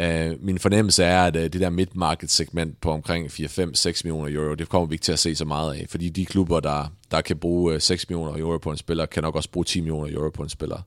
øh, 0.00 0.44
min 0.44 0.58
fornemmelse 0.58 1.04
er, 1.04 1.24
at 1.24 1.36
øh, 1.36 1.42
det 1.42 1.60
der 1.60 1.70
mid 1.70 1.86
segment 2.26 2.80
på 2.80 2.90
omkring 2.90 3.26
4-5-6 3.26 4.00
millioner 4.04 4.34
euro, 4.34 4.54
det 4.54 4.68
kommer 4.68 4.86
vi 4.86 4.94
ikke 4.94 5.02
til 5.04 5.12
at 5.12 5.18
se 5.18 5.34
så 5.34 5.44
meget 5.44 5.74
af, 5.74 5.86
fordi 5.88 6.08
de 6.08 6.26
klubber, 6.26 6.60
der, 6.60 6.92
der 7.10 7.20
kan 7.20 7.36
bruge 7.36 7.74
øh, 7.74 7.80
6 7.80 8.08
millioner 8.08 8.38
euro 8.38 8.58
på 8.58 8.70
en 8.70 8.76
spiller, 8.76 9.06
kan 9.06 9.22
nok 9.22 9.36
også 9.36 9.50
bruge 9.50 9.64
10 9.64 9.80
millioner 9.80 10.16
euro 10.16 10.30
på 10.30 10.42
en 10.42 10.48
spiller. 10.48 10.82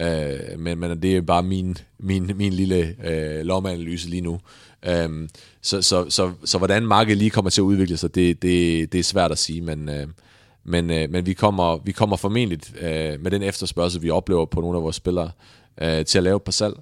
Øh, 0.00 0.58
men, 0.58 0.78
men 0.78 1.02
det 1.02 1.16
er 1.16 1.20
bare 1.20 1.42
min, 1.42 1.76
min, 1.98 2.30
min 2.36 2.52
lille 2.52 2.96
øh, 3.04 3.44
lommeanalyse 3.44 4.08
lige 4.08 4.20
nu. 4.20 4.40
Øh, 4.86 5.28
så, 5.62 5.82
så, 5.82 6.10
så, 6.10 6.32
så 6.44 6.58
hvordan 6.58 6.86
markedet 6.86 7.18
lige 7.18 7.30
kommer 7.30 7.50
til 7.50 7.60
at 7.60 7.64
udvikle 7.64 7.96
sig, 7.96 8.14
det, 8.14 8.42
det, 8.42 8.92
det 8.92 8.98
er 8.98 9.04
svært 9.04 9.32
at 9.32 9.38
sige, 9.38 9.60
men, 9.60 9.88
Øh, 9.88 10.06
men, 10.64 10.90
øh, 10.90 11.10
men 11.10 11.26
vi, 11.26 11.32
kommer, 11.32 11.76
vi 11.84 11.92
kommer 11.92 12.16
formentlig 12.16 12.60
øh, 12.80 13.20
med 13.20 13.30
den 13.30 13.42
efterspørgsel, 13.42 14.02
vi 14.02 14.10
oplever 14.10 14.44
på 14.46 14.60
nogle 14.60 14.78
af 14.78 14.82
vores 14.82 14.96
spillere, 14.96 15.30
øh, 15.80 16.04
til 16.04 16.18
at 16.18 16.24
lave 16.24 16.36
et 16.36 16.42
par 16.42 16.52
salg. 16.52 16.74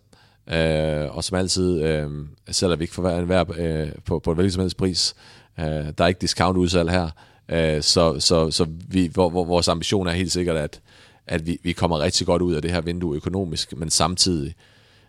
Øh, 0.52 1.16
og 1.16 1.24
som 1.24 1.38
altid 1.38 1.82
øh, 1.82 2.10
sælger 2.50 2.76
vi 2.76 2.84
ikke 2.84 2.94
for 2.94 3.02
hver, 3.02 3.20
hver 3.20 3.44
øh, 3.58 3.92
på, 4.04 4.18
på 4.18 4.30
en 4.30 4.34
hvilken 4.36 4.52
som 4.52 4.60
helst 4.60 4.76
pris. 4.76 5.14
Øh, 5.60 5.64
der 5.66 5.94
er 5.98 6.06
ikke 6.06 6.20
discount 6.20 6.58
udsalg 6.58 6.90
her. 6.90 7.10
Øh, 7.48 7.82
så 7.82 8.20
så, 8.20 8.50
så 8.50 8.66
vi, 8.88 9.06
hvor, 9.06 9.30
hvor, 9.30 9.44
vores 9.44 9.68
ambition 9.68 10.06
er 10.06 10.12
helt 10.12 10.32
sikkert, 10.32 10.56
at, 10.56 10.80
at 11.26 11.46
vi, 11.46 11.58
vi 11.62 11.72
kommer 11.72 11.98
rigtig 11.98 12.26
godt 12.26 12.42
ud 12.42 12.54
af 12.54 12.62
det 12.62 12.70
her 12.70 12.80
vindue 12.80 13.16
økonomisk, 13.16 13.76
men 13.76 13.90
samtidig, 13.90 14.54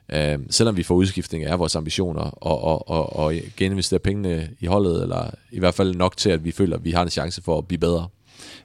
øh, 0.09 0.39
selvom 0.49 0.77
vi 0.77 0.83
får 0.83 0.95
udskiftning 0.95 1.43
af 1.43 1.59
vores 1.59 1.75
ambitioner 1.75 2.21
og, 2.21 2.61
og, 2.63 2.89
og, 2.89 3.15
og 3.15 3.33
geninvestere 3.57 3.99
pengene 3.99 4.49
i 4.59 4.65
holdet, 4.65 5.01
eller 5.01 5.31
i 5.51 5.59
hvert 5.59 5.73
fald 5.73 5.95
nok 5.95 6.17
til, 6.17 6.29
at 6.29 6.45
vi 6.45 6.51
føler, 6.51 6.77
at 6.77 6.85
vi 6.85 6.91
har 6.91 7.03
en 7.03 7.09
chance 7.09 7.41
for 7.41 7.57
at 7.57 7.67
blive 7.67 7.79
bedre. 7.79 8.07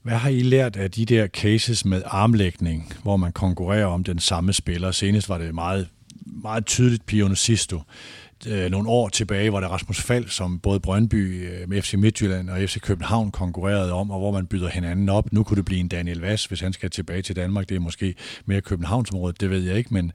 Hvad 0.04 0.14
har 0.14 0.28
I 0.28 0.42
lært 0.42 0.76
af 0.76 0.90
de 0.90 1.04
der 1.04 1.26
cases 1.26 1.84
med 1.84 2.02
armlægning, 2.06 2.92
hvor 3.02 3.16
man 3.16 3.32
konkurrerer 3.32 3.86
om 3.86 4.04
den 4.04 4.18
samme 4.18 4.52
spiller? 4.52 4.90
Senest 4.90 5.28
var 5.28 5.38
det 5.38 5.54
meget 5.54 5.88
meget 6.26 6.66
tydeligt 6.66 7.06
Pio 7.06 7.34
Sisto. 7.34 7.80
Øh, 8.46 8.70
nogle 8.70 8.88
år 8.88 9.08
tilbage 9.08 9.52
var 9.52 9.60
det 9.60 9.70
Rasmus 9.70 10.00
Fald, 10.00 10.28
som 10.28 10.58
både 10.58 10.80
Brøndby 10.80 11.48
øh, 11.48 11.68
med 11.68 11.82
FC 11.82 11.94
Midtjylland 11.94 12.50
og 12.50 12.58
FC 12.58 12.80
København 12.80 13.30
konkurrerede 13.30 13.92
om, 13.92 14.10
og 14.10 14.18
hvor 14.18 14.32
man 14.32 14.46
byder 14.46 14.68
hinanden 14.68 15.08
op. 15.08 15.32
Nu 15.32 15.44
kunne 15.44 15.56
det 15.56 15.64
blive 15.64 15.80
en 15.80 15.88
Daniel 15.88 16.20
Vass, 16.20 16.44
hvis 16.44 16.60
han 16.60 16.72
skal 16.72 16.90
tilbage 16.90 17.22
til 17.22 17.36
Danmark. 17.36 17.68
Det 17.68 17.74
er 17.74 17.80
måske 17.80 18.14
mere 18.46 18.60
Københavnsområdet, 18.60 19.40
det 19.40 19.50
ved 19.50 19.62
jeg 19.62 19.76
ikke, 19.76 19.94
men 19.94 20.12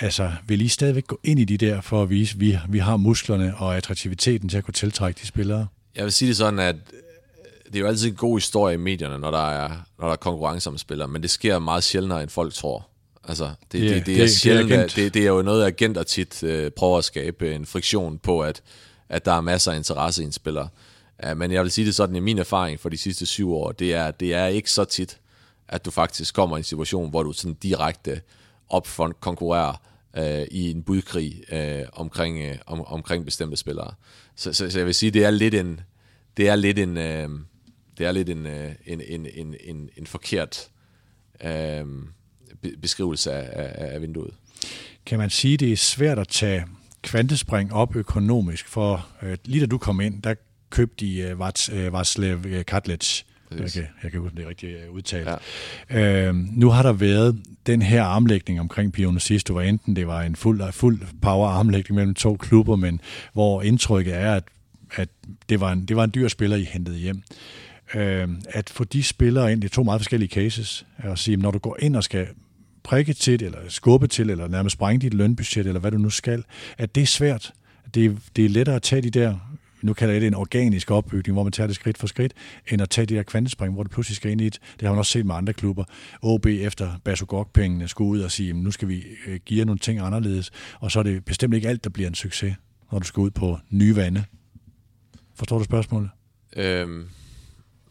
altså, 0.00 0.30
vil 0.46 0.60
I 0.60 0.68
stadigvæk 0.68 1.06
gå 1.06 1.20
ind 1.24 1.40
i 1.40 1.44
de 1.44 1.56
der 1.56 1.80
for 1.80 2.02
at 2.02 2.10
vise, 2.10 2.34
at 2.34 2.40
vi, 2.40 2.58
vi 2.68 2.78
har 2.78 2.96
musklerne 2.96 3.56
og 3.56 3.76
attraktiviteten 3.76 4.48
til 4.48 4.58
at 4.58 4.64
kunne 4.64 4.74
tiltrække 4.74 5.20
de 5.22 5.26
spillere? 5.26 5.66
Jeg 5.96 6.04
vil 6.04 6.12
sige 6.12 6.28
det 6.28 6.36
sådan, 6.36 6.58
at 6.58 6.76
det 7.74 7.80
er 7.80 7.82
jo 7.82 7.88
altid 7.88 8.08
en 8.08 8.14
god 8.14 8.36
historie 8.36 8.74
i 8.74 8.76
medierne, 8.76 9.18
når 9.18 9.30
der 9.30 9.50
er, 9.50 9.68
når 9.98 10.06
der 10.06 10.12
er 10.12 10.16
konkurrence 10.16 10.70
om 10.70 10.78
spillere, 10.78 11.08
men 11.08 11.22
det 11.22 11.30
sker 11.30 11.58
meget 11.58 11.84
sjældnere, 11.84 12.22
end 12.22 12.30
folk 12.30 12.54
tror. 12.54 12.88
Altså, 13.24 13.52
det, 13.72 13.80
yeah, 13.84 13.94
det, 13.94 14.06
det, 14.06 14.22
er 14.22 14.26
sjældent, 14.26 14.70
det, 14.70 14.78
er 14.78 14.86
det, 14.86 15.14
det 15.14 15.22
er 15.22 15.26
jo 15.26 15.42
noget, 15.42 15.64
agenter 15.64 16.02
tit 16.02 16.42
øh, 16.42 16.70
prøver 16.70 16.98
at 16.98 17.04
skabe 17.04 17.54
en 17.54 17.66
friktion 17.66 18.18
på, 18.18 18.40
at, 18.40 18.62
at 19.08 19.24
der 19.24 19.32
er 19.32 19.40
masser 19.40 19.72
af 19.72 19.76
interesse 19.76 20.22
i 20.22 20.26
en 20.26 20.32
spiller. 20.32 20.68
Uh, 21.26 21.36
men 21.36 21.52
jeg 21.52 21.62
vil 21.62 21.70
sige 21.70 21.86
det 21.86 21.94
sådan, 21.94 22.16
i 22.16 22.20
min 22.20 22.38
erfaring 22.38 22.80
for 22.80 22.88
de 22.88 22.96
sidste 22.96 23.26
syv 23.26 23.52
år, 23.52 23.72
det 23.72 23.94
er, 23.94 24.10
det 24.10 24.34
er 24.34 24.46
ikke 24.46 24.70
så 24.70 24.84
tit, 24.84 25.18
at 25.68 25.84
du 25.84 25.90
faktisk 25.90 26.34
kommer 26.34 26.56
i 26.56 26.60
en 26.60 26.64
situation, 26.64 27.10
hvor 27.10 27.22
du 27.22 27.32
sådan 27.32 27.54
direkte 27.54 28.20
opfront 28.68 29.20
konkurrerer 29.20 29.82
uh, 30.18 30.42
i 30.50 30.70
en 30.70 30.82
budkrig 30.82 31.42
uh, 31.52 31.88
omkring, 31.92 32.50
uh, 32.50 32.56
om, 32.66 32.84
omkring 32.86 33.24
bestemte 33.24 33.56
spillere. 33.56 33.94
Så, 34.36 34.52
så, 34.52 34.70
så 34.70 34.78
jeg 34.78 34.86
vil 34.86 34.94
sige, 34.94 35.10
det 35.10 35.24
er 35.24 35.30
lidt 35.30 35.54
en, 35.54 35.80
det 36.36 36.48
er 36.48 36.56
lidt 36.56 36.78
en, 36.78 36.96
uh, 36.96 37.40
det 37.98 38.06
er 38.06 38.12
lidt 38.12 38.28
en, 38.28 38.46
uh, 38.46 38.52
en, 38.86 39.00
en, 39.08 39.26
en, 39.34 39.54
en, 39.64 39.90
en 39.96 40.06
forkert 40.06 40.68
uh, 41.44 41.88
beskrivelse 42.82 43.32
af, 43.32 43.94
af 43.94 44.02
vinduet. 44.02 44.34
Kan 45.06 45.18
man 45.18 45.30
sige, 45.30 45.56
det 45.56 45.72
er 45.72 45.76
svært 45.76 46.18
at 46.18 46.28
tage 46.28 46.64
kvantespring 47.02 47.72
op 47.72 47.96
økonomisk, 47.96 48.68
for 48.68 49.08
øh, 49.22 49.36
lige 49.44 49.60
da 49.60 49.66
du 49.66 49.78
kom 49.78 50.00
ind, 50.00 50.22
der 50.22 50.34
købte 50.70 51.06
de 51.06 51.18
øh, 51.18 51.38
Varslev 51.92 52.46
øh, 52.46 52.64
Katlec. 52.64 53.22
Jeg 53.50 53.72
kan, 53.72 53.86
jeg 54.02 54.10
kan 54.10 54.20
huske, 54.20 54.36
det 54.36 54.46
rigtigt 54.46 54.78
øh, 54.84 54.90
udtalt. 54.90 55.28
Ja. 55.90 56.28
Øh, 56.28 56.34
nu 56.34 56.70
har 56.70 56.82
der 56.82 56.92
været 56.92 57.42
den 57.66 57.82
her 57.82 58.02
armlægning 58.02 58.60
omkring 58.60 58.92
Pioner 58.92 59.18
sidst, 59.18 59.50
hvor 59.50 59.60
enten 59.60 59.96
det 59.96 60.06
var 60.06 60.22
en 60.22 60.36
fuld, 60.36 60.72
fuld 60.72 61.02
power 61.22 61.48
armlægning 61.48 61.94
mellem 61.94 62.14
to 62.14 62.36
klubber, 62.36 62.76
men 62.76 63.00
hvor 63.32 63.62
indtrykket 63.62 64.14
er, 64.14 64.34
at, 64.34 64.44
at 64.94 65.08
det, 65.48 65.60
var 65.60 65.72
en, 65.72 65.84
det 65.84 65.96
var 65.96 66.04
en 66.04 66.12
dyr 66.14 66.28
spiller, 66.28 66.56
I 66.56 66.64
hentede 66.64 66.98
hjem. 66.98 67.22
Øh, 67.94 68.28
at 68.46 68.70
få 68.70 68.84
de 68.84 69.02
spillere 69.02 69.52
ind, 69.52 69.62
det 69.62 69.68
er 69.70 69.74
to 69.74 69.82
meget 69.82 70.00
forskellige 70.00 70.28
cases, 70.28 70.86
at 70.98 71.18
sige, 71.18 71.36
når 71.36 71.50
du 71.50 71.58
går 71.58 71.76
ind 71.80 71.96
og 71.96 72.04
skal 72.04 72.26
prikke 72.82 73.12
til, 73.12 73.44
eller 73.44 73.58
skubbe 73.68 74.06
til, 74.06 74.30
eller 74.30 74.48
nærmest 74.48 74.72
sprænge 74.72 75.00
dit 75.00 75.14
lønbudget, 75.14 75.66
eller 75.66 75.80
hvad 75.80 75.90
du 75.90 75.98
nu 75.98 76.10
skal, 76.10 76.44
at 76.78 76.94
det 76.94 77.02
er 77.02 77.06
svært. 77.06 77.52
Det 77.94 78.04
er, 78.04 78.10
det 78.36 78.44
er 78.44 78.48
lettere 78.48 78.76
at 78.76 78.82
tage 78.82 79.02
de 79.02 79.10
der, 79.10 79.38
nu 79.82 79.92
kalder 79.92 80.14
jeg 80.14 80.20
det 80.20 80.26
en 80.26 80.34
organisk 80.34 80.90
opbygning, 80.90 81.32
hvor 81.32 81.42
man 81.42 81.52
tager 81.52 81.66
det 81.66 81.76
skridt 81.76 81.98
for 81.98 82.06
skridt, 82.06 82.32
end 82.70 82.82
at 82.82 82.90
tage 82.90 83.06
de 83.06 83.14
der 83.14 83.22
kvantespring, 83.22 83.74
hvor 83.74 83.82
du 83.82 83.88
pludselig 83.88 84.16
skal 84.16 84.30
ind 84.30 84.40
i 84.40 84.46
et. 84.46 84.58
Det 84.72 84.82
har 84.82 84.90
man 84.90 84.98
også 84.98 85.12
set 85.12 85.26
med 85.26 85.34
andre 85.34 85.52
klubber. 85.52 85.84
OB 86.22 86.46
efter 86.46 86.98
Basogok-pengene 87.04 87.88
skulle 87.88 88.10
ud 88.10 88.20
og 88.20 88.30
sige, 88.30 88.52
nu 88.52 88.70
skal 88.70 88.88
vi 88.88 89.04
øh, 89.26 89.40
give 89.44 89.64
nogle 89.64 89.78
ting 89.78 90.00
anderledes, 90.00 90.50
og 90.80 90.90
så 90.90 90.98
er 90.98 91.02
det 91.02 91.24
bestemt 91.24 91.54
ikke 91.54 91.68
alt, 91.68 91.84
der 91.84 91.90
bliver 91.90 92.08
en 92.08 92.14
succes, 92.14 92.54
når 92.92 92.98
du 92.98 93.06
skal 93.06 93.20
ud 93.20 93.30
på 93.30 93.58
nye 93.70 93.96
vande. 93.96 94.24
Forstår 95.34 95.58
du 95.58 95.64
spørgsmålet? 95.64 96.10
Øhm, 96.56 97.08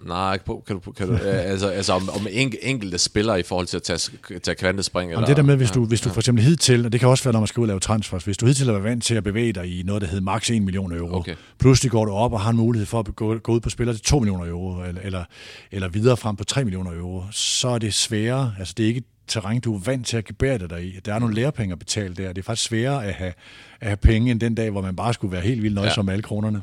Nej, 0.05 0.37
kan 0.37 0.55
du, 0.67 0.91
kan 0.91 1.07
du, 1.07 1.15
altså, 1.15 1.67
altså 1.67 1.93
om, 1.93 2.09
om 2.09 2.27
enkelte 2.61 2.97
spillere 2.97 3.39
i 3.39 3.43
forhold 3.43 3.67
til 3.67 3.77
at 3.77 3.83
tage, 3.83 4.39
tage 4.39 4.55
kvantespring? 4.55 5.11
Eller, 5.11 5.25
det 5.25 5.37
der 5.37 5.43
med, 5.43 5.55
hvis 5.55 5.71
du, 5.71 5.85
hvis 5.85 6.01
du 6.01 6.09
for 6.09 6.21
eksempel 6.21 6.43
hidtil, 6.43 6.85
og 6.85 6.91
det 6.91 6.99
kan 6.99 7.09
også 7.09 7.23
være, 7.23 7.31
når 7.31 7.39
man 7.39 7.47
skal 7.47 7.61
ud 7.61 7.65
og 7.65 7.67
lave 7.67 7.79
transfers, 7.79 8.23
hvis 8.23 8.37
du 8.37 8.45
hidtil 8.45 8.69
er 8.69 8.79
vant 8.79 9.03
til 9.03 9.15
at 9.15 9.23
bevæge 9.23 9.53
dig 9.53 9.79
i 9.79 9.83
noget, 9.83 10.01
der 10.01 10.07
hedder 10.07 10.23
maks 10.23 10.49
1 10.49 10.61
million 10.61 10.91
euro, 10.91 11.17
okay. 11.17 11.35
pludselig 11.59 11.91
går 11.91 12.05
du 12.05 12.11
op 12.11 12.33
og 12.33 12.41
har 12.41 12.49
en 12.49 12.57
mulighed 12.57 12.85
for 12.85 12.99
at 12.99 13.15
gå, 13.15 13.37
gå 13.37 13.51
ud 13.51 13.59
på 13.59 13.69
spillere 13.69 13.95
til 13.95 14.03
2 14.03 14.19
millioner 14.19 14.45
euro, 14.45 14.83
eller, 14.83 15.01
eller, 15.01 15.23
eller 15.71 15.87
videre 15.87 16.17
frem 16.17 16.35
på 16.35 16.43
3 16.43 16.63
millioner 16.63 16.91
euro, 16.91 17.23
så 17.31 17.67
er 17.67 17.77
det 17.77 17.93
sværere, 17.93 18.55
altså 18.59 18.73
det 18.77 18.83
er 18.83 18.87
ikke 18.87 19.03
terræn, 19.27 19.59
du 19.59 19.75
er 19.75 19.79
vant 19.79 20.07
til 20.07 20.17
at 20.17 20.25
gebære 20.25 20.57
dig 20.57 20.69
der 20.69 20.77
i. 20.77 20.99
Der 21.05 21.13
er 21.13 21.19
nogle 21.19 21.35
lærepenge 21.35 21.71
at 21.71 21.79
betale 21.79 22.13
der. 22.13 22.27
Det 22.27 22.37
er 22.37 22.43
faktisk 22.43 22.69
sværere 22.69 23.05
at 23.05 23.13
have, 23.13 23.33
at 23.79 23.87
have 23.87 23.97
penge 23.97 24.31
end 24.31 24.39
den 24.39 24.55
dag, 24.55 24.69
hvor 24.69 24.81
man 24.81 24.95
bare 24.95 25.13
skulle 25.13 25.31
være 25.31 25.41
helt 25.41 25.63
vildt 25.63 25.75
nøjsom 25.75 26.01
ja. 26.01 26.05
med 26.05 26.13
alle 26.13 26.23
kronerne. 26.23 26.61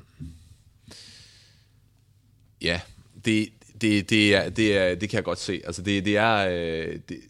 Ja, 2.63 2.81
det, 3.25 3.49
det, 3.81 4.11
det, 4.11 4.35
er, 4.35 4.49
det, 4.49 4.79
er, 4.79 4.95
det 4.95 5.09
kan 5.09 5.17
jeg 5.17 5.25
godt 5.25 5.39
se. 5.39 5.61
Altså 5.65 5.83
det, 5.83 6.05
det 6.05 6.17
er... 6.17 6.49
Øh, 6.49 6.99
det, 7.09 7.21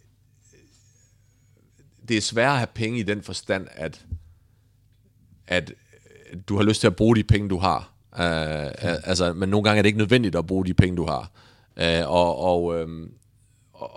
det 2.08 2.16
er 2.16 2.20
svært 2.20 2.52
at 2.52 2.56
have 2.56 2.68
penge 2.74 2.98
i 2.98 3.02
den 3.02 3.22
forstand, 3.22 3.66
at, 3.70 4.04
at 5.46 5.72
du 6.48 6.56
har 6.56 6.62
lyst 6.62 6.80
til 6.80 6.86
at 6.86 6.96
bruge 6.96 7.16
de 7.16 7.22
penge, 7.22 7.48
du 7.48 7.58
har. 7.58 7.92
Uh, 8.12 8.18
ja. 8.18 8.70
altså, 9.04 9.32
men 9.32 9.48
nogle 9.48 9.64
gange 9.64 9.78
er 9.78 9.82
det 9.82 9.88
ikke 9.88 9.98
nødvendigt 9.98 10.36
at 10.36 10.46
bruge 10.46 10.66
de 10.66 10.74
penge, 10.74 10.96
du 10.96 11.06
har. 11.06 11.30
Uh, 11.76 12.12
og, 12.12 12.38
og, 12.38 12.64
um, 12.64 13.10
og, 13.72 13.90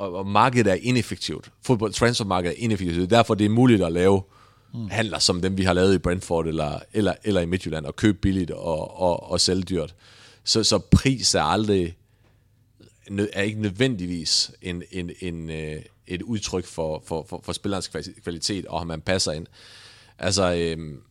og, 0.00 0.14
og 0.14 0.26
markedet 0.26 0.72
er 0.72 0.76
ineffektivt. 0.82 1.50
Fodbold 1.62 1.92
transfermarkedet 1.92 2.56
er 2.58 2.64
ineffektivt. 2.64 3.02
Er 3.02 3.16
derfor, 3.16 3.34
det 3.34 3.44
er 3.44 3.48
muligt 3.48 3.82
at 3.82 3.92
lave 3.92 4.22
mm. 4.74 4.88
handler 4.90 5.18
som 5.18 5.40
dem, 5.40 5.58
vi 5.58 5.62
har 5.62 5.72
lavet 5.72 5.94
i 5.94 5.98
Brentford 5.98 6.46
eller, 6.46 6.78
eller, 6.92 7.14
eller 7.24 7.40
i 7.40 7.46
Midtjylland, 7.46 7.86
og 7.86 7.96
købe 7.96 8.18
billigt 8.18 8.50
og, 8.50 9.00
og, 9.00 9.30
og 9.30 9.40
sælge 9.40 9.62
dyrt. 9.62 9.94
Så, 10.44 10.64
så 10.64 10.78
pris 10.78 11.34
er 11.34 11.42
aldrig 11.42 11.96
er 13.32 13.42
ikke 13.42 13.60
nødvendigvis 13.60 14.50
en, 14.62 14.82
en, 14.90 15.10
en, 15.20 15.50
øh, 15.50 15.82
et 16.06 16.22
udtryk 16.22 16.64
for, 16.64 17.02
for, 17.06 17.26
for, 17.28 17.40
for 17.44 17.52
spillerens 17.52 17.90
kvalitet, 18.24 18.66
og 18.66 18.78
om 18.78 18.86
man 18.86 19.00
passer 19.00 19.32
ind. 19.32 19.46
Altså, 20.18 20.54
øhm, 20.54 21.02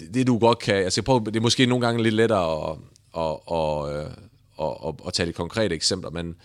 det, 0.00 0.14
det 0.14 0.26
du 0.26 0.38
godt 0.38 0.58
kan, 0.58 0.74
altså 0.74 1.02
prøver, 1.02 1.20
det 1.20 1.36
er 1.36 1.40
måske 1.40 1.66
nogle 1.66 1.86
gange 1.86 2.02
lidt 2.02 2.14
lettere 2.14 2.70
at, 2.70 2.78
at, 3.16 3.38
at, 3.52 3.90
at, 3.90 4.12
at, 4.60 4.88
at, 4.88 4.94
at 5.06 5.12
tage 5.12 5.28
et 5.28 5.34
konkrete 5.34 5.74
eksempler, 5.74 6.10
men, 6.10 6.36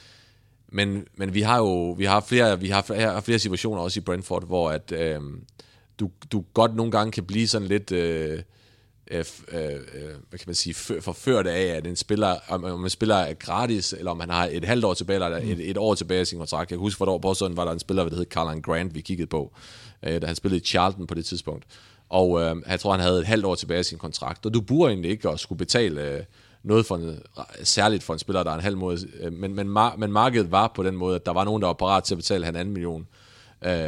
men, 0.68 1.08
men 1.16 1.34
vi 1.34 1.42
har 1.42 1.58
jo 1.58 1.92
vi 1.92 2.06
har 2.06 2.20
flere, 2.20 2.60
vi 2.60 2.70
har 2.70 2.82
flere, 2.82 3.22
flere 3.22 3.40
situationer 3.40 3.82
også 3.82 4.00
i 4.00 4.04
Brentford, 4.04 4.48
hvor 4.48 4.70
at, 4.70 4.92
øhm, 4.92 5.46
du, 6.00 6.12
du 6.32 6.44
godt 6.54 6.76
nogle 6.76 6.92
gange 6.92 7.12
kan 7.12 7.24
blive 7.24 7.48
sådan 7.48 7.68
lidt... 7.68 7.92
Øh, 7.92 8.42
Øh, 9.12 9.26
øh, 9.52 9.64
øh, 9.64 10.10
hvad 10.30 10.40
kan 10.40 10.44
man 10.48 10.56
sige, 10.56 10.74
forført 11.02 11.48
af, 11.48 11.64
at 11.64 11.88
en 11.88 11.96
spiller, 11.96 12.36
om, 12.50 12.84
en 12.84 12.90
spiller 12.90 13.16
er 13.16 13.34
gratis, 13.34 13.94
eller 13.94 14.12
om 14.12 14.20
han 14.20 14.30
har 14.30 14.50
et 14.52 14.66
halvt 14.66 14.86
år 14.86 14.94
tilbage, 14.94 15.26
eller 15.26 15.38
et, 15.38 15.70
et 15.70 15.78
år 15.78 15.96
tilbage 15.96 16.22
i 16.22 16.26
sin 16.26 16.38
kontrakt. 16.38 16.72
Jeg 16.72 16.78
kan 16.78 16.84
huske, 16.84 16.98
for 16.98 17.06
et 17.06 17.10
år 17.10 17.18
på 17.18 17.34
sådan 17.34 17.58
var 17.58 17.66
der 17.66 17.72
en 17.72 17.80
spiller, 17.80 18.10
der 18.10 18.16
hed 18.16 18.26
Carlan 18.26 18.62
Grant, 18.62 18.96
vi 18.96 19.02
kiggede 19.02 19.28
på, 19.28 19.54
øh, 20.04 20.22
da 20.22 20.28
han 20.28 20.36
spillede 20.36 20.62
i 20.62 20.66
Charlton 20.66 21.08
på 21.08 21.14
det 21.14 21.26
tidspunkt. 21.26 21.66
Og 22.10 22.42
øh, 22.42 22.56
jeg 22.68 22.80
tror, 22.80 22.92
han 22.92 23.00
havde 23.00 23.20
et 23.20 23.26
halvt 23.26 23.46
år 23.46 23.56
tilbage 23.56 23.80
i 23.80 23.84
sin 23.84 23.98
kontrakt. 23.98 24.46
Og 24.46 24.54
du 24.54 24.62
burde 24.62 24.92
egentlig 24.92 25.12
ikke 25.12 25.30
at 25.30 25.40
skulle 25.40 25.60
betale 25.60 26.02
øh, 26.02 26.24
noget 26.64 26.86
for 26.86 26.96
en, 26.96 27.20
særligt 27.64 28.04
for 28.04 28.14
en 28.14 28.20
spiller, 28.20 28.44
der 28.44 28.52
er 28.52 28.56
en 28.56 28.62
halv 28.62 28.78
måde. 28.78 29.00
Øh, 29.20 29.34
men, 29.34 29.56
men, 29.56 29.78
mar- 29.78 29.96
men 29.98 30.12
markedet 30.12 30.52
var 30.52 30.72
på 30.76 30.84
den 30.84 30.96
måde, 30.96 31.16
at 31.16 31.26
der 31.26 31.32
var 31.32 31.44
nogen, 31.44 31.62
der 31.62 31.68
var 31.68 31.74
parat 31.74 32.04
til 32.04 32.14
at 32.14 32.18
betale 32.18 32.46
han 32.46 32.56
anden 32.56 32.74
million 32.74 33.02
øh, 33.02 33.08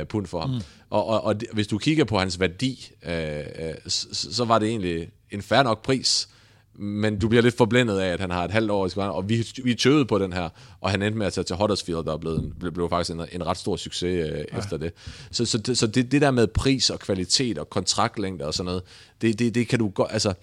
pund 0.05 0.27
for 0.27 0.39
ham. 0.39 0.49
Mm. 0.49 0.61
Og, 0.89 1.05
og, 1.05 1.23
og 1.23 1.35
hvis 1.53 1.67
du 1.67 1.77
kigger 1.77 2.03
på 2.03 2.19
hans 2.19 2.39
værdi, 2.39 2.89
øh, 3.05 3.37
øh, 3.37 3.43
så, 3.87 4.07
så 4.11 4.45
var 4.45 4.59
det 4.59 4.69
egentlig 4.69 5.09
en 5.31 5.41
fair 5.41 5.63
nok 5.63 5.83
pris, 5.83 6.29
men 6.75 7.19
du 7.19 7.27
bliver 7.27 7.41
lidt 7.41 7.57
forblændet 7.57 7.99
af, 7.99 8.07
at 8.07 8.19
han 8.19 8.31
har 8.31 8.45
et 8.45 8.51
halvt 8.51 8.71
år 8.71 8.87
i 8.87 8.89
og 8.95 9.29
vi, 9.29 9.47
vi 9.63 9.75
tøvede 9.75 10.05
på 10.05 10.19
den 10.19 10.33
her, 10.33 10.49
og 10.81 10.91
han 10.91 11.01
endte 11.01 11.17
med 11.17 11.27
at 11.27 11.33
tage 11.33 11.43
til 11.43 11.55
Huddersfield, 11.55 12.05
der 12.05 12.17
blev, 12.17 12.53
blev, 12.59 12.71
blev 12.71 12.89
faktisk 12.89 13.17
en, 13.17 13.25
en 13.31 13.47
ret 13.47 13.57
stor 13.57 13.75
succes 13.75 14.29
øh, 14.29 14.45
ja. 14.53 14.57
efter 14.57 14.77
det. 14.77 14.93
Så, 15.31 15.45
så, 15.45 15.59
så 15.73 15.87
det, 15.87 16.11
det 16.11 16.21
der 16.21 16.31
med 16.31 16.47
pris 16.47 16.89
og 16.89 16.99
kvalitet 16.99 17.57
og 17.57 17.69
kontraktlængde 17.69 18.45
og 18.45 18.53
sådan 18.53 18.65
noget, 18.65 18.83
det, 19.21 19.39
det, 19.39 19.55
det 19.55 19.67
kan 19.67 19.79
du 19.79 19.89
godt, 19.89 20.11
altså, 20.11 20.33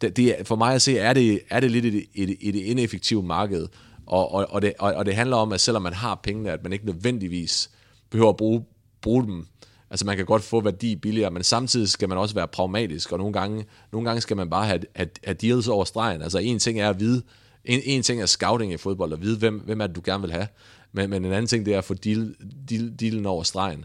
det, 0.00 0.16
det, 0.16 0.36
for 0.44 0.56
mig 0.56 0.74
at 0.74 0.82
se, 0.82 0.98
er 0.98 1.12
det, 1.12 1.40
er 1.50 1.60
det 1.60 1.70
lidt 1.70 1.84
et, 1.84 2.04
et, 2.14 2.36
et 2.40 2.54
ineffektivt 2.54 3.24
marked, 3.24 3.66
og, 4.06 4.34
og, 4.34 4.46
og, 4.50 4.62
det, 4.62 4.72
og, 4.78 4.94
og 4.94 5.06
det 5.06 5.14
handler 5.14 5.36
om, 5.36 5.52
at 5.52 5.60
selvom 5.60 5.82
man 5.82 5.92
har 5.92 6.20
pengene, 6.22 6.50
at 6.50 6.62
man 6.62 6.72
ikke 6.72 6.86
nødvendigvis 6.86 7.70
behøver 8.10 8.30
at 8.30 8.36
bruge, 8.36 8.64
bruge 9.02 9.26
dem 9.26 9.46
Altså 9.90 10.06
man 10.06 10.16
kan 10.16 10.26
godt 10.26 10.42
få 10.42 10.60
værdi 10.60 10.96
billigere, 10.96 11.30
men 11.30 11.42
samtidig 11.42 11.88
skal 11.88 12.08
man 12.08 12.18
også 12.18 12.34
være 12.34 12.48
pragmatisk, 12.48 13.12
og 13.12 13.18
nogle 13.18 13.32
gange, 13.32 13.66
nogle 13.92 14.08
gange 14.08 14.20
skal 14.20 14.36
man 14.36 14.50
bare 14.50 14.66
have, 14.66 14.80
have, 14.96 15.08
have 15.24 15.34
deals 15.34 15.68
over 15.68 15.84
stregen. 15.84 16.22
Altså 16.22 16.38
en 16.38 16.58
ting 16.58 16.80
er 16.80 16.90
at 16.90 17.00
vide, 17.00 17.22
en, 17.64 17.80
en 17.84 18.02
ting 18.02 18.22
er 18.22 18.26
scouting 18.26 18.72
i 18.72 18.76
fodbold, 18.76 19.12
og 19.12 19.22
vide, 19.22 19.38
hvem, 19.38 19.58
hvem 19.58 19.80
er 19.80 19.86
det, 19.86 19.96
du 19.96 20.00
gerne 20.04 20.22
vil 20.22 20.32
have. 20.32 20.46
Men, 20.92 21.10
men 21.10 21.24
en 21.24 21.32
anden 21.32 21.46
ting, 21.46 21.66
det 21.66 21.74
er 21.74 21.78
at 21.78 21.84
få 21.84 21.94
deal, 21.94 22.34
deal, 22.68 22.94
dealen 23.00 23.26
over 23.26 23.42
stregen. 23.42 23.84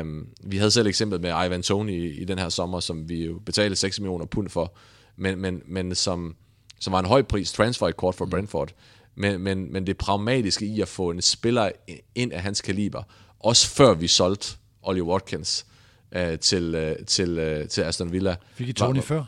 Um, 0.00 0.28
vi 0.44 0.56
havde 0.56 0.70
selv 0.70 0.86
eksempel 0.86 1.20
med 1.20 1.46
Ivan 1.46 1.62
Tony 1.62 1.90
i, 1.90 2.20
i 2.20 2.24
den 2.24 2.38
her 2.38 2.48
sommer, 2.48 2.80
som 2.80 3.08
vi 3.08 3.24
jo 3.24 3.40
betalte 3.46 3.76
6 3.76 4.00
millioner 4.00 4.26
pund 4.26 4.48
for, 4.48 4.74
men, 5.16 5.38
men, 5.38 5.62
men 5.66 5.94
som, 5.94 6.36
som 6.80 6.92
var 6.92 6.98
en 6.98 7.06
høj 7.06 7.22
pris, 7.22 7.52
transfer 7.52 7.90
kort 7.90 8.14
for 8.14 8.26
Brentford. 8.26 8.72
Men, 9.14 9.40
men, 9.40 9.72
men 9.72 9.86
det 9.86 9.98
pragmatiske 9.98 10.66
i 10.66 10.80
at 10.80 10.88
få 10.88 11.10
en 11.10 11.22
spiller 11.22 11.70
ind 12.14 12.32
af 12.32 12.42
hans 12.42 12.60
kaliber, 12.60 13.02
også 13.40 13.68
før 13.68 13.94
vi 13.94 14.08
solgte 14.08 14.56
Ollie 14.82 15.02
Watkins 15.02 15.66
øh, 16.12 16.38
til, 16.38 16.74
øh, 16.74 16.96
til, 17.06 17.38
øh, 17.38 17.68
til 17.68 17.82
Aston 17.82 18.12
Villa. 18.12 18.36
Fik 18.54 18.68
I 18.68 18.72
Tony 18.72 18.96
var, 18.96 19.02
før? 19.02 19.24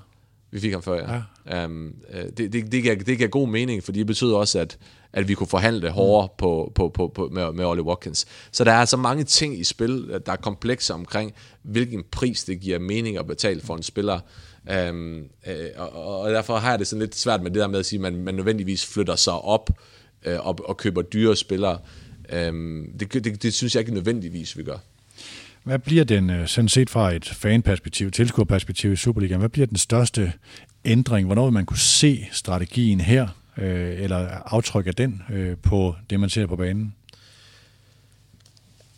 Vi 0.51 0.61
fik 0.61 0.73
ham 0.73 0.83
før, 0.83 0.95
ja. 0.95 1.23
ja. 1.57 1.65
Um, 1.65 1.95
det, 2.37 2.53
det, 2.53 2.73
det, 2.73 2.83
gav, 2.83 2.97
det 2.97 3.19
gav 3.19 3.29
god 3.29 3.49
mening, 3.49 3.83
fordi 3.85 3.99
det 3.99 4.07
betyder 4.07 4.37
også, 4.37 4.59
at, 4.59 4.79
at 5.13 5.29
vi 5.29 5.35
kunne 5.35 5.47
forhandle 5.47 5.91
hårdere 5.91 6.27
mm. 6.27 6.35
på, 6.39 6.73
på, 6.75 6.89
på, 6.89 7.13
på, 7.15 7.29
med, 7.33 7.53
med 7.53 7.65
Ollie 7.65 7.85
Watkins. 7.85 8.27
Så 8.53 8.65
der 8.65 8.73
er 8.73 8.77
altså 8.77 8.97
mange 8.97 9.25
ting 9.25 9.61
i 9.61 9.65
spil, 9.65 10.21
der 10.27 10.33
er 10.33 10.37
komplekse 10.37 10.95
omkring, 10.95 11.33
hvilken 11.63 12.05
pris 12.11 12.45
det 12.45 12.61
giver 12.61 12.79
mening 12.79 13.19
at 13.19 13.27
betale 13.27 13.61
for 13.61 13.77
en 13.77 13.83
spiller. 13.83 14.21
Um, 14.91 15.25
øh, 15.47 15.67
og, 15.77 16.21
og 16.21 16.31
derfor 16.31 16.57
har 16.57 16.71
jeg 16.71 16.79
det 16.79 16.87
sådan 16.87 17.01
lidt 17.01 17.17
svært 17.17 17.43
med 17.43 17.51
det 17.51 17.61
der 17.61 17.69
med 17.69 17.79
at 17.79 17.87
sige, 17.87 17.99
at 17.99 18.13
man, 18.13 18.25
man 18.25 18.35
nødvendigvis 18.35 18.87
flytter 18.87 19.17
sig 19.17 19.33
op 19.33 19.71
øh, 20.25 20.47
og, 20.47 20.59
og 20.65 20.77
køber 20.77 21.03
dyre 21.03 21.37
spillere. 21.37 21.79
Um, 22.33 22.89
det, 23.01 23.15
det, 23.15 23.43
det 23.43 23.55
synes 23.55 23.75
jeg 23.75 23.81
ikke 23.81 23.95
nødvendigvis, 23.95 24.59
vi 24.59 24.63
gør. 24.63 24.77
Hvad 25.65 25.79
bliver 25.79 26.05
den, 26.05 26.31
øh, 26.31 26.47
sådan 26.49 26.69
set 26.69 26.91
fra 26.91 27.13
et 27.13 27.29
fanperspektiv, 27.29 28.11
tilskuerperspektiv 28.11 28.93
i 28.93 28.97
Superligaen, 28.97 29.41
hvad 29.41 29.49
bliver 29.49 29.67
den 29.67 29.77
største 29.77 30.33
ændring? 30.85 31.27
Hvornår 31.27 31.45
vil 31.45 31.53
man 31.53 31.67
kunne 31.67 31.79
se 31.79 32.29
strategien 32.33 33.01
her, 33.01 33.29
øh, 33.59 34.03
eller 34.03 34.17
aftryk 34.29 34.87
af 34.87 34.95
den 34.95 35.23
øh, 35.33 35.57
på 35.57 35.95
det, 36.11 36.21
man 36.21 36.31
ser 36.31 36.47
på 36.47 36.57
banen? 36.57 36.95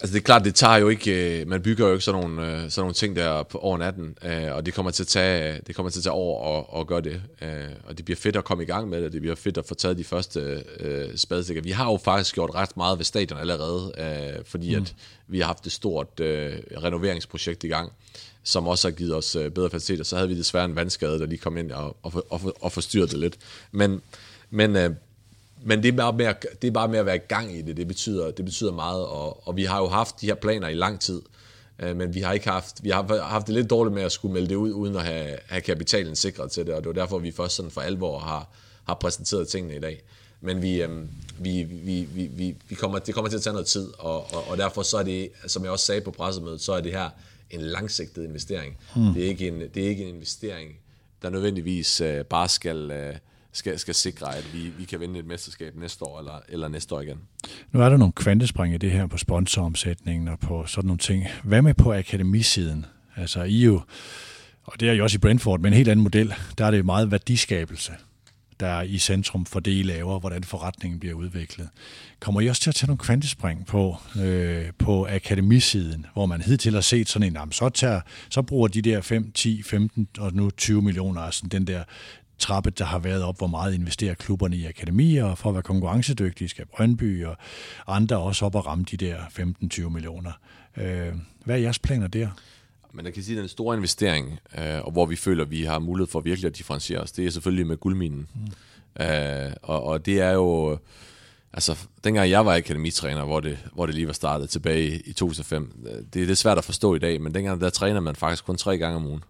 Altså 0.04 0.14
det 0.14 0.20
er 0.20 0.24
klart, 0.24 0.44
det 0.44 0.54
tager 0.54 0.76
jo 0.76 0.88
ikke, 0.88 1.40
øh, 1.40 1.48
man 1.48 1.62
bygger 1.62 1.86
jo 1.86 1.92
ikke 1.92 2.04
sådan 2.04 2.20
nogle, 2.20 2.52
øh, 2.52 2.70
sådan 2.70 2.80
nogle 2.80 2.94
ting 2.94 3.16
der 3.16 3.42
på 3.42 3.58
over 3.58 3.78
natten, 3.78 4.18
øh, 4.24 4.54
og 4.54 4.66
det 4.66 4.74
kommer 4.74 4.90
til 4.90 5.02
at 5.02 5.06
tage, 5.06 5.60
det 5.66 5.76
kommer 5.76 5.90
til 5.90 5.98
at 5.98 6.02
tage 6.02 6.12
over 6.12 6.40
og, 6.40 6.74
og 6.74 6.86
gøre 6.86 7.00
det. 7.00 7.22
Og 7.84 7.96
det 7.96 8.04
bliver 8.04 8.16
fedt 8.16 8.36
at 8.36 8.44
komme 8.44 8.62
i 8.62 8.66
gang 8.66 8.88
med 8.88 9.02
det, 9.02 9.12
det 9.12 9.20
bliver 9.20 9.34
fedt 9.34 9.58
at 9.58 9.64
få 9.66 9.74
taget 9.74 9.98
de 9.98 10.04
første 10.04 10.64
øh, 10.80 11.16
spadestikker. 11.16 11.62
Vi 11.62 11.70
har 11.70 11.90
jo 11.90 11.96
faktisk 12.04 12.34
gjort 12.34 12.54
ret 12.54 12.76
meget 12.76 12.98
ved 12.98 13.04
stadion 13.04 13.38
allerede, 13.38 13.92
øh, 13.98 14.44
fordi 14.46 14.76
mm. 14.76 14.82
at 14.82 14.94
vi 15.28 15.38
har 15.38 15.46
haft 15.46 15.66
et 15.66 15.72
stort 15.72 16.20
øh, 16.20 16.52
renoveringsprojekt 16.82 17.64
i 17.64 17.68
gang, 17.68 17.92
som 18.42 18.68
også 18.68 18.88
har 18.88 18.92
givet 18.92 19.14
os 19.14 19.36
øh, 19.36 19.50
bedre 19.50 19.70
faciliteter. 19.70 20.04
Så 20.04 20.16
havde 20.16 20.28
vi 20.28 20.38
desværre 20.38 20.64
en 20.64 20.76
vandskade, 20.76 21.18
der 21.18 21.26
lige 21.26 21.38
kom 21.38 21.56
ind 21.56 21.72
og, 21.72 21.96
og, 22.02 22.26
og, 22.30 22.56
og 22.60 22.72
forstyrrede 22.72 23.10
det 23.10 23.18
lidt. 23.18 23.36
Men, 23.72 24.02
men 24.50 24.76
øh, 24.76 24.90
men 25.64 25.82
det 25.82 25.88
er, 25.88 25.96
bare 25.96 26.12
med 26.12 26.26
at, 26.26 26.46
det 26.62 26.68
er 26.68 26.72
bare 26.72 26.88
med 26.88 26.98
at 26.98 27.06
være 27.06 27.16
i 27.16 27.26
gang 27.28 27.56
i 27.56 27.62
det, 27.62 27.76
det 27.76 27.88
betyder, 27.88 28.30
det 28.30 28.44
betyder 28.44 28.72
meget, 28.72 29.06
og, 29.06 29.48
og 29.48 29.56
vi 29.56 29.64
har 29.64 29.78
jo 29.78 29.88
haft 29.88 30.20
de 30.20 30.26
her 30.26 30.34
planer 30.34 30.68
i 30.68 30.74
lang 30.74 31.00
tid, 31.00 31.22
øh, 31.78 31.96
men 31.96 32.14
vi 32.14 32.20
har 32.20 32.32
ikke 32.32 32.48
haft, 32.48 32.84
vi 32.84 32.90
har 32.90 33.22
haft 33.22 33.46
det 33.46 33.54
lidt 33.54 33.70
dårligt 33.70 33.94
med 33.94 34.02
at 34.02 34.12
skulle 34.12 34.32
melde 34.32 34.48
det 34.48 34.54
ud, 34.54 34.72
uden 34.72 34.96
at 34.96 35.02
have, 35.02 35.36
have 35.46 35.60
kapitalen 35.60 36.16
sikret 36.16 36.50
til 36.50 36.66
det, 36.66 36.74
og 36.74 36.82
det 36.82 36.86
var 36.86 36.92
derfor, 36.92 37.18
vi 37.18 37.32
først 37.32 37.56
sådan 37.56 37.70
for 37.70 37.80
alvor 37.80 38.18
har, 38.18 38.48
har 38.86 38.94
præsenteret 38.94 39.48
tingene 39.48 39.76
i 39.76 39.80
dag. 39.80 40.02
Men 40.40 40.62
vi, 40.62 40.82
øh, 40.82 40.90
vi, 41.38 41.62
vi, 41.62 42.08
vi, 42.14 42.30
vi, 42.32 42.56
vi 42.68 42.74
kommer, 42.74 42.98
det 42.98 43.14
kommer 43.14 43.28
til 43.28 43.36
at 43.36 43.42
tage 43.42 43.54
noget 43.54 43.66
tid, 43.66 43.88
og, 43.98 44.34
og, 44.34 44.48
og 44.48 44.58
derfor 44.58 44.82
så 44.82 44.96
er 44.96 45.02
det, 45.02 45.30
som 45.46 45.62
jeg 45.62 45.72
også 45.72 45.86
sagde 45.86 46.00
på 46.00 46.10
pressemødet, 46.10 46.60
så 46.60 46.72
er 46.72 46.80
det 46.80 46.92
her 46.92 47.10
en 47.50 47.60
langsigtet 47.60 48.24
investering. 48.24 48.76
Hmm. 48.96 49.14
Det, 49.14 49.24
er 49.24 49.28
ikke 49.28 49.48
en, 49.48 49.60
det 49.60 49.84
er 49.84 49.88
ikke 49.88 50.02
en 50.02 50.14
investering, 50.14 50.70
der 51.22 51.30
nødvendigvis 51.30 52.00
øh, 52.00 52.24
bare 52.24 52.48
skal... 52.48 52.90
Øh, 52.90 53.14
skal, 53.54 53.78
skal 53.78 53.94
sikre, 53.94 54.36
at 54.36 54.54
vi, 54.54 54.72
vi 54.78 54.84
kan 54.84 55.00
vinde 55.00 55.18
et 55.18 55.26
mesterskab 55.26 55.76
næste 55.76 56.04
år 56.04 56.18
eller, 56.18 56.40
eller 56.48 56.68
næste 56.68 56.94
år 56.94 57.00
igen. 57.00 57.18
Nu 57.72 57.80
er 57.80 57.88
der 57.88 57.96
nogle 57.96 58.12
kvantespring 58.12 58.74
i 58.74 58.78
det 58.78 58.90
her 58.90 59.06
på 59.06 59.18
sponsoromsætningen 59.18 60.28
og 60.28 60.38
på 60.38 60.66
sådan 60.66 60.86
nogle 60.86 60.98
ting. 60.98 61.26
Hvad 61.44 61.62
med 61.62 61.74
på 61.74 61.94
akademisiden? 61.94 62.86
Altså 63.16 63.42
I 63.42 63.64
jo, 63.64 63.80
og 64.64 64.80
det 64.80 64.88
er 64.88 64.92
jo 64.92 65.02
også 65.02 65.16
i 65.16 65.18
Brentford, 65.18 65.60
men 65.60 65.72
en 65.72 65.76
helt 65.76 65.88
anden 65.88 66.02
model, 66.02 66.34
der 66.58 66.66
er 66.66 66.70
det 66.70 66.84
meget 66.84 67.10
værdiskabelse 67.10 67.92
der 68.60 68.66
er 68.66 68.82
i 68.82 68.98
centrum 68.98 69.46
for 69.46 69.60
det, 69.60 69.70
I 69.70 69.82
laver, 69.82 70.20
hvordan 70.20 70.44
forretningen 70.44 71.00
bliver 71.00 71.14
udviklet. 71.14 71.68
Kommer 72.20 72.40
I 72.40 72.48
også 72.48 72.62
til 72.62 72.70
at 72.70 72.74
tage 72.74 72.86
nogle 72.86 72.98
kvantespring 72.98 73.66
på, 73.66 73.96
øh, 74.20 74.66
på 74.78 75.06
akademisiden, 75.06 76.06
hvor 76.12 76.26
man 76.26 76.42
hidtil 76.42 76.74
har 76.74 76.80
set 76.80 77.08
sådan 77.08 77.36
en, 77.36 77.52
så, 77.52 77.68
tager, 77.68 78.00
så 78.30 78.42
bruger 78.42 78.68
de 78.68 78.82
der 78.82 79.00
5, 79.00 79.32
10, 79.32 79.62
15 79.62 80.08
og 80.18 80.34
nu 80.34 80.50
20 80.50 80.82
millioner, 80.82 81.20
altså 81.20 81.46
den 81.52 81.66
der 81.66 81.84
trappe, 82.38 82.70
der 82.70 82.84
har 82.84 82.98
været 82.98 83.22
op, 83.22 83.38
hvor 83.38 83.46
meget 83.46 83.74
investerer 83.74 84.14
klubberne 84.14 84.56
i 84.56 84.66
akademier, 84.66 85.34
for 85.34 85.48
at 85.48 85.54
være 85.54 85.62
konkurrencedygtige, 85.62 86.48
skal 86.48 86.66
Brøndby 86.66 87.24
og 87.24 87.36
andre 87.86 88.18
også 88.18 88.46
op 88.46 88.54
og 88.54 88.66
ramme 88.66 88.84
de 88.90 88.96
der 88.96 89.16
15-20 89.18 89.88
millioner. 89.88 90.32
Øh, 90.76 91.12
hvad 91.44 91.54
er 91.56 91.60
jeres 91.60 91.78
planer 91.78 92.06
der? 92.06 92.28
Men 92.92 93.04
jeg 93.06 93.14
kan 93.14 93.22
sige, 93.22 93.36
at 93.36 93.40
den 93.40 93.48
store 93.48 93.76
investering, 93.76 94.38
øh, 94.58 94.84
og 94.84 94.92
hvor 94.92 95.06
vi 95.06 95.16
føler, 95.16 95.44
at 95.44 95.50
vi 95.50 95.62
har 95.64 95.78
mulighed 95.78 96.10
for 96.10 96.20
virkelig 96.20 96.48
at 96.48 96.56
differentiere 96.56 97.00
os, 97.00 97.12
det 97.12 97.26
er 97.26 97.30
selvfølgelig 97.30 97.66
med 97.66 97.76
guldminen. 97.76 98.28
Mm. 98.34 99.04
Øh, 99.04 99.52
og, 99.62 99.82
og 99.84 100.06
det 100.06 100.20
er 100.20 100.30
jo... 100.30 100.78
altså, 101.52 101.78
dengang 102.04 102.30
jeg 102.30 102.46
var 102.46 102.56
akademitræner, 102.56 103.24
hvor 103.24 103.40
det, 103.40 103.58
hvor 103.72 103.86
det 103.86 103.94
lige 103.94 104.06
var 104.06 104.12
startet 104.12 104.50
tilbage 104.50 104.88
i, 104.88 105.00
i 105.04 105.12
2005, 105.12 105.84
det 106.12 106.22
er 106.22 106.26
lidt 106.26 106.38
svært 106.38 106.58
at 106.58 106.64
forstå 106.64 106.94
i 106.94 106.98
dag, 106.98 107.20
men 107.20 107.34
dengang 107.34 107.60
der 107.60 107.70
træner 107.70 108.00
man 108.00 108.16
faktisk 108.16 108.44
kun 108.44 108.56
tre 108.56 108.78
gange 108.78 108.96
om 108.96 109.06
ugen. 109.06 109.22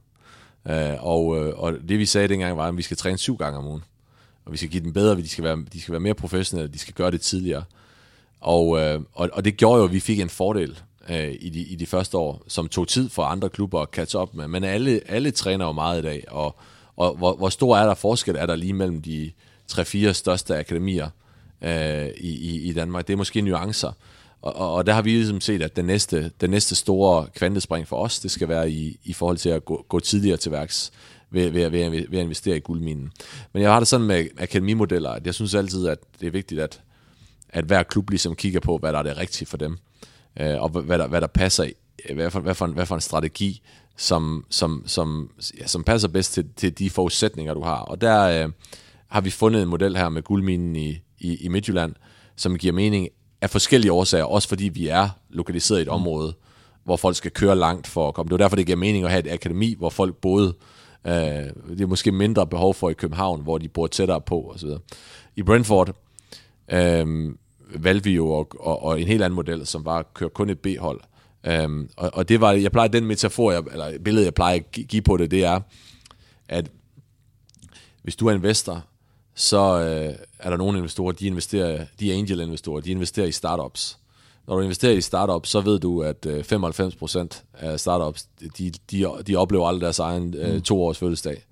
Øh, 0.69 1.05
og, 1.05 1.39
øh, 1.39 1.59
og 1.59 1.73
det 1.89 1.99
vi 1.99 2.07
sagde 2.07 2.29
dengang 2.29 2.57
var, 2.57 2.69
at 2.69 2.77
vi 2.77 2.83
skal 2.83 2.97
træne 2.97 3.19
syv 3.19 3.37
gange 3.37 3.59
om 3.59 3.67
ugen. 3.67 3.85
Og 4.45 4.53
vi 4.53 4.57
skal 4.57 4.69
give 4.69 4.83
dem 4.83 4.93
bedre, 4.93 5.17
de 5.17 5.29
skal 5.29 5.45
være, 5.45 5.65
de 5.73 5.81
skal 5.81 5.93
være 5.93 6.01
mere 6.01 6.15
professionelle, 6.15 6.73
de 6.73 6.79
skal 6.79 6.95
gøre 6.95 7.11
det 7.11 7.21
tidligere. 7.21 7.65
Og, 8.41 8.81
øh, 8.81 9.01
og, 9.13 9.31
og 9.33 9.45
det 9.45 9.57
gjorde 9.57 9.79
jo, 9.79 9.85
at 9.85 9.93
vi 9.93 10.01
fik 10.01 10.21
en 10.21 10.31
fordel 10.31 10.81
i, 11.41 11.49
de, 11.49 11.61
i 11.61 11.75
de 11.75 11.87
første 11.87 12.19
år, 12.19 12.43
som 12.49 12.69
tog 12.69 12.89
tid 12.89 13.09
for 13.09 13.23
andre 13.23 13.49
klubber 13.49 13.81
at 13.81 13.89
catch 13.93 14.17
op 14.17 14.35
med. 14.35 14.49
Men 14.49 14.65
alle, 14.65 15.01
alle 15.07 15.31
træner 15.31 15.67
jo 15.67 15.73
meget 15.73 15.99
i 15.99 16.03
dag, 16.03 16.25
og, 16.29 16.57
og 16.97 17.17
hvor, 17.17 17.37
hvor 17.37 17.49
stor 17.49 17.77
er 17.77 17.87
der 17.87 17.95
forskel 17.95 18.37
er 18.37 18.47
der 18.47 18.57
lige 18.57 18.73
mellem 18.73 19.03
de 19.03 19.33
3-4 19.73 20.13
største 20.13 20.57
akademier 20.57 21.09
øh, 21.63 22.07
i, 22.17 22.29
i, 22.29 22.63
i 22.69 22.73
Danmark. 22.73 23.07
Det 23.07 23.13
er 23.13 23.17
måske 23.17 23.41
nuancer. 23.41 23.93
Og, 24.45 24.57
og, 24.57 24.75
og 24.75 24.87
der 24.87 24.93
har 24.93 25.03
vi 25.03 25.11
ligesom 25.11 25.41
set, 25.41 25.63
at 25.63 25.77
den 25.77 25.85
næste, 25.85 26.31
den 26.41 26.51
næste 26.51 26.75
store 26.75 27.27
kvantespring 27.37 27.89
for 27.89 27.97
os, 27.97 28.21
det 28.21 28.31
skal 28.31 28.49
være 28.49 28.71
i, 28.71 28.99
i 29.05 29.13
forhold 29.13 29.37
til 29.37 29.49
at 29.49 29.65
gå, 29.65 29.87
gå 29.89 30.01
tidligere 30.01 30.37
til 30.37 30.53
værks 30.53 30.93
ved, 31.31 31.51
ved, 31.51 31.71
ved, 31.71 31.91
ved 31.91 32.19
at 32.19 32.25
investere 32.25 32.57
i 32.57 32.61
guldminen. 32.61 33.13
Men 33.53 33.63
jeg 33.63 33.73
har 33.73 33.81
det 33.81 33.89
sådan 33.89 34.07
med 34.07 34.27
akademimodeller, 34.39 35.11
at 35.11 35.27
jeg 35.27 35.35
synes 35.35 35.55
altid, 35.55 35.87
at 35.89 35.99
det 36.21 36.27
er 36.27 36.31
vigtigt, 36.31 36.61
at, 36.61 36.81
at 37.49 37.65
hver 37.65 37.83
klub 37.83 38.11
ligesom 38.11 38.35
kigger 38.35 38.61
på, 38.61 38.79
hvad 38.79 38.93
der 38.93 38.99
er 38.99 39.03
det 39.03 39.17
rigtige 39.17 39.47
for 39.47 39.57
dem, 39.57 39.79
øh, 40.41 40.63
og 40.63 40.69
hvad 40.69 40.99
der, 40.99 41.07
hvad 41.07 41.21
der 41.21 41.27
passer 41.27 41.65
i, 41.65 41.73
hvad 42.15 42.31
for, 42.31 42.41
hvad, 42.41 42.55
for 42.55 42.65
en, 42.65 42.73
hvad 42.73 42.87
for 42.87 42.95
en 42.95 43.01
strategi, 43.01 43.63
som, 43.97 44.45
som, 44.51 44.83
som, 44.87 45.31
ja, 45.59 45.67
som 45.67 45.85
passer 45.85 46.09
bedst 46.09 46.33
til, 46.33 46.47
til 46.57 46.79
de 46.79 46.91
forudsætninger, 46.91 47.55
du 47.55 47.63
har. 47.63 47.79
Og 47.79 48.01
der 48.01 48.45
øh, 48.45 48.53
har 49.09 49.21
vi 49.21 49.31
fundet 49.31 49.63
en 49.63 49.69
model 49.69 49.97
her 49.97 50.09
med 50.09 50.23
guldminen 50.23 50.77
i, 50.77 50.99
i, 51.19 51.37
i 51.37 51.49
Midtjylland, 51.49 51.95
som 52.37 52.59
giver 52.59 52.73
mening 52.73 53.09
af 53.45 53.51
forskellige 53.51 53.93
årsager, 53.93 54.25
også 54.25 54.49
fordi 54.49 54.69
vi 54.69 54.89
er 54.89 55.09
lokaliseret 55.31 55.79
i 55.79 55.83
et 55.83 55.89
område, 55.89 56.35
hvor 56.85 56.97
folk 56.97 57.17
skal 57.17 57.31
køre 57.31 57.57
langt 57.57 57.87
for 57.87 58.09
at 58.09 58.15
komme. 58.15 58.29
Det 58.29 58.35
er 58.35 58.39
derfor, 58.39 58.57
det 58.57 58.67
giver 58.67 58.79
mening 58.79 59.05
at 59.05 59.11
have 59.11 59.27
et 59.27 59.33
akademi, 59.33 59.75
hvor 59.79 59.91
folk 59.91 60.17
boede. 60.17 60.55
Øh, 61.07 61.13
det 61.13 61.81
er 61.81 61.87
måske 61.87 62.13
mindre 62.13 62.47
behov 62.47 62.75
for 62.75 62.91
i 62.91 62.93
København, 62.93 63.43
hvor 63.43 63.59
de 63.59 63.69
bor 63.69 63.87
tættere 63.87 64.21
på 64.21 64.53
osv. 64.55 64.69
I 65.37 65.43
Brentford 65.43 65.97
øh, 66.73 67.35
valgte 67.75 68.05
vi 68.05 68.15
jo 68.15 68.29
og, 68.29 68.49
og, 68.61 68.83
og 68.83 69.01
en 69.01 69.07
helt 69.07 69.23
anden 69.23 69.37
model, 69.37 69.67
som 69.67 69.85
var 69.85 69.99
at 69.99 70.15
køre 70.15 70.31
kun 70.31 70.51
et 70.51 70.59
B-hold. 70.59 71.01
Um, 71.65 71.89
og, 71.97 72.11
og 72.15 72.29
det 72.29 72.41
var, 72.41 72.53
jeg 72.53 72.73
plejer, 72.73 72.89
den 72.89 73.07
metafor, 73.07 73.53
jeg, 73.53 73.63
eller 73.73 73.99
billede, 73.99 74.25
jeg 74.25 74.35
plejer 74.35 74.55
at 74.57 74.73
give 74.89 75.03
på 75.03 75.17
det, 75.17 75.31
det 75.31 75.45
er, 75.45 75.61
at 76.49 76.71
hvis 78.03 78.17
du 78.17 78.27
er 78.27 78.33
investor, 78.33 78.85
så 79.35 79.81
øh, 79.81 80.15
er 80.39 80.51
der 80.51 80.57
nogle 80.57 80.79
investorer, 80.79 81.13
de 81.13 81.27
investerer, 81.27 81.85
de 82.01 82.13
er 82.13 82.17
angel-investorer, 82.19 82.81
de 82.81 82.91
investerer 82.91 83.27
i 83.27 83.33
startups. 83.33 83.99
Når 84.47 84.57
du 84.57 84.63
investerer 84.63 84.93
i 84.93 85.01
startups, 85.01 85.49
så 85.49 85.61
ved 85.61 85.79
du, 85.79 86.03
at 86.03 86.27
øh, 86.27 86.45
95% 86.53 87.43
af 87.53 87.81
startups, 87.81 88.27
de, 88.59 88.73
de, 88.91 89.07
de 89.27 89.37
oplever 89.37 89.69
aldrig 89.69 89.81
deres 89.81 89.99
egen 89.99 90.35
øh, 90.35 90.55
mm. 90.55 90.63
to 90.63 90.83
års 90.83 90.99
fødselsdag. 90.99 91.45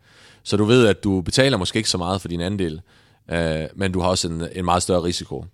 Så 0.43 0.57
du 0.57 0.65
ved, 0.65 0.87
at 0.87 1.05
du 1.05 1.21
betaler 1.21 1.57
måske 1.57 1.77
ikke 1.77 1.91
så 1.91 1.99
meget 1.99 2.21
for 2.21 2.29
din 2.29 2.41
andel, 2.41 2.81
øh, 3.31 3.65
men 3.75 3.93
du 3.93 4.01
har 4.01 4.09
også 4.09 4.29
en, 4.29 4.43
en 4.53 4.65
meget 4.65 4.83
større 4.83 5.03
risiko. 5.03 5.45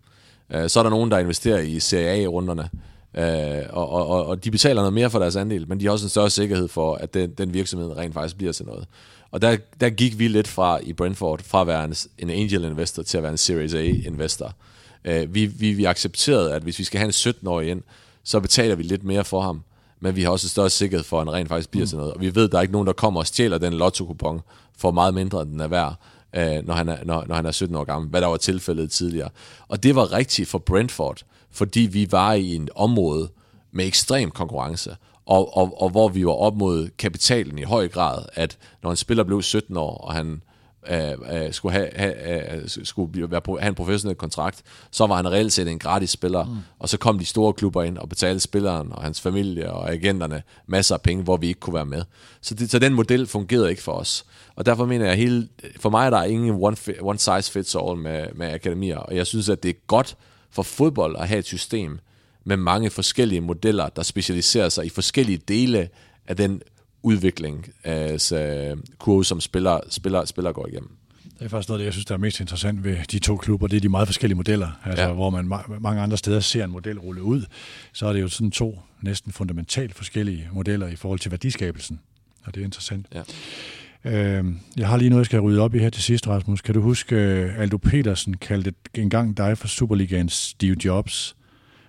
Øh, 0.51 0.69
så 0.69 0.79
er 0.79 0.83
der 0.83 0.91
nogen, 0.91 1.11
der 1.11 1.19
investerer 1.19 1.59
i 1.59 1.81
Serie 1.81 2.25
A-runderne, 2.25 2.69
øh, 3.19 3.63
og, 3.71 3.89
og, 3.89 4.27
og 4.27 4.45
de 4.45 4.51
betaler 4.51 4.81
noget 4.81 4.93
mere 4.93 5.11
for 5.11 5.19
deres 5.19 5.37
andel, 5.37 5.69
men 5.69 5.81
de 5.81 5.85
har 5.85 5.93
også 5.93 6.07
en 6.07 6.11
større 6.11 6.31
sikkerhed 6.31 6.69
for, 6.69 6.95
at 6.95 7.15
den, 7.15 7.31
den 7.31 7.55
virksomhed 7.55 7.97
rent 7.97 8.15
faktisk 8.15 8.37
bliver 8.37 8.53
til 8.53 8.67
noget. 8.67 8.87
Og 9.31 9.43
der, 9.43 9.57
der 9.81 9.91
gik 9.91 10.19
vi 10.19 10.29
lidt 10.29 10.49
fra 10.49 10.79
i 10.83 10.93
Brentford, 10.93 11.43
fra 11.43 11.61
at 11.61 11.67
være 11.67 11.85
en, 11.85 11.95
en 12.19 12.31
angel 12.31 12.65
investor 12.65 13.03
til 13.03 13.17
at 13.17 13.23
være 13.23 13.33
en 13.33 13.39
Series 13.39 13.75
A 13.75 13.83
investor. 13.83 14.55
Uh, 15.09 15.35
vi, 15.35 15.47
vi, 15.47 15.73
vi 15.73 15.85
accepterede, 15.85 16.55
at 16.55 16.63
hvis 16.63 16.79
vi 16.79 16.85
skal 16.85 16.99
have 16.99 17.07
en 17.07 17.35
17-årig 17.35 17.69
ind, 17.71 17.83
så 18.25 18.41
betaler 18.41 18.75
vi 18.75 18.83
lidt 18.83 19.05
mere 19.05 19.25
for 19.25 19.41
ham, 19.41 19.63
men 20.01 20.17
vi 20.17 20.23
har 20.23 20.31
også 20.31 20.45
en 20.45 20.49
større 20.49 20.71
sikkerhed 20.71 21.05
for, 21.05 21.21
at 21.21 21.27
han 21.27 21.35
rent 21.35 21.49
faktisk 21.49 21.71
bliver 21.71 21.85
mm. 21.85 21.89
til 21.89 21.99
noget. 21.99 22.13
Og 22.13 22.21
vi 22.21 22.35
ved, 22.35 22.45
at 22.45 22.53
der 22.53 22.59
er 22.59 22.63
ikke 22.63 22.73
nogen, 22.73 22.87
der 22.87 22.93
kommer 22.93 23.21
og 23.21 23.27
stjæler 23.27 23.59
den 23.59 23.73
lotto-kupon 23.73 24.41
for 24.79 24.91
meget 24.91 25.15
mindre, 25.15 25.43
end 25.43 25.51
den 25.51 25.61
er 25.61 25.69
værd, 25.69 25.95
uh, 26.37 26.67
når, 26.67 26.75
han 26.75 26.89
er, 26.89 26.97
når, 27.05 27.25
når 27.29 27.35
han 27.35 27.47
er 27.47 27.53
17 27.53 27.77
år 27.77 27.85
gammel, 27.85 28.11
hvad 28.11 28.21
der 28.21 28.27
var 28.27 28.37
tilfældet 28.37 28.91
tidligere. 28.91 29.29
Og 29.69 29.83
det 29.83 29.95
var 29.95 30.13
rigtigt 30.13 30.49
for 30.49 30.59
Brentford, 30.59 31.23
fordi 31.51 31.81
vi 31.81 32.13
var 32.13 32.33
i 32.33 32.57
et 32.57 32.71
område 32.75 33.29
med 33.73 33.87
ekstrem 33.87 34.31
konkurrence 34.31 34.97
og, 35.29 35.57
og, 35.57 35.83
og 35.83 35.91
hvor 35.91 36.09
vi 36.09 36.27
var 36.27 36.33
op 36.33 36.57
mod 36.57 36.89
kapitalen 36.99 37.59
i 37.59 37.63
høj 37.63 37.89
grad, 37.89 38.25
at 38.33 38.59
når 38.83 38.91
en 38.91 38.97
spiller 38.97 39.25
blev 39.25 39.43
17 39.43 39.77
år, 39.77 39.97
og 39.97 40.15
han 40.15 40.43
øh, 40.91 41.13
øh, 41.33 41.53
skulle, 41.53 41.73
have, 41.73 41.89
have, 41.95 42.57
øh, 42.57 42.69
skulle 42.69 43.31
være 43.31 43.41
på, 43.41 43.59
have 43.59 43.69
en 43.69 43.75
professionel 43.75 44.17
kontrakt, 44.17 44.63
så 44.91 45.07
var 45.07 45.17
han 45.17 45.31
reelt 45.31 45.53
set 45.53 45.69
en 45.69 45.79
gratis 45.79 46.11
spiller, 46.11 46.45
mm. 46.45 46.57
og 46.79 46.89
så 46.89 46.99
kom 46.99 47.19
de 47.19 47.25
store 47.25 47.53
klubber 47.53 47.83
ind 47.83 47.99
og 47.99 48.09
betalte 48.09 48.41
spilleren 48.41 48.93
og 48.93 49.03
hans 49.03 49.21
familie 49.21 49.73
og 49.73 49.93
agenterne 49.93 50.43
masser 50.67 50.95
af 50.95 51.03
penge, 51.03 51.25
hvor 51.25 51.37
vi 51.37 51.47
ikke 51.47 51.61
kunne 51.61 51.75
være 51.75 51.87
med. 51.87 52.03
Så, 52.41 52.55
det, 52.55 52.71
så 52.71 52.79
den 52.79 52.95
model 52.95 53.27
fungerede 53.27 53.71
ikke 53.71 53.83
for 53.83 53.93
os. 53.93 54.25
Og 54.57 54.67
derfor 54.67 54.87
mener 54.87 55.07
jeg, 55.07 55.17
hele, 55.17 55.49
for 55.81 55.91
mig 55.91 56.07
er 56.07 56.11
der 56.11 56.23
ingen 56.23 56.51
one, 56.51 56.77
one 57.01 57.19
size 57.19 57.53
fits 57.53 57.75
all 57.75 57.97
med, 57.97 58.27
med 58.35 58.53
akademier, 58.53 58.99
og 58.99 59.17
jeg 59.17 59.27
synes, 59.27 59.49
at 59.49 59.63
det 59.63 59.69
er 59.69 59.81
godt 59.87 60.17
for 60.51 60.63
fodbold 60.63 61.17
at 61.19 61.29
have 61.29 61.39
et 61.39 61.47
system, 61.47 61.99
med 62.45 62.57
mange 62.57 62.91
forskellige 62.91 63.41
modeller, 63.41 63.89
der 63.89 64.03
specialiserer 64.03 64.69
sig 64.69 64.87
i 64.87 64.89
forskellige 64.89 65.39
dele 65.49 65.89
af 66.27 66.37
den 66.37 66.63
udvikling 67.03 67.69
af 67.85 68.21
kurve, 68.99 69.25
som 69.25 69.41
spiller, 69.41 69.81
spiller, 69.91 70.25
spiller 70.25 70.53
går 70.53 70.67
igennem. 70.67 70.91
Det 71.39 71.45
er 71.45 71.49
faktisk 71.49 71.69
noget, 71.69 71.85
jeg 71.85 71.93
synes, 71.93 72.07
der 72.07 72.15
er 72.15 72.19
mest 72.19 72.41
interessant 72.41 72.85
ved 72.85 72.97
de 73.11 73.19
to 73.19 73.37
klubber. 73.37 73.67
Det 73.67 73.77
er 73.77 73.81
de 73.81 73.89
meget 73.89 74.09
forskellige 74.09 74.37
modeller. 74.37 74.81
Altså, 74.85 75.03
ja. 75.03 75.13
Hvor 75.13 75.31
man 75.31 75.47
mange 75.81 76.03
andre 76.03 76.17
steder 76.17 76.41
ser 76.41 76.65
en 76.65 76.71
model 76.71 76.99
rulle 76.99 77.23
ud, 77.23 77.45
så 77.93 78.07
er 78.07 78.13
det 78.13 78.21
jo 78.21 78.29
sådan 78.29 78.51
to 78.51 78.81
næsten 79.03 79.33
fundamentalt 79.33 79.95
forskellige 79.95 80.49
modeller 80.53 80.87
i 80.87 80.97
forhold 80.97 81.19
til 81.19 81.31
værdiskabelsen. 81.31 82.01
Og 82.45 82.55
det 82.55 82.61
er 82.61 82.65
interessant. 82.65 83.07
Ja. 83.15 83.23
Øh, 84.09 84.45
jeg 84.77 84.89
har 84.89 84.97
lige 84.97 85.11
noget, 85.11 85.21
jeg 85.21 85.27
skal 85.27 85.41
rydde 85.41 85.61
op 85.61 85.75
i 85.75 85.79
her 85.79 85.91
til 85.91 86.03
sidst, 86.03 86.29
Rasmus. 86.29 86.61
Kan 86.61 86.75
du 86.75 86.81
huske, 86.81 87.17
øh, 87.17 87.61
Aldo 87.61 87.77
Petersen 87.77 88.37
kaldte 88.37 88.75
engang 88.95 89.37
dig 89.37 89.59
for 89.59 89.69
Superligaens 89.69 90.33
Steve 90.33 90.77
Jobs? 90.85 91.37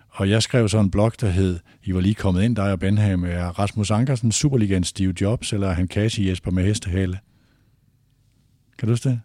Og 0.09 0.29
jeg 0.29 0.43
skrev 0.43 0.69
så 0.69 0.79
en 0.79 0.91
blog, 0.91 1.11
der 1.21 1.29
hed, 1.29 1.59
I 1.83 1.93
var 1.93 1.99
lige 2.01 2.15
kommet 2.15 2.43
ind, 2.43 2.55
dig 2.55 2.71
og 2.71 2.79
Benham, 2.79 3.23
er 3.23 3.59
Rasmus 3.59 3.91
Ankersen 3.91 4.31
Superligaen 4.31 4.83
Steve 4.83 5.13
Jobs, 5.21 5.53
eller 5.53 5.67
er 5.67 5.73
han 5.73 5.87
Kasi 5.87 6.29
Jesper 6.29 6.51
med 6.51 6.63
hestehale? 6.63 7.19
Kan 8.77 8.87
du 8.87 8.91
huske 8.91 9.09
det? 9.09 9.19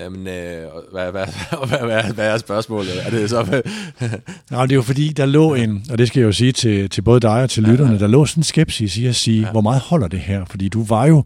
Jamen, 0.00 0.26
øh, 0.26 0.62
hvad, 0.92 1.10
hvad, 1.10 1.26
hvad, 1.68 1.78
hvad, 1.78 2.14
hvad 2.14 2.26
er 2.26 2.38
spørgsmålet? 2.38 3.06
Er 3.06 3.10
det 3.10 3.30
så... 3.30 3.62
Nej, 4.50 4.62
det 4.62 4.72
er 4.72 4.76
jo 4.76 4.82
fordi, 4.82 5.08
der 5.08 5.26
lå 5.26 5.54
en, 5.54 5.84
og 5.90 5.98
det 5.98 6.08
skal 6.08 6.20
jeg 6.20 6.26
jo 6.26 6.32
sige 6.32 6.52
til, 6.52 6.90
til 6.90 7.02
både 7.02 7.20
dig 7.20 7.42
og 7.42 7.50
til 7.50 7.62
lytterne, 7.62 7.90
ja, 7.90 7.96
ja. 7.96 8.00
der 8.00 8.06
lå 8.06 8.26
sådan 8.26 8.40
en 8.40 8.44
skepsis 8.44 8.96
i 8.96 9.06
at 9.06 9.16
sige, 9.16 9.42
ja. 9.42 9.50
hvor 9.50 9.60
meget 9.60 9.80
holder 9.80 10.08
det 10.08 10.20
her? 10.20 10.44
Fordi 10.44 10.68
du 10.68 10.84
var 10.84 11.06
jo, 11.06 11.24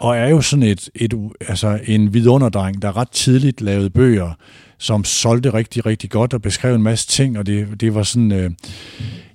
og 0.00 0.16
er 0.16 0.28
jo 0.28 0.40
sådan 0.40 0.62
et, 0.62 0.88
et 0.94 1.14
altså 1.48 1.78
en 1.84 2.14
vidunderdreng, 2.14 2.82
der 2.82 2.96
ret 2.96 3.10
tidligt 3.10 3.60
lavede 3.60 3.90
bøger, 3.90 4.32
som 4.78 5.04
solgte 5.04 5.54
rigtig, 5.54 5.86
rigtig 5.86 6.10
godt 6.10 6.34
og 6.34 6.42
beskrev 6.42 6.74
en 6.74 6.82
masse 6.82 7.08
ting, 7.08 7.38
og 7.38 7.46
det, 7.46 7.80
det 7.80 7.94
var 7.94 8.02
sådan, 8.02 8.32
øh, 8.32 8.50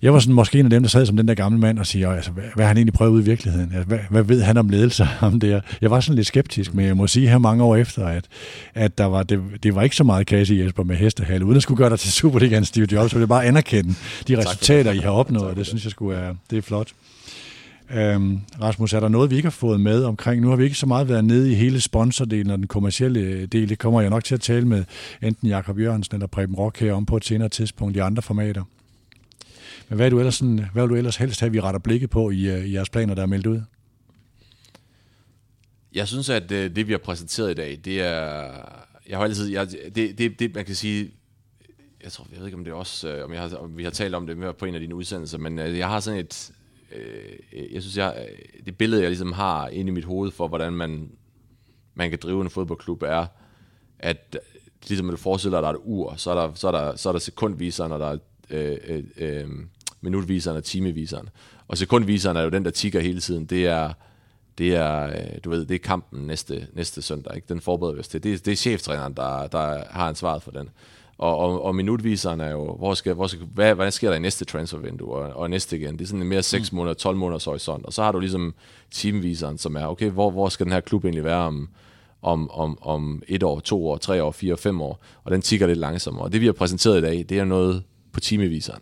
jeg 0.01 0.13
var 0.13 0.19
sådan 0.19 0.35
måske 0.35 0.59
en 0.59 0.65
af 0.65 0.69
dem, 0.69 0.83
der 0.83 0.89
sad 0.89 1.05
som 1.05 1.17
den 1.17 1.27
der 1.27 1.33
gamle 1.33 1.59
mand 1.59 1.79
og 1.79 1.85
siger, 1.85 2.11
altså, 2.11 2.31
hvad, 2.31 2.43
hvad 2.55 2.65
har 2.65 2.67
han 2.67 2.77
egentlig 2.77 2.93
prøvet 2.93 3.11
ud 3.11 3.21
i 3.21 3.25
virkeligheden? 3.25 3.71
Altså, 3.71 3.87
hvad, 3.87 3.99
hvad 4.09 4.23
ved 4.23 4.41
han 4.41 4.57
om 4.57 4.69
ledelse 4.69 5.07
om 5.21 5.39
det? 5.39 5.61
Jeg 5.81 5.91
var 5.91 5.99
sådan 5.99 6.15
lidt 6.15 6.27
skeptisk, 6.27 6.73
men 6.73 6.85
jeg 6.85 6.97
må 6.97 7.07
sige 7.07 7.29
her 7.29 7.37
mange 7.37 7.63
år 7.63 7.75
efter, 7.75 8.05
at, 8.05 8.25
at 8.73 8.97
der 8.97 9.05
var, 9.05 9.23
det, 9.23 9.41
det 9.63 9.75
var 9.75 9.81
ikke 9.81 9.95
så 9.95 10.03
meget 10.03 10.27
kasse 10.27 10.55
Jesper 10.55 10.83
med 10.83 10.95
hestehale, 10.95 11.45
uden 11.45 11.57
at 11.57 11.63
skulle 11.63 11.77
gøre 11.77 11.89
dig 11.89 11.99
til 11.99 12.11
Superligaen 12.21 12.65
Steve 12.65 12.87
Jobs, 12.91 13.11
så 13.11 13.19
det 13.19 13.27
bare 13.27 13.45
anerkende 13.45 13.93
de 14.27 14.37
resultater, 14.37 14.91
I 14.91 14.97
har 14.97 15.11
opnået, 15.11 15.57
det 15.57 15.65
synes 15.65 15.83
jeg 15.83 15.91
skulle 15.91 16.17
er, 16.17 16.33
det 16.49 16.57
er 16.57 16.61
flot. 16.61 16.87
Øhm, 17.91 18.39
Rasmus, 18.61 18.93
er 18.93 18.99
der 18.99 19.07
noget, 19.07 19.31
vi 19.31 19.35
ikke 19.35 19.45
har 19.45 19.51
fået 19.51 19.81
med 19.81 20.03
omkring? 20.03 20.41
Nu 20.41 20.49
har 20.49 20.55
vi 20.55 20.63
ikke 20.63 20.77
så 20.77 20.85
meget 20.85 21.09
været 21.09 21.25
nede 21.25 21.51
i 21.51 21.55
hele 21.55 21.81
sponsordelen 21.81 22.51
og 22.51 22.57
den 22.57 22.67
kommercielle 22.67 23.19
øh, 23.19 23.45
del. 23.47 23.69
Det 23.69 23.79
kommer 23.79 24.01
jeg 24.01 24.09
nok 24.09 24.23
til 24.23 24.35
at 24.35 24.41
tale 24.41 24.67
med 24.67 24.85
enten 25.21 25.47
Jakob 25.47 25.79
Jørgensen 25.79 26.15
eller 26.15 26.27
Preben 26.27 26.55
Rock 26.55 26.79
her 26.79 26.93
om 26.93 27.05
på 27.05 27.17
et 27.17 27.25
senere 27.25 27.49
tidspunkt 27.49 27.95
i 27.95 27.99
andre 27.99 28.21
formater. 28.21 28.63
Men 29.89 29.95
hvad, 29.95 30.05
er 30.05 30.09
du 30.09 30.19
ellers 30.19 30.35
sådan, 30.35 30.65
hvad 30.73 30.83
vil 30.83 30.89
du 30.89 30.95
ellers 30.95 31.17
helst 31.17 31.39
have, 31.39 31.51
vi 31.51 31.59
retter 31.59 31.79
blikket 31.79 32.09
på 32.09 32.29
i, 32.29 32.49
øh, 32.49 32.65
i 32.65 32.73
jeres 32.73 32.89
planer, 32.89 33.15
der 33.15 33.21
er 33.21 33.25
meldt 33.25 33.47
ud? 33.47 33.61
Jeg 35.93 36.07
synes, 36.07 36.29
at 36.29 36.51
øh, 36.51 36.75
det, 36.75 36.87
vi 36.87 36.91
har 36.91 36.99
præsenteret 36.99 37.51
i 37.51 37.53
dag, 37.53 37.79
det 37.85 38.01
er... 38.01 38.51
Jeg 39.09 39.17
har 39.17 39.23
altid... 39.23 39.51
Jeg, 39.51 39.67
det, 39.95 40.17
det, 40.17 40.39
det, 40.39 40.55
man 40.55 40.65
kan 40.65 40.75
sige... 40.75 41.11
Jeg 42.03 42.11
tror, 42.11 42.27
jeg 42.31 42.39
ved 42.39 42.47
ikke, 42.47 42.57
om 42.57 42.63
det 42.63 42.71
er 42.71 42.75
også... 42.75 43.09
Øh, 43.09 43.25
om, 43.25 43.33
jeg 43.33 43.41
har, 43.41 43.55
om 43.55 43.77
vi 43.77 43.83
har 43.83 43.91
talt 43.91 44.15
om 44.15 44.27
det 44.27 44.37
med 44.37 44.53
på 44.53 44.65
en 44.65 44.73
af 44.73 44.79
dine 44.79 44.95
udsendelser, 44.95 45.37
men 45.37 45.57
jeg 45.57 45.87
har 45.87 45.99
sådan 45.99 46.19
et 46.19 46.51
Øh, 46.91 47.39
øh, 47.53 47.73
jeg 47.73 47.81
synes, 47.81 47.97
jeg, 47.97 48.27
øh, 48.29 48.65
det 48.65 48.77
billede, 48.77 49.01
jeg 49.01 49.09
ligesom 49.09 49.31
har 49.31 49.67
inde 49.67 49.89
i 49.89 49.93
mit 49.93 50.05
hoved 50.05 50.31
for, 50.31 50.47
hvordan 50.47 50.73
man, 50.73 51.11
man 51.93 52.09
kan 52.09 52.19
drive 52.23 52.41
en 52.41 52.49
fodboldklub, 52.49 53.01
er, 53.01 53.25
at 53.99 54.35
øh, 54.35 54.39
ligesom 54.87 55.09
du 55.09 55.17
forestiller 55.17 55.57
dig, 55.57 55.63
der 55.63 55.69
er 55.69 55.73
et 55.73 55.81
ur, 55.83 56.15
så 56.15 56.31
er 56.31 56.35
der, 56.35 56.53
så 56.53 56.67
er 56.67 56.71
der, 56.71 56.95
så 56.95 57.09
er 57.09 57.13
der 57.13 57.19
sekundviseren, 57.19 57.91
og 57.91 57.99
der 57.99 58.07
er 58.07 58.17
øh, 58.49 59.03
øh, 59.17 59.49
minutviseren 60.01 60.57
og 60.57 60.63
timeviseren. 60.63 61.29
Og 61.67 61.77
sekundviseren 61.77 62.37
er 62.37 62.41
jo 62.41 62.49
den, 62.49 62.65
der 62.65 62.71
tigger 62.71 62.99
hele 62.99 63.19
tiden. 63.19 63.45
Det 63.45 63.65
er, 63.65 63.93
det 64.57 64.75
er, 64.75 65.39
du 65.39 65.49
ved, 65.49 65.65
det 65.65 65.75
er 65.75 65.79
kampen 65.79 66.27
næste, 66.27 66.67
næste 66.73 67.01
søndag. 67.01 67.35
Ikke? 67.35 67.47
Den 67.49 67.61
forbereder 67.61 67.93
vi 67.93 67.99
os 67.99 68.07
til. 68.07 68.23
Det, 68.23 68.45
det 68.45 68.51
er 68.51 68.55
cheftræneren, 68.55 69.13
der, 69.13 69.47
der 69.47 69.83
har 69.89 70.07
ansvaret 70.07 70.43
for 70.43 70.51
den. 70.51 70.69
Og, 71.17 71.37
og, 71.37 71.61
og 71.61 71.75
minutviseren 71.75 72.41
er 72.41 72.51
jo, 72.51 72.75
hvor 72.75 72.93
skal, 72.93 73.13
hvor 73.13 73.27
skal, 73.27 73.45
hvad, 73.53 73.75
hvad 73.75 73.91
sker 73.91 74.09
der 74.09 74.15
i 74.15 74.19
næste 74.19 74.45
transfervindue, 74.45 75.15
og, 75.15 75.33
og 75.33 75.49
næste 75.49 75.77
igen. 75.77 75.93
Det 75.93 76.01
er 76.01 76.07
sådan 76.07 76.21
en 76.21 76.27
mere 76.27 76.43
6 76.43 76.71
mm. 76.71 76.75
måneder, 76.75 76.93
12 76.93 77.17
måneders 77.17 77.45
horisont. 77.45 77.85
Og 77.85 77.93
så 77.93 78.03
har 78.03 78.11
du 78.11 78.19
ligesom 78.19 78.53
teamviseren, 78.91 79.57
som 79.57 79.75
er, 79.75 79.87
okay, 79.87 80.09
hvor, 80.09 80.31
hvor 80.31 80.49
skal 80.49 80.65
den 80.65 80.73
her 80.73 80.79
klub 80.79 81.03
egentlig 81.03 81.23
være 81.23 81.37
om, 81.37 81.69
om, 82.21 82.51
om, 82.51 82.77
om 82.81 83.23
et 83.27 83.43
år, 83.43 83.59
to 83.59 83.87
år, 83.87 83.97
tre 83.97 84.23
år, 84.23 84.31
fire, 84.31 84.57
fem 84.57 84.81
år. 84.81 84.99
Og 85.23 85.31
den 85.31 85.41
tigger 85.41 85.67
lidt 85.67 85.79
langsommere. 85.79 86.25
Og 86.25 86.33
det 86.33 86.41
vi 86.41 86.45
har 86.45 86.53
præsenteret 86.53 86.97
i 86.97 87.01
dag, 87.01 87.25
det 87.29 87.39
er 87.39 87.45
noget 87.45 87.83
på 88.11 88.19
teamviseren. 88.19 88.81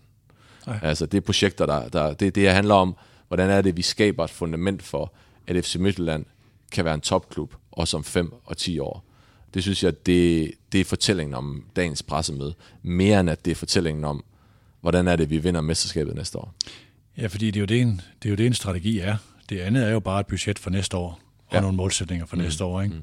Ej. 0.67 0.79
Altså 0.81 1.05
det 1.05 1.17
er 1.17 1.21
projekter, 1.21 1.65
der, 1.65 1.89
der 1.89 2.13
det, 2.13 2.35
det 2.35 2.49
handler 2.49 2.75
om, 2.75 2.95
hvordan 3.27 3.49
er 3.49 3.61
det, 3.61 3.77
vi 3.77 3.81
skaber 3.81 4.23
et 4.23 4.29
fundament 4.29 4.83
for, 4.83 5.13
at 5.47 5.65
FC 5.65 5.75
Midtjylland 5.75 6.25
kan 6.71 6.85
være 6.85 6.93
en 6.93 7.01
topklub, 7.01 7.55
også 7.71 7.97
om 7.97 8.03
5 8.03 8.33
og 8.45 8.57
10 8.57 8.79
år. 8.79 9.03
Det 9.53 9.63
synes 9.63 9.83
jeg, 9.83 10.05
det, 10.05 10.51
det 10.71 10.81
er 10.81 10.85
fortællingen 10.85 11.33
om 11.33 11.63
dagens 11.75 12.03
pressemøde, 12.03 12.53
mere 12.81 13.19
end 13.19 13.29
at 13.29 13.45
det 13.45 13.51
er 13.51 13.55
fortællingen 13.55 14.03
om, 14.03 14.23
hvordan 14.81 15.07
er 15.07 15.15
det, 15.15 15.29
vi 15.29 15.37
vinder 15.37 15.61
mesterskabet 15.61 16.15
næste 16.15 16.37
år. 16.37 16.53
Ja, 17.17 17.27
fordi 17.27 17.45
det 17.45 17.55
er, 17.55 17.59
jo 17.59 17.65
det, 17.65 17.81
en, 17.81 18.01
det 18.21 18.25
er 18.25 18.29
jo 18.29 18.35
det, 18.35 18.45
en 18.45 18.53
strategi 18.53 18.99
er. 18.99 19.15
Det 19.49 19.59
andet 19.59 19.83
er 19.83 19.89
jo 19.89 19.99
bare 19.99 20.19
et 20.19 20.27
budget 20.27 20.59
for 20.59 20.69
næste 20.69 20.97
år, 20.97 21.19
og 21.47 21.53
ja. 21.53 21.61
nogle 21.61 21.77
målsætninger 21.77 22.25
for 22.25 22.35
mm. 22.35 22.41
næste 22.41 22.63
år. 22.63 22.81
Ikke? 22.81 22.95
Mm. 22.95 23.01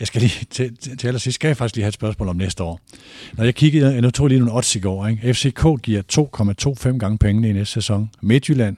Jeg 0.00 0.06
skal 0.06 0.20
lige 0.20 0.46
til, 0.50 0.76
til, 0.76 0.96
til 0.96 1.06
allersidst, 1.06 1.34
skal 1.34 1.48
jeg 1.48 1.56
faktisk 1.56 1.76
lige 1.76 1.82
have 1.82 1.88
et 1.88 1.94
spørgsmål 1.94 2.28
om 2.28 2.36
næste 2.36 2.62
år. 2.62 2.80
Når 3.32 3.44
jeg 3.44 3.54
kiggede, 3.54 4.00
nu 4.00 4.10
tog 4.10 4.28
lige 4.28 4.38
nogle 4.38 4.54
odds 4.54 4.76
i 4.76 4.78
går. 4.78 5.06
Ikke? 5.06 5.34
FCK 5.34 5.82
giver 5.82 6.02
2,25 6.92 6.98
gange 6.98 7.18
pengene 7.18 7.48
i 7.48 7.52
næste 7.52 7.72
sæson. 7.72 8.10
Midtjylland 8.20 8.76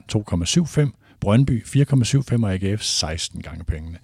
2,75. 0.83 0.89
Brøndby 1.19 1.63
4,75 1.63 2.43
og 2.43 2.53
AGF 2.53 2.81
16 2.81 3.41
gange 3.41 3.63
pengene. 3.63 3.97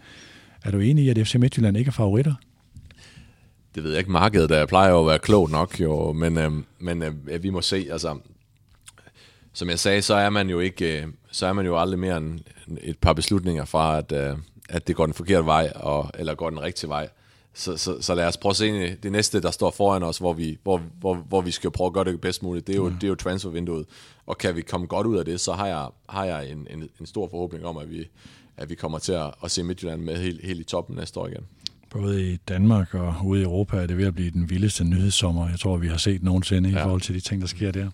Er 0.63 0.71
du 0.71 0.79
enig 0.79 1.05
i, 1.05 1.09
at 1.09 1.27
FC 1.27 1.35
Midtjylland 1.35 1.77
ikke 1.77 1.89
er 1.89 1.91
favoritter? 1.91 2.33
Det 3.75 3.83
ved 3.83 3.91
jeg 3.91 3.99
ikke. 3.99 4.11
Markedet 4.11 4.49
der 4.49 4.65
plejer 4.65 4.91
jo 4.91 4.99
at 4.99 5.07
være 5.07 5.19
klogt 5.19 5.51
nok, 5.51 5.79
jo, 5.79 6.13
men, 6.13 6.37
øh, 6.37 6.51
men 6.79 7.03
øh, 7.03 7.43
vi 7.43 7.49
må 7.49 7.61
se. 7.61 7.87
Altså, 7.91 8.17
som 9.53 9.69
jeg 9.69 9.79
sagde, 9.79 10.01
så 10.01 10.13
er 10.13 10.29
man 10.29 10.49
jo 10.49 10.59
ikke, 10.59 11.01
øh, 11.01 11.07
så 11.31 11.45
er 11.45 11.53
man 11.53 11.65
jo 11.65 11.79
aldrig 11.79 11.99
mere 11.99 12.17
end 12.17 12.39
et 12.81 12.97
par 12.97 13.13
beslutninger 13.13 13.65
fra, 13.65 13.97
at, 13.97 14.11
øh, 14.11 14.37
at 14.69 14.87
det 14.87 14.95
går 14.95 15.05
den 15.05 15.13
forkerte 15.13 15.45
vej, 15.45 15.71
og, 15.75 16.11
eller 16.13 16.35
går 16.35 16.49
den 16.49 16.61
rigtige 16.61 16.89
vej. 16.89 17.09
Så, 17.53 17.77
så, 17.77 18.01
så 18.01 18.15
lad 18.15 18.27
os 18.27 18.37
prøve 18.37 18.49
at 18.49 18.55
se 18.55 18.95
det 18.95 19.11
næste, 19.11 19.41
der 19.41 19.51
står 19.51 19.71
foran 19.71 20.03
os, 20.03 20.17
hvor 20.17 20.33
vi, 20.33 20.57
hvor, 20.63 20.81
hvor, 20.99 21.15
hvor 21.15 21.41
vi 21.41 21.51
skal 21.51 21.71
prøve 21.71 21.87
at 21.87 21.93
gøre 21.93 22.03
det 22.03 22.21
bedst 22.21 22.43
muligt. 22.43 22.67
Det 22.67 22.73
er 22.73 22.77
jo, 22.77 22.89
mm. 22.89 22.95
det 22.95 23.03
er 23.03 23.07
jo 23.07 23.15
transfervinduet. 23.15 23.85
Og 24.25 24.37
kan 24.37 24.55
vi 24.55 24.61
komme 24.61 24.87
godt 24.87 25.07
ud 25.07 25.17
af 25.17 25.25
det, 25.25 25.39
så 25.39 25.53
har 25.53 25.67
jeg, 25.67 25.87
har 26.09 26.25
jeg 26.25 26.49
en, 26.49 26.67
en, 26.69 26.89
en 26.99 27.05
stor 27.05 27.27
forhåbning 27.27 27.65
om, 27.65 27.77
at 27.77 27.91
vi, 27.91 28.07
at 28.57 28.69
vi 28.69 28.75
kommer 28.75 28.99
til 28.99 29.11
at, 29.11 29.33
at 29.43 29.51
se 29.51 29.63
Midtjylland 29.63 30.01
med 30.01 30.17
helt, 30.17 30.45
helt 30.45 30.59
i 30.59 30.63
toppen 30.63 30.95
næste 30.95 31.19
år 31.19 31.27
igen. 31.27 31.45
Både 31.95 32.31
i 32.31 32.37
Danmark 32.47 32.93
og 32.93 33.15
ude 33.25 33.41
i 33.41 33.43
Europa 33.43 33.77
er 33.77 33.87
det 33.87 33.97
ved 33.97 34.05
at 34.05 34.15
blive 34.15 34.31
den 34.31 34.49
vildeste 34.49 34.83
nyhedssommer, 34.83 35.49
jeg 35.49 35.59
tror, 35.59 35.77
vi 35.77 35.87
har 35.87 35.97
set 35.97 36.23
nogensinde 36.23 36.69
ja. 36.69 36.79
i 36.79 36.81
forhold 36.81 37.01
til 37.01 37.15
de 37.15 37.19
ting, 37.19 37.41
der 37.41 37.47
sker 37.47 37.71
der. 37.71 37.89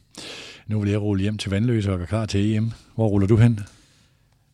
Nu 0.67 0.79
vil 0.79 0.89
jeg 0.89 1.01
rulle 1.01 1.21
hjem 1.21 1.37
til 1.37 1.49
Vandløse 1.51 1.91
og 1.91 1.97
gøre 1.97 2.07
klar 2.07 2.25
til 2.25 2.55
EM. 2.55 2.71
Hvor 2.95 3.07
ruller 3.07 3.27
du 3.27 3.35
hen? 3.35 3.59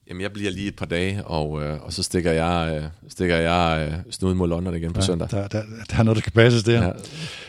Jamen, 0.09 0.21
jeg 0.21 0.31
bliver 0.33 0.51
lige 0.51 0.67
et 0.67 0.75
par 0.75 0.85
dage, 0.85 1.23
og, 1.25 1.63
øh, 1.63 1.81
og 1.81 1.93
så 1.93 2.03
stikker 2.03 2.31
jeg, 2.31 2.75
øh, 2.75 2.89
stikker 3.09 3.35
jeg 3.35 3.87
øh, 3.91 3.97
snuden 4.11 4.37
mod 4.37 4.47
London 4.47 4.75
igen 4.75 4.93
på 4.93 4.99
ja, 4.99 5.05
søndag. 5.05 5.27
Der, 5.31 5.47
der, 5.47 5.61
der 5.89 5.99
er 5.99 6.03
noget, 6.03 6.15
der 6.15 6.21
kan 6.21 6.31
passes 6.31 6.63
der. 6.63 6.85
Ja. 6.85 6.91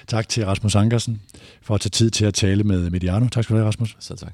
Tak 0.07 0.29
til 0.29 0.47
Rasmus 0.47 0.75
Ankersen 0.75 1.21
for 1.63 1.75
at 1.75 1.81
tage 1.81 1.91
tid 1.91 2.11
til 2.11 2.25
at 2.25 2.35
tale 2.35 2.65
med 2.65 2.91
Mediano. 2.91 3.29
Tak 3.29 3.45
skal 3.45 3.55
du 3.55 3.59
have, 3.59 3.67
Rasmus. 3.67 3.97
Så 4.01 4.17
tak. 4.17 4.33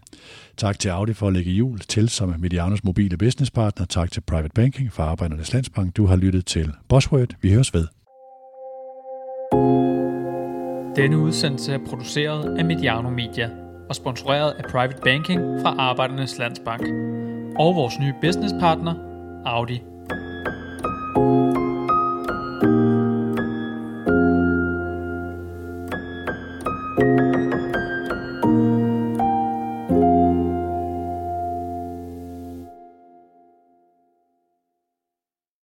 Tak 0.56 0.78
til 0.78 0.88
Audi 0.88 1.12
for 1.12 1.26
at 1.26 1.32
lægge 1.32 1.50
jul 1.50 1.78
til 1.78 2.08
som 2.08 2.34
Medianos 2.38 2.84
mobile 2.84 3.16
businesspartner. 3.16 3.86
Tak 3.86 4.10
til 4.10 4.20
Private 4.20 4.54
Banking 4.54 4.92
for 4.92 5.02
Arbejdernes 5.02 5.52
Landsbank. 5.52 5.96
Du 5.96 6.06
har 6.06 6.16
lyttet 6.16 6.46
til 6.46 6.72
Bosworth. 6.88 7.36
Vi 7.40 7.52
høres 7.52 7.74
ved. 7.74 7.86
Denne 10.96 11.18
udsendelse 11.18 11.72
er 11.72 11.78
produceret 11.88 12.58
af 12.58 12.64
Mediano 12.64 13.10
Media 13.10 13.50
og 13.88 13.94
sponsoreret 13.94 14.52
af 14.52 14.64
Private 14.70 15.00
Banking 15.04 15.40
fra 15.62 15.74
Arbejdernes 15.78 16.38
Landsbank 16.38 16.82
og 17.58 17.74
vores 17.74 17.98
nye 17.98 18.14
businesspartner, 18.20 18.94
Audi. 19.44 19.82